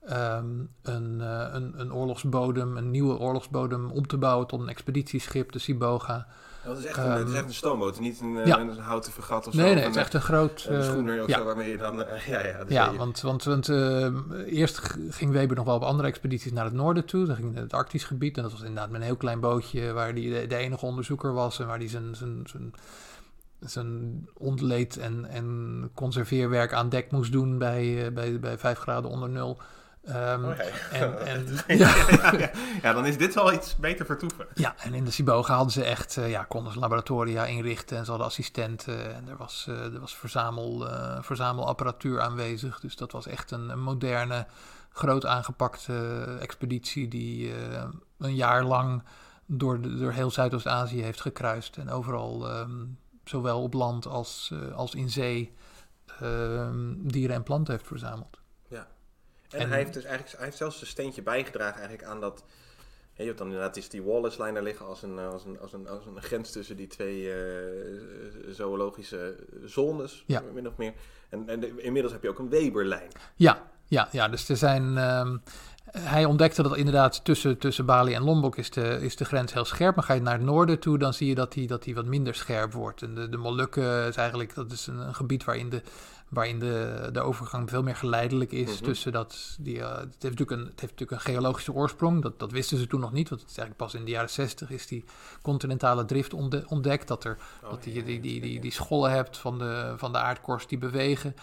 ehm, 0.06 0.66
een, 0.82 1.22
eh, 1.22 1.48
een, 1.52 1.80
een 1.80 1.94
oorlogsbodem, 1.94 2.78
een 2.78 2.92
nieuwe 2.92 3.18
oorlogsbodem 3.18 3.92
om 3.92 4.08
te 4.08 4.18
bouwen 4.18 4.48
tot 4.48 4.60
een 4.60 4.70
expeditieschip, 4.70 5.52
de 5.52 5.60
Siboga. 5.60 6.28
Dat 6.68 6.78
is 6.78 6.86
echt 6.86 6.98
een, 6.98 7.12
het 7.12 7.20
is 7.20 7.26
Ehm, 7.26 7.36
echt 7.36 7.46
een 7.46 7.54
stoomboot, 7.54 8.00
niet 8.00 8.20
een, 8.20 8.38
eh, 8.38 8.46
ja. 8.46 8.60
een 8.60 8.78
houten 8.78 9.12
vergat 9.12 9.48
of 9.48 9.54
zo. 9.54 9.62
Nee, 9.62 9.74
nee, 9.74 9.84
het 9.84 9.96
is 9.96 10.02
echt 10.02 10.14
een 10.14 10.22
groot... 10.22 10.66
een 10.70 10.80
eh, 10.80 10.84
schoener 10.84 11.22
of 11.22 11.28
ja. 11.28 11.38
zo 11.38 11.44
waarmee 11.44 11.70
je 11.70 11.78
dan... 11.78 12.04
eh, 12.04 12.28
ja, 12.34 12.46
ja, 12.46 12.64
Ja, 12.68 12.96
want, 12.96 13.22
want, 13.22 13.44
want 13.44 13.70
eh, 13.70 14.14
eerst 14.46 14.80
ging 15.10 15.32
Weber 15.32 15.56
nog 15.56 15.66
wel 15.66 15.76
op 15.76 15.82
andere 15.82 16.08
expedities 16.08 16.52
naar 16.52 16.66
het 16.66 16.74
noorden 16.74 17.06
toe. 17.06 17.26
Dan 17.26 17.36
ging 17.36 17.48
hij 17.48 17.56
naar 17.56 17.64
het 17.64 17.74
Arktisch 17.74 18.04
gebied. 18.04 18.38
En 18.38 18.44
dat 18.44 18.52
was 18.52 18.62
inderdaad 18.62 18.90
met 18.90 19.00
een 19.00 19.06
heel 19.08 19.16
klein 19.16 19.40
bootje 19.40 19.92
waar 19.94 20.12
hij 20.12 20.22
de, 20.22 20.48
de 20.48 20.56
enige 20.56 20.86
onderzoeker 20.86 21.34
was. 21.34 21.60
En 21.60 21.68
waar 21.68 21.78
hij 21.78 21.90
zijn, 21.90 22.16
zijn, 22.16 22.44
zijn, 22.46 22.74
zijn 23.60 24.28
ontleed 24.34 24.98
en, 24.98 25.26
en 25.26 25.90
conserveerwerk 25.94 26.74
aan 26.74 26.90
dek 26.90 27.12
moest 27.12 27.32
doen 27.32 27.58
bij, 27.58 28.14
bij, 28.14 28.40
bij 28.40 28.58
5 28.58 28.78
graden 28.78 29.10
onder 29.10 29.30
nul. 29.30 29.58
Ja. 30.08 30.40
en, 30.92 31.48
en, 31.68 31.78
ja. 31.78 31.96
ja, 32.38 32.52
ja, 32.82 32.94
dan 32.94 33.06
is 33.06 33.18
dit 33.18 33.34
wel 33.34 33.54
iets 33.54 33.76
beter 33.76 34.06
vertoeven. 34.06 34.48
ja, 34.54 34.76
en 34.78 34.94
in 34.94 35.06
de 35.06 35.12
Siboga 35.12 35.56
hadden 35.56 35.74
ze 35.74 35.84
echt, 35.84 36.18
eh, 36.18 36.30
ja, 36.30 36.44
konden 36.44 36.74
ze 36.74 36.80
laboratoria 36.80 37.46
inrichten 37.46 37.98
en 37.98 38.04
ze 38.04 38.10
hadden 38.10 38.28
assistenten 38.30 39.16
en 39.16 39.28
er 39.28 39.38
was, 39.38 39.66
eh, 39.70 39.94
er 39.94 40.00
was 40.00 40.16
verzamel, 40.16 40.90
eh, 40.90 41.22
verzamelapparatuur 41.22 42.22
aanwezig. 42.22 42.80
Dus 42.80 42.96
dat 42.96 43.12
was 43.12 43.28
echt 43.28 43.52
een, 43.52 43.70
een 43.70 43.82
moderne, 43.82 44.46
groot 44.90 45.26
aangepakte 45.26 46.24
expeditie 46.40 47.08
die 47.08 47.54
een 48.18 48.36
jaar 48.36 48.64
lang 48.64 49.04
door, 49.46 49.82
de, 49.82 49.98
door 49.98 50.12
heel 50.12 50.32
Zuidoost-Azië 50.32 51.02
heeft 51.02 51.22
gekruist 51.22 51.78
en 51.78 51.90
overal, 51.90 52.50
ehm, 52.50 52.86
zowel 53.24 53.62
op 53.62 53.74
land 53.74 54.08
als, 54.08 54.54
als 54.76 54.96
in 54.96 55.10
zee, 55.10 55.54
ehm, 56.20 56.94
dieren 56.98 57.36
en 57.36 57.44
planten 57.44 57.74
heeft 57.74 57.88
verzameld. 57.88 58.40
En, 59.50 59.60
En- 59.60 59.70
hij 59.70 59.78
heeft 59.78 59.94
dus 59.94 60.04
eigenlijk 60.04 60.36
hij 60.36 60.46
heeft 60.46 60.58
zelfs 60.58 60.82
een 60.82 60.88
steentje 60.88 61.22
bijgedragen 61.22 61.80
eigenlijk 61.80 62.10
aan 62.10 62.20
dat. 62.22 62.44
je 63.14 63.24
hebt 63.24 63.38
dan 63.38 63.48
inderdaad 63.48 63.78
is 63.78 63.90
die 63.90 64.04
Wallace-lijn 64.04 64.54
daar 64.54 64.64
liggen 64.64 64.86
als 64.86 65.02
een, 65.04 65.18
eh, 65.20 65.30
als, 65.32 65.46
een, 65.46 65.60
als, 65.60 65.74
een, 65.74 65.88
als 65.88 66.06
een 66.06 66.22
grens 66.22 66.52
tussen 66.52 66.76
die 66.78 66.88
twee 66.88 67.32
eh, 67.34 67.38
zoologische 68.50 69.36
zones, 69.66 70.24
Ja. 70.28 70.42
min 70.54 70.68
of 70.68 70.78
meer. 70.78 70.94
En, 71.30 71.50
en 71.50 71.60
de- 71.60 71.82
inmiddels 71.82 72.14
heb 72.14 72.24
je 72.24 72.30
ook 72.30 72.40
een 72.40 72.50
Weber-lijn. 72.50 73.10
Ja, 73.36 73.68
ja, 73.88 74.08
ja, 74.12 74.28
dus 74.28 74.50
er 74.50 74.58
zijn. 74.58 74.98
ehm, 74.98 75.38
hij 75.92 76.26
ontdekte 76.26 76.64
dat 76.64 76.78
inderdaad 76.78 77.26
tussen, 77.26 77.58
tussen 77.58 77.86
Bali 77.86 78.14
en 78.14 78.24
Lombok 78.24 78.58
is 78.58 78.70
de, 78.70 78.98
is 79.02 79.16
de 79.16 79.26
grens 79.26 79.54
heel 79.54 79.66
scherp. 79.66 79.96
Maar 79.96 80.04
ga 80.04 80.14
je 80.14 80.22
naar 80.22 80.34
het 80.34 80.44
noorden 80.44 80.80
toe, 80.80 80.98
dan 80.98 81.14
zie 81.14 81.28
je 81.28 81.36
dat 81.36 81.52
die, 81.52 81.68
dat 81.68 81.84
die 81.84 81.96
wat 81.96 82.06
minder 82.06 82.36
scherp 82.36 82.74
wordt. 82.74 83.02
En 83.02 83.16
de, 83.16 83.30
de 83.30 83.38
Molukken 83.38 84.08
is 84.08 84.16
eigenlijk 84.16 84.56
dat 84.56 84.72
is 84.72 84.88
een, 84.88 84.98
een 84.98 85.16
gebied 85.16 85.44
waarin 85.44 85.70
de, 85.70 85.82
waarin 86.30 86.60
de, 86.60 87.10
de 87.12 87.20
overgang 87.20 87.70
veel 87.70 87.84
meer 87.84 87.96
geleidelijk 87.96 88.52
is. 88.52 88.74
Mhm. 88.74 88.84
Tussen 88.84 89.12
dat, 89.12 89.58
die, 89.60 89.80
eh, 89.82 89.90
het, 89.90 90.00
heeft 90.00 90.38
natuurlijk 90.38 90.52
een, 90.52 90.68
het 90.68 90.80
heeft 90.80 90.92
natuurlijk 91.00 91.12
een 91.12 91.34
geologische 91.34 91.74
oorsprong. 91.74 92.22
Dat, 92.22 92.40
dat 92.40 92.52
wisten 92.52 92.78
ze 92.78 92.88
toen 92.88 93.00
nog 93.00 93.12
niet. 93.12 93.30
Want 93.30 93.42
het 93.42 93.50
is 93.50 93.58
eigenlijk 93.58 93.90
pas 93.90 94.00
in 94.00 94.06
de 94.06 94.12
jaren 94.12 94.30
zestig 94.30 94.70
is 94.70 94.88
die 94.88 95.06
continentale 95.42 96.06
drift 96.06 96.34
ontde- 96.34 96.66
ontdekt. 96.68 97.08
Dat, 97.08 97.24
er, 97.24 97.38
Oh, 97.64 97.70
dat 97.70 97.86
ja, 97.86 97.92
je 97.92 98.04
die, 98.04 98.20
die, 98.20 98.32
die, 98.32 98.44
zeker. 98.44 98.62
die 98.62 98.72
schollen 98.72 99.12
hebt 99.12 99.38
van 99.38 99.58
de, 99.58 99.94
van 99.98 100.12
de 100.12 100.18
aardkorst 100.18 100.70
die 100.70 100.78
bewegen. 100.78 101.36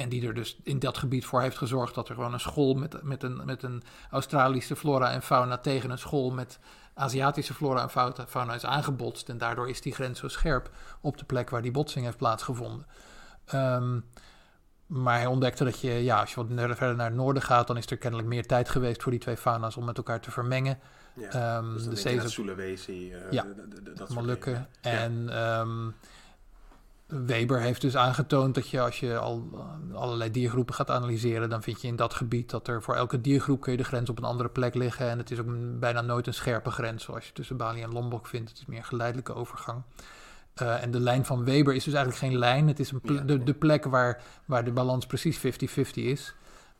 En 0.00 0.08
die 0.08 0.26
er 0.26 0.34
dus 0.34 0.56
in 0.62 0.78
dat 0.78 0.98
gebied 0.98 1.24
voor 1.24 1.40
heeft 1.40 1.58
gezorgd 1.58 1.94
dat 1.94 2.08
er 2.08 2.14
gewoon 2.14 2.32
een 2.32 2.40
school 2.40 2.74
met, 2.74 3.02
met, 3.02 3.22
een, 3.22 3.44
met 3.44 3.62
een 3.62 3.82
Australische 4.10 4.76
flora 4.76 5.12
en 5.12 5.22
fauna 5.22 5.58
tegen 5.58 5.90
een 5.90 5.98
school 5.98 6.30
met 6.30 6.58
Aziatische 6.94 7.54
flora 7.54 7.82
en 7.82 8.26
fauna, 8.26 8.54
is 8.54 8.64
aangebotst. 8.64 9.28
En 9.28 9.38
daardoor 9.38 9.68
is 9.68 9.80
die 9.80 9.94
grens 9.94 10.18
zo 10.20 10.28
scherp 10.28 10.70
op 11.00 11.18
de 11.18 11.24
plek 11.24 11.50
waar 11.50 11.62
die 11.62 11.70
botsing 11.70 12.04
heeft 12.04 12.16
plaatsgevonden. 12.16 12.86
Ehm, 13.44 14.00
maar 14.86 15.16
hij 15.16 15.26
ontdekte 15.26 15.64
dat 15.64 15.80
je, 15.80 15.90
ja, 15.90 16.20
als 16.20 16.34
je 16.34 16.44
wat 16.44 16.76
verder 16.76 16.96
naar 16.96 17.06
het 17.06 17.16
noorden 17.16 17.42
gaat, 17.42 17.66
dan 17.66 17.76
is 17.76 17.90
er 17.90 17.96
kennelijk 17.96 18.28
meer 18.28 18.46
tijd 18.46 18.68
geweest 18.68 19.02
voor 19.02 19.12
die 19.12 19.20
twee 19.20 19.36
fauna's 19.36 19.76
om 19.76 19.84
met 19.84 19.96
elkaar 19.96 20.20
te 20.20 20.30
vermengen. 20.30 20.78
Ja. 21.14 21.60
Dus 21.62 22.02
dan 22.02 22.16
de 22.16 22.28
Sulawesi, 22.28 23.12
eh, 23.12 23.30
Ja. 23.30 23.46
dat 23.94 24.08
Molukken. 24.08 24.68
dingen. 24.80 24.96
Ja. 24.98 25.02
En 25.02 25.28
ehm, 25.28 25.88
Weber 27.10 27.60
heeft 27.60 27.80
dus 27.80 27.96
aangetoond 27.96 28.54
dat 28.54 28.68
je 28.68 28.80
als 28.80 29.00
je 29.00 29.18
al 29.18 29.48
eh, 29.54 29.96
allerlei 29.96 30.30
diergroepen 30.30 30.74
gaat 30.74 30.90
analyseren, 30.90 31.50
dan 31.50 31.62
vind 31.62 31.80
je 31.80 31.88
in 31.88 31.96
dat 31.96 32.14
gebied 32.14 32.50
dat 32.50 32.68
er 32.68 32.82
voor 32.82 32.94
elke 32.94 33.20
diergroep 33.20 33.60
kun 33.60 33.72
je 33.72 33.78
de 33.78 33.84
grens 33.84 34.10
op 34.10 34.18
een 34.18 34.24
andere 34.24 34.48
plek 34.48 34.74
liggen. 34.74 35.08
En 35.08 35.18
het 35.18 35.30
is 35.30 35.38
ook 35.38 35.78
bijna 35.78 36.00
nooit 36.00 36.26
een 36.26 36.34
scherpe 36.34 36.70
grens 36.70 37.04
zoals 37.04 37.26
je 37.26 37.32
tussen 37.32 37.56
Bali 37.56 37.82
en 37.82 37.92
Lombok 37.92 38.26
vindt. 38.26 38.50
Het 38.50 38.58
is 38.58 38.66
meer 38.66 38.78
een 38.78 38.84
geleidelijke 38.84 39.34
overgang. 39.34 39.82
Eh, 40.54 40.82
en 40.82 40.90
de 40.90 41.00
lijn 41.00 41.24
van 41.24 41.44
Weber 41.44 41.74
is 41.74 41.84
dus 41.84 41.94
eigenlijk 41.94 42.24
geen 42.24 42.38
lijn. 42.38 42.68
Het 42.68 42.80
is 42.80 42.90
een 42.90 43.26
de, 43.26 43.42
de 43.42 43.54
plek 43.54 43.84
waar, 43.84 44.22
waar 44.44 44.64
de 44.64 44.72
balans 44.72 45.06
precies 45.06 45.38
50-50 45.38 45.42
is. 45.94 46.34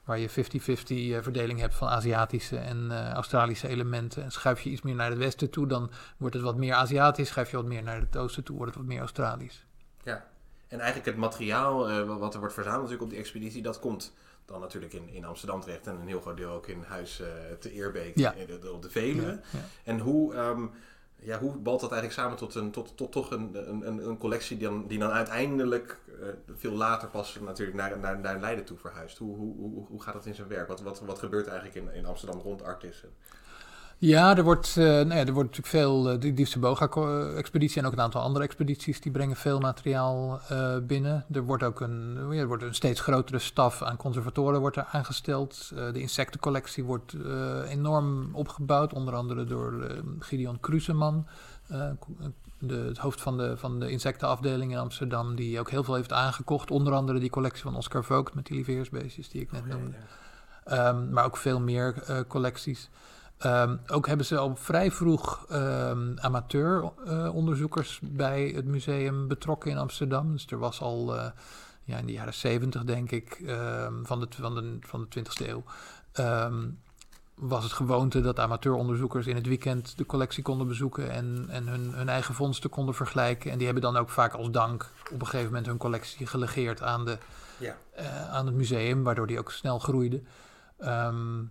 Waar 0.04 0.18
je 0.18 0.30
50-50 0.30 0.32
eh, 0.32 1.22
verdeling 1.22 1.60
hebt 1.60 1.74
van 1.74 1.88
Aziatische 1.88 2.56
en 2.56 3.12
Australische 3.12 3.68
elementen. 3.68 4.22
En 4.24 4.30
schuif 4.30 4.60
je 4.60 4.70
iets 4.70 4.82
meer 4.82 4.94
naar 4.94 5.10
het 5.10 5.18
westen 5.18 5.50
toe, 5.50 5.66
dan 5.66 5.90
wordt 6.16 6.34
het 6.34 6.44
wat 6.44 6.56
meer 6.56 6.74
Aziatisch. 6.74 7.28
Schuif 7.28 7.50
je 7.50 7.56
wat 7.56 7.66
meer 7.66 7.82
naar 7.82 8.00
het 8.00 8.16
oosten 8.16 8.44
toe, 8.44 8.56
wordt 8.56 8.74
het 8.74 8.80
wat 8.80 8.90
meer 8.90 9.00
Australisch. 9.00 9.68
Ja. 10.02 10.26
En 10.68 10.78
eigenlijk 10.78 11.08
het 11.10 11.16
materiaal 11.18 11.88
eh, 11.88 12.18
wat 12.18 12.32
er 12.34 12.38
wordt 12.40 12.54
verzameld 12.54 12.80
natuurlijk 12.82 13.04
op 13.06 13.10
die 13.10 13.18
expeditie, 13.18 13.62
dat 13.62 13.78
komt 13.78 14.12
dan 14.44 14.60
natuurlijk 14.60 14.92
in, 14.92 15.08
in 15.08 15.24
Amsterdam 15.24 15.60
terecht 15.60 15.86
en 15.86 15.94
een 16.00 16.06
heel 16.06 16.20
groot 16.20 16.36
deel 16.36 16.50
ook 16.50 16.66
in 16.66 16.82
huis 16.82 17.20
uh, 17.20 17.26
te 17.58 17.72
Eerbeek 17.72 18.16
Ja. 18.18 18.32
in 18.32 18.46
de- 18.60 18.72
op 18.72 18.82
de 18.82 18.90
Veluwe. 18.90 19.26
Ja, 19.26 19.38
ja. 19.50 19.58
En 19.84 19.98
hoe, 19.98 20.34
ehm, 20.34 20.66
ja, 21.16 21.38
hoe 21.38 21.56
balt 21.56 21.80
dat 21.80 21.92
eigenlijk 21.92 22.20
samen 22.20 22.38
tot, 22.38 22.54
een, 22.54 22.70
tot, 22.70 22.96
tot 22.96 23.12
toch 23.12 23.30
een, 23.30 23.70
een, 23.70 24.06
een- 24.08 24.18
collectie 24.18 24.56
die 24.58 24.68
dan, 24.68 24.86
die 24.86 24.98
dan 24.98 25.10
uiteindelijk 25.10 25.98
eh, 26.20 26.26
veel 26.56 26.72
later 26.72 27.08
pas 27.08 27.38
natuurlijk 27.40 27.76
naar, 27.76 27.98
naar, 27.98 28.18
naar 28.18 28.40
Leiden 28.40 28.64
toe 28.64 28.78
verhuist? 28.78 29.18
Hoe, 29.18 29.36
hoe, 29.36 29.54
hoe, 29.56 29.86
hoe 29.86 30.02
gaat 30.02 30.14
dat 30.14 30.26
in 30.26 30.34
zijn 30.34 30.48
werk? 30.48 30.68
Wat, 30.68 30.80
wat, 30.80 31.00
wat 31.00 31.18
gebeurt 31.18 31.46
eigenlijk 31.46 31.76
in, 31.88 31.94
in 31.94 32.06
Amsterdam 32.06 32.40
rond 32.40 32.62
Artis? 32.62 33.04
Ja, 34.00 34.36
er 34.36 34.42
wordt, 34.42 34.76
eh, 34.76 34.84
nou 34.84 35.14
ja, 35.14 35.26
er 35.26 35.32
wordt 35.32 35.56
natuurlijk 35.56 35.66
veel, 35.66 36.12
uh, 36.12 36.20
de 36.20 36.34
Diefste 36.34 36.58
Boga-expeditie 36.58 37.80
en 37.80 37.86
ook 37.86 37.92
een 37.92 38.00
aantal 38.00 38.22
andere 38.22 38.44
expedities, 38.44 39.00
die 39.00 39.12
brengen 39.12 39.36
veel 39.36 39.60
materiaal 39.60 40.40
eh, 40.48 40.76
binnen. 40.82 41.24
Er 41.32 41.42
wordt 41.42 41.62
ook 41.62 41.80
een, 41.80 42.18
ja, 42.30 42.40
er 42.40 42.46
wordt 42.46 42.62
een 42.62 42.74
steeds 42.74 43.00
grotere 43.00 43.38
staf 43.38 43.82
aan 43.82 43.96
conservatoren 43.96 44.60
wordt 44.60 44.76
er 44.76 44.84
aangesteld. 44.92 45.70
Eh, 45.76 45.92
de 45.92 46.00
insectencollectie 46.00 46.84
wordt 46.84 47.12
eh, 47.12 47.70
enorm 47.70 48.34
opgebouwd, 48.34 48.92
onder 48.92 49.14
andere 49.14 49.44
door 49.44 49.82
eh, 49.82 49.98
Gideon 50.18 50.60
Kruseman, 50.60 51.26
eh, 51.66 51.90
de, 52.58 52.74
het 52.74 52.98
hoofd 52.98 53.20
van 53.20 53.36
de, 53.36 53.56
van 53.56 53.80
de 53.80 53.90
insectenafdeling 53.90 54.72
in 54.72 54.78
Amsterdam, 54.78 55.34
die 55.34 55.60
ook 55.60 55.70
heel 55.70 55.84
veel 55.84 55.94
heeft 55.94 56.12
aangekocht. 56.12 56.70
Onder 56.70 56.92
andere 56.92 57.18
die 57.18 57.30
collectie 57.30 57.62
van 57.62 57.76
Oscar 57.76 58.04
Vogt 58.04 58.34
met 58.34 58.46
die 58.46 58.56
Lieveheersbeestjes 58.56 59.28
die 59.28 59.40
ik 59.40 59.52
net 59.52 59.66
noemde. 59.66 59.96
Um, 60.72 61.10
maar 61.10 61.24
ook 61.24 61.36
veel 61.36 61.60
meer 61.60 61.94
uh, 62.10 62.20
collecties. 62.28 62.90
Um, 63.46 63.80
ook 63.86 64.06
hebben 64.06 64.26
ze 64.26 64.36
al 64.36 64.56
vrij 64.56 64.90
vroeg 64.90 65.46
um, 65.52 66.18
amateur-onderzoekers 66.18 68.00
uh, 68.02 68.10
bij 68.12 68.52
het 68.54 68.64
museum 68.64 69.28
betrokken 69.28 69.70
in 69.70 69.78
Amsterdam. 69.78 70.32
Dus 70.32 70.46
er 70.46 70.58
was 70.58 70.80
al 70.80 71.16
uh, 71.16 71.26
ja, 71.84 71.98
in 71.98 72.06
de 72.06 72.12
jaren 72.12 72.34
zeventig, 72.34 72.84
denk 72.84 73.10
ik, 73.10 73.42
van, 74.02 74.20
de, 74.20 74.26
van, 74.30 74.54
de, 74.54 74.76
van 74.80 75.06
de 75.08 75.20
20e 75.20 75.46
eeuw. 75.46 75.62
was 77.34 77.62
het 77.62 77.72
gewoonte 77.72 78.20
dat 78.20 78.38
amateuronderdzoekers 78.38 79.26
in 79.26 79.34
het 79.34 79.46
weekend 79.46 79.98
de 79.98 80.06
collectie 80.06 80.42
konden 80.42 80.66
bezoeken 80.66 81.10
en, 81.10 81.46
en 81.48 81.68
hun, 81.68 81.92
hun 81.94 82.08
eigen 82.08 82.34
vondsten 82.34 82.70
konden 82.70 82.94
vergelijken. 82.94 83.50
En 83.50 83.56
die 83.56 83.66
hebben 83.66 83.84
dan 83.84 83.96
ook 83.96 84.10
vaak 84.10 84.34
als 84.34 84.50
dank 84.50 84.90
op 85.12 85.20
een 85.20 85.26
gegeven 85.26 85.46
moment 85.46 85.66
hun 85.66 85.76
collectie 85.76 86.26
gelegeerd 86.26 86.82
aan, 86.82 87.04
de, 87.04 87.18
ja. 87.58 87.76
uh, 87.98 88.30
aan 88.32 88.46
het 88.46 88.54
museum, 88.54 89.02
waardoor 89.02 89.26
die 89.26 89.38
ook 89.38 89.52
snel 89.52 89.78
groeide. 89.78 90.22
Um, 90.78 91.50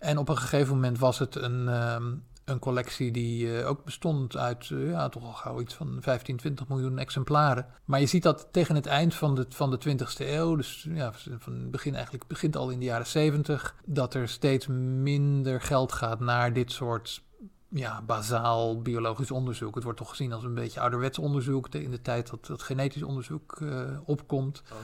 en 0.00 0.18
op 0.18 0.28
een 0.28 0.38
gegeven 0.38 0.74
moment 0.74 0.98
was 0.98 1.18
het 1.18 1.34
een, 1.34 1.68
um, 1.68 2.24
een 2.44 2.58
collectie 2.58 3.10
die 3.10 3.46
uh, 3.46 3.68
ook 3.68 3.84
bestond 3.84 4.36
uit 4.36 4.70
uh, 4.70 4.90
ja, 4.90 5.08
toch 5.08 5.24
al 5.24 5.32
gauw 5.32 5.60
iets 5.60 5.74
van 5.74 5.98
15, 6.00 6.36
20 6.36 6.68
miljoen 6.68 6.98
exemplaren. 6.98 7.66
Maar 7.84 8.00
je 8.00 8.06
ziet 8.06 8.22
dat 8.22 8.48
tegen 8.50 8.74
het 8.74 8.86
eind 8.86 9.14
van 9.14 9.34
de, 9.34 9.46
van 9.48 9.70
de 9.70 9.78
20e 9.88 10.16
eeuw, 10.16 10.56
dus 10.56 10.86
ja, 10.90 11.12
van 11.38 11.52
het 11.52 11.70
begin 11.70 11.94
eigenlijk 11.94 12.26
begint 12.26 12.56
al 12.56 12.70
in 12.70 12.78
de 12.78 12.84
jaren 12.84 13.06
70, 13.06 13.74
dat 13.84 14.14
er 14.14 14.28
steeds 14.28 14.66
minder 14.66 15.60
geld 15.60 15.92
gaat 15.92 16.20
naar 16.20 16.52
dit 16.52 16.72
soort 16.72 17.22
ja, 17.70 18.02
bazaal 18.02 18.82
biologisch 18.82 19.30
onderzoek. 19.30 19.74
Het 19.74 19.84
wordt 19.84 19.98
toch 19.98 20.08
gezien 20.08 20.32
als 20.32 20.44
een 20.44 20.54
beetje 20.54 20.80
ouderwets 20.80 21.18
onderzoek 21.18 21.68
in 21.68 21.90
de 21.90 22.02
tijd 22.02 22.30
dat, 22.30 22.46
dat 22.46 22.62
genetisch 22.62 23.02
onderzoek 23.02 23.60
uh, 23.60 23.82
opkomt. 24.04 24.62
Oh, 24.72 24.78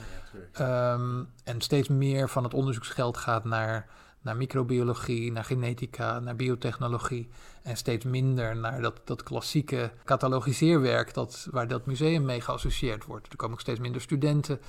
ja, 0.52 0.92
um, 0.92 1.28
en 1.44 1.60
steeds 1.60 1.88
meer 1.88 2.28
van 2.28 2.44
het 2.44 2.54
onderzoeksgeld 2.54 3.16
gaat 3.16 3.44
naar, 3.44 3.88
naar 4.26 4.36
microbiologie, 4.36 5.32
naar 5.32 5.44
genetica, 5.44 6.18
naar 6.20 6.36
biotechnologie. 6.36 7.28
En 7.62 7.76
steeds 7.76 8.04
minder 8.04 8.56
naar 8.56 8.80
dat, 8.82 9.00
dat 9.04 9.22
klassieke 9.22 9.90
catalogiseerwerk 10.04 11.14
dat, 11.14 11.48
waar 11.50 11.68
dat 11.68 11.86
museum 11.86 12.24
mee 12.24 12.40
geassocieerd 12.40 13.04
wordt. 13.04 13.30
Er 13.30 13.36
komen 13.36 13.54
ook 13.54 13.60
steeds 13.60 13.80
minder 13.80 14.00
studenten. 14.00 14.60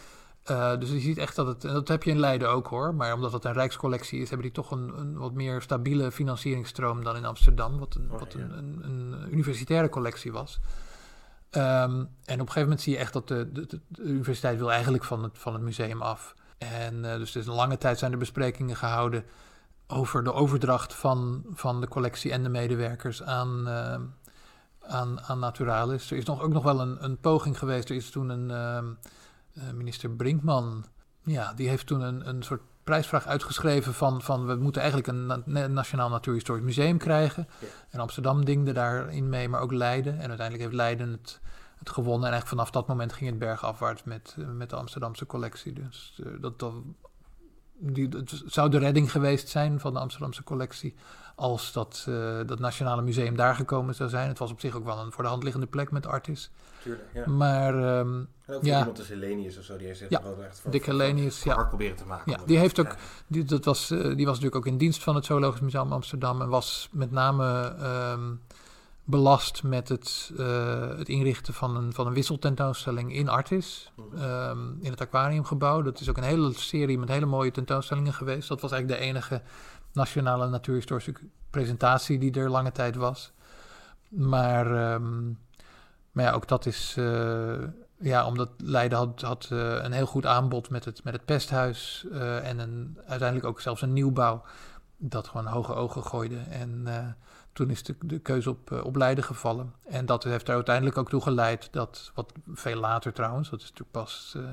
Uh, 0.51 0.77
dus 0.79 0.89
je 0.89 0.99
ziet 0.99 1.17
echt 1.17 1.35
dat 1.35 1.47
het, 1.47 1.65
en 1.65 1.73
dat 1.73 1.87
heb 1.87 2.03
je 2.03 2.11
in 2.11 2.19
Leiden 2.19 2.49
ook 2.49 2.67
hoor, 2.67 2.95
maar 2.95 3.13
omdat 3.13 3.33
het 3.33 3.45
een 3.45 3.53
rijkscollectie 3.53 4.21
is, 4.21 4.29
hebben 4.29 4.47
die 4.47 4.55
toch 4.55 4.71
een, 4.71 4.97
een 4.97 5.17
wat 5.17 5.33
meer 5.33 5.61
stabiele 5.61 6.11
financieringsstroom 6.11 7.03
dan 7.03 7.15
in 7.15 7.25
Amsterdam, 7.25 7.79
wat 7.79 7.95
een, 7.95 8.11
Oh, 8.11 8.19
wat 8.19 8.33
ja. 8.33 8.39
een, 8.39 8.79
een, 8.83 9.11
een 9.11 9.33
universitaire 9.33 9.89
collectie 9.89 10.31
was. 10.31 10.59
Um, 11.51 11.61
en 11.61 11.99
op 11.99 12.07
een 12.25 12.37
gegeven 12.37 12.61
moment 12.61 12.81
zie 12.81 12.93
je 12.93 12.99
echt 12.99 13.13
dat 13.13 13.27
de, 13.27 13.51
de, 13.51 13.65
de, 13.65 13.79
de 13.87 14.01
universiteit 14.01 14.57
wil 14.57 14.71
eigenlijk 14.71 15.03
van 15.03 15.23
het, 15.23 15.37
van 15.37 15.53
het 15.53 15.61
museum 15.61 16.01
af. 16.01 16.35
En 16.57 16.95
uh, 17.03 17.15
dus, 17.15 17.31
dus 17.31 17.47
een 17.47 17.53
lange 17.53 17.77
tijd 17.77 17.99
zijn 17.99 18.11
er 18.11 18.17
besprekingen 18.17 18.75
gehouden 18.75 19.23
over 19.87 20.23
de 20.23 20.33
overdracht 20.33 20.93
van, 20.93 21.45
van 21.53 21.81
de 21.81 21.87
collectie 21.87 22.31
en 22.31 22.43
de 22.43 22.49
medewerkers 22.49 23.23
aan, 23.23 23.67
uh, 23.67 23.95
aan, 24.79 25.21
aan 25.21 25.39
Naturalis. 25.39 26.11
Er 26.11 26.17
is 26.17 26.25
nog, 26.25 26.41
ook 26.41 26.53
nog 26.53 26.63
wel 26.63 26.81
een, 26.81 27.03
een 27.03 27.19
poging 27.19 27.57
geweest. 27.57 27.89
Er 27.89 27.95
is 27.95 28.09
toen 28.09 28.29
een 28.29 28.49
uh, 29.53 29.71
minister 29.73 30.09
Brinkman, 30.09 30.85
ja, 31.23 31.53
die 31.53 31.69
heeft 31.69 31.87
toen 31.87 32.01
een, 32.01 32.27
een 32.27 32.43
soort 32.43 32.61
prijsvraag 32.83 33.25
uitgeschreven 33.25 33.93
van, 33.93 34.21
van 34.21 34.45
we 34.45 34.55
moeten 34.55 34.81
eigenlijk 34.81 35.11
een 35.11 35.43
na 35.45 35.67
Nationaal 35.67 36.09
Natuurhistorisch 36.09 36.63
Museum 36.63 36.97
krijgen. 36.97 37.47
Ja. 37.59 37.67
En 37.89 37.99
Amsterdam 37.99 38.45
dingde 38.45 38.71
daarin 38.71 39.29
mee, 39.29 39.49
maar 39.49 39.61
ook 39.61 39.71
Leiden. 39.71 40.13
En 40.13 40.27
uiteindelijk 40.27 40.59
heeft 40.59 40.75
Leiden 40.75 41.11
het, 41.11 41.39
het 41.79 41.89
gewonnen. 41.89 42.25
En 42.27 42.31
eigenlijk 42.31 42.61
vanaf 42.61 42.71
dat 42.71 42.87
moment 42.87 43.13
ging 43.13 43.29
het 43.29 43.39
bergafwaarts 43.39 44.03
met, 44.03 44.35
met 44.53 44.69
de 44.69 44.75
Amsterdamse 44.75 45.25
collectie. 45.25 45.73
Dus 45.73 46.19
uh, 46.23 46.41
dat, 46.41 46.59
dat, 46.59 46.73
die, 47.79 48.07
het 48.09 48.41
zou 48.45 48.69
de 48.69 48.77
redding 48.77 49.11
geweest 49.11 49.49
zijn 49.49 49.79
van 49.79 49.93
de 49.93 49.99
Amsterdamse 49.99 50.43
collectie 50.43 50.95
als 51.35 51.71
dat, 51.71 52.05
uh, 52.09 52.39
dat 52.45 52.59
Nationale 52.59 53.01
Museum 53.01 53.35
daar 53.35 53.55
gekomen 53.55 53.95
zou 53.95 54.09
zijn. 54.09 54.27
Het 54.27 54.37
was 54.37 54.51
op 54.51 54.59
zich 54.59 54.75
ook 54.75 54.85
wel 54.85 54.99
een 54.99 55.11
voor 55.11 55.23
de 55.23 55.29
hand 55.29 55.43
liggende 55.43 55.67
plek 55.67 55.91
met 55.91 56.05
Artis. 56.05 56.51
Tuurlijk, 56.81 57.09
ja. 57.13 57.27
Maar 57.27 57.99
um, 57.99 58.27
En 58.45 58.55
ook 58.55 58.63
ja. 58.63 58.79
iemand 58.79 58.97
als 58.99 59.07
Helenius 59.07 59.57
of 59.57 59.63
zo, 59.63 59.77
die 59.77 59.87
heeft 59.87 60.03
Ja, 60.09 60.23
wel 60.23 60.43
echt 60.43 60.59
voor, 60.59 60.71
Dick 60.71 60.85
Helenius, 60.85 61.43
ja. 61.43 61.53
hard 61.53 61.67
proberen 61.67 61.95
te 61.95 62.05
maken. 62.05 62.31
Ja, 62.31 62.39
die 62.45 62.57
heeft 62.57 62.79
ook, 62.79 62.95
die, 63.27 63.43
dat 63.43 63.65
was, 63.65 63.91
eh, 63.91 63.97
die 63.97 64.25
was 64.25 64.39
natuurlijk 64.39 64.55
ook 64.55 64.65
in 64.65 64.77
dienst 64.77 65.03
van 65.03 65.15
het 65.15 65.25
Zoologisch 65.25 65.61
Museum 65.61 65.91
Amsterdam 65.91 66.41
en 66.41 66.49
was 66.49 66.89
met 66.91 67.11
name 67.11 67.75
ehm, 67.79 68.33
belast 69.09 69.63
met 69.63 69.89
het, 69.89 70.31
eh, 70.37 70.87
het 70.97 71.09
inrichten 71.09 71.53
van 71.53 71.75
een, 71.75 71.93
van 71.93 72.07
een 72.07 72.13
wisseltentoonstelling 72.13 73.13
in 73.13 73.29
Artis, 73.29 73.91
ehm, 74.15 74.59
in 74.81 74.91
het 74.91 75.01
aquariumgebouw. 75.01 75.81
Dat 75.81 75.99
is 75.99 76.09
ook 76.09 76.17
een 76.17 76.23
hele 76.23 76.53
serie 76.53 76.97
met 76.97 77.09
hele 77.09 77.25
mooie 77.25 77.51
tentoonstellingen 77.51 78.13
geweest. 78.13 78.47
Dat 78.47 78.61
was 78.61 78.71
eigenlijk 78.71 79.01
de 79.01 79.07
enige 79.07 79.41
nationale 79.93 80.47
natuurhistorische 80.49 81.13
presentatie 81.49 82.19
die 82.19 82.33
er 82.33 82.49
lange 82.49 82.71
tijd 82.71 82.95
was. 82.95 83.31
Maar, 84.09 84.65
ehm, 84.65 85.25
maar 86.11 86.25
ja, 86.25 86.31
ook 86.31 86.47
dat 86.47 86.65
is... 86.65 86.95
eh, 86.97 87.63
ja, 87.99 88.25
omdat 88.25 88.49
Leiden 88.57 88.97
had, 88.97 89.21
had 89.21 89.47
eh, 89.51 89.83
een 89.83 89.91
heel 89.91 90.05
goed 90.05 90.25
aanbod 90.25 90.69
met 90.69 90.85
het, 90.85 91.03
met 91.03 91.13
het 91.13 91.25
pesthuis 91.25 92.05
en 92.43 92.59
een, 92.59 92.97
uiteindelijk 93.07 93.47
ook 93.49 93.61
zelfs 93.61 93.81
een 93.81 93.93
nieuwbouw 93.93 94.43
dat 94.97 95.27
gewoon 95.27 95.45
hoge 95.45 95.73
ogen 95.73 96.03
gooide. 96.03 96.37
En 96.37 96.87
toen 97.57 97.69
is 97.69 97.83
de, 97.83 97.95
de 97.99 98.19
keuze 98.19 98.49
op, 98.49 98.71
op 98.83 98.95
Leiden 98.95 99.23
gevallen. 99.23 99.73
En 99.85 100.05
dat 100.05 100.23
heeft 100.23 100.47
er 100.47 100.53
uiteindelijk 100.53 100.97
ook 100.97 101.09
toe 101.09 101.21
geleid 101.21 101.67
dat, 101.71 102.11
wat 102.13 102.33
veel 102.53 102.79
later 102.79 103.13
trouwens, 103.13 103.49
dat 103.49 103.59
is 103.59 103.65
natuurlijk 103.65 103.91
pas, 103.91 104.33
eh, 104.37 104.43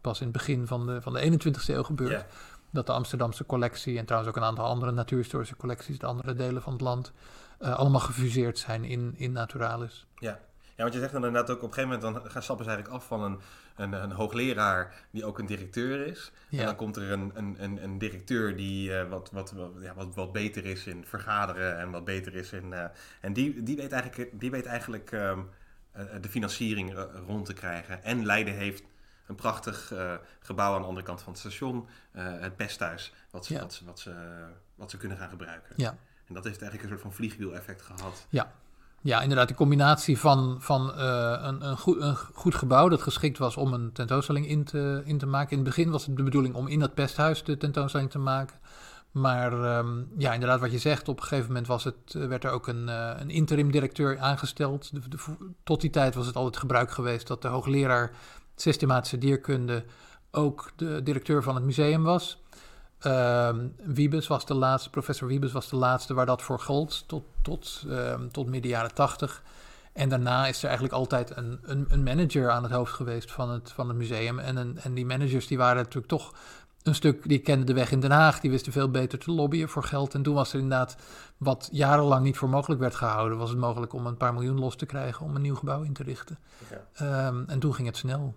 pas 0.00 0.18
in 0.18 0.26
het 0.26 0.36
begin 0.36 0.66
van 0.66 0.86
de, 0.86 1.02
van 1.02 1.12
de 1.12 1.20
21ste 1.20 1.74
eeuw 1.74 1.82
gebeurd, 1.82 2.24
dat 2.70 2.86
de 2.86 2.92
Amsterdamse 2.92 3.46
collectie 3.46 3.98
en 3.98 4.04
trouwens 4.04 4.32
ook 4.32 4.42
een 4.42 4.48
aantal 4.48 4.64
andere 4.64 4.92
natuurhistorische 4.92 5.56
collecties, 5.56 5.98
de 5.98 6.06
andere 6.06 6.34
delen 6.34 6.62
van 6.62 6.72
het 6.72 6.82
land, 6.82 7.12
eh, 7.58 7.74
allemaal 7.74 8.00
gefuseerd 8.00 8.58
zijn 8.58 8.84
in, 8.84 9.14
in 9.16 9.32
Naturalis. 9.32 10.06
Ja. 10.14 10.38
ja, 10.76 10.82
want 10.82 10.92
je 10.92 11.00
zegt 11.00 11.12
dan 11.12 11.24
inderdaad 11.24 11.50
ook 11.50 11.62
op 11.62 11.68
een 11.68 11.74
gegeven 11.74 11.98
moment, 11.98 12.22
dan 12.22 12.30
gaan 12.30 12.42
stappen 12.42 12.64
ze 12.64 12.70
eigenlijk 12.70 13.02
af 13.02 13.08
van 13.08 13.22
een, 13.22 13.40
een, 13.80 13.92
een 13.92 14.10
hoogleraar 14.12 14.94
die 15.10 15.24
ook 15.24 15.38
een 15.38 15.46
directeur 15.46 16.06
is. 16.06 16.32
En 16.50 16.56
Ja. 16.56 16.64
dan 16.64 16.76
komt 16.76 16.96
er 16.96 17.10
een, 17.10 17.30
een, 17.34 17.56
een, 17.62 17.82
een 17.82 17.98
directeur 17.98 18.56
die 18.56 18.96
eh, 18.98 19.08
wat, 19.08 19.30
wat, 19.32 19.52
wat, 19.52 19.70
ja, 19.80 19.94
wat, 19.94 20.14
wat 20.14 20.32
beter 20.32 20.64
is 20.64 20.86
in 20.86 21.04
vergaderen 21.04 21.78
en 21.78 21.90
wat 21.90 22.04
beter 22.04 22.34
is 22.34 22.52
in... 22.52 22.72
eh, 22.72 22.84
en 23.20 23.32
die, 23.32 23.62
die 23.62 23.76
weet 23.76 23.92
eigenlijk, 23.92 24.30
die 24.40 24.50
weet 24.50 24.66
eigenlijk 24.66 25.12
ehm, 25.12 25.40
eh, 25.92 26.04
de 26.20 26.28
financiering 26.28 27.06
rond 27.26 27.46
te 27.46 27.52
krijgen. 27.54 28.02
En 28.04 28.26
Leiden 28.26 28.54
heeft 28.54 28.82
een 29.26 29.34
prachtig 29.34 29.92
gebouw 30.40 30.74
aan 30.74 30.80
de 30.80 30.86
andere 30.86 31.06
kant 31.06 31.22
van 31.22 31.32
het 31.32 31.40
station, 31.40 31.88
het 32.16 32.56
pesthuis, 32.56 33.12
wat 33.30 33.46
ze, 33.46 33.52
Ja. 33.54 33.60
wat, 33.60 33.72
ze, 33.72 33.84
wat, 33.84 33.98
ze, 34.00 34.14
wat 34.74 34.90
ze 34.90 34.96
kunnen 34.96 35.18
gaan 35.18 35.28
gebruiken. 35.28 35.72
Ja. 35.76 35.96
En 36.26 36.34
dat 36.34 36.44
heeft 36.44 36.62
eigenlijk 36.62 36.82
een 36.82 36.88
soort 36.98 37.00
van 37.00 37.12
vliegwiel-effect 37.16 37.82
gehad. 37.82 38.26
Ja, 38.28 38.52
inderdaad, 39.02 39.46
die 39.46 39.56
combinatie 39.56 40.18
van, 40.18 40.56
van 40.60 40.94
eh, 40.94 41.38
een, 41.42 41.66
een, 41.66 41.76
goed, 41.76 42.00
een 42.00 42.16
goed 42.16 42.54
gebouw 42.54 42.88
dat 42.88 43.02
geschikt 43.02 43.38
was 43.38 43.56
om 43.56 43.72
een 43.72 43.92
tentoonstelling 43.92 44.46
in 44.48 44.64
te, 44.64 45.02
in 45.04 45.18
te 45.18 45.26
maken. 45.26 45.50
In 45.50 45.58
het 45.58 45.66
begin 45.66 45.90
was 45.90 46.06
het 46.06 46.16
de 46.16 46.22
bedoeling 46.22 46.54
om 46.54 46.68
in 46.68 46.78
dat 46.78 46.94
pesthuis 46.94 47.44
de 47.44 47.56
tentoonstelling 47.56 48.10
te 48.10 48.18
maken. 48.18 48.56
Maar 49.10 49.52
ehm, 49.52 50.02
ja, 50.16 50.32
inderdaad, 50.32 50.60
wat 50.60 50.72
je 50.72 50.78
zegt, 50.78 51.08
op 51.08 51.16
een 51.16 51.22
gegeven 51.22 51.46
moment 51.46 51.66
was 51.66 51.84
het, 51.84 52.14
eh, 52.14 52.26
werd 52.26 52.44
er 52.44 52.50
ook 52.50 52.66
een, 52.66 52.88
eh, 52.88 53.12
een 53.18 53.30
interim 53.30 53.70
directeur 53.70 54.18
aangesteld. 54.18 54.90
De, 54.92 55.08
de, 55.08 55.18
tot 55.64 55.80
die 55.80 55.90
tijd 55.90 56.14
was 56.14 56.26
het 56.26 56.36
altijd 56.36 56.56
gebruik 56.56 56.90
geweest 56.90 57.26
dat 57.26 57.42
de 57.42 57.48
hoogleraar 57.48 58.10
systematische 58.54 59.18
dierkunde 59.18 59.84
ook 60.30 60.72
de 60.76 61.02
directeur 61.02 61.42
van 61.42 61.54
het 61.54 61.64
museum 61.64 62.02
was. 62.02 62.42
Ehm 63.00 63.66
Wiebes 63.84 64.26
was 64.26 64.46
de 64.46 64.54
laatste, 64.54 64.90
professor 64.90 65.28
Wiebes 65.28 65.52
was 65.52 65.68
de 65.68 65.76
laatste 65.76 66.14
waar 66.14 66.26
dat 66.26 66.42
voor 66.42 66.60
gold, 66.60 67.04
tot, 67.08 67.24
tot, 67.42 67.84
ehm, 67.88 68.28
tot 68.28 68.46
midden 68.46 68.70
jaren 68.70 68.94
tachtig. 68.94 69.42
En 69.92 70.08
daarna 70.08 70.46
is 70.46 70.58
er 70.58 70.64
eigenlijk 70.64 70.94
altijd 70.94 71.36
een, 71.36 71.58
een, 71.62 71.86
een 71.88 72.02
manager 72.02 72.50
aan 72.50 72.62
het 72.62 72.72
hoofd 72.72 72.92
geweest 72.92 73.32
van 73.32 73.50
het, 73.50 73.72
van 73.72 73.88
het 73.88 73.96
museum. 73.96 74.38
En, 74.38 74.56
een, 74.56 74.78
en 74.78 74.94
die 74.94 75.06
managers 75.06 75.46
die 75.46 75.58
waren 75.58 75.76
natuurlijk 75.76 76.06
toch 76.06 76.34
een 76.82 76.94
stuk, 76.94 77.28
die 77.28 77.38
kenden 77.38 77.66
de 77.66 77.72
weg 77.72 77.90
in 77.90 78.00
Den 78.00 78.10
Haag, 78.10 78.40
die 78.40 78.50
wisten 78.50 78.72
veel 78.72 78.90
beter 78.90 79.18
te 79.18 79.30
lobbyen 79.30 79.68
voor 79.68 79.84
geld. 79.84 80.14
En 80.14 80.22
toen 80.22 80.34
was 80.34 80.52
er 80.52 80.60
inderdaad, 80.60 80.96
wat 81.36 81.68
jarenlang 81.72 82.24
niet 82.24 82.36
voor 82.36 82.48
mogelijk 82.48 82.80
werd 82.80 82.94
gehouden, 82.94 83.38
was 83.38 83.50
het 83.50 83.58
mogelijk 83.58 83.92
om 83.92 84.06
een 84.06 84.16
paar 84.16 84.34
miljoen 84.34 84.58
los 84.58 84.76
te 84.76 84.86
krijgen 84.86 85.26
om 85.26 85.34
een 85.34 85.42
nieuw 85.42 85.54
gebouw 85.54 85.82
in 85.82 85.92
te 85.92 86.02
richten. 86.02 86.38
Ja. 86.70 87.26
Ehm, 87.26 87.42
en 87.46 87.58
toen 87.58 87.74
ging 87.74 87.86
het 87.88 87.96
snel. 87.96 88.34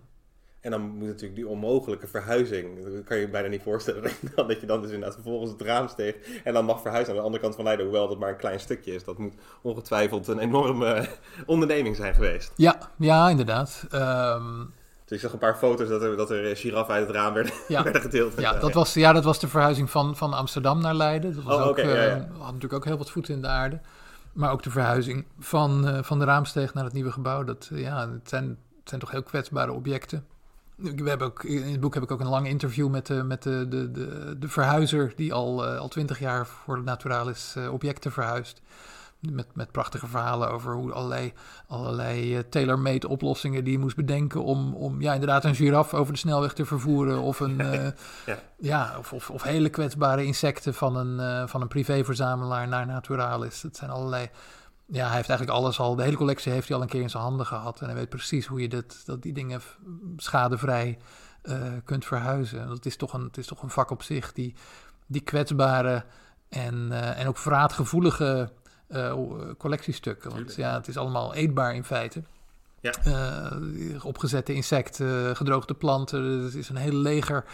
En 0.64 0.70
dan 0.70 0.80
moet 0.80 1.06
natuurlijk 1.06 1.34
die 1.34 1.48
onmogelijke 1.48 2.06
verhuizing, 2.06 2.84
dat 2.84 3.04
kan 3.04 3.16
je 3.16 3.22
je 3.22 3.28
bijna 3.28 3.48
niet 3.48 3.62
voorstellen, 3.62 4.10
dat 4.36 4.60
je 4.60 4.66
dan 4.66 4.80
dus 4.80 4.90
inderdaad 4.90 5.14
vervolgens 5.14 5.50
het 5.50 5.60
raam 5.60 5.88
steeg 5.88 6.14
en 6.44 6.52
dan 6.54 6.64
mag 6.64 6.80
verhuizen 6.80 7.12
aan 7.12 7.18
de 7.18 7.24
andere 7.24 7.42
kant 7.42 7.54
van 7.54 7.64
Leiden, 7.64 7.84
hoewel 7.86 8.08
dat 8.08 8.18
maar 8.18 8.28
een 8.28 8.36
klein 8.36 8.60
stukje 8.60 8.94
is. 8.94 9.04
Dat 9.04 9.18
moet 9.18 9.34
ongetwijfeld 9.62 10.28
een 10.28 10.38
enorme 10.38 11.08
onderneming 11.46 11.96
zijn 11.96 12.14
geweest. 12.14 12.52
Ja, 12.56 12.78
ja 12.98 13.28
inderdaad. 13.28 13.86
Ehm, 13.90 14.58
dus 15.04 15.16
ik 15.16 15.20
zag 15.20 15.32
een 15.32 15.38
paar 15.38 15.56
foto's 15.56 15.88
dat 15.88 16.02
er, 16.02 16.16
dat 16.16 16.30
er 16.30 16.56
giraffen 16.56 16.94
uit 16.94 17.06
het 17.06 17.16
raam 17.16 17.34
werden, 17.34 17.52
Ja. 17.68 17.82
werden 17.82 18.00
gedeeld. 18.02 18.40
ja, 18.40 18.58
dat 18.58 18.72
was, 18.72 18.94
ja, 18.94 19.12
dat 19.12 19.24
was 19.24 19.38
de 19.40 19.48
verhuizing 19.48 19.90
van, 19.90 20.16
van 20.16 20.32
Amsterdam 20.32 20.80
naar 20.80 20.94
Leiden. 20.94 21.34
Dat 21.34 21.44
was 21.44 21.56
Oh, 21.56 21.66
ook, 21.66 21.76
ja, 21.76 21.82
eh, 21.84 22.06
ja. 22.06 22.26
had 22.32 22.46
natuurlijk 22.46 22.72
ook 22.72 22.84
heel 22.84 22.98
wat 22.98 23.10
voeten 23.10 23.34
in 23.34 23.40
de 23.40 23.48
aarde. 23.48 23.80
Maar 24.32 24.50
ook 24.52 24.62
de 24.62 24.70
verhuizing 24.70 25.24
van, 25.38 25.88
eh, 25.88 26.02
van 26.02 26.18
de 26.18 26.24
raamsteeg 26.24 26.74
naar 26.74 26.84
het 26.84 26.92
nieuwe 26.92 27.12
gebouw. 27.12 27.44
Dat, 27.44 27.68
eh, 27.72 27.80
ja, 27.80 28.10
het, 28.10 28.28
zijn, 28.28 28.48
het 28.48 28.88
zijn 28.88 29.00
toch 29.00 29.10
heel 29.10 29.22
kwetsbare 29.22 29.72
objecten. 29.72 30.26
We 30.76 31.08
hebben 31.08 31.26
ook, 31.26 31.44
in 31.44 31.62
het 31.62 31.80
boek 31.80 31.94
heb 31.94 32.02
ik 32.02 32.10
ook 32.10 32.20
een 32.20 32.28
lang 32.28 32.46
interview 32.46 32.88
met 32.88 33.06
de, 33.06 33.22
met 33.22 33.42
de, 33.42 33.68
de, 33.68 33.90
de, 33.90 34.36
de 34.38 34.48
verhuizer... 34.48 35.12
die 35.16 35.32
al 35.32 35.66
eh, 35.66 35.78
al 35.78 35.88
twintig 35.88 36.18
jaar 36.18 36.46
voor 36.46 36.82
Naturalis 36.82 37.54
eh, 37.56 37.72
objecten 37.72 38.12
verhuist. 38.12 38.60
Met, 39.20 39.46
met 39.54 39.72
prachtige 39.72 40.06
verhalen 40.06 40.50
over 40.50 40.74
hoe 40.74 40.92
allerlei, 40.92 41.32
allerlei 41.66 42.36
eh, 42.36 42.42
tailor-made 42.50 43.08
oplossingen 43.08 43.64
die 43.64 43.72
je 43.72 43.78
moest 43.78 43.96
bedenken 43.96 44.44
om, 44.44 44.74
om 44.74 45.00
ja, 45.00 45.12
inderdaad 45.12 45.44
een 45.44 45.54
giraf 45.54 45.94
over 45.94 46.12
de 46.12 46.18
snelweg 46.18 46.52
te 46.52 46.64
vervoeren. 46.64 47.18
Of, 47.18 47.40
een, 47.40 47.56
Ja. 48.26 48.38
ja, 48.58 48.94
of, 48.98 49.12
of, 49.12 49.30
of 49.30 49.42
hele 49.42 49.68
kwetsbare 49.68 50.24
insecten 50.24 50.74
van 50.74 50.96
een, 50.96 51.48
van 51.48 51.60
een 51.60 51.68
privéverzamelaar 51.68 52.68
naar 52.68 52.86
Naturalis. 52.86 53.60
Dat 53.60 53.76
zijn 53.76 53.90
allerlei. 53.90 54.30
Ja, 54.86 55.06
hij 55.06 55.16
heeft 55.16 55.28
eigenlijk 55.28 55.58
alles 55.58 55.78
al, 55.78 55.94
de 55.94 56.02
hele 56.02 56.16
collectie 56.16 56.52
heeft 56.52 56.68
hij 56.68 56.76
al 56.76 56.82
een 56.82 56.88
keer 56.88 57.00
in 57.00 57.10
zijn 57.10 57.22
handen 57.22 57.46
gehad. 57.46 57.80
En 57.80 57.86
hij 57.86 57.94
weet 57.94 58.08
precies 58.08 58.46
hoe 58.46 58.60
je 58.60 58.68
dit, 58.68 59.06
dat 59.06 59.22
die 59.22 59.32
dingen 59.32 59.60
schadevrij 60.16 60.98
eh, 61.42 61.72
kunt 61.84 62.04
verhuizen. 62.04 62.68
Dat 62.68 62.86
is 62.86 62.96
toch 62.96 63.12
een, 63.12 63.24
het 63.24 63.36
is 63.36 63.46
toch 63.46 63.62
een 63.62 63.70
vak 63.70 63.90
op 63.90 64.02
zich, 64.02 64.32
die, 64.32 64.54
die 65.06 65.20
kwetsbare 65.20 66.04
en, 66.48 66.92
eh, 66.92 67.20
en 67.20 67.26
ook 67.28 67.38
vraatgevoelige 67.38 68.52
eh, 68.86 69.16
collectiestukken. 69.58 70.30
Want 70.30 70.54
ja, 70.54 70.74
het 70.74 70.88
is 70.88 70.96
allemaal 70.96 71.34
eetbaar 71.34 71.74
in 71.74 71.84
feite. 71.84 72.22
Ja. 72.80 72.92
Opgezette 74.02 74.54
insecten, 74.54 75.36
gedroogde 75.36 75.74
planten. 75.74 76.22
Het 76.22 76.54
is 76.54 76.68
een 76.68 76.76
hele 76.76 76.96
leger 76.96 77.44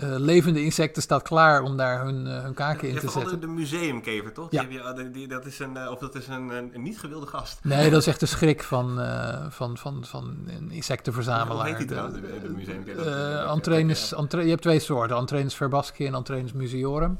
eh, 0.00 0.08
levende 0.16 0.62
insecten 0.64 1.02
staat 1.02 1.22
klaar 1.22 1.62
om 1.62 1.76
daar 1.76 2.04
hun, 2.04 2.26
eh, 2.26 2.42
hun 2.42 2.54
kaken 2.54 2.88
Je 2.88 2.94
in 2.94 3.00
te 3.00 3.10
zetten. 3.10 3.40
de 3.40 3.46
museumkever, 3.46 4.32
toch? 4.32 4.46
Ja. 4.50 4.62
Die 4.64 4.78
heb 4.78 4.86
je- 4.96 5.02
die- 5.02 5.10
die- 5.10 5.28
dat 5.28 5.46
is 5.46 5.58
een, 5.58 5.76
eh, 5.76 5.90
of 5.90 5.98
dat 5.98 6.14
is 6.14 6.26
een, 6.28 6.48
een, 6.50 6.72
niet 6.82 6.98
gewilde 6.98 7.26
gast. 7.26 7.58
Nee, 7.62 7.90
dat 7.90 8.00
is 8.00 8.06
echt 8.06 8.20
de 8.20 8.26
schrik 8.26 8.62
van, 8.62 9.00
van, 9.48 9.76
van, 9.78 10.04
van 10.04 10.36
een 10.46 10.70
insectenverzamelaar. 10.70 11.56
Hoe 11.56 11.66
heet 11.66 11.76
die 11.76 11.86
De- 11.86 11.92
trouwens, 11.92 12.20
de- 12.20 12.40
de 12.42 12.48
museumkever? 12.48 14.14
Antre- 14.14 14.42
je 14.42 14.48
hebt 14.50 14.62
twee 14.62 14.78
soorten, 14.78 15.16
Antrenus 15.16 15.54
verbasci 15.54 16.06
en 16.06 16.14
Antrenus 16.14 16.52
museorum. 16.52 17.18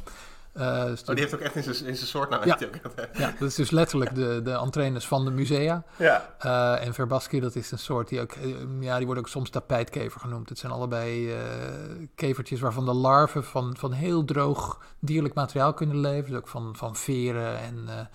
Dus 0.53 1.01
Oh, 1.01 1.07
die 1.07 1.19
heeft 1.19 1.35
ook 1.35 1.41
echt 1.41 1.55
in 1.55 1.63
zijn 1.63 1.77
in 1.77 1.97
zijn 1.97 2.09
soort 2.09 2.31
naam. 2.31 2.45
Ja. 2.45 2.57
hij 2.59 2.69
ook. 2.69 3.09
Ja, 3.19 3.35
dat 3.39 3.49
is 3.49 3.55
dus 3.55 3.71
letterlijk 3.71 4.15
de, 4.15 4.41
de 4.45 4.57
Antrenus 4.57 5.07
van 5.07 5.25
de 5.25 5.31
musea. 5.31 5.85
ja. 5.97 6.35
Eh, 6.39 6.87
en 6.87 6.95
verbasci, 6.95 7.41
dat 7.41 7.55
is 7.55 7.71
een 7.71 7.79
soort 7.79 8.09
die 8.09 8.21
ook, 8.21 8.33
eh, 8.33 8.51
ja, 8.81 8.97
die 8.97 9.07
wordt 9.07 9.21
ook 9.21 9.29
soms 9.29 9.51
tapijtkever 9.51 10.21
genoemd. 10.21 10.49
Het 10.49 10.59
zijn 10.59 10.73
allebei 10.73 11.35
kevertjes 12.15 12.61
waarvan 12.61 12.85
de 12.85 12.93
larven 12.93 13.45
van, 13.45 13.77
van 13.77 13.93
heel 13.93 14.25
droog 14.25 14.81
dierlijk 14.99 15.35
materiaal 15.35 15.75
kunnen 15.75 16.01
leven. 16.01 16.31
Dus 16.31 16.39
ook 16.39 16.49
van, 16.49 16.77
van 16.77 16.97
veren 16.97 17.59
en, 17.59 18.09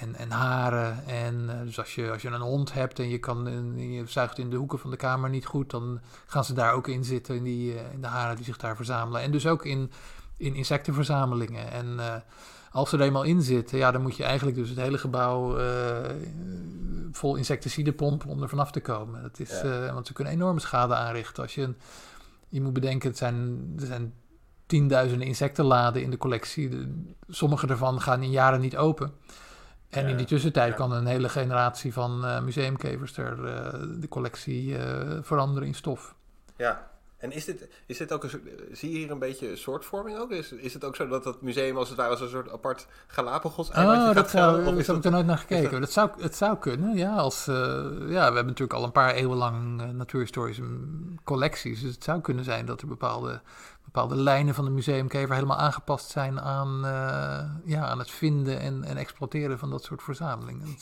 en, 0.00 0.14
en 0.14 0.30
haren. 0.30 1.06
En 1.06 1.50
dus 1.64 1.78
als 1.78 1.94
je, 1.94 2.10
als 2.10 2.22
je 2.22 2.28
een 2.28 2.40
hond 2.40 2.72
hebt 2.72 2.98
en 2.98 3.08
je, 3.08 3.18
kan, 3.18 3.46
en 3.46 3.92
je 3.92 4.02
zuigt 4.06 4.38
in 4.38 4.50
de 4.50 4.56
hoeken 4.56 4.78
van 4.78 4.90
de 4.90 4.96
kamer 4.96 5.30
niet 5.30 5.46
goed, 5.46 5.70
dan 5.70 6.00
gaan 6.26 6.44
ze 6.44 6.52
daar 6.52 6.72
ook 6.72 6.88
in 6.88 7.04
zitten, 7.04 7.36
in, 7.36 7.44
die, 7.44 7.74
in 7.92 8.00
de 8.00 8.06
haren 8.06 8.36
die 8.36 8.44
zich 8.44 8.56
daar 8.56 8.76
verzamelen. 8.76 9.22
En 9.22 9.30
dus 9.30 9.46
ook 9.46 9.64
in, 9.64 9.90
in 10.38 10.54
insectenverzamelingen. 10.54 11.70
En 11.70 11.98
eh, 11.98 12.14
als 12.70 12.90
ze 12.90 12.96
er 12.96 13.02
eenmaal 13.02 13.22
in 13.22 13.42
zitten, 13.42 13.78
ja, 13.78 13.90
dan 13.90 14.02
moet 14.02 14.16
je 14.16 14.24
eigenlijk 14.24 14.56
dus 14.56 14.68
het 14.68 14.78
hele 14.78 14.98
gebouw 14.98 15.58
eh, 15.58 16.10
vol 17.12 17.36
insecticide 17.36 17.92
pompen 17.92 18.28
om 18.28 18.42
er 18.42 18.48
vanaf 18.48 18.70
te 18.70 18.80
komen. 18.80 19.22
Dat 19.22 19.38
is, 19.38 19.60
Ja. 19.60 19.84
eh, 19.86 19.92
want 19.92 20.06
ze 20.06 20.12
kunnen 20.12 20.32
enorme 20.32 20.60
schade 20.60 20.94
aanrichten. 20.94 21.42
Als 21.42 21.54
je, 21.54 21.62
een- 21.62 21.76
je 22.48 22.60
moet 22.60 22.72
bedenken, 22.72 23.08
het 23.08 23.18
zijn, 23.18 23.72
er 23.80 23.86
zijn 23.86 24.12
tienduizenden 24.66 25.26
insectenladen 25.26 26.02
in 26.02 26.10
de 26.10 26.16
collectie. 26.16 26.68
De- 26.68 27.12
sommige 27.28 27.66
daarvan 27.66 28.00
gaan 28.00 28.22
in 28.22 28.30
jaren 28.30 28.60
niet 28.60 28.76
open. 28.76 29.12
En 29.88 30.02
Ja, 30.04 30.08
in 30.08 30.16
die 30.16 30.26
tussentijd 30.26 30.74
kan 30.74 30.92
een 30.92 31.06
hele 31.06 31.28
generatie 31.28 31.92
van 31.92 32.44
museumkevers 32.44 33.16
er 33.16 33.36
de 34.00 34.08
collectie 34.08 34.76
veranderen 35.22 35.68
in 35.68 35.74
stof. 35.74 36.14
ja. 36.56 36.86
En 37.18 37.32
is 37.32 37.44
dit, 37.44 37.68
is 37.86 37.96
dit 37.96 38.12
ook 38.12 38.24
een 38.24 38.30
zie 38.72 38.90
je 38.92 38.98
hier 38.98 39.10
een 39.10 39.18
beetje 39.18 39.56
soortvorming 39.56 40.18
ook? 40.18 40.30
Is, 40.30 40.52
is 40.52 40.74
het 40.74 40.84
ook 40.84 40.96
zo 40.96 41.08
dat 41.08 41.24
dat 41.24 41.42
museum 41.42 41.76
als 41.76 41.88
het 41.88 41.96
ware 41.96 42.10
als 42.10 42.20
een 42.20 42.28
soort 42.28 42.52
apart 42.52 42.86
Galapagos 43.06 43.68
Oh, 43.68 43.74
eilandje 43.76 44.14
dat 44.14 44.16
gaat 44.16 44.30
gelden? 44.30 44.62
zou, 44.62 44.74
Of 44.74 44.80
is 44.80 44.86
daar 44.86 44.94
heb 44.94 44.96
dat- 44.96 44.96
ik 44.96 45.04
er 45.04 45.10
nooit 45.10 45.26
naar 45.26 45.38
gekeken. 45.38 45.70
dat- 45.70 45.80
Dat, 45.80 45.92
zou, 45.92 46.10
het 46.18 46.36
zou 46.36 46.56
kunnen, 46.58 46.96
ja. 46.96 47.16
Als, 47.16 47.46
eh, 47.48 47.54
ja. 47.98 48.04
We 48.06 48.18
hebben 48.18 48.46
natuurlijk 48.46 48.72
al 48.72 48.84
een 48.84 48.92
paar 48.92 49.14
eeuwen 49.14 49.36
lang 49.36 49.80
eh, 49.82 49.88
natuurhistorische 49.88 50.62
collecties. 51.24 51.80
Dus 51.80 51.94
het 51.94 52.04
zou 52.04 52.20
kunnen 52.20 52.44
zijn 52.44 52.66
dat 52.66 52.80
er 52.80 52.86
bepaalde, 52.88 53.40
bepaalde 53.84 54.16
lijnen 54.16 54.54
van 54.54 54.64
de 54.64 54.70
museumkever 54.70 55.34
helemaal 55.34 55.58
aangepast 55.58 56.10
zijn 56.10 56.40
aan, 56.40 56.84
eh, 56.84 57.50
ja, 57.64 57.86
aan 57.86 57.98
het 57.98 58.10
vinden 58.10 58.60
en, 58.60 58.84
en 58.84 58.96
exploiteren 58.96 59.58
van 59.58 59.70
dat 59.70 59.84
soort 59.84 60.02
verzamelingen. 60.02 60.76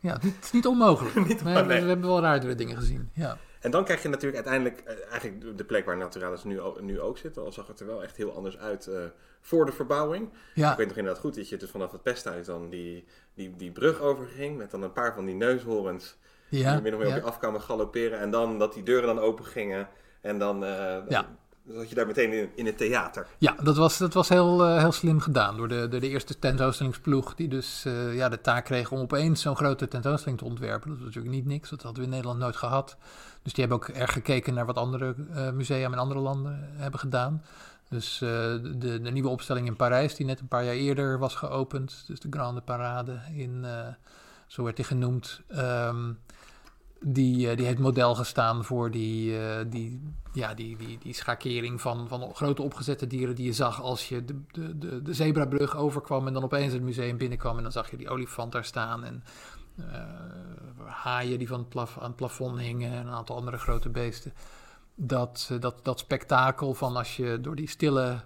Ja, 0.00 0.12
het 0.12 0.24
is 0.42 0.50
niet, 0.52 0.62
Nee, 0.64 0.72
onmogelijk. 0.72 1.40
we 1.40 1.50
hebben 1.50 2.00
wel 2.00 2.20
raardere 2.20 2.54
dingen 2.54 2.76
gezien. 2.76 3.10
Ja. 3.12 3.36
En 3.60 3.70
dan 3.70 3.84
krijg 3.84 4.02
je 4.02 4.08
natuurlijk 4.08 4.46
uiteindelijk 4.46 4.82
eh, 4.86 5.10
eigenlijk 5.10 5.58
de 5.58 5.64
plek 5.64 5.84
waar 5.84 5.96
Naturalis 5.96 6.44
nu, 6.44 6.60
nu 6.80 7.00
ook 7.00 7.18
zit. 7.18 7.38
Al 7.38 7.52
zag 7.52 7.66
het 7.66 7.80
er 7.80 7.86
wel 7.86 8.02
echt 8.02 8.16
heel 8.16 8.32
anders 8.34 8.58
uit 8.58 8.86
eh, 8.86 8.98
voor 9.40 9.66
de 9.66 9.72
verbouwing. 9.72 10.28
Ja. 10.54 10.70
Ik 10.70 10.76
weet 10.76 10.86
nog 10.88 10.96
inderdaad 10.96 11.22
goed 11.22 11.34
dat 11.34 11.48
je 11.48 11.56
dus 11.56 11.70
vanaf 11.70 11.92
het 11.92 12.02
pesthuis 12.02 12.46
dan 12.46 12.68
die, 12.70 13.04
die, 13.34 13.56
die 13.56 13.70
brug 13.70 14.00
overging. 14.00 14.56
Met 14.56 14.70
dan 14.70 14.82
een 14.82 14.92
paar 14.92 15.14
van 15.14 15.24
die 15.24 15.34
neushoorns 15.34 16.16
Ja, 16.48 16.72
die 16.72 16.82
min 16.82 16.92
of 16.92 16.98
meer 16.98 17.08
ja. 17.08 17.16
op 17.16 17.22
je 17.22 17.28
af 17.28 17.38
kwamen 17.38 17.60
galopperen. 17.60 18.18
En 18.18 18.30
dan 18.30 18.58
dat 18.58 18.74
die 18.74 18.82
deuren 18.82 19.06
dan 19.06 19.18
open 19.18 19.44
gingen. 19.44 19.88
En 20.20 20.38
dan, 20.38 20.60
Ja. 21.08 21.36
dan 21.62 21.76
zat 21.76 21.88
je 21.88 21.94
daar 21.94 22.06
meteen 22.06 22.32
in, 22.32 22.50
in 22.54 22.66
het 22.66 22.78
theater. 22.78 23.26
Ja, 23.38 23.56
dat 23.62 23.76
was, 23.76 23.98
dat 23.98 24.14
was 24.14 24.28
heel, 24.28 24.78
heel 24.78 24.92
slim 24.92 25.20
gedaan 25.20 25.56
door 25.56 25.68
de, 25.68 25.88
door 25.88 26.00
de 26.00 26.08
eerste 26.08 26.38
tentoonstellingsploeg. 26.38 27.34
Die 27.34 27.48
dus 27.48 27.82
ja, 28.12 28.28
de 28.28 28.40
taak 28.40 28.64
kreeg 28.64 28.90
om 28.90 29.00
opeens 29.00 29.42
zo'n 29.42 29.56
grote 29.56 29.88
tentoonstelling 29.88 30.38
te 30.38 30.44
ontwerpen. 30.44 30.88
Dat 30.88 30.98
was 30.98 31.06
natuurlijk 31.06 31.34
niet 31.34 31.46
niks, 31.46 31.70
dat 31.70 31.82
hadden 31.82 32.00
we 32.00 32.08
in 32.08 32.14
Nederland 32.14 32.38
nooit 32.40 32.56
gehad. 32.56 32.96
Dus 33.46 33.54
die 33.54 33.64
hebben 33.66 33.88
ook 33.88 33.96
erg 33.96 34.12
gekeken 34.12 34.54
naar 34.54 34.66
wat 34.66 34.76
andere 34.76 35.14
eh, 35.34 35.50
musea 35.50 35.86
in 35.86 35.98
andere 35.98 36.20
landen 36.20 36.68
hebben 36.76 37.00
gedaan. 37.00 37.42
Dus 37.88 38.20
eh, 38.20 38.28
de, 38.28 39.00
de 39.02 39.10
nieuwe 39.10 39.28
opstelling 39.28 39.66
in 39.66 39.76
Parijs, 39.76 40.14
die 40.14 40.26
net 40.26 40.40
een 40.40 40.48
paar 40.48 40.64
jaar 40.64 40.74
eerder 40.74 41.18
was 41.18 41.34
geopend. 41.34 42.04
Dus 42.06 42.20
de 42.20 42.28
Grande 42.30 42.60
Parade, 42.60 43.20
in, 43.32 43.64
eh, 43.64 43.86
zo 44.46 44.62
werd 44.62 44.76
die 44.76 44.84
genoemd. 44.84 45.40
Ehm, 45.48 46.12
die, 47.00 47.50
eh, 47.50 47.56
die 47.56 47.66
heeft 47.66 47.78
model 47.78 48.14
gestaan 48.14 48.64
voor 48.64 48.90
die, 48.90 49.38
eh, 49.38 49.64
die, 49.68 50.00
ja, 50.32 50.54
die, 50.54 50.76
die, 50.76 50.98
die 50.98 51.14
schakering 51.14 51.80
van, 51.80 52.08
van 52.08 52.34
grote 52.34 52.62
opgezette 52.62 53.06
dieren 53.06 53.34
die 53.34 53.44
je 53.44 53.52
zag 53.52 53.82
als 53.82 54.08
je 54.08 54.24
de, 54.24 54.40
de, 54.52 55.02
de, 55.02 55.14
zebrabrug 55.14 55.76
overkwam 55.76 56.26
en 56.26 56.32
dan 56.32 56.44
opeens 56.44 56.72
het 56.72 56.82
museum 56.82 57.16
binnenkwam 57.16 57.56
en 57.56 57.62
dan 57.62 57.72
zag 57.72 57.90
je 57.90 57.96
die 57.96 58.08
olifant 58.08 58.52
daar 58.52 58.64
staan 58.64 59.04
en 59.04 59.22
eh, 59.24 59.30
haaien 60.84 61.38
die 61.38 61.48
van 61.48 61.58
het 61.58 61.68
plaf, 61.68 61.98
aan 61.98 62.06
het 62.06 62.16
plafond 62.16 62.58
hingen 62.58 62.92
en 62.92 63.06
een 63.06 63.12
aantal 63.12 63.36
andere 63.36 63.58
grote 63.58 63.88
beesten. 63.88 64.32
Dat, 64.94 65.48
eh, 65.52 65.60
dat, 65.60 65.84
dat 65.84 65.98
spektakel 65.98 66.74
van 66.74 66.96
als 66.96 67.16
je 67.16 67.40
door 67.40 67.56
die 67.56 67.68
stille 67.68 68.20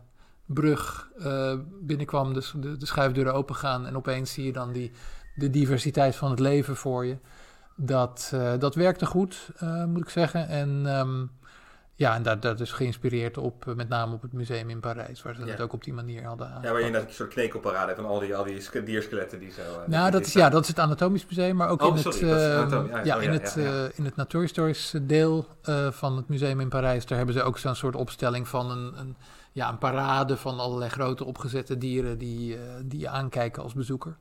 brug 0.47 1.11
eh, 1.19 1.55
binnenkwam, 1.81 2.35
dus 2.35 2.53
de, 2.57 2.77
de 2.77 2.87
schuifdeuren 2.87 3.35
opengaan 3.35 3.87
en 3.87 3.97
opeens 3.97 4.33
zie 4.33 4.45
je 4.45 4.53
dan 4.53 4.73
die, 4.73 4.93
de 5.35 5.51
diversiteit 5.51 6.17
van 6.17 6.31
het 6.31 6.41
leven 6.41 6.77
voor 6.77 7.07
je. 7.07 7.17
Dat, 7.77 8.31
eh, 8.35 8.53
dat 8.59 8.75
werkte 8.75 9.07
goed, 9.07 9.51
eh, 9.57 9.85
moet 9.85 10.03
ik 10.03 10.09
zeggen. 10.09 10.49
En 10.49 10.83
ehm, 10.87 11.27
ja, 12.01 12.15
en 12.15 12.23
dat, 12.23 12.43
dat 12.43 12.61
is 12.61 12.73
geïnspireerd 12.73 13.39
op, 13.39 13.69
eh, 13.69 13.75
met 13.75 13.89
name 13.89 14.15
op 14.15 14.23
het 14.23 14.33
museum 14.33 14.71
in 14.71 14.81
Parijs, 14.81 15.23
waar 15.23 15.35
ze 15.35 15.45
Ja. 15.45 15.51
het 15.51 15.61
ook 15.61 15.73
op 15.73 15.85
die 15.85 15.93
manier 15.93 16.25
hadden 16.25 16.47
Ja, 16.47 16.53
aangepakt. 16.53 16.73
waar 16.73 16.81
je 16.81 16.87
inderdaad 16.87 17.09
een 17.11 17.15
soort 17.17 17.33
knekelparade 17.33 17.87
hebt 17.87 18.01
van 18.01 18.11
al 18.11 18.19
die, 18.19 18.37
al 18.37 18.45
die 18.45 18.61
sk- 18.61 18.87
dierskeletten 18.87 19.39
die 19.39 19.51
zo... 19.53 19.61
eh, 19.61 19.87
Nou, 19.89 20.11
dat 20.11 20.27
is, 20.27 20.33
ja, 20.33 20.49
dat 20.49 20.63
is 20.63 20.69
het 20.69 20.79
Anatomisch 20.79 21.27
Museum, 21.27 21.57
maar 21.57 21.69
ook 21.69 21.83
Oh, 21.83 21.97
in, 21.97 22.03
sorry, 22.03 22.19
het, 22.19 22.29
dat 22.31 22.41
eh, 22.41 22.57
Anatomie. 22.59 22.95
Ah, 22.95 23.05
ja, 23.05 23.17
oh, 23.17 23.23
in, 23.23 23.33
ja, 23.33 23.39
het, 23.39 23.53
ja, 23.57 23.63
ja. 23.63 23.85
eh, 23.85 23.99
in 23.99 24.05
het 24.05 24.17
natuurhistorische 24.17 25.07
deel 25.07 25.47
van 25.91 26.17
het 26.17 26.29
museum 26.29 26.61
in 26.61 26.69
Parijs. 26.69 27.07
Daar 27.07 27.17
hebben 27.19 27.35
ze 27.37 27.43
ook 27.43 27.59
zo'n 27.59 27.75
soort 27.75 27.97
opstelling 27.97 28.49
van 28.49 28.71
een, 28.71 28.99
een, 28.99 29.17
ja, 29.53 29.69
een 29.69 29.79
parade 29.79 30.37
van 30.37 30.59
allerlei 30.59 30.91
grote 30.91 31.25
opgezette 31.25 31.79
dieren 31.79 32.19
die, 32.19 32.59
die 32.85 33.01
je 33.01 33.09
aankijken 33.09 33.63
als 33.63 33.75
bezoeker. 33.75 34.17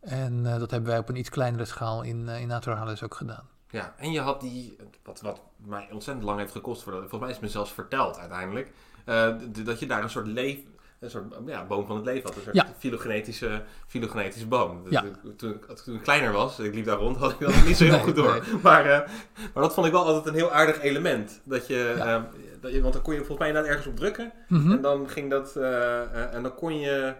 En 0.00 0.42
dat 0.42 0.70
hebben 0.70 0.90
wij 0.90 0.98
op 0.98 1.08
een 1.08 1.16
iets 1.16 1.28
kleinere 1.30 1.64
schaal 1.64 2.02
in, 2.02 2.22
uh, 2.28 2.40
in 2.40 2.48
Naturalis 2.48 3.02
ook 3.02 3.14
gedaan. 3.14 3.44
Ja, 3.70 3.94
en 3.98 4.12
je 4.12 4.20
had 4.20 4.40
die, 4.40 4.76
wat, 5.04 5.20
wat 5.20 5.40
mij 5.56 5.88
ontzettend 5.92 6.26
lang 6.26 6.38
heeft 6.38 6.52
gekost, 6.52 6.82
voor 6.82 6.92
volgens 6.92 7.20
mij 7.20 7.28
is 7.28 7.34
het 7.34 7.44
me 7.44 7.48
zelfs 7.50 7.72
verteld 7.72 8.18
uiteindelijk, 8.18 8.70
uh, 9.06 9.34
dat 9.64 9.80
je 9.80 9.86
daar 9.86 10.02
een 10.02 10.10
soort 10.10 10.26
leef, 10.26 10.58
een 11.00 11.10
soort 11.10 11.34
ja, 11.46 11.64
boom 11.64 11.86
van 11.86 11.96
het 11.96 12.04
leven 12.04 12.22
had. 12.22 12.36
Een 12.36 12.42
soort 12.42 12.54
Ja. 12.56 12.66
filogenetische, 12.78 13.62
filogenetische 13.86 14.46
boom. 14.46 14.82
Ja. 14.90 15.00
Toen, 15.00 15.36
toen, 15.36 15.60
toen 15.84 15.94
ik 15.94 16.02
kleiner 16.02 16.32
was, 16.32 16.58
ik 16.58 16.74
liep 16.74 16.84
daar 16.84 16.96
rond, 16.98 17.16
had 17.16 17.30
ik 17.32 17.38
dat 17.38 17.64
niet 17.64 17.76
zo 17.76 17.84
heel 17.84 17.92
Nee, 17.92 18.02
goed 18.02 18.16
door. 18.16 18.32
nee. 18.32 18.60
Maar, 18.62 18.84
eh, 18.86 19.08
maar 19.54 19.62
dat 19.62 19.74
vond 19.74 19.86
ik 19.86 19.92
wel 19.92 20.04
altijd 20.04 20.26
een 20.26 20.34
heel 20.34 20.52
aardig 20.52 20.80
element. 20.80 21.40
Dat 21.44 21.66
je, 21.66 21.94
Ja. 21.96 22.16
eh, 22.16 22.22
dat 22.60 22.72
je, 22.72 22.80
want 22.80 22.92
dan 22.92 23.02
kon 23.02 23.12
je 23.12 23.18
volgens 23.18 23.38
mij 23.38 23.48
inderdaad 23.48 23.70
ergens 23.70 23.88
op 23.92 23.96
drukken. 23.96 24.32
Mhm. 24.48 24.70
En 24.72 24.80
dan 24.82 25.08
ging 25.08 25.30
dat, 25.30 25.56
eh, 25.56 26.02
eh, 26.02 26.34
en 26.34 26.42
dan 26.42 26.54
kon 26.54 26.78
je, 26.78 27.14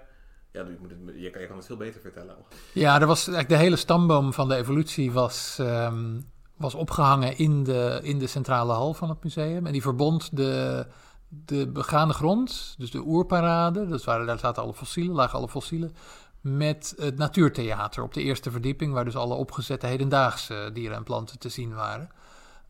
ja, 0.52 0.62
je, 0.62 0.76
moet 0.80 0.90
het, 0.90 0.98
je, 1.16 1.30
kan, 1.30 1.40
je 1.40 1.46
kan 1.46 1.56
het 1.56 1.66
veel 1.66 1.76
beter 1.76 2.00
vertellen. 2.00 2.36
Ja, 2.72 3.00
er 3.00 3.06
was 3.06 3.18
eigenlijk 3.18 3.48
de 3.48 3.56
hele 3.64 3.76
stamboom 3.76 4.32
van 4.32 4.48
de 4.48 4.56
evolutie 4.56 5.12
was, 5.12 5.56
ehm, 5.60 6.20
was 6.56 6.74
opgehangen 6.74 7.38
in 7.38 7.64
de, 7.64 8.00
in 8.02 8.18
de 8.18 8.26
centrale 8.26 8.72
hal 8.72 8.94
van 8.94 9.08
het 9.08 9.24
museum. 9.24 9.66
En 9.66 9.72
die 9.72 9.82
verbond 9.82 10.36
de, 10.36 10.86
de 11.28 11.68
begane 11.68 12.12
grond, 12.12 12.74
dus 12.78 12.90
de 12.90 13.02
oerparade, 13.06 13.86
dat 13.88 14.04
waren, 14.04 14.26
daar 14.26 14.38
zaten 14.38 14.62
alle 14.62 14.74
fossielen, 14.74 15.14
lagen 15.14 15.38
alle 15.38 15.48
fossielen, 15.48 15.94
met 16.40 16.94
het 16.96 17.16
natuurtheater 17.16 18.02
op 18.02 18.14
de 18.14 18.22
eerste 18.22 18.50
verdieping, 18.50 18.92
waar 18.92 19.04
dus 19.04 19.16
alle 19.16 19.34
opgezette 19.34 19.86
hedendaagse 19.86 20.70
dieren 20.72 20.96
en 20.96 21.04
planten 21.04 21.38
te 21.38 21.48
zien 21.48 21.74
waren. 21.74 22.10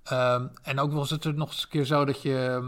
Ehm, 0.02 0.46
en 0.62 0.80
ook 0.80 0.92
was 0.92 1.10
het 1.10 1.24
er 1.24 1.34
nog 1.34 1.48
eens 1.48 1.62
een 1.62 1.68
keer 1.68 1.84
zo 1.84 2.04
dat 2.04 2.22
je, 2.22 2.62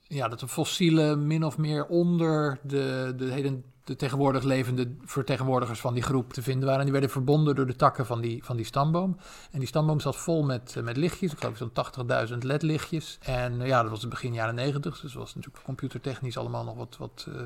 ja, 0.00 0.28
dat 0.28 0.40
de 0.40 0.48
fossielen 0.48 1.26
min 1.26 1.44
of 1.44 1.58
meer 1.58 1.86
onder 1.86 2.58
de, 2.62 3.14
de, 3.16 3.32
heden, 3.32 3.64
de 3.88 3.96
tegenwoordig 3.96 4.42
levende 4.42 4.94
vertegenwoordigers 5.04 5.80
van 5.80 5.94
die 5.94 6.02
groep 6.02 6.32
te 6.32 6.42
vinden 6.42 6.64
waren. 6.64 6.78
En 6.78 6.84
die 6.84 6.92
werden 6.92 7.10
verbonden 7.10 7.54
door 7.54 7.66
de 7.66 7.76
takken 7.76 8.06
van 8.06 8.20
die, 8.20 8.44
van 8.44 8.56
die 8.56 8.64
stamboom. 8.64 9.16
En 9.50 9.58
die 9.58 9.68
stamboom 9.68 10.00
zat 10.00 10.16
vol 10.16 10.42
met, 10.42 10.74
eh, 10.76 10.82
met 10.82 10.96
lichtjes, 10.96 11.32
ik 11.32 11.38
geloof 11.38 11.56
zo'n 11.56 11.72
80.000 11.72 12.42
ledlichtjes. 12.42 13.18
En 13.22 13.60
eh, 13.60 13.66
ja, 13.66 13.82
dat 13.82 13.90
was 13.90 14.00
het 14.00 14.10
begin 14.10 14.32
jaren 14.32 14.54
90, 14.54 15.00
dus 15.00 15.12
dat 15.12 15.22
was 15.22 15.34
natuurlijk 15.34 15.64
computertechnisch 15.64 16.38
allemaal 16.38 16.64
nog 16.64 16.76
wat, 16.76 16.96
wat 16.98 17.26
eh, 17.28 17.42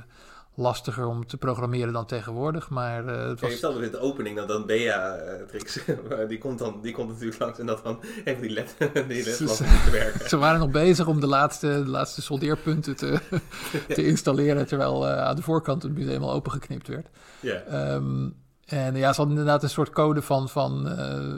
lastiger 0.55 1.07
om 1.07 1.27
te 1.27 1.37
programmeren 1.37 1.93
dan 1.93 2.07
tegenwoordig. 2.07 2.71
Maar 2.71 3.07
eh, 3.07 3.07
het 3.07 3.17
Ja, 3.17 3.29
je 3.29 3.37
was... 3.41 3.51
vertelde 3.51 3.85
in 3.85 3.91
de 3.91 3.99
opening 3.99 4.37
dat 4.37 4.49
dan 4.49 4.67
Bea-tricks, 4.67 5.79
die, 6.29 6.39
komt 6.39 6.59
dan, 6.59 6.79
die 6.83 6.93
komt 6.93 7.09
natuurlijk 7.09 7.39
langs 7.39 7.59
en 7.59 7.67
dat 7.67 7.85
dan 7.85 8.01
even 8.25 8.43
die 8.43 8.51
led, 8.51 8.77
die 9.09 9.23
te 9.23 9.89
werken. 9.93 10.29
Ze 10.29 10.37
waren 10.37 10.61
nog 10.61 10.71
bezig 10.71 11.07
om 11.07 11.21
de 11.21 11.27
laatste, 11.27 11.67
de 11.67 11.91
laatste 11.91 12.23
soldeerpunten 12.23 12.97
te, 12.97 13.21
te 13.95 14.07
installeren, 14.07 14.67
terwijl 14.67 15.09
eh, 15.09 15.19
aan 15.19 15.37
de 15.37 15.43
voorkant 15.43 15.83
het 15.83 15.95
museum 15.95 16.23
al 16.23 16.33
opengeknipt 16.33 16.89
werd. 16.89 17.09
Ja. 17.41 17.63
Ehm, 17.63 18.31
en 18.65 18.95
ja, 18.95 19.13
ze 19.13 19.17
hadden 19.21 19.29
inderdaad 19.39 19.63
een 19.63 19.71
soort 19.71 19.91
code 19.91 20.23
van, 20.23 20.49
van 20.49 20.89
eh, 20.89 21.35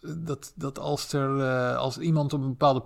dat, 0.00 0.52
dat 0.54 0.78
als, 0.78 1.12
er, 1.12 1.40
eh, 1.40 1.76
als 1.76 1.98
iemand 1.98 2.32
op 2.32 2.40
een 2.40 2.48
bepaalde, 2.48 2.82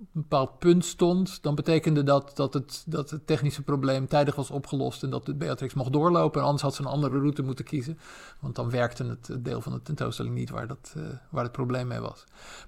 een 0.00 0.06
bepaald 0.12 0.58
punt 0.58 0.84
stond, 0.84 1.42
dan 1.42 1.54
betekende 1.54 2.02
dat 2.02 2.30
dat 2.34 2.54
het, 2.54 2.82
dat 2.86 3.10
het 3.10 3.26
technische 3.26 3.62
probleem 3.62 4.08
tijdig 4.08 4.34
was 4.34 4.50
opgelost 4.50 5.02
en 5.02 5.10
dat 5.10 5.26
de 5.26 5.34
Beatrix 5.34 5.74
mocht 5.74 5.92
doorlopen. 5.92 6.40
En 6.40 6.46
anders 6.46 6.62
had 6.62 6.74
ze 6.74 6.80
een 6.80 6.88
andere 6.88 7.18
route 7.18 7.42
moeten 7.42 7.64
kiezen, 7.64 7.98
want 8.40 8.54
dan 8.54 8.70
werkte 8.70 9.04
het, 9.04 9.26
het 9.26 9.44
deel 9.44 9.60
van 9.60 9.72
de 9.72 9.82
tentoonstelling 9.82 10.34
niet 10.34 10.50
waar, 10.50 10.66
dat, 10.66 10.94
eh, 10.96 11.02
waar 11.30 11.42
het 11.42 11.52
probleem 11.52 11.86
mee 11.86 12.00
was. 12.00 12.24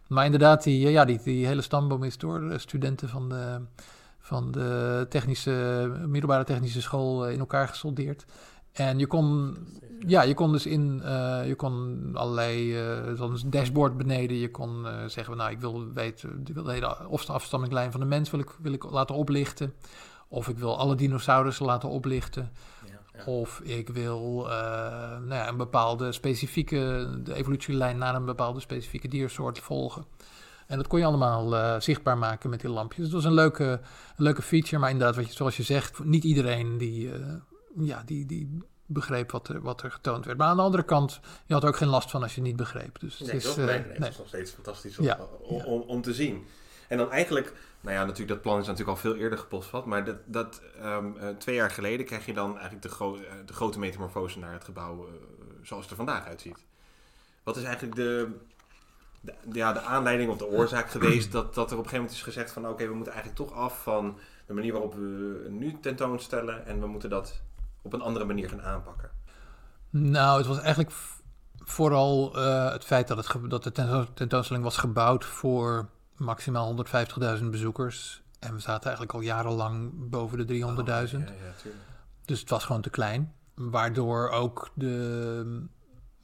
Maar 0.09 0.25
inderdaad, 0.25 0.63
die, 0.63 0.91
ja, 0.91 1.05
die, 1.05 1.21
die 1.23 1.47
hele 1.47 1.63
stamboom 1.63 2.05
is 2.05 2.19
door 2.19 2.51
eh, 2.51 2.59
studenten 2.59 3.09
van 3.09 3.29
de, 3.29 3.61
van 4.19 4.51
de 4.51 5.07
technische, 5.09 5.91
middelbare 6.07 6.45
technische 6.45 6.83
school 6.83 7.27
eh, 7.27 7.33
in 7.33 7.39
elkaar 7.39 7.69
gesoldeerd. 7.69 8.25
En 8.73 8.99
je 8.99 9.07
kon, 9.07 9.57
ja, 10.07 10.23
je 10.23 10.35
kon 10.35 10.53
dus 10.53 10.67
in, 10.67 11.01
eh, 11.05 11.47
je 11.47 11.55
kon 11.55 12.01
allerlei, 12.15 12.79
eh 12.79 13.13
zo'n 13.15 13.39
dashboard 13.47 13.97
beneden, 13.97 14.37
je 14.37 14.51
kon 14.51 14.87
eh, 14.87 15.05
zeggen, 15.07 15.37
nou, 15.37 15.51
ik 15.51 15.61
wil 15.61 15.93
weten, 15.93 16.43
ik 16.47 16.55
wil 16.55 16.63
de 16.63 16.73
hele 16.73 17.09
of 17.09 17.25
de 17.25 17.33
afstammingslijn 17.33 17.91
van 17.91 18.01
de 18.01 18.07
mens 18.07 18.31
wil 18.31 18.41
ik, 18.41 18.51
wil 18.63 18.73
ik 18.73 18.91
laten 18.91 19.15
oplichten. 19.15 19.75
Of 20.29 20.49
ik 20.49 20.59
wil 20.59 20.79
alle 20.79 20.95
dinosaurussen 20.95 21.67
laten 21.67 21.89
oplichten. 21.89 22.53
Ja, 22.85 23.19
ja. 23.19 23.25
Of 23.25 23.61
ik 23.61 23.89
wil 23.89 24.47
nou 24.47 25.35
ja, 25.35 25.49
een 25.49 25.57
bepaalde 25.57 26.13
specifieke, 26.13 27.09
de 27.25 27.35
evolutielijn 27.35 27.99
naar 27.99 28.15
een 28.15 28.25
bepaalde 28.25 28.61
specifieke 28.61 29.09
diersoort 29.09 29.59
volgen. 29.59 30.05
En 30.67 30.77
dat 30.77 30.87
kon 30.87 30.99
je 30.99 31.05
allemaal 31.05 31.81
zichtbaar 31.81 32.19
maken 32.19 32.51
met 32.51 32.61
die 32.61 32.71
lampjes. 32.71 33.05
Het 33.05 33.15
was 33.15 33.25
een 33.25 33.35
leuke, 33.35 33.81
een 34.17 34.25
leuke 34.25 34.43
feature, 34.43 34.79
maar 34.79 34.91
inderdaad, 34.91 35.17
wat 35.17 35.27
je, 35.27 35.33
zoals 35.33 35.57
je 35.57 35.63
zegt, 35.63 36.05
niet 36.05 36.25
iedereen 36.25 36.79
die, 36.79 37.11
ja, 37.79 38.03
die, 38.07 38.27
die 38.27 38.59
begreep 38.87 39.31
wat 39.31 39.49
er, 39.49 39.61
wat 39.63 39.83
er 39.83 39.91
getoond 39.91 40.25
werd. 40.25 40.39
Maar 40.39 40.49
aan 40.49 40.57
de 40.57 40.63
andere 40.63 40.83
kant, 40.83 41.21
je 41.47 41.53
had 41.55 41.63
er 41.63 41.69
ook 41.69 41.77
geen 41.77 41.89
last 41.89 42.11
van 42.11 42.23
als 42.23 42.35
je 42.35 42.41
het 42.41 42.49
niet 42.49 42.57
begreep. 42.57 43.01
Dus 43.01 43.19
het 43.19 43.27
Nee, 43.29 43.37
is, 43.37 43.43
toch? 43.45 43.57
eh, 43.57 43.65
nee, 43.65 43.79
nee, 43.79 43.87
nee. 43.87 43.99
het 43.99 44.09
is 44.09 44.19
nog 44.19 44.27
steeds 44.29 44.51
fantastisch 44.51 44.99
om, 44.99 45.05
Ja, 45.05 45.19
om, 45.41 45.57
ja. 45.57 45.65
om, 45.65 45.81
om 45.81 46.03
te 46.03 46.15
zien. 46.15 46.47
En 46.89 46.99
dan 46.99 47.11
eigenlijk, 47.11 47.53
nou 47.81 47.95
ja, 47.97 48.01
natuurlijk, 48.03 48.29
dat 48.29 48.41
plan 48.43 48.59
is 48.61 48.67
natuurlijk 48.67 48.97
al 48.97 49.03
veel 49.03 49.17
eerder 49.17 49.39
gepostvat. 49.39 49.87
Maar 49.87 50.05
dat, 50.05 50.17
dat, 50.27 50.63
ehm, 50.81 51.17
eh, 51.17 51.29
twee 51.29 51.55
jaar 51.55 51.71
geleden 51.71 52.07
krijg 52.07 52.27
je 52.27 52.33
dan 52.35 52.53
eigenlijk 52.53 52.83
de, 52.83 52.89
gro- 52.89 53.17
eh, 53.17 53.33
de 53.47 53.53
grote 53.53 53.79
metamorfose 53.79 54.39
naar 54.39 54.53
het 54.53 54.65
gebouw 54.65 55.09
zoals 55.63 55.83
het 55.83 55.91
er 55.91 55.97
vandaag 55.97 56.27
uitziet. 56.27 56.65
Wat 57.43 57.57
is 57.57 57.63
eigenlijk 57.63 57.95
de, 57.97 58.29
de, 59.21 59.35
ja, 59.53 59.73
de 59.73 59.81
aanleiding 59.81 60.31
of 60.31 60.37
de 60.37 60.47
oorzaak 60.49 60.91
geweest 61.01 61.33
dat, 61.33 61.55
dat 61.55 61.71
er 61.71 61.77
op 61.79 61.85
een 61.85 61.91
gegeven 61.91 61.97
moment 61.97 62.17
is 62.17 62.23
gezegd 62.23 62.51
van 62.53 62.69
oké, 62.69 62.87
we 62.89 62.95
moeten 62.95 63.13
eigenlijk 63.13 63.43
toch 63.49 63.59
af 63.59 63.83
van 63.83 64.19
de 64.47 64.53
manier 64.53 64.73
waarop 64.73 64.95
we 64.95 65.47
nu 65.51 65.79
tentoonstellen 65.81 66.67
en 66.67 66.81
we 66.81 66.87
moeten 66.87 67.11
dat 67.11 67.41
op 67.83 67.93
een 67.93 68.01
andere 68.01 68.25
manier 68.25 68.49
gaan 68.49 68.63
aanpakken. 68.63 69.11
Nou, 69.91 70.39
het 70.39 70.47
was 70.47 70.59
eigenlijk 70.59 70.93
vooral 71.65 72.37
eh, 72.37 72.73
het 72.73 72.85
feit 72.85 73.09
dat, 73.09 73.17
het 73.17 73.51
dat 73.51 73.63
de 73.65 73.73
tento- 73.73 74.13
tentoonstelling 74.15 74.65
was 74.65 74.77
gebouwd 74.77 75.25
voor 75.25 75.89
maximaal 76.17 76.87
150.000 77.39 77.45
bezoekers. 77.45 78.23
En 78.39 78.55
we 78.55 78.61
zaten 78.61 78.85
eigenlijk 78.85 79.13
al 79.13 79.21
jarenlang 79.21 79.91
boven 79.95 80.47
de 80.47 80.55
300.000. 80.55 80.65
Oh, 80.65 81.11
ja. 81.11 81.71
Dus 82.25 82.41
het 82.41 82.51
was 82.51 82.65
gewoon 82.65 82.83
te 82.83 82.91
klein. 82.91 83.35
Waardoor 83.55 84.31
ook 84.31 84.71
de, 84.75 85.67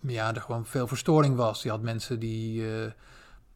ja, 0.00 0.34
er 0.34 0.40
gewoon 0.40 0.66
veel 0.66 0.86
verstoring 0.86 1.36
was. 1.36 1.62
Je 1.62 1.70
had 1.70 1.82
mensen 1.82 2.18
die, 2.18 2.70
eh, 2.70 2.90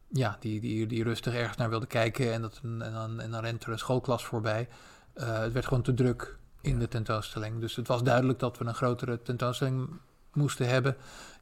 ja, 0.07 0.37
die, 0.39 0.59
die, 0.59 0.87
die 0.87 1.03
rustig 1.03 1.33
ergens 1.33 1.57
naar 1.57 1.69
wilden 1.69 1.87
kijken 1.87 2.33
en, 2.33 2.41
dat, 2.41 2.59
en, 2.63 2.79
dan, 2.79 3.19
en 3.19 3.31
dan 3.31 3.41
rent 3.43 3.63
er 3.63 3.71
een 3.71 3.79
schoolklas 3.79 4.25
voorbij. 4.25 4.67
Eh, 5.13 5.39
het 5.39 5.53
werd 5.53 5.67
gewoon 5.67 5.83
te 5.83 5.93
druk 5.93 6.37
in 6.63 6.79
de 6.79 6.87
tentoonstelling. 6.87 7.59
Dus 7.59 7.75
het 7.75 7.87
was 7.87 8.03
duidelijk 8.03 8.39
dat 8.39 8.57
we 8.57 8.65
een 8.65 8.75
grotere 8.75 9.21
tentoonstelling 9.21 9.89
moesten 10.33 10.67
hebben. 10.67 10.95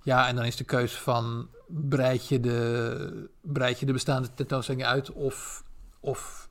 Ja, 0.04 0.28
en 0.28 0.36
dan 0.36 0.46
is 0.46 0.56
de 0.56 0.64
keus 0.64 0.94
van 0.94 1.48
breid 1.68 2.28
je 2.28 2.40
de, 2.40 3.30
breid 3.42 3.80
je 3.80 3.86
de 3.86 3.92
bestaande 3.94 4.34
tentoonstelling 4.34 4.86
uit 4.86 5.12
of, 5.12 5.64
of 6.00 6.50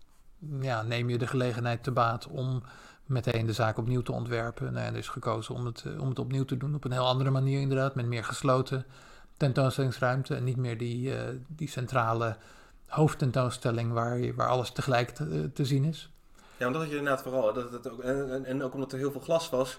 ja, 0.60 0.82
neem 0.82 1.08
je 1.08 1.18
de 1.18 1.26
gelegenheid 1.26 1.82
te 1.82 1.90
baat 1.90 2.26
om 2.26 2.62
meteen 3.06 3.46
de 3.46 3.52
zaak 3.52 3.78
opnieuw 3.78 4.02
te 4.02 4.12
ontwerpen. 4.12 4.72
Nou, 4.72 4.86
en 4.86 4.92
er 4.92 4.98
is 4.98 5.08
gekozen 5.08 5.54
om 5.54 5.66
het, 5.66 5.84
eh, 5.86 6.00
om 6.00 6.08
het 6.08 6.18
opnieuw 6.18 6.44
te 6.44 6.56
doen 6.56 6.74
op 6.74 6.84
een 6.84 6.92
heel 6.92 7.06
andere 7.06 7.30
manier 7.30 7.60
inderdaad, 7.60 7.94
met 7.94 8.06
meer 8.06 8.24
gesloten 8.24 8.86
tentoonstellingsruimte 9.36 10.34
en 10.34 10.44
niet 10.44 10.56
meer 10.56 10.78
die, 10.78 11.14
eh, 11.16 11.34
die 11.48 11.68
centrale 11.68 12.36
hoofdtentoonstelling 12.86 13.92
waar, 13.92 14.18
je- 14.18 14.34
waar 14.34 14.48
alles 14.48 14.70
tegelijk 14.70 15.10
te, 15.10 15.50
te 15.54 15.64
zien 15.64 15.84
is. 15.84 16.10
Ja, 16.60 16.66
omdat 16.66 16.90
je 16.90 16.96
inderdaad 16.96 17.22
vooral, 17.22 17.52
dat 17.52 17.72
het 17.72 17.90
ook, 17.90 18.00
en, 18.02 18.44
en, 18.44 18.62
ook 18.62 18.74
omdat 18.74 18.92
er 18.92 18.98
heel 18.98 19.12
veel 19.12 19.20
glas 19.20 19.50
was, 19.50 19.78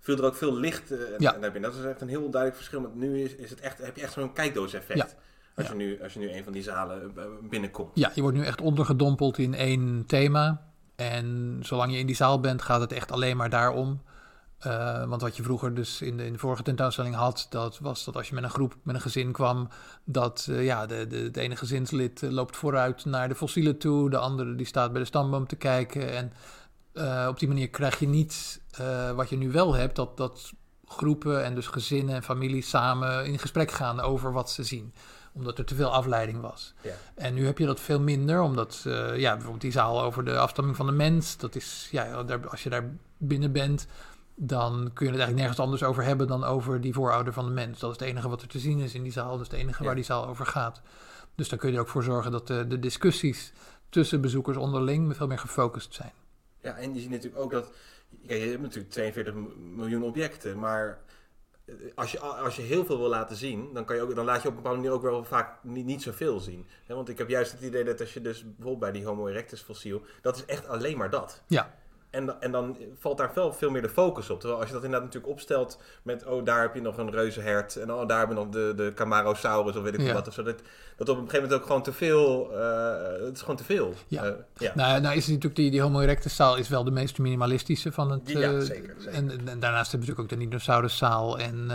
viel 0.00 0.16
er 0.16 0.24
ook 0.24 0.34
veel 0.34 0.54
licht 0.54 0.90
eh, 0.90 0.98
Ja. 1.18 1.36
naar 1.36 1.52
binnen. 1.52 1.70
Dat 1.70 1.80
is 1.80 1.86
echt 1.86 2.00
een 2.00 2.08
heel 2.08 2.30
duidelijk 2.30 2.56
verschil. 2.56 2.82
Want 2.82 2.94
nu 2.94 3.22
is, 3.22 3.34
is 3.34 3.50
het 3.50 3.60
echt, 3.60 3.78
heb 3.78 3.96
je 3.96 4.02
echt 4.02 4.12
zo'n 4.12 4.32
kijkdoos-effect. 4.32 4.98
Ja. 4.98 5.08
Als, 5.56 5.68
je 5.68 5.74
nu, 5.74 6.02
als 6.02 6.12
je 6.12 6.18
nu 6.18 6.32
een 6.32 6.44
van 6.44 6.52
die 6.52 6.62
zalen 6.62 7.12
eh, 7.16 7.24
binnenkomt. 7.42 7.90
Ja, 7.94 8.10
je 8.14 8.20
wordt 8.22 8.36
nu 8.36 8.44
echt 8.44 8.60
ondergedompeld 8.60 9.38
in 9.38 9.54
één 9.54 10.04
thema. 10.06 10.62
En 10.96 11.58
zolang 11.62 11.92
je 11.92 11.98
in 11.98 12.06
die 12.06 12.16
zaal 12.16 12.40
bent, 12.40 12.62
gaat 12.62 12.80
het 12.80 12.92
echt 12.92 13.12
alleen 13.12 13.36
maar 13.36 13.50
daarom. 13.50 14.02
Eh, 14.62 15.04
want 15.04 15.20
wat 15.20 15.36
je 15.36 15.42
vroeger 15.42 15.74
dus 15.74 16.02
in 16.02 16.16
de, 16.16 16.26
in 16.26 16.32
de 16.32 16.38
vorige 16.38 16.62
tentoonstelling 16.62 17.14
had, 17.14 17.46
dat 17.50 17.78
was 17.78 18.04
dat 18.04 18.16
als 18.16 18.28
je 18.28 18.34
met 18.34 18.44
een 18.44 18.50
groep, 18.50 18.74
met 18.82 18.94
een 18.94 19.00
gezin 19.00 19.32
kwam, 19.32 19.68
dat 20.04 20.46
eh, 20.50 20.64
ja, 20.64 20.86
de, 20.86 21.06
de, 21.06 21.16
het 21.16 21.36
ene 21.36 21.56
gezinslid 21.56 22.22
eh, 22.22 22.30
loopt 22.30 22.56
vooruit 22.56 23.04
naar 23.04 23.28
de 23.28 23.34
fossielen 23.34 23.78
toe, 23.78 24.10
de 24.10 24.18
andere 24.18 24.54
die 24.54 24.66
staat 24.66 24.92
bij 24.92 25.00
de 25.00 25.06
stamboom 25.06 25.46
te 25.46 25.56
kijken. 25.56 26.12
En 26.12 26.32
op 27.28 27.38
die 27.38 27.48
manier 27.48 27.68
krijg 27.68 27.98
je 27.98 28.08
niet 28.08 28.60
wat 29.14 29.28
je 29.28 29.36
nu 29.36 29.50
wel 29.50 29.74
hebt, 29.74 29.96
dat, 29.96 30.16
dat 30.16 30.52
groepen 30.86 31.44
en 31.44 31.54
dus 31.54 31.66
gezinnen 31.66 32.14
en 32.14 32.22
families 32.22 32.68
samen 32.68 33.26
in 33.26 33.38
gesprek 33.38 33.70
gaan 33.70 34.00
over 34.00 34.32
wat 34.32 34.50
ze 34.50 34.62
zien. 34.62 34.94
Omdat 35.32 35.58
er 35.58 35.64
te 35.64 35.74
veel 35.74 35.92
afleiding 35.92 36.40
was. 36.40 36.74
Ja. 36.80 36.92
En 37.14 37.34
nu 37.34 37.46
heb 37.46 37.58
je 37.58 37.66
dat 37.66 37.80
veel 37.80 38.00
minder, 38.00 38.40
omdat 38.40 38.80
ja, 39.16 39.32
bijvoorbeeld 39.32 39.60
die 39.60 39.72
zaal 39.72 40.02
over 40.02 40.24
de 40.24 40.38
afstamming 40.38 40.76
van 40.76 40.86
de 40.86 40.92
mens, 40.92 41.36
dat 41.36 41.54
is, 41.54 41.88
ja, 41.90 42.24
als 42.50 42.62
je 42.62 42.70
daar 42.70 42.90
binnen 43.16 43.52
bent, 43.52 43.86
dan 44.34 44.72
kun 44.72 45.06
je 45.06 45.12
het 45.12 45.20
eigenlijk 45.20 45.36
nergens 45.36 45.58
anders 45.60 45.82
over 45.82 46.04
hebben 46.04 46.26
dan 46.26 46.44
over 46.44 46.80
die 46.80 46.92
voorouder 46.92 47.32
van 47.32 47.44
de 47.44 47.50
mens. 47.50 47.78
Dat 47.78 47.90
is 47.90 47.98
het 47.98 48.08
enige 48.08 48.28
wat 48.28 48.42
er 48.42 48.48
te 48.48 48.58
zien 48.58 48.78
is 48.78 48.94
in 48.94 49.02
die 49.02 49.12
zaal, 49.12 49.30
dat 49.30 49.40
is 49.40 49.46
het 49.52 49.60
enige 49.60 49.78
Ja. 49.80 49.86
waar 49.86 49.94
die 49.94 50.04
zaal 50.04 50.26
over 50.26 50.46
gaat. 50.46 50.80
Dus 51.34 51.48
dan 51.48 51.58
kun 51.58 51.68
je 51.70 51.74
er 51.74 51.80
ook 51.80 51.88
voor 51.88 52.02
zorgen 52.02 52.32
dat 52.32 52.46
de, 52.46 52.66
de 52.66 52.78
discussies 52.78 53.52
tussen 53.88 54.20
bezoekers 54.20 54.56
onderling 54.56 55.16
veel 55.16 55.26
meer 55.26 55.38
gefocust 55.38 55.94
zijn. 55.94 56.12
Ja, 56.60 56.76
en 56.76 56.94
je 56.94 57.00
ziet 57.00 57.10
natuurlijk 57.10 57.42
ook 57.42 57.50
dat, 57.50 57.70
kijk, 58.26 58.42
je 58.42 58.48
hebt 58.48 58.62
natuurlijk 58.62 58.90
42 58.92 59.34
m- 59.34 59.74
miljoen 59.74 60.02
objecten, 60.02 60.58
maar 60.58 60.98
als 61.94 62.12
je, 62.12 62.20
als 62.20 62.56
je 62.56 62.62
heel 62.62 62.84
veel 62.84 62.98
wil 62.98 63.08
laten 63.08 63.36
zien, 63.36 63.68
dan, 63.72 63.84
kan 63.84 63.96
je 63.96 64.02
ook, 64.02 64.14
dan 64.14 64.24
laat 64.24 64.42
je 64.42 64.48
op 64.48 64.54
een 64.56 64.62
bepaalde 64.62 64.78
manier 64.82 64.92
ook 64.94 65.02
wel 65.02 65.24
vaak 65.24 65.58
niet, 65.64 65.84
niet 65.84 66.02
zoveel 66.02 66.40
zien. 66.40 66.66
Want 66.86 67.08
ik 67.08 67.18
heb 67.18 67.28
juist 67.28 67.52
het 67.52 67.60
idee 67.60 67.84
dat 67.84 68.00
als 68.00 68.14
je 68.14 68.20
dus 68.20 68.42
bijvoorbeeld 68.44 68.78
bij 68.78 68.92
die 68.92 69.04
Homo 69.04 69.26
erectus 69.26 69.60
fossiel, 69.60 70.02
dat 70.22 70.36
is 70.36 70.44
echt 70.44 70.68
alleen 70.68 70.96
maar 70.96 71.10
dat. 71.10 71.42
Ja. 71.46 71.74
En, 72.12 72.40
en 72.40 72.52
dan 72.52 72.76
valt 72.98 73.18
daar 73.18 73.32
veel, 73.32 73.52
veel 73.52 73.70
meer 73.70 73.82
de 73.82 73.88
focus 73.88 74.30
op. 74.30 74.40
Terwijl 74.40 74.60
als 74.60 74.68
je 74.68 74.74
dat 74.74 74.84
inderdaad 74.84 75.08
natuurlijk 75.08 75.32
opstelt 75.32 75.78
met, 76.02 76.26
oh 76.26 76.44
daar 76.44 76.60
heb 76.60 76.74
je 76.74 76.80
nog 76.80 76.96
een 76.96 77.10
reuzenhert 77.10 77.76
en 77.76 77.92
oh 77.92 78.08
daar 78.08 78.18
hebben 78.18 78.36
we 78.36 78.42
nog 78.42 78.52
de, 78.52 78.72
de 78.76 78.92
Camarasaurus 78.94 79.76
of 79.76 79.82
weet 79.82 79.94
ik 79.94 80.00
Ja. 80.00 80.12
wat. 80.12 80.28
Of 80.28 80.34
zo. 80.34 80.42
Dat, 80.42 80.60
dat 80.96 81.08
op 81.08 81.16
een 81.16 81.22
gegeven 81.22 81.42
moment 81.42 81.60
ook 81.60 81.66
gewoon 81.66 81.82
te 81.82 81.92
veel, 81.92 82.52
eh, 82.52 83.24
het 83.24 83.34
is 83.34 83.40
gewoon 83.40 83.56
te 83.56 83.64
veel. 83.64 83.94
Ja. 84.08 84.24
Eh, 84.24 84.32
ja. 84.56 84.72
Nou, 84.74 85.00
nou 85.00 85.16
is 85.16 85.22
het 85.22 85.34
natuurlijk 85.34 85.56
die, 85.56 85.70
die 85.70 85.80
Homo 85.80 86.00
erectus 86.00 86.36
zaal 86.36 86.56
is 86.56 86.68
wel 86.68 86.84
de 86.84 86.90
meest 86.90 87.18
minimalistische 87.18 87.92
van 87.92 88.10
het. 88.10 88.30
Ja, 88.30 88.40
eh, 88.40 88.60
zeker, 88.60 88.94
zeker. 88.98 89.12
En, 89.12 89.26
daarnaast 89.26 89.90
hebben 89.90 90.08
we 90.08 90.14
natuurlijk 90.14 90.18
ook 90.18 90.28
de 90.28 90.36
dinosauruszaal 90.36 91.38
en, 91.38 91.70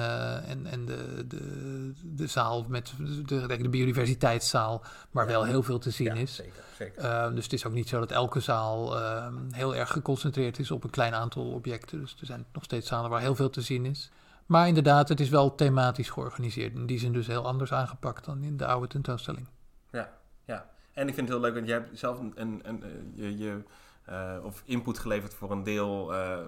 en, 0.46 0.66
en 0.66 0.86
de, 0.86 1.28
de, 1.28 1.94
de 2.04 2.28
zaal 2.28 2.66
met 2.68 2.94
de, 3.26 3.58
de 3.58 3.70
biodiversiteitszaal, 3.70 4.84
waar 5.12 5.28
wel 5.28 5.44
heel 5.44 5.64
veel 5.64 5.80
te 5.80 5.92
zien 5.92 6.16
Ja, 6.16 6.22
is. 6.22 6.36
Zeker, 6.36 6.64
zeker. 6.78 7.02
Eh, 7.04 7.34
dus 7.34 7.44
het 7.44 7.54
is 7.54 7.66
ook 7.66 7.74
niet 7.74 7.90
zo 7.90 8.00
dat 8.00 8.12
elke 8.12 8.40
zaal 8.40 9.00
eh, 9.00 9.28
heel 9.52 9.76
erg 9.76 9.92
geconcentreerd 9.92 10.60
is 10.60 10.72
op 10.72 10.84
een 10.84 10.90
klein 10.90 11.14
aantal 11.14 11.52
objecten. 11.52 12.00
Dus 12.00 12.16
er 12.20 12.26
zijn 12.26 12.46
nog 12.54 12.64
steeds 12.64 12.88
zalen 12.88 13.10
waar 13.10 13.22
heel 13.22 13.36
veel 13.36 13.50
te 13.50 13.62
zien 13.62 13.86
is. 13.86 14.12
Maar 14.46 14.68
inderdaad, 14.68 15.10
het 15.10 15.20
is 15.20 15.30
wel 15.30 15.56
thematisch 15.56 16.10
georganiseerd. 16.10 16.76
In 16.76 16.86
die 16.86 17.00
zin 17.00 17.14
dus 17.14 17.28
heel 17.28 17.46
anders 17.46 17.74
aangepakt 17.74 18.26
dan 18.26 18.44
in 18.44 18.58
de 18.58 18.66
oude 18.66 18.88
tentoonstelling. 18.88 19.48
Ja, 19.92 20.10
ja. 20.46 20.70
En 20.94 21.08
ik 21.08 21.14
vind 21.14 21.28
het 21.30 21.38
heel 21.38 21.46
leuk, 21.46 21.54
want 21.54 21.68
jij 21.68 21.76
hebt 21.78 22.00
zelf 22.00 22.20
een, 22.20 22.32
een, 22.36 22.62
een, 22.64 22.84
eh, 22.84 22.90
je, 23.16 23.38
je, 23.38 23.64
eh, 24.06 24.36
of 24.44 24.62
input 24.66 25.00
geleverd 25.00 25.34
voor 25.34 25.52
een 25.52 25.64
deel, 25.64 26.14
eh, 26.14 26.34
eh, 26.34 26.40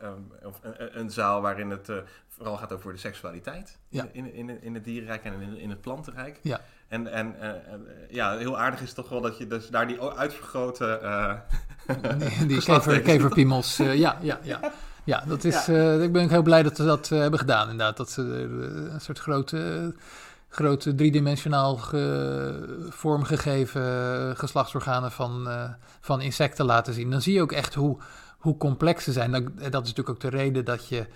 eh, 0.00 0.12
of 0.46 0.60
een, 0.62 0.98
een 0.98 1.10
zaal 1.10 1.40
waarin 1.40 1.70
het 1.70 1.92
vooral 2.28 2.56
gaat 2.56 2.72
over 2.72 2.92
de 2.92 2.98
seksualiteit 2.98 3.78
Ja. 3.88 4.06
in, 4.12 4.32
in, 4.32 4.62
in 4.62 4.74
het 4.74 4.84
dierenrijk 4.84 5.24
en 5.24 5.40
in, 5.40 5.56
in 5.56 5.70
het 5.70 5.80
plantenrijk. 5.80 6.38
Ja. 6.42 6.60
En, 6.88 7.12
en 7.12 7.40
eh, 7.40 7.48
en, 7.48 7.86
eh, 7.86 8.14
ja, 8.14 8.36
heel 8.36 8.58
aardig 8.58 8.80
is 8.80 8.92
toch 8.92 9.08
wel 9.08 9.20
dat 9.20 9.38
je 9.38 9.46
dus 9.46 9.68
daar 9.68 9.86
die 9.86 10.00
uitvergrote... 10.00 10.86
eh, 10.86 11.32
Die, 12.18 12.46
die 12.46 12.62
kever, 12.72 13.00
keverpiemels, 13.00 13.76
ja, 13.76 14.18
ja, 14.20 14.38
ja. 14.42 14.60
Ja, 15.04 15.24
dat 15.26 15.44
is, 15.44 15.68
eh, 15.68 16.02
ik 16.02 16.12
ben 16.12 16.28
heel 16.28 16.42
blij 16.42 16.62
dat 16.62 16.76
ze 16.76 16.84
dat 16.84 17.08
hebben 17.08 17.38
gedaan 17.38 17.70
inderdaad. 17.70 17.96
Dat 17.96 18.10
ze 18.10 18.22
een 18.92 19.00
soort 19.00 19.18
grote, 19.18 19.94
grote 20.48 20.94
driedimensionaal 20.94 21.76
ge, 21.76 22.86
vormgegeven 22.88 23.82
geslachtsorganen 24.36 25.12
van, 25.12 25.48
van 26.00 26.20
insecten 26.20 26.64
laten 26.64 26.94
zien. 26.94 27.10
Dan 27.10 27.22
zie 27.22 27.34
je 27.34 27.42
ook 27.42 27.52
echt 27.52 27.74
hoe, 27.74 27.98
hoe 28.38 28.56
complex 28.56 29.04
ze 29.04 29.12
zijn. 29.12 29.30
Dat, 29.32 29.42
dat 29.44 29.82
is 29.82 29.94
natuurlijk 29.94 30.08
ook 30.08 30.20
de 30.20 30.28
reden 30.36 30.64
dat 30.64 30.88
je 30.88 31.06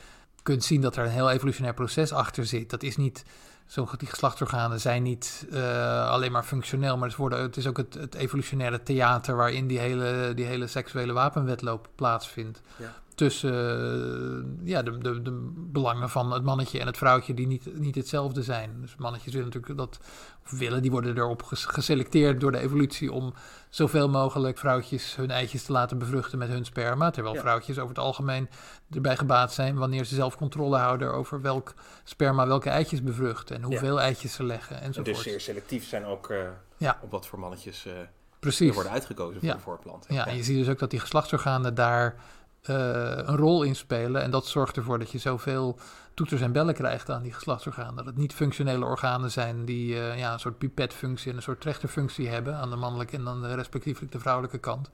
kunt 0.43 0.65
zien 0.65 0.81
dat 0.81 0.97
er 0.97 1.05
een 1.05 1.11
heel 1.11 1.31
evolutionair 1.31 1.74
proces 1.74 2.12
achter 2.12 2.47
zit. 2.47 2.70
Dat 2.70 2.82
is 2.82 2.97
niet... 2.97 3.24
Zo, 3.69 3.89
die 3.97 4.09
geslachtsorganen 4.09 4.81
zijn 4.81 5.03
niet 5.03 5.47
eh, 5.51 6.09
alleen 6.09 6.32
maar 6.32 6.45
functioneel, 6.45 6.97
maar 6.97 7.09
het, 7.09 7.16
worden, 7.16 7.40
het 7.40 7.57
is 7.57 7.66
ook 7.66 7.77
het, 7.77 7.95
het 7.95 8.15
evolutionaire 8.15 8.82
theater 8.82 9.36
waarin 9.36 9.66
die 9.66 9.78
hele, 9.78 10.32
die 10.35 10.45
hele 10.45 10.66
seksuele 10.66 11.12
wapenwetloop 11.12 11.89
plaatsvindt. 11.95 12.61
Ja. 12.77 12.95
Tussen 13.15 13.53
eh, 13.53 14.69
ja, 14.69 14.82
de, 14.82 14.99
de, 14.99 15.23
de 15.23 15.53
belangen 15.55 16.11
van 16.11 16.32
het 16.32 16.43
mannetje 16.43 16.81
en 16.81 16.86
het 16.86 16.97
vrouwtje 16.97 17.35
die 17.35 17.47
niet, 17.47 17.78
niet 17.78 17.95
hetzelfde 17.95 18.43
zijn. 18.43 18.70
Dus 18.81 18.97
mannetjes 18.97 19.32
willen 19.32 19.49
natuurlijk 19.49 19.78
dat, 19.78 19.99
of 20.45 20.59
willen, 20.59 20.82
die 20.82 20.90
worden 20.90 21.16
erop 21.16 21.43
ges- 21.43 21.65
geselecteerd 21.65 22.40
door 22.40 22.53
de 22.53 22.59
evolutie 22.59 23.12
om 23.12 23.35
zoveel 23.70 24.09
mogelijk 24.09 24.59
vrouwtjes 24.59 25.16
hun 25.16 25.31
eitjes 25.31 25.62
te 25.62 25.73
laten 25.73 25.99
bevruchten 25.99 26.39
met 26.39 26.49
hun 26.49 26.65
sperma. 26.65 27.11
Terwijl 27.11 27.35
Ja. 27.35 27.40
vrouwtjes 27.40 27.78
over 27.78 27.89
het 27.89 28.05
algemeen 28.05 28.49
erbij 28.90 29.16
gebaat 29.16 29.53
zijn 29.53 29.77
wanneer 29.77 30.05
ze 30.05 30.15
zelf 30.15 30.36
controle 30.36 30.77
houden 30.77 31.12
over 31.12 31.40
welk 31.40 31.74
sperma 32.05 32.47
welke 32.47 32.70
eitjes 32.70 33.03
bevruchten 33.03 33.57
en 33.57 33.62
hoeveel 33.62 34.01
eitjes 34.01 34.32
ze 34.32 34.43
leggen 34.45 34.81
en 34.81 34.93
dus 35.03 35.23
zeer 35.23 35.40
selectief 35.40 35.89
zijn 35.89 36.05
ook 36.05 36.31
eh, 36.31 36.39
Ja. 36.77 36.99
op 37.03 37.11
wat 37.11 37.27
voor 37.27 37.39
mannetjes 37.39 37.86
eh, 37.86 37.93
er 37.93 38.09
Precies. 38.39 38.74
worden 38.74 38.93
uitgekozen 38.93 39.40
voor 39.40 39.53
de 39.53 39.59
voorplanten. 39.59 40.15
Ja, 40.15 40.27
en 40.27 40.36
je 40.36 40.43
ziet 40.43 40.59
dus 40.59 40.69
ook 40.69 40.78
dat 40.78 40.90
die 40.90 41.01
geslachtsorganen 41.01 41.74
daar 41.74 42.15
eh, 42.62 42.74
een 43.16 43.36
rol 43.36 43.62
in 43.62 43.77
spelen. 43.77 44.23
En 44.23 44.31
dat 44.31 44.47
zorgt 44.47 44.77
ervoor 44.77 44.99
dat 44.99 45.11
je 45.11 45.19
zoveel 45.19 45.78
toeters 46.19 46.40
en 46.40 46.53
bellen 46.53 46.74
krijgt 46.74 47.11
aan 47.11 47.23
die 47.23 47.32
geslachtsorganen. 47.32 47.97
Dat 47.97 48.07
het 48.07 48.16
niet 48.16 48.35
functionele 48.35 48.85
organen 48.85 49.31
zijn 49.31 49.65
die 49.65 49.95
eh, 50.01 50.19
ja, 50.19 50.32
een 50.32 50.40
soort 50.40 50.59
pipetfunctie 50.59 51.31
en 51.31 51.36
een 51.36 51.43
soort 51.43 51.61
trechterfunctie 51.61 52.28
hebben 52.28 52.55
aan 52.57 52.70
de 52.70 52.77
mannelijke 52.77 53.16
en 53.16 53.24
dan 53.24 53.43
de, 53.43 53.55
respectievelijk 53.55 54.12
de 54.12 54.19
vrouwelijke 54.19 54.59
kant. 54.59 54.90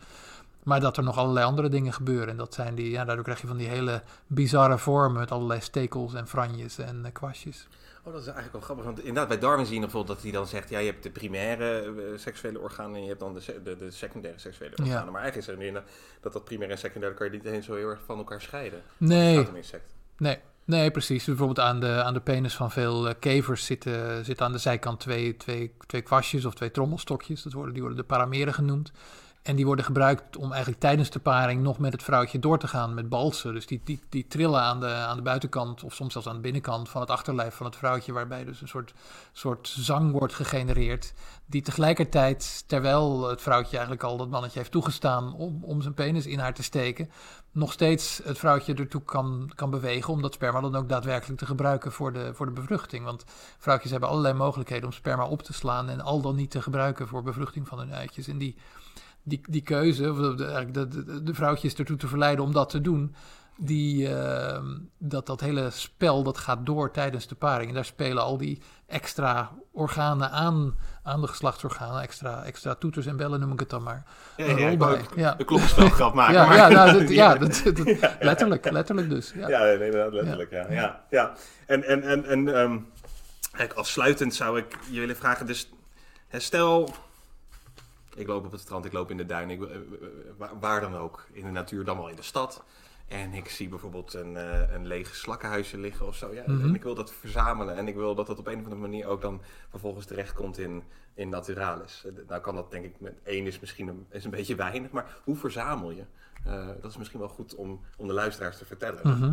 Maar 0.62 0.80
dat 0.80 0.96
er 0.96 1.02
nog 1.02 1.18
allerlei 1.18 1.46
andere 1.46 1.68
dingen 1.68 1.92
gebeuren. 1.92 2.28
En 2.28 2.36
dat 2.36 2.54
zijn 2.54 2.74
die, 2.74 2.90
ja, 2.90 3.04
daardoor 3.04 3.24
krijg 3.24 3.40
je 3.40 3.46
van 3.46 3.56
die 3.56 3.68
hele 3.68 4.02
bizarre 4.26 4.78
vormen 4.78 5.20
met 5.20 5.30
allerlei 5.30 5.60
stekels 5.60 6.14
en 6.14 6.28
franjes 6.28 6.78
en 6.78 7.04
eh, 7.04 7.12
kwastjes. 7.12 7.68
Oh, 8.02 8.12
dat 8.12 8.20
is 8.20 8.26
eigenlijk 8.26 8.52
wel 8.52 8.62
grappig. 8.62 8.84
Want 8.84 8.98
inderdaad, 8.98 9.28
bij 9.28 9.38
Darwin 9.38 9.66
zie 9.66 9.74
je 9.74 9.80
bijvoorbeeld 9.80 10.14
dat 10.14 10.22
hij 10.22 10.32
dan 10.32 10.46
zegt... 10.46 10.70
ja, 10.70 10.78
je 10.78 10.90
hebt 10.90 11.02
de 11.02 11.10
primaire 11.10 11.80
eh, 11.80 12.18
seksuele 12.18 12.60
organen 12.60 12.94
en 12.94 13.02
je 13.02 13.08
hebt 13.08 13.20
dan 13.20 13.34
de, 13.34 13.60
de, 13.64 13.76
de 13.76 13.90
secundaire 13.90 14.40
seksuele 14.40 14.74
Ja. 14.76 14.84
organen. 14.84 15.12
Maar 15.12 15.22
eigenlijk 15.22 15.50
is 15.50 15.54
er 15.54 15.72
meer 15.72 15.82
dat 16.20 16.32
dat 16.32 16.44
primaire 16.44 16.74
en 16.74 16.80
secundaire... 16.80 17.18
kan 17.18 17.26
je 17.26 17.32
niet 17.32 17.44
eens 17.44 17.66
zo 17.66 17.74
heel 17.74 17.88
erg 17.90 18.00
van 18.06 18.18
elkaar 18.18 18.40
scheiden. 18.40 18.82
Nee, 18.96 19.36
Gaat 19.36 19.48
om 19.48 19.56
insecten. 19.56 19.92
Nee, 20.16 20.38
nee, 20.64 20.90
precies. 20.90 21.24
Bijvoorbeeld 21.24 21.60
aan 21.60 21.80
de, 21.80 22.02
aan 22.02 22.14
de 22.14 22.20
penis 22.20 22.54
van 22.54 22.70
veel 22.70 23.08
eh, 23.08 23.14
kevers 23.18 23.64
zitten, 23.64 24.24
zitten 24.24 24.46
aan 24.46 24.52
de 24.52 24.58
zijkant 24.58 25.00
twee, 25.00 25.36
twee, 25.36 25.72
twee 25.86 26.02
kwastjes 26.02 26.44
of 26.44 26.54
twee 26.54 26.70
trommelstokjes. 26.70 27.42
Dat 27.42 27.52
worden, 27.52 27.72
die 27.72 27.82
worden 27.82 28.00
de 28.00 28.06
parameren 28.06 28.54
genoemd. 28.54 28.92
En 29.44 29.56
die 29.56 29.66
worden 29.66 29.84
gebruikt 29.84 30.36
om 30.36 30.50
eigenlijk 30.50 30.80
tijdens 30.80 31.10
de 31.10 31.18
paring 31.18 31.62
nog 31.62 31.78
met 31.78 31.92
het 31.92 32.02
vrouwtje 32.02 32.38
door 32.38 32.58
te 32.58 32.68
gaan 32.68 32.94
met 32.94 33.08
balsen. 33.08 33.54
Dus 33.54 33.66
die, 33.66 33.80
die, 33.84 34.00
die 34.08 34.26
trillen 34.26 34.60
aan 34.60 34.80
de, 34.80 34.86
aan 34.86 35.16
de 35.16 35.22
buitenkant 35.22 35.82
of 35.82 35.94
soms 35.94 36.12
zelfs 36.12 36.28
aan 36.28 36.34
de 36.34 36.40
binnenkant 36.40 36.88
van 36.88 37.00
het 37.00 37.10
achterlijf 37.10 37.54
van 37.54 37.66
het 37.66 37.76
vrouwtje. 37.76 38.12
Waarbij 38.12 38.44
dus 38.44 38.60
een 38.60 38.68
soort, 38.68 38.94
soort 39.32 39.68
zang 39.68 40.12
wordt 40.12 40.34
gegenereerd. 40.34 41.14
Die 41.46 41.62
tegelijkertijd, 41.62 42.64
terwijl 42.66 43.28
het 43.28 43.42
vrouwtje 43.42 43.76
eigenlijk 43.76 44.02
al 44.02 44.16
dat 44.16 44.28
mannetje 44.28 44.58
heeft 44.58 44.70
toegestaan 44.70 45.34
om, 45.34 45.64
om 45.64 45.82
zijn 45.82 45.94
penis 45.94 46.26
in 46.26 46.38
haar 46.38 46.54
te 46.54 46.62
steken, 46.62 47.10
nog 47.52 47.72
steeds 47.72 48.20
het 48.24 48.38
vrouwtje 48.38 48.74
ertoe 48.74 49.02
kan, 49.02 49.50
kan 49.54 49.70
bewegen 49.70 50.12
om 50.12 50.22
dat 50.22 50.34
sperma 50.34 50.60
dan 50.60 50.76
ook 50.76 50.88
daadwerkelijk 50.88 51.38
te 51.38 51.46
gebruiken 51.46 51.92
voor 51.92 52.12
de, 52.12 52.34
voor 52.34 52.46
de 52.46 52.52
bevruchting. 52.52 53.04
Want 53.04 53.24
vrouwtjes 53.58 53.90
hebben 53.90 54.08
allerlei 54.08 54.34
mogelijkheden 54.34 54.84
om 54.84 54.92
sperma 54.92 55.26
op 55.26 55.42
te 55.42 55.52
slaan 55.52 55.88
en 55.88 56.00
al 56.00 56.20
dan 56.20 56.34
niet 56.34 56.50
te 56.50 56.62
gebruiken 56.62 57.08
voor 57.08 57.22
bevruchting 57.22 57.68
van 57.68 57.78
hun 57.78 57.92
eitjes. 57.92 58.28
En 58.28 58.38
die, 58.38 58.56
die, 59.24 59.40
die 59.48 59.62
keuze, 59.62 60.10
of 60.10 60.16
de, 60.36 61.34
vrouwtjes 61.34 61.74
ertoe 61.74 61.96
te 61.96 62.08
verleiden 62.08 62.44
om 62.44 62.52
dat 62.52 62.70
te 62.70 62.80
doen, 62.80 63.14
die, 63.56 64.14
eh, 64.16 64.62
dat, 64.98 65.26
dat 65.26 65.40
hele 65.40 65.70
spel 65.70 66.22
dat 66.22 66.38
gaat 66.38 66.66
door 66.66 66.90
tijdens 66.90 67.26
de 67.26 67.34
paring. 67.34 67.68
En 67.68 67.74
daar 67.74 67.84
spelen 67.84 68.22
al 68.22 68.36
die 68.36 68.62
extra 68.86 69.50
organen 69.72 70.30
aan, 70.30 70.76
aan 71.02 71.20
de 71.20 71.26
geslachtsorganen, 71.26 72.02
extra, 72.02 72.42
extra 72.44 72.74
toeters 72.74 73.06
en 73.06 73.16
bellen 73.16 73.40
noem 73.40 73.52
ik 73.52 73.60
het 73.60 73.70
dan 73.70 73.82
maar. 73.82 74.04
Ja, 74.36 74.44
Een 74.46 74.58
ja, 74.58 74.68
rol 74.68 74.76
bij, 74.76 75.00
ja. 75.16 75.34
een 75.38 75.44
klokkenspelgrap 75.46 76.14
maken. 76.14 76.34
Ja, 76.34 76.46
maar- 76.46 76.56
ja, 76.56 76.68
nou, 76.68 76.98
dat, 76.98 77.08
ja 77.10 77.34
dat, 77.38 77.62
dat- 77.64 78.16
letterlijk, 78.20 78.70
letterlijk 78.70 79.08
dus. 79.10 79.32
Ja. 79.34 79.48
Ja, 79.48 79.58
nee, 79.62 79.72
inderdaad, 79.84 80.12
letterlijk. 80.12 80.50
Ja. 80.50 80.66
Ja. 80.70 81.04
Ja, 81.10 81.32
En, 81.66 81.84
en, 81.84 82.02
en, 82.02 82.24
en 82.24 82.48
ehm, 82.48 82.78
eigenlijk 83.40 83.72
afsluitend 83.78 84.34
zou 84.34 84.58
ik 84.58 84.78
je 84.90 85.00
willen 85.00 85.16
vragen, 85.16 85.46
dus 85.46 85.70
stel, 86.32 86.94
ik 88.16 88.26
loop 88.26 88.44
op 88.44 88.52
het 88.52 88.60
strand, 88.60 88.84
ik 88.84 88.92
loop 88.92 89.10
in 89.10 89.16
de 89.16 89.26
duin, 89.26 89.50
ik, 89.50 89.62
eh, 89.62 89.74
eh, 89.74 89.80
waar, 90.36 90.58
waar 90.60 90.80
dan 90.80 90.94
ook, 90.94 91.26
in 91.32 91.44
de 91.44 91.50
natuur, 91.50 91.84
dan 91.84 91.96
wel 91.96 92.08
in 92.08 92.16
de 92.16 92.22
stad. 92.22 92.64
En 93.08 93.32
ik 93.32 93.48
zie 93.48 93.68
bijvoorbeeld 93.68 94.14
een, 94.14 94.36
eh, 94.36 94.72
een 94.74 94.86
leeg 94.86 95.14
slakkenhuisje 95.14 95.78
liggen 95.78 96.06
of 96.06 96.16
zo. 96.16 96.32
Ja, 96.34 96.42
Mhm. 96.46 96.62
En 96.68 96.74
ik 96.74 96.82
wil 96.82 96.94
dat 96.94 97.12
verzamelen 97.12 97.76
en 97.76 97.88
ik 97.88 97.94
wil 97.94 98.14
dat 98.14 98.26
dat 98.26 98.38
op 98.38 98.46
een 98.46 98.58
of 98.58 98.62
andere 98.64 98.80
manier 98.80 99.06
ook 99.06 99.20
dan 99.20 99.40
vervolgens 99.70 100.06
terechtkomt 100.06 100.58
in, 100.58 100.82
in 101.14 101.28
Naturalis. 101.28 102.04
Eh, 102.06 102.12
Nou 102.28 102.40
kan 102.40 102.54
dat 102.54 102.70
denk 102.70 102.84
ik 102.84 103.00
met 103.00 103.14
één 103.22 103.46
is 103.46 103.60
misschien 103.60 103.88
een, 103.88 104.06
is 104.10 104.24
een 104.24 104.30
beetje 104.30 104.54
weinig, 104.54 104.90
maar 104.90 105.16
hoe 105.24 105.36
verzamel 105.36 105.90
je? 105.90 106.04
Eh, 106.44 106.66
dat 106.80 106.90
is 106.90 106.96
misschien 106.96 107.20
wel 107.20 107.28
goed 107.28 107.54
om, 107.54 107.80
om 107.96 108.06
de 108.06 108.12
luisteraars 108.12 108.58
te 108.58 108.64
vertellen. 108.64 109.00
Mhm. 109.18 109.32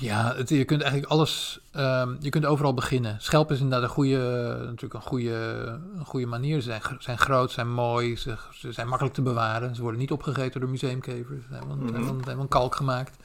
Ja, 0.00 0.34
het, 0.36 0.48
je 0.48 0.64
kunt 0.64 0.82
eigenlijk 0.82 1.12
alles, 1.12 1.60
ehm, 1.72 2.14
je 2.20 2.28
kunt 2.28 2.46
overal 2.46 2.74
beginnen. 2.74 3.16
Schelpen 3.20 3.54
is 3.54 3.60
inderdaad 3.60 3.88
een 3.88 3.94
goede, 3.94 4.56
natuurlijk 4.58 4.94
een 4.94 5.00
goede, 5.00 5.34
een 5.98 6.04
goede 6.04 6.26
manier. 6.26 6.60
Ze 6.60 6.68
zijn, 6.68 6.82
zijn 6.98 7.18
groot, 7.18 7.50
zijn 7.50 7.72
mooi, 7.72 8.16
ze, 8.16 8.36
ze 8.52 8.72
zijn 8.72 8.88
makkelijk 8.88 9.14
te 9.16 9.22
bewaren. 9.22 9.74
Ze 9.74 9.82
worden 9.82 10.00
niet 10.00 10.10
opgegeten 10.12 10.60
door 10.60 10.70
museumkevers. 10.70 11.42
Ze 11.50 11.64
Mhm. 11.64 11.84
helemaal, 11.94 12.16
helemaal 12.24 12.46
kalk 12.46 12.74
gemaakt. 12.74 13.16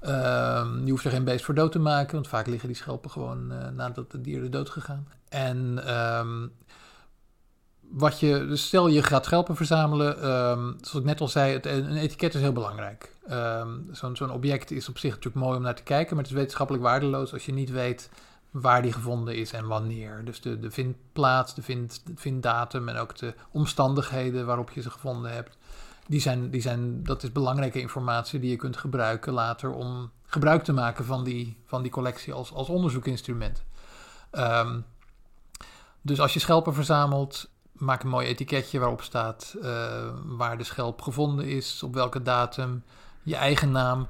Ehm, 0.00 0.84
je 0.84 0.90
hoeft 0.90 1.04
er 1.04 1.10
geen 1.10 1.24
beest 1.24 1.44
voor 1.44 1.54
dood 1.54 1.72
te 1.72 1.78
maken, 1.78 2.14
want 2.14 2.28
vaak 2.28 2.46
liggen 2.46 2.68
die 2.68 2.76
schelpen 2.76 3.10
gewoon 3.10 3.52
eh, 3.52 3.68
nadat 3.68 4.10
de 4.10 4.20
dier 4.20 4.42
er 4.42 4.50
dood 4.50 4.70
gegaan. 4.70 5.08
En 5.28 5.86
ehm, 5.86 6.46
wat 7.90 8.20
je, 8.20 8.46
dus 8.46 8.66
stel 8.66 8.88
je 8.88 9.02
gaat 9.02 9.24
schelpen 9.24 9.56
verzamelen, 9.56 10.22
ehm, 10.22 10.72
zoals 10.80 10.94
ik 10.94 11.04
net 11.04 11.20
al 11.20 11.28
zei, 11.28 11.52
het, 11.52 11.66
een 11.66 11.96
etiket 11.96 12.34
is 12.34 12.40
heel 12.40 12.52
belangrijk. 12.52 13.14
Zo'n 13.92 14.16
zo'n 14.16 14.30
object 14.30 14.70
is 14.70 14.88
op 14.88 14.98
zich 14.98 15.14
natuurlijk 15.14 15.44
mooi 15.44 15.56
om 15.56 15.62
naar 15.62 15.74
te 15.74 15.82
kijken, 15.82 16.14
maar 16.14 16.24
het 16.24 16.32
is 16.32 16.38
wetenschappelijk 16.38 16.84
waardeloos 16.84 17.32
als 17.32 17.46
je 17.46 17.52
niet 17.52 17.70
weet 17.70 18.10
waar 18.50 18.82
die 18.82 18.92
gevonden 18.92 19.36
is 19.36 19.52
en 19.52 19.66
wanneer. 19.66 20.24
Dus 20.24 20.40
de, 20.40 20.58
de 20.58 20.70
vindplaats, 20.70 21.54
de, 21.54 21.62
vind, 21.62 22.00
de 22.04 22.12
vinddatum 22.16 22.88
en 22.88 22.96
ook 22.96 23.16
de 23.16 23.34
omstandigheden 23.50 24.46
waarop 24.46 24.70
je 24.70 24.82
ze 24.82 24.90
gevonden 24.90 25.32
hebt. 25.32 25.56
die 26.06 26.20
zijn, 26.20 26.50
die 26.50 26.60
zijn, 26.60 27.02
dat 27.02 27.22
is 27.22 27.32
belangrijke 27.32 27.80
informatie 27.80 28.40
die 28.40 28.50
je 28.50 28.56
kunt 28.56 28.76
gebruiken 28.76 29.32
later 29.32 29.72
om 29.72 30.10
gebruik 30.26 30.64
te 30.64 30.72
maken 30.72 31.04
van 31.04 31.24
die, 31.24 31.56
van 31.66 31.82
die 31.82 31.90
collectie 31.90 32.32
als, 32.32 32.52
als 32.52 32.68
onderzoekinstrument. 32.68 33.62
Ehm, 34.30 34.80
dus 36.02 36.20
als 36.20 36.32
je 36.32 36.40
schelpen 36.40 36.74
verzamelt, 36.74 37.50
maak 37.78 38.02
een 38.02 38.08
mooi 38.08 38.26
etiketje 38.26 38.78
waarop 38.78 39.02
staat 39.02 39.54
uh, 39.62 40.08
waar 40.24 40.58
de 40.58 40.64
schelp 40.64 41.02
gevonden 41.02 41.46
is, 41.46 41.82
op 41.82 41.94
welke 41.94 42.22
datum, 42.22 42.82
je 43.22 43.36
eigen 43.36 43.70
naam. 43.70 44.06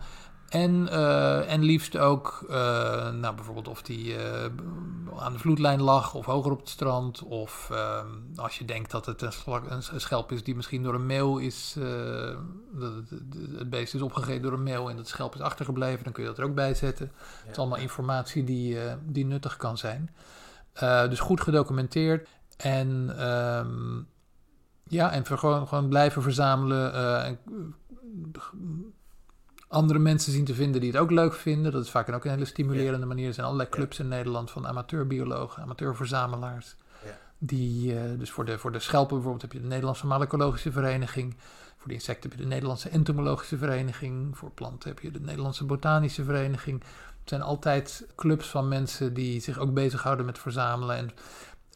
En, 0.48 0.88
uh, 0.90 1.52
en 1.52 1.62
liefst 1.62 1.96
ook, 1.96 2.46
uh, 2.48 2.56
nou, 3.10 3.34
bijvoorbeeld 3.34 3.68
of 3.68 3.82
die 3.82 4.16
aan 5.18 5.32
de 5.32 5.38
vloedlijn 5.38 5.82
lag 5.82 6.14
of 6.14 6.26
hoger 6.26 6.52
op 6.52 6.58
het 6.58 6.68
strand. 6.68 7.22
Of 7.22 7.70
als 8.36 8.58
je 8.58 8.64
denkt 8.64 8.90
dat 8.90 9.06
het 9.06 9.22
een, 9.22 9.32
een, 9.68 10.00
schelp 10.00 10.32
is 10.32 10.44
die 10.44 10.56
misschien 10.56 10.82
door 10.82 10.94
een 10.94 11.06
mail 11.06 11.38
is, 11.38 11.76
dat 12.72 12.92
het, 12.94 13.10
het, 13.58 13.70
beest 13.70 13.94
is 13.94 14.02
opgegeten 14.02 14.42
door 14.42 14.52
een 14.52 14.62
mail 14.62 14.90
en 14.90 14.96
dat 14.96 15.08
schelp 15.08 15.34
is 15.34 15.40
achtergebleven, 15.40 16.04
dan 16.04 16.12
kun 16.12 16.22
je 16.22 16.28
dat 16.28 16.38
er 16.38 16.44
ook 16.44 16.54
bij 16.54 16.74
zetten. 16.74 17.10
Ja. 17.14 17.22
Het 17.42 17.50
is 17.50 17.58
allemaal 17.58 17.78
informatie 17.78 18.44
die, 18.44 18.78
die 19.02 19.26
nuttig 19.26 19.56
kan 19.56 19.78
zijn. 19.78 20.10
dus 21.08 21.20
goed 21.20 21.40
gedocumenteerd. 21.40 22.28
En 22.56 23.22
um, 23.28 24.06
ja, 24.88 25.12
en 25.12 25.26
gewoon, 25.26 25.68
gewoon 25.68 25.88
blijven 25.88 26.22
verzamelen. 26.22 26.92
en, 27.24 27.38
andere 29.68 29.98
mensen 29.98 30.32
zien 30.32 30.44
te 30.44 30.54
vinden 30.54 30.80
die 30.80 30.90
het 30.90 31.00
ook 31.00 31.10
leuk 31.10 31.34
vinden. 31.34 31.72
Dat 31.72 31.84
is 31.84 31.90
vaak 31.90 32.12
ook 32.12 32.24
een 32.24 32.30
hele 32.30 32.44
stimulerende 32.44 33.06
manier. 33.06 33.26
Er 33.26 33.34
zijn 33.34 33.46
allerlei 33.46 33.68
clubs 33.68 33.98
in 33.98 34.08
Nederland 34.08 34.50
van 34.50 34.66
amateurbiologen, 34.66 35.62
amateurverzamelaars. 35.62 36.76
Ja. 37.04 37.18
Die, 37.38 37.94
uh, 37.94 38.18
dus 38.18 38.30
voor 38.30 38.44
de, 38.44 38.58
voor 38.58 38.72
de 38.72 38.78
schelpen 38.78 39.14
bijvoorbeeld 39.14 39.42
heb 39.42 39.52
je 39.52 39.60
de 39.60 39.66
Nederlandse 39.66 40.06
Malacologische 40.06 40.72
Vereniging. 40.72 41.36
Voor 41.76 41.88
de 41.88 41.94
insecten 41.94 42.30
heb 42.30 42.38
je 42.38 42.44
de 42.44 42.50
Nederlandse 42.50 42.88
Entomologische 42.88 43.56
Vereniging. 43.56 44.38
Voor 44.38 44.50
planten 44.50 44.88
heb 44.88 44.98
je 44.98 45.10
de 45.10 45.20
Nederlandse 45.20 45.64
Botanische 45.64 46.24
Vereniging. 46.24 46.80
Het 47.20 47.28
zijn 47.28 47.42
altijd 47.42 48.06
clubs 48.16 48.48
van 48.48 48.68
mensen 48.68 49.14
die 49.14 49.40
zich 49.40 49.58
ook 49.58 49.74
bezighouden 49.74 50.26
met 50.26 50.38
verzamelen. 50.38 50.96
En 50.96 51.10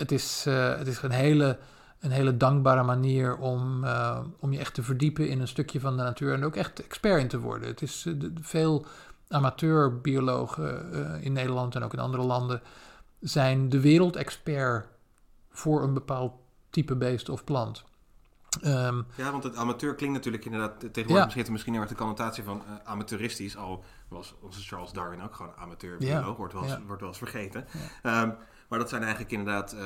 het 0.01 0.13
is, 0.13 0.45
uh, 0.49 0.77
het 0.77 0.87
is 0.87 1.03
een 1.03 1.11
hele 1.11 1.59
een 2.01 2.11
hele 2.11 2.37
dankbare 2.37 2.83
manier 2.83 3.37
om, 3.37 3.85
uh, 3.85 4.21
om 4.39 4.53
je 4.53 4.59
echt 4.59 4.75
te 4.75 4.83
verdiepen 4.83 5.29
in 5.29 5.41
een 5.41 5.49
stukje 5.49 5.81
van 5.81 5.97
de 5.97 6.03
natuur 6.03 6.35
en 6.35 6.45
ook 6.45 6.57
echt 6.57 6.83
expert 6.83 7.21
in 7.21 7.29
te 7.29 7.39
worden. 7.39 7.69
Het 7.69 7.83
is 7.83 8.05
uh, 8.07 8.15
de, 8.19 8.33
veel 8.41 8.87
amateurbiologen 9.29 11.23
in 11.23 11.33
Nederland 11.33 11.75
en 11.75 11.83
ook 11.83 11.93
in 11.93 11.99
andere 11.99 12.23
landen 12.23 12.63
zijn 13.21 13.69
de 13.69 13.81
wereldexpert 13.81 14.87
voor 15.51 15.83
een 15.83 15.95
bepaald 15.95 16.33
type 16.71 16.97
beest 16.97 17.29
of 17.29 17.45
plant. 17.45 17.85
Um, 18.65 19.07
ja, 19.15 19.31
want 19.31 19.43
het 19.43 19.57
amateur 19.57 19.95
klinkt 19.95 20.15
natuurlijk 20.15 20.45
inderdaad 20.45 20.93
tegenwoordig 20.93 21.35
ja. 21.35 21.53
misschien 21.53 21.73
heel 21.73 21.83
erg 21.83 21.91
de 21.91 21.97
connotatie 21.97 22.45
van 22.45 22.63
amateuristisch. 22.85 23.57
Al 23.57 23.85
was 24.09 24.35
onze 24.41 24.61
Charles 24.61 24.93
Darwin 24.93 25.23
ook 25.23 25.35
gewoon 25.35 25.53
amateurbioloog, 25.57 26.27
ja. 26.27 26.35
wordt, 26.35 26.53
wel 26.53 26.63
eens, 26.63 26.73
ja. 26.73 26.81
wordt 26.87 27.01
wel 27.01 27.11
eens 27.11 27.19
vergeten. 27.19 27.67
Um, 28.03 28.35
maar 28.71 28.79
dat 28.79 28.89
zijn 28.89 29.03
eigenlijk 29.03 29.33
inderdaad 29.33 29.75
uh, 29.75 29.81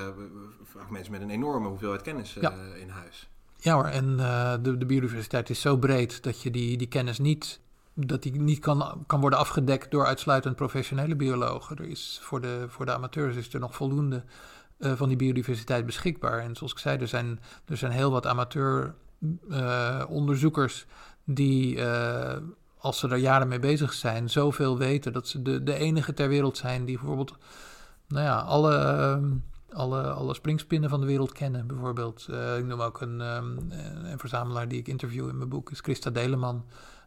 vaak 0.62 0.90
mensen 0.90 1.12
met 1.12 1.20
een 1.20 1.30
enorme 1.30 1.68
hoeveelheid 1.68 2.02
kennis 2.02 2.34
ja. 2.40 2.52
in 2.80 2.88
huis. 2.88 3.28
Ja 3.56 3.74
hoor, 3.74 3.84
en 3.84 4.16
uh, 4.18 4.52
de, 4.62 4.78
de, 4.78 4.86
biodiversiteit 4.86 5.50
is 5.50 5.60
zo 5.60 5.76
breed 5.76 6.22
dat 6.22 6.42
je 6.42 6.50
die, 6.50 6.76
die 6.76 6.86
kennis 6.86 7.18
niet, 7.18 7.60
dat 7.94 8.22
die 8.22 8.40
niet 8.40 8.58
kan, 8.58 9.04
kan 9.06 9.20
worden 9.20 9.38
afgedekt 9.38 9.90
door 9.90 10.06
uitsluitend 10.06 10.56
professionele 10.56 11.16
biologen. 11.16 11.76
Er 11.76 11.88
is 11.88 12.20
voor 12.22 12.40
de, 12.40 12.64
voor 12.68 12.86
de 12.86 12.94
amateurs 12.94 13.36
is 13.36 13.54
er 13.54 13.60
nog 13.60 13.74
voldoende 13.74 14.24
van 14.78 15.08
die 15.08 15.16
biodiversiteit 15.16 15.86
beschikbaar. 15.86 16.38
En 16.38 16.56
zoals 16.56 16.72
ik 16.72 16.78
zei, 16.78 16.98
er 16.98 17.08
zijn, 17.08 17.40
er 17.66 17.76
zijn 17.76 17.92
heel 17.92 18.10
wat 18.10 18.26
amateur 18.26 18.94
onderzoekers 20.08 20.86
die 21.24 21.82
als 22.78 22.98
ze 22.98 23.08
er 23.08 23.16
jaren 23.16 23.48
mee 23.48 23.58
bezig 23.58 23.92
zijn, 23.92 24.30
zoveel 24.30 24.78
weten 24.78 25.12
dat 25.12 25.28
ze 25.28 25.42
de, 25.42 25.62
de 25.62 25.74
enige 25.74 26.12
ter 26.12 26.28
wereld 26.28 26.56
zijn 26.56 26.84
die 26.84 26.96
bijvoorbeeld 26.96 27.34
nou 28.14 28.26
ja, 28.26 28.38
alle, 28.38 28.74
ehm, 28.76 29.30
alle, 29.72 30.02
alle 30.02 30.34
springspinnen 30.34 30.90
van 30.90 31.00
de 31.00 31.06
wereld 31.06 31.32
kennen. 31.32 31.66
Bijvoorbeeld, 31.66 32.26
uh, 32.30 32.58
ik 32.58 32.64
noem 32.64 32.80
ook 32.80 33.00
een, 33.00 33.20
um, 33.20 33.58
een, 34.04 34.18
verzamelaar 34.18 34.68
die 34.68 34.78
ik 34.78 34.88
interview 34.88 35.28
in 35.28 35.36
mijn 35.36 35.48
boek, 35.48 35.70
is 35.70 35.80
Christa 35.80 36.10
Deleman. 36.10 36.64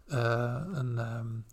Uh, 0.07 0.55
een, 0.73 0.97
um, 0.97 1.45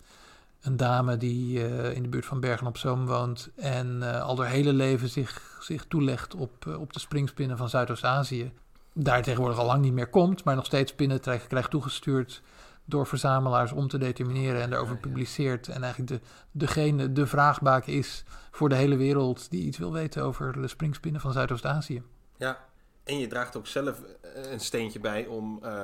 een 0.61 0.77
dame 0.77 1.17
die 1.17 1.59
uh, 1.59 1.95
in 1.95 2.03
de 2.03 2.09
buurt 2.09 2.27
van 2.27 2.41
Bergen 2.41 2.67
op 2.67 2.77
Zoom 2.77 3.07
woont 3.07 3.51
en 3.57 4.03
al 4.23 4.39
haar 4.39 4.51
hele 4.51 4.73
leven 4.73 5.09
zich, 5.09 5.59
zich 5.61 5.85
toelegt 5.87 6.35
op, 6.35 6.67
op 6.79 6.93
de 6.93 7.01
springspinnen 7.01 7.57
van 7.57 7.69
Zuidoost-Azië. 7.69 8.53
Daar 8.93 9.23
tegenwoordig 9.23 9.59
al 9.59 9.67
lang 9.67 9.83
niet 9.83 9.93
meer 9.93 10.11
komt, 10.11 10.45
maar 10.45 10.55
nog 10.55 10.67
steeds 10.67 10.93
spinnen 10.93 11.21
krijgt, 11.21 11.47
krijgt 11.47 11.71
toegestuurd 11.71 12.43
door 12.85 13.07
verzamelaars 13.07 13.73
om 13.73 13.89
te 13.89 13.99
determineren 13.99 14.63
en 14.63 14.71
daarover 14.71 14.97
publiceert. 14.97 15.69
En 15.69 15.83
eigenlijk 15.83 16.13
de, 16.13 16.29
degene, 16.51 17.13
de 17.13 17.27
vraagbaak 17.27 17.87
is 17.87 18.25
voor 18.51 18.69
de 18.69 18.75
hele 18.75 18.97
wereld 18.97 19.51
die 19.51 19.65
iets 19.65 19.79
wil 19.79 19.93
weten 19.93 20.23
over 20.23 20.61
de 20.61 20.69
springspinnen 20.69 21.21
van 21.21 21.33
Zuidoost-Azië. 21.33 22.03
Ja, 22.37 22.65
en 23.05 23.19
je 23.19 23.27
draagt 23.27 23.57
ook 23.57 23.67
zelf 23.67 24.01
eh, 24.01 24.53
een 24.53 24.61
steentje 24.61 25.01
bij 25.01 25.27
om 25.27 25.61
uh, 25.63 25.83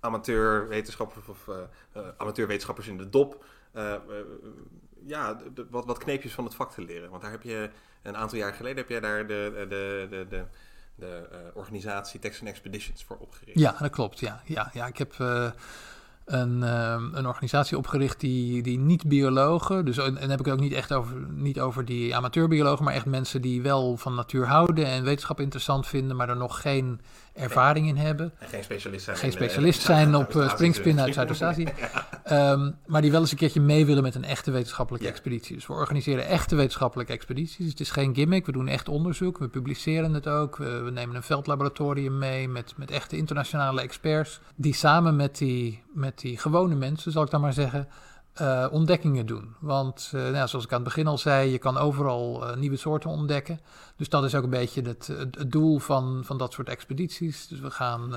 amateurwetenschappers 0.00 1.26
of 1.26 1.46
uh, 1.48 1.56
amateurwetenschappers 2.16 2.88
in 2.88 2.98
de 2.98 3.08
dop 3.08 3.44
ja, 5.06 5.34
de, 5.54 5.66
wat, 5.70 5.84
wat 5.84 5.98
kneepjes 5.98 6.32
van 6.32 6.44
het 6.44 6.54
vak 6.54 6.72
te 6.72 6.82
leren. 6.82 7.10
Want 7.10 7.22
daar 7.22 7.30
heb 7.30 7.42
je 7.42 7.70
een 8.02 8.16
aantal 8.16 8.38
jaar 8.38 8.52
geleden 8.52 8.76
heb 8.76 8.88
jij 8.88 9.00
daar 9.00 9.26
de, 9.26 9.66
de, 9.68 10.06
de, 10.10 10.26
de 10.28 10.44
de 10.94 11.28
uh, 11.32 11.38
organisatie 11.54 12.20
Texan 12.20 12.46
Expeditions 12.46 13.04
voor 13.04 13.16
opgericht. 13.16 13.58
Ja, 13.58 13.76
dat 13.78 13.90
klopt. 13.90 14.18
Ja, 14.20 14.42
ja, 14.44 14.70
ja 14.72 14.86
ik 14.86 14.98
heb 14.98 15.12
uh, 15.20 15.50
een, 16.24 16.62
um, 16.62 17.14
een 17.14 17.26
organisatie 17.26 17.76
opgericht 17.76 18.20
die, 18.20 18.62
die 18.62 18.78
niet-biologen, 18.78 19.84
dus 19.84 19.98
en, 19.98 20.16
en 20.16 20.30
heb 20.30 20.38
ik 20.38 20.44
het 20.44 20.54
ook 20.54 20.60
niet 20.60 20.72
echt 20.72 20.92
over, 20.92 21.16
niet 21.30 21.60
over 21.60 21.84
die 21.84 22.16
amateurbiologen, 22.16 22.84
maar 22.84 22.94
echt 22.94 23.06
mensen 23.06 23.42
die 23.42 23.62
wel 23.62 23.96
van 23.96 24.14
natuur 24.14 24.46
houden 24.46 24.86
en 24.86 25.04
wetenschap 25.04 25.40
interessant 25.40 25.86
vinden, 25.86 26.16
maar 26.16 26.28
er 26.28 26.36
nog 26.36 26.60
geen 26.60 27.00
ervaring 27.34 27.88
in 27.88 27.96
hebben. 27.96 28.32
En 28.38 28.48
geen 28.48 28.62
specialist 28.62 29.04
zijn. 29.04 29.16
Geen 29.16 29.32
specialist 29.32 29.80
zijn 29.80 30.14
op 30.14 30.34
uh, 30.34 30.50
springspinnen 30.50 31.04
uit 31.04 31.14
Zuidoost-Azië. 31.14 31.68
ja. 32.24 32.52
um, 32.52 32.76
maar 32.86 33.02
die 33.02 33.10
wel 33.10 33.20
eens 33.20 33.30
een 33.30 33.36
keertje 33.36 33.60
mee 33.60 33.86
willen 33.86 34.02
met 34.02 34.14
een 34.14 34.24
echte 34.24 34.50
wetenschappelijke 34.50 35.06
ja. 35.06 35.12
expeditie. 35.12 35.54
Dus 35.54 35.66
we 35.66 35.72
organiseren 35.72 36.26
echte 36.26 36.54
wetenschappelijke 36.56 37.12
expedities. 37.12 37.70
Het 37.70 37.80
is 37.80 37.90
geen 37.90 38.14
gimmick, 38.14 38.46
we 38.46 38.52
doen 38.52 38.68
echt 38.68 38.88
onderzoek, 38.88 39.38
we 39.38 39.48
publiceren 39.48 40.14
het 40.14 40.28
ook. 40.28 40.56
We, 40.56 40.80
we 40.82 40.90
nemen 40.90 41.16
een 41.16 41.22
veldlaboratorium 41.22 42.18
mee 42.18 42.48
met, 42.48 42.74
met 42.76 42.90
echte 42.90 43.16
internationale 43.16 43.80
experts. 43.80 44.40
Die 44.54 44.74
samen 44.74 45.16
met 45.16 45.38
die, 45.38 45.82
met 45.94 46.18
die 46.18 46.38
gewone 46.38 46.74
mensen, 46.74 47.12
zal 47.12 47.22
ik 47.22 47.30
dan 47.30 47.40
maar 47.40 47.52
zeggen, 47.52 47.88
uh, 48.40 48.66
ontdekkingen 48.70 49.26
doen. 49.26 49.54
Want 49.60 50.12
uh, 50.14 50.30
nou, 50.30 50.48
zoals 50.48 50.64
ik 50.64 50.72
aan 50.72 50.78
het 50.80 50.88
begin 50.88 51.06
al 51.06 51.18
zei, 51.18 51.50
je 51.50 51.58
kan 51.58 51.76
overal 51.76 52.48
uh, 52.48 52.56
nieuwe 52.56 52.76
soorten 52.76 53.10
ontdekken. 53.10 53.60
Dus 53.96 54.08
dat 54.08 54.24
is 54.24 54.34
ook 54.34 54.44
een 54.44 54.50
beetje 54.50 54.82
het, 54.82 55.06
het, 55.06 55.38
het 55.38 55.52
doel 55.52 55.78
van, 55.78 56.20
van 56.24 56.38
dat 56.38 56.52
soort 56.52 56.68
expedities. 56.68 57.48
Dus 57.48 57.60
we 57.60 57.70
gaan 57.70 58.08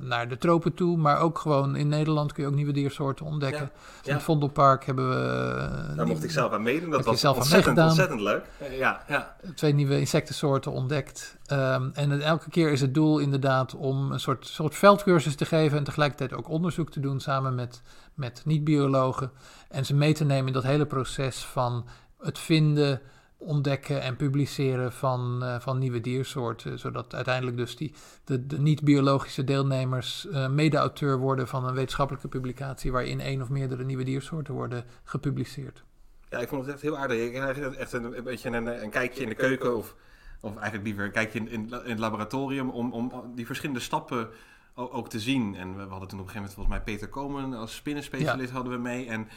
naar 0.00 0.28
de 0.28 0.38
tropen 0.38 0.74
toe, 0.74 0.96
maar 0.96 1.18
ook 1.18 1.38
gewoon 1.38 1.76
in 1.76 1.88
Nederland 1.88 2.32
kun 2.32 2.42
je 2.42 2.48
ook 2.48 2.54
nieuwe 2.54 2.72
diersoorten 2.72 3.26
ontdekken. 3.26 3.62
Ja, 3.62 3.66
dus 3.66 4.00
ja. 4.02 4.08
In 4.08 4.14
het 4.14 4.22
Vondelpark 4.22 4.84
hebben 4.86 5.08
we... 5.08 5.94
Daar 5.96 6.06
mocht 6.06 6.24
ik 6.24 6.30
zelf 6.30 6.52
aan 6.52 6.62
meedoen, 6.62 6.90
dat 6.90 7.04
was 7.04 7.24
ontzettend, 7.24 7.78
ontzettend 7.78 8.20
leuk. 8.20 8.44
Ja, 8.70 9.04
ja. 9.08 9.36
Twee 9.54 9.74
nieuwe 9.74 9.98
insectensoorten 9.98 10.72
ontdekt. 10.72 11.38
Um, 11.52 11.90
en 11.94 12.20
elke 12.20 12.50
keer 12.50 12.72
is 12.72 12.80
het 12.80 12.94
doel 12.94 13.18
inderdaad 13.18 13.74
om 13.74 14.12
een 14.12 14.20
soort, 14.20 14.46
soort 14.46 14.74
veldcursus 14.74 15.34
te 15.34 15.44
geven 15.44 15.78
en 15.78 15.84
tegelijkertijd 15.84 16.32
ook 16.32 16.48
onderzoek 16.48 16.90
te 16.90 17.00
doen 17.00 17.20
samen 17.20 17.54
met 17.54 17.82
met 18.20 18.42
niet-biologen. 18.44 19.30
En 19.68 19.86
ze 19.86 19.94
mee 19.94 20.14
te 20.14 20.24
nemen 20.24 20.46
in 20.46 20.52
dat 20.52 20.62
hele 20.62 20.86
proces 20.86 21.44
van 21.44 21.86
het 22.18 22.38
vinden, 22.38 23.00
ontdekken 23.36 24.02
en 24.02 24.16
publiceren 24.16 24.92
van, 24.92 25.38
uh, 25.42 25.60
van 25.60 25.78
nieuwe 25.78 26.00
diersoorten. 26.00 26.78
Zodat 26.78 27.14
uiteindelijk 27.14 27.56
dus 27.56 27.76
die, 27.76 27.94
de, 28.24 28.46
de 28.46 28.58
niet-biologische 28.58 29.44
deelnemers 29.44 30.26
uh, 30.30 30.48
mede-auteur 30.48 31.18
worden 31.18 31.48
van 31.48 31.64
een 31.66 31.74
wetenschappelijke 31.74 32.28
publicatie 32.28 32.92
waarin 32.92 33.20
één 33.20 33.42
of 33.42 33.48
meerdere 33.48 33.84
nieuwe 33.84 34.04
diersoorten 34.04 34.54
worden 34.54 34.84
gepubliceerd. 35.04 35.84
Ja, 36.28 36.38
ik 36.38 36.48
vond 36.48 36.64
het 36.64 36.74
echt 36.74 36.82
heel 36.82 36.98
aardig. 36.98 37.30
Krijgt 37.30 37.76
echt 37.76 37.92
een, 37.92 38.16
een 38.16 38.24
beetje 38.24 38.50
een, 38.50 38.82
een 38.82 38.90
kijkje 38.90 39.22
in 39.22 39.28
de 39.28 39.34
keuken 39.34 39.76
of, 39.76 39.94
of 40.40 40.52
eigenlijk 40.52 40.84
liever 40.84 41.04
een 41.04 41.12
kijkje 41.12 41.38
in, 41.38 41.48
in, 41.48 41.68
in 41.84 41.90
het 41.90 41.98
laboratorium 41.98 42.70
om, 42.70 42.92
om 42.92 43.32
die 43.34 43.46
verschillende 43.46 43.80
stappen 43.80 44.28
ook 44.74 45.08
te 45.08 45.20
zien. 45.20 45.54
En 45.54 45.76
we, 45.76 45.80
hadden 45.80 46.08
toen 46.08 46.20
op 46.20 46.26
een 46.26 46.32
gegeven 46.32 46.34
moment 46.34 46.54
volgens 46.54 46.76
mij 46.76 46.84
Peter 46.84 47.08
Komen 47.08 47.54
als 47.54 47.74
spinnenspecialist 47.74 48.48
ja. 48.48 48.54
hadden 48.54 48.72
we 48.72 48.78
mee. 48.78 49.06
En 49.06 49.28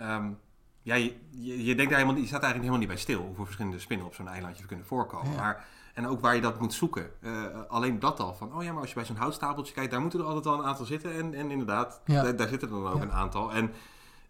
um, 0.00 0.38
ja, 0.82 0.94
je, 0.94 1.16
je, 1.30 1.64
je, 1.64 1.74
denkt 1.74 1.90
daar 1.90 2.00
helemaal, 2.00 2.20
je 2.20 2.26
staat 2.26 2.42
eigenlijk 2.42 2.54
helemaal 2.54 2.78
niet 2.78 2.88
bij 2.88 2.96
stil 2.96 3.20
hoeveel 3.20 3.44
verschillende 3.44 3.78
spinnen 3.78 4.06
op 4.06 4.14
zo'n 4.14 4.28
eilandje 4.28 4.66
kunnen 4.66 4.86
voorkomen. 4.86 5.32
Ja. 5.32 5.36
Maar, 5.36 5.66
en 5.94 6.06
ook 6.06 6.20
waar 6.20 6.34
je 6.34 6.40
dat 6.40 6.60
moet 6.60 6.74
zoeken. 6.74 7.10
Uh, 7.20 7.46
alleen 7.68 7.98
dat 7.98 8.20
al 8.20 8.34
van, 8.34 8.54
oh 8.54 8.62
ja, 8.62 8.72
maar 8.72 8.80
als 8.80 8.88
je 8.88 8.94
bij 8.94 9.04
zo'n 9.04 9.16
houtstapeltje 9.16 9.74
kijkt, 9.74 9.90
daar 9.90 10.00
moeten 10.00 10.20
er 10.20 10.26
altijd 10.26 10.46
al 10.46 10.58
een 10.58 10.64
aantal 10.64 10.84
zitten. 10.84 11.14
En, 11.14 11.34
en 11.34 11.50
inderdaad, 11.50 12.00
ja. 12.04 12.22
daar, 12.22 12.36
daar, 12.36 12.48
zitten 12.48 12.68
er 12.68 12.82
dan 12.82 12.92
ook 12.92 13.02
een 13.02 13.12
aantal. 13.12 13.52
En 13.52 13.72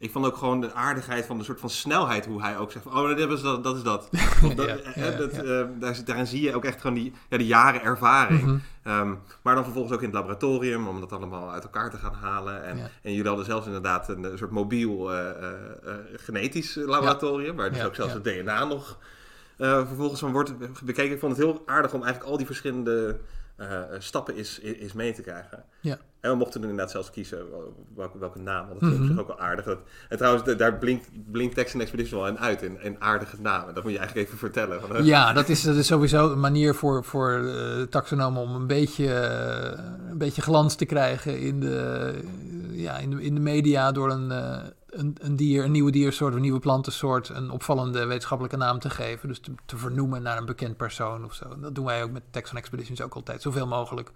ik 0.00 0.10
vond 0.10 0.26
ook 0.26 0.36
gewoon 0.36 0.60
de 0.60 0.72
aardigheid 0.72 1.26
van 1.26 1.38
de 1.38 1.44
soort 1.44 1.60
van 1.60 1.70
snelheid 1.70 2.26
hoe 2.26 2.42
hij 2.42 2.58
ook 2.58 2.72
zegt 2.72 2.84
van, 2.84 2.98
oh, 2.98 3.16
dat 3.16 3.30
is 3.30 3.42
dat, 3.42 3.64
dat 3.64 3.76
is 3.76 3.82
dat. 3.82 4.08
Dat, 4.56 4.66
Ja, 4.66 4.76
eh, 4.76 4.96
ja, 4.96 5.16
dat 5.16 5.34
ja. 5.34 5.42
eh, 5.42 5.66
daar, 5.78 6.04
daarin 6.04 6.26
zie 6.26 6.42
je 6.42 6.54
ook 6.54 6.64
echt 6.64 6.80
gewoon 6.80 6.96
die, 6.96 7.12
ja, 7.28 7.36
die 7.36 7.46
jaren 7.46 7.82
ervaring. 7.82 8.42
Mhm. 8.42 8.56
Ehm, 8.82 9.14
maar 9.42 9.54
dan 9.54 9.64
vervolgens 9.64 9.94
ook 9.94 10.00
in 10.00 10.06
het 10.06 10.14
laboratorium 10.14 10.88
om 10.88 11.00
dat 11.00 11.12
allemaal 11.12 11.50
uit 11.52 11.62
elkaar 11.62 11.90
te 11.90 11.96
gaan 11.96 12.14
halen. 12.14 12.64
En, 12.64 12.78
en 13.02 13.12
jullie 13.12 13.26
hadden 13.26 13.44
zelfs 13.44 13.66
inderdaad 13.66 14.08
een, 14.08 14.38
soort 14.38 14.50
mobiel 14.50 15.14
eh, 15.14 15.54
genetisch 16.16 16.74
laboratorium, 16.74 17.56
waar 17.56 17.72
dus 17.72 17.84
ook 17.84 17.94
zelfs 17.94 18.12
het 18.12 18.24
DNA 18.24 18.64
nog 18.64 18.98
vervolgens 19.56 20.20
van 20.20 20.32
wordt 20.32 20.52
bekeken. 20.84 21.12
Ik 21.12 21.20
vond 21.20 21.36
het 21.36 21.46
heel 21.46 21.62
aardig 21.66 21.92
om 21.92 22.02
eigenlijk 22.02 22.30
al 22.30 22.36
die 22.36 22.46
verschillende 22.46 23.18
eh, 23.60 23.80
stappen 23.98 24.36
is, 24.36 24.58
is 24.58 24.92
mee 24.92 25.12
te 25.12 25.22
krijgen. 25.22 25.64
Ja. 25.80 25.98
En 26.20 26.30
we 26.30 26.36
mochten 26.36 26.60
inderdaad 26.60 26.90
zelfs 26.90 27.10
kiezen 27.10 27.38
welke, 27.96 28.18
welke 28.18 28.38
naam, 28.38 28.68
want 28.68 28.80
dat 28.80 28.88
is 28.90 28.94
Mhm. 28.96 29.04
op 29.04 29.10
zich 29.10 29.20
ook 29.20 29.26
wel 29.26 29.38
aardig. 29.40 29.64
Dat, 29.64 29.78
en 30.08 30.16
trouwens, 30.16 30.44
da- 30.44 30.54
daar 30.54 30.74
blinkt, 30.78 31.08
blinkt 31.30 31.54
Text 31.54 31.74
Expedition 31.74 32.20
wel 32.20 32.28
in 32.28 32.38
uit, 32.38 32.62
in, 32.62 32.80
in 32.82 32.96
aardige 32.98 33.36
namen. 33.40 33.74
Dat 33.74 33.82
moet 33.82 33.92
je 33.92 33.98
eigenlijk 33.98 34.26
even 34.28 34.40
vertellen. 34.40 34.80
Van, 34.80 34.96
eh, 34.96 35.04
Ja, 35.04 35.32
dat 35.32 35.48
is, 35.48 35.62
dat 35.62 35.76
is 35.76 35.86
sowieso 35.86 36.32
een 36.32 36.40
manier 36.40 36.74
voor, 36.74 37.04
voor 37.04 37.32
eh, 37.46 37.82
taxonomen 37.82 38.42
om 38.42 38.54
een 38.54 38.66
beetje, 38.66 39.12
eh, 39.14 39.84
een 40.10 40.18
beetje 40.18 40.42
glans 40.42 40.74
te 40.74 40.84
krijgen 40.84 41.38
in 41.40 41.60
de, 41.60 41.76
eh, 42.72 42.80
ja, 42.82 42.98
in 42.98 43.10
de, 43.10 43.22
in 43.22 43.34
de 43.34 43.40
media 43.40 43.92
door 43.92 44.10
een, 44.10 44.30
eh, 44.30 44.58
een, 44.90 45.16
een 45.20 45.36
dier, 45.36 45.64
een 45.64 45.70
nieuwe 45.70 45.90
diersoort, 45.90 46.34
een 46.34 46.40
nieuwe 46.40 46.58
plantensoort, 46.58 47.28
een 47.28 47.50
opvallende 47.50 48.04
wetenschappelijke 48.06 48.58
naam 48.58 48.78
te 48.78 48.90
geven. 48.90 49.28
Dus 49.28 49.40
te, 49.40 49.52
te 49.64 49.76
vernoemen 49.76 50.22
naar 50.22 50.38
een 50.38 50.46
bekend 50.46 50.76
persoon 50.76 51.24
of 51.24 51.34
zo. 51.34 51.60
Dat 51.60 51.74
doen 51.74 51.84
wij 51.84 52.02
ook 52.02 52.10
met 52.10 52.22
Taxon 52.30 52.56
Expeditions 52.56 53.00
ook 53.00 53.14
altijd, 53.14 53.42
zoveel 53.42 53.66
mogelijk. 53.66 54.10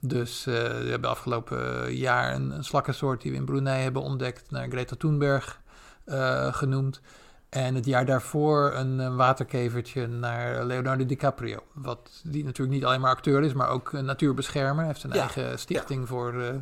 Dus 0.00 0.46
eh, 0.46 0.54
we 0.54 0.88
hebben 0.88 1.10
afgelopen 1.10 1.94
jaar 1.94 2.34
een, 2.34 2.50
een 2.50 2.64
slakkensoort 2.64 3.22
die 3.22 3.30
we 3.30 3.36
in 3.36 3.44
Brunei 3.44 3.82
hebben 3.82 4.02
ontdekt, 4.02 4.50
naar 4.50 4.68
Greta 4.68 4.96
Thunberg 4.96 5.60
eh, 6.04 6.54
genoemd. 6.54 7.00
En 7.48 7.74
het 7.74 7.84
jaar 7.84 8.04
daarvoor 8.04 8.72
een, 8.74 9.16
waterkevertje 9.16 10.06
naar 10.06 10.64
Leonardo 10.64 11.06
DiCaprio. 11.06 11.58
Wat, 11.72 12.22
die 12.24 12.44
natuurlijk 12.44 12.76
niet 12.76 12.84
alleen 12.84 13.00
maar 13.00 13.10
acteur 13.10 13.42
is, 13.42 13.52
maar 13.52 13.68
ook 13.68 13.92
een 13.92 14.04
natuurbeschermer. 14.04 14.76
Hij 14.76 14.86
heeft 14.86 15.02
een 15.02 15.12
Ja, 15.12 15.20
eigen 15.20 15.58
stichting 15.58 16.08
voor 16.08 16.42
eh, 16.42 16.54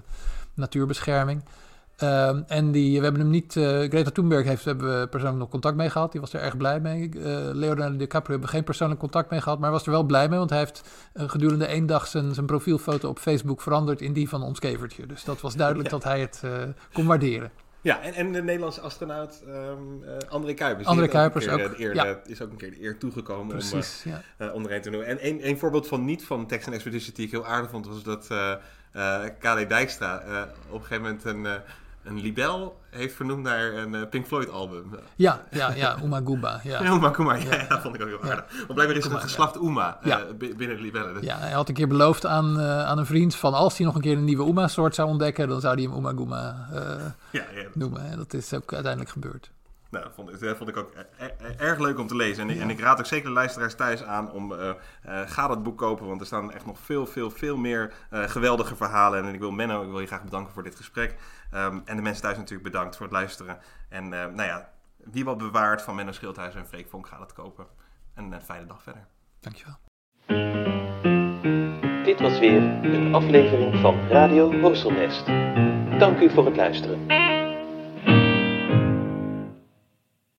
natuurbescherming. 0.55 1.45
Ehm, 1.97 2.43
en 2.47 2.73
die, 2.73 2.99
we 2.99 3.05
hebben 3.05 3.23
hem 3.23 3.31
niet... 3.31 3.57
eh, 3.57 3.65
Greta 3.65 4.11
Thunberg 4.11 4.47
heeft, 4.47 4.65
hebben 4.65 5.01
we 5.01 5.07
persoonlijk 5.09 5.41
nog 5.41 5.51
contact 5.51 5.77
mee 5.77 5.91
gehad. 5.91 6.13
Die 6.13 6.21
was 6.21 6.33
er 6.33 6.41
erg 6.41 6.57
blij 6.57 6.81
mee. 6.81 7.09
Eh, 7.09 7.21
Leonardo 7.53 7.97
DiCaprio 7.97 8.31
hebben 8.31 8.49
we 8.49 8.55
geen 8.55 8.65
persoonlijk 8.65 9.01
contact 9.01 9.31
mee 9.31 9.41
gehad. 9.41 9.59
Maar 9.59 9.69
hij 9.69 9.79
was 9.79 9.87
er 9.87 9.93
wel 9.93 10.03
blij 10.03 10.29
mee, 10.29 10.39
want 10.39 10.51
hij 10.51 10.59
heeft 10.59 10.83
eh, 11.13 11.29
gedurende 11.29 11.67
één 11.67 11.87
dag 11.87 12.07
zijn, 12.07 12.35
zijn 12.35 12.47
profielfoto 12.47 13.09
op 13.09 13.19
Facebook 13.19 13.63
veranderd 13.63 14.01
in 14.01 14.13
die 14.13 14.29
van 14.29 14.43
ons 14.43 14.59
kevertje. 14.59 15.07
Dus 15.07 15.25
dat 15.25 15.41
was 15.41 15.55
duidelijk 15.57 15.91
Ja. 15.91 15.95
dat 15.97 16.05
hij 16.05 16.21
het 16.21 16.43
kon 16.93 17.07
waarderen. 17.07 17.51
Ja, 17.85 18.01
en, 18.03 18.15
en 18.15 18.33
de 18.33 18.43
Nederlandse 18.43 18.81
astronaut 18.81 19.43
eh, 19.47 20.29
André 20.29 20.55
Kuipers. 20.55 20.87
André 20.87 21.09
Kuipers 21.09 21.47
een 21.47 21.57
keer, 21.57 21.65
ook, 21.65 21.77
de 21.77 21.85
eer, 21.85 21.95
ja. 21.95 22.21
is 22.27 22.43
ook 22.43 22.51
een 22.51 22.57
keer 22.57 22.71
de 22.71 22.83
eer 22.83 22.99
toegekomen 22.99 23.43
om 23.43 23.49
Precies, 23.49 24.03
ja. 24.05 24.23
eh 24.37 24.47
eh, 24.47 24.55
onderheen 24.55 24.83
te 24.83 24.91
noemen. 24.91 25.09
En 25.09 25.19
één 25.19 25.41
één 25.41 25.59
voorbeeld 25.59 25.89
van 25.89 26.05
niet 26.05 26.25
van 26.25 26.47
Text 26.47 26.69
Expedition 26.69 27.15
die 27.15 27.25
ik 27.25 27.31
heel 27.31 27.47
aardig 27.47 27.71
vond, 27.71 27.87
was 27.87 28.03
dat 28.03 28.31
eh 28.31 29.25
KD 29.39 29.69
Dijkstra 29.69 30.23
op 30.69 30.81
een 30.81 30.87
gegeven 30.87 31.03
moment 31.03 31.25
een, 31.25 31.47
een 32.05 32.21
libel 32.21 32.81
heeft 32.91 33.15
vernoemd 33.15 33.43
naar 33.43 33.73
een 33.73 33.95
eh, 33.95 34.09
Pink 34.11 34.27
Floyd 34.27 34.51
album. 34.51 34.91
Ja, 35.17 35.45
ja, 35.51 35.73
ja, 35.75 35.97
Umaguba. 36.03 36.61
Ja. 36.65 36.83
Ja, 36.83 36.93
Uma 36.97 37.11
Kuma, 37.11 37.35
ja, 37.35 37.55
Ja. 37.55 37.67
dat 37.69 37.81
vond 37.81 37.95
ik 37.95 38.03
ook 38.03 38.09
heel 38.09 38.23
aardig. 38.31 38.45
Want 38.57 38.75
blijkbaar 38.75 38.97
is 38.97 39.03
het 39.05 39.13
Uma, 39.13 39.15
een 39.15 39.29
geslacht 39.29 39.57
Uma 39.57 39.99
eh, 40.03 40.17
binnen 40.39 40.77
de 40.77 40.83
libellen. 40.83 41.23
Ja, 41.23 41.39
hij 41.39 41.53
had 41.53 41.69
een 41.69 41.75
keer 41.75 41.89
beloofd 41.89 42.27
aan, 42.27 42.59
eh, 42.61 42.85
aan 42.87 42.99
een 42.99 43.07
vriend 43.07 43.35
van 43.35 43.55
als 43.55 43.77
hij 43.77 43.87
nog 43.87 43.95
een 43.95 44.01
keer 44.01 44.17
een 44.17 44.25
nieuwe 44.25 44.49
Uma-soort 44.49 44.95
zou 44.95 45.09
ontdekken, 45.09 45.49
dan 45.49 45.61
zou 45.61 45.75
hij 45.75 45.83
hem 45.83 46.33
eh 46.33 46.39
Ja, 47.31 47.45
ja, 47.55 47.69
noemen. 47.75 48.11
En 48.11 48.17
dat 48.17 48.35
is 48.35 48.55
ook 48.55 48.73
uiteindelijk 48.73 49.13
gebeurd. 49.13 49.51
Nou, 49.91 50.05
dat 50.07 50.15
vond, 50.15 50.41
dat 50.41 50.57
vond 50.57 50.69
ik 50.69 50.77
ook 50.77 50.93
e- 51.19 51.25
e- 51.25 51.55
erg 51.57 51.79
leuk 51.79 51.99
om 51.99 52.07
te 52.07 52.17
lezen. 52.17 52.43
En, 52.49 52.55
ik- 52.55 52.61
en 52.61 52.71
ik 52.71 52.81
raad 52.81 52.99
ook 52.99 53.07
zeker 53.07 53.27
de 53.29 53.33
luisteraars 53.35 53.75
thuis 53.75 54.03
aan 54.05 54.31
om... 54.31 54.55
ga 55.27 55.47
dat 55.49 55.63
boek 55.63 55.79
kopen, 55.79 56.07
want 56.07 56.21
er 56.21 56.27
staan 56.27 56.53
echt 56.53 56.67
nog 56.67 56.79
veel, 56.79 57.07
veel, 57.07 57.31
veel 57.31 57.57
meer 57.57 57.93
geweldige 58.11 58.77
verhalen. 58.77 59.25
En 59.25 59.35
ik 59.35 59.41
wil 59.41 59.51
Menno, 59.51 59.83
ik 59.83 59.91
wil 59.91 60.01
je 60.01 60.07
graag 60.07 60.25
bedanken 60.25 60.53
voor 60.53 60.63
dit 60.63 60.75
gesprek. 60.75 61.15
Ehm, 61.55 61.81
en 61.85 61.97
de 61.97 62.03
mensen 62.03 62.23
thuis 62.23 62.37
natuurlijk 62.37 62.71
bedankt 62.71 62.97
voor 62.97 63.07
het 63.07 63.15
luisteren. 63.15 63.59
En 63.89 64.05
eh, 64.05 64.27
nou 64.27 64.49
ja, 64.49 64.71
wie 64.97 65.25
wat 65.25 65.39
bewaart 65.39 65.83
van 65.83 65.95
Menno 65.95 66.13
Schildhuis 66.13 66.55
en 66.55 66.67
Freek 66.67 66.89
Vonk 66.89 67.07
gaat 67.07 67.21
het 67.21 67.33
kopen. 67.33 67.67
En 68.15 68.33
een 68.33 68.43
fijne 68.43 68.67
dag 68.67 68.83
verder. 68.83 69.07
Dankjewel. 69.41 69.79
Dit 72.05 72.21
was 72.21 72.39
weer 72.39 72.63
een 72.85 73.15
aflevering 73.15 73.81
van 73.81 74.09
Radio 74.09 74.61
Horselnest. 74.61 75.27
Dank 75.99 76.21
u 76.21 76.31
voor 76.31 76.45
het 76.47 76.57
luisteren. 76.57 77.07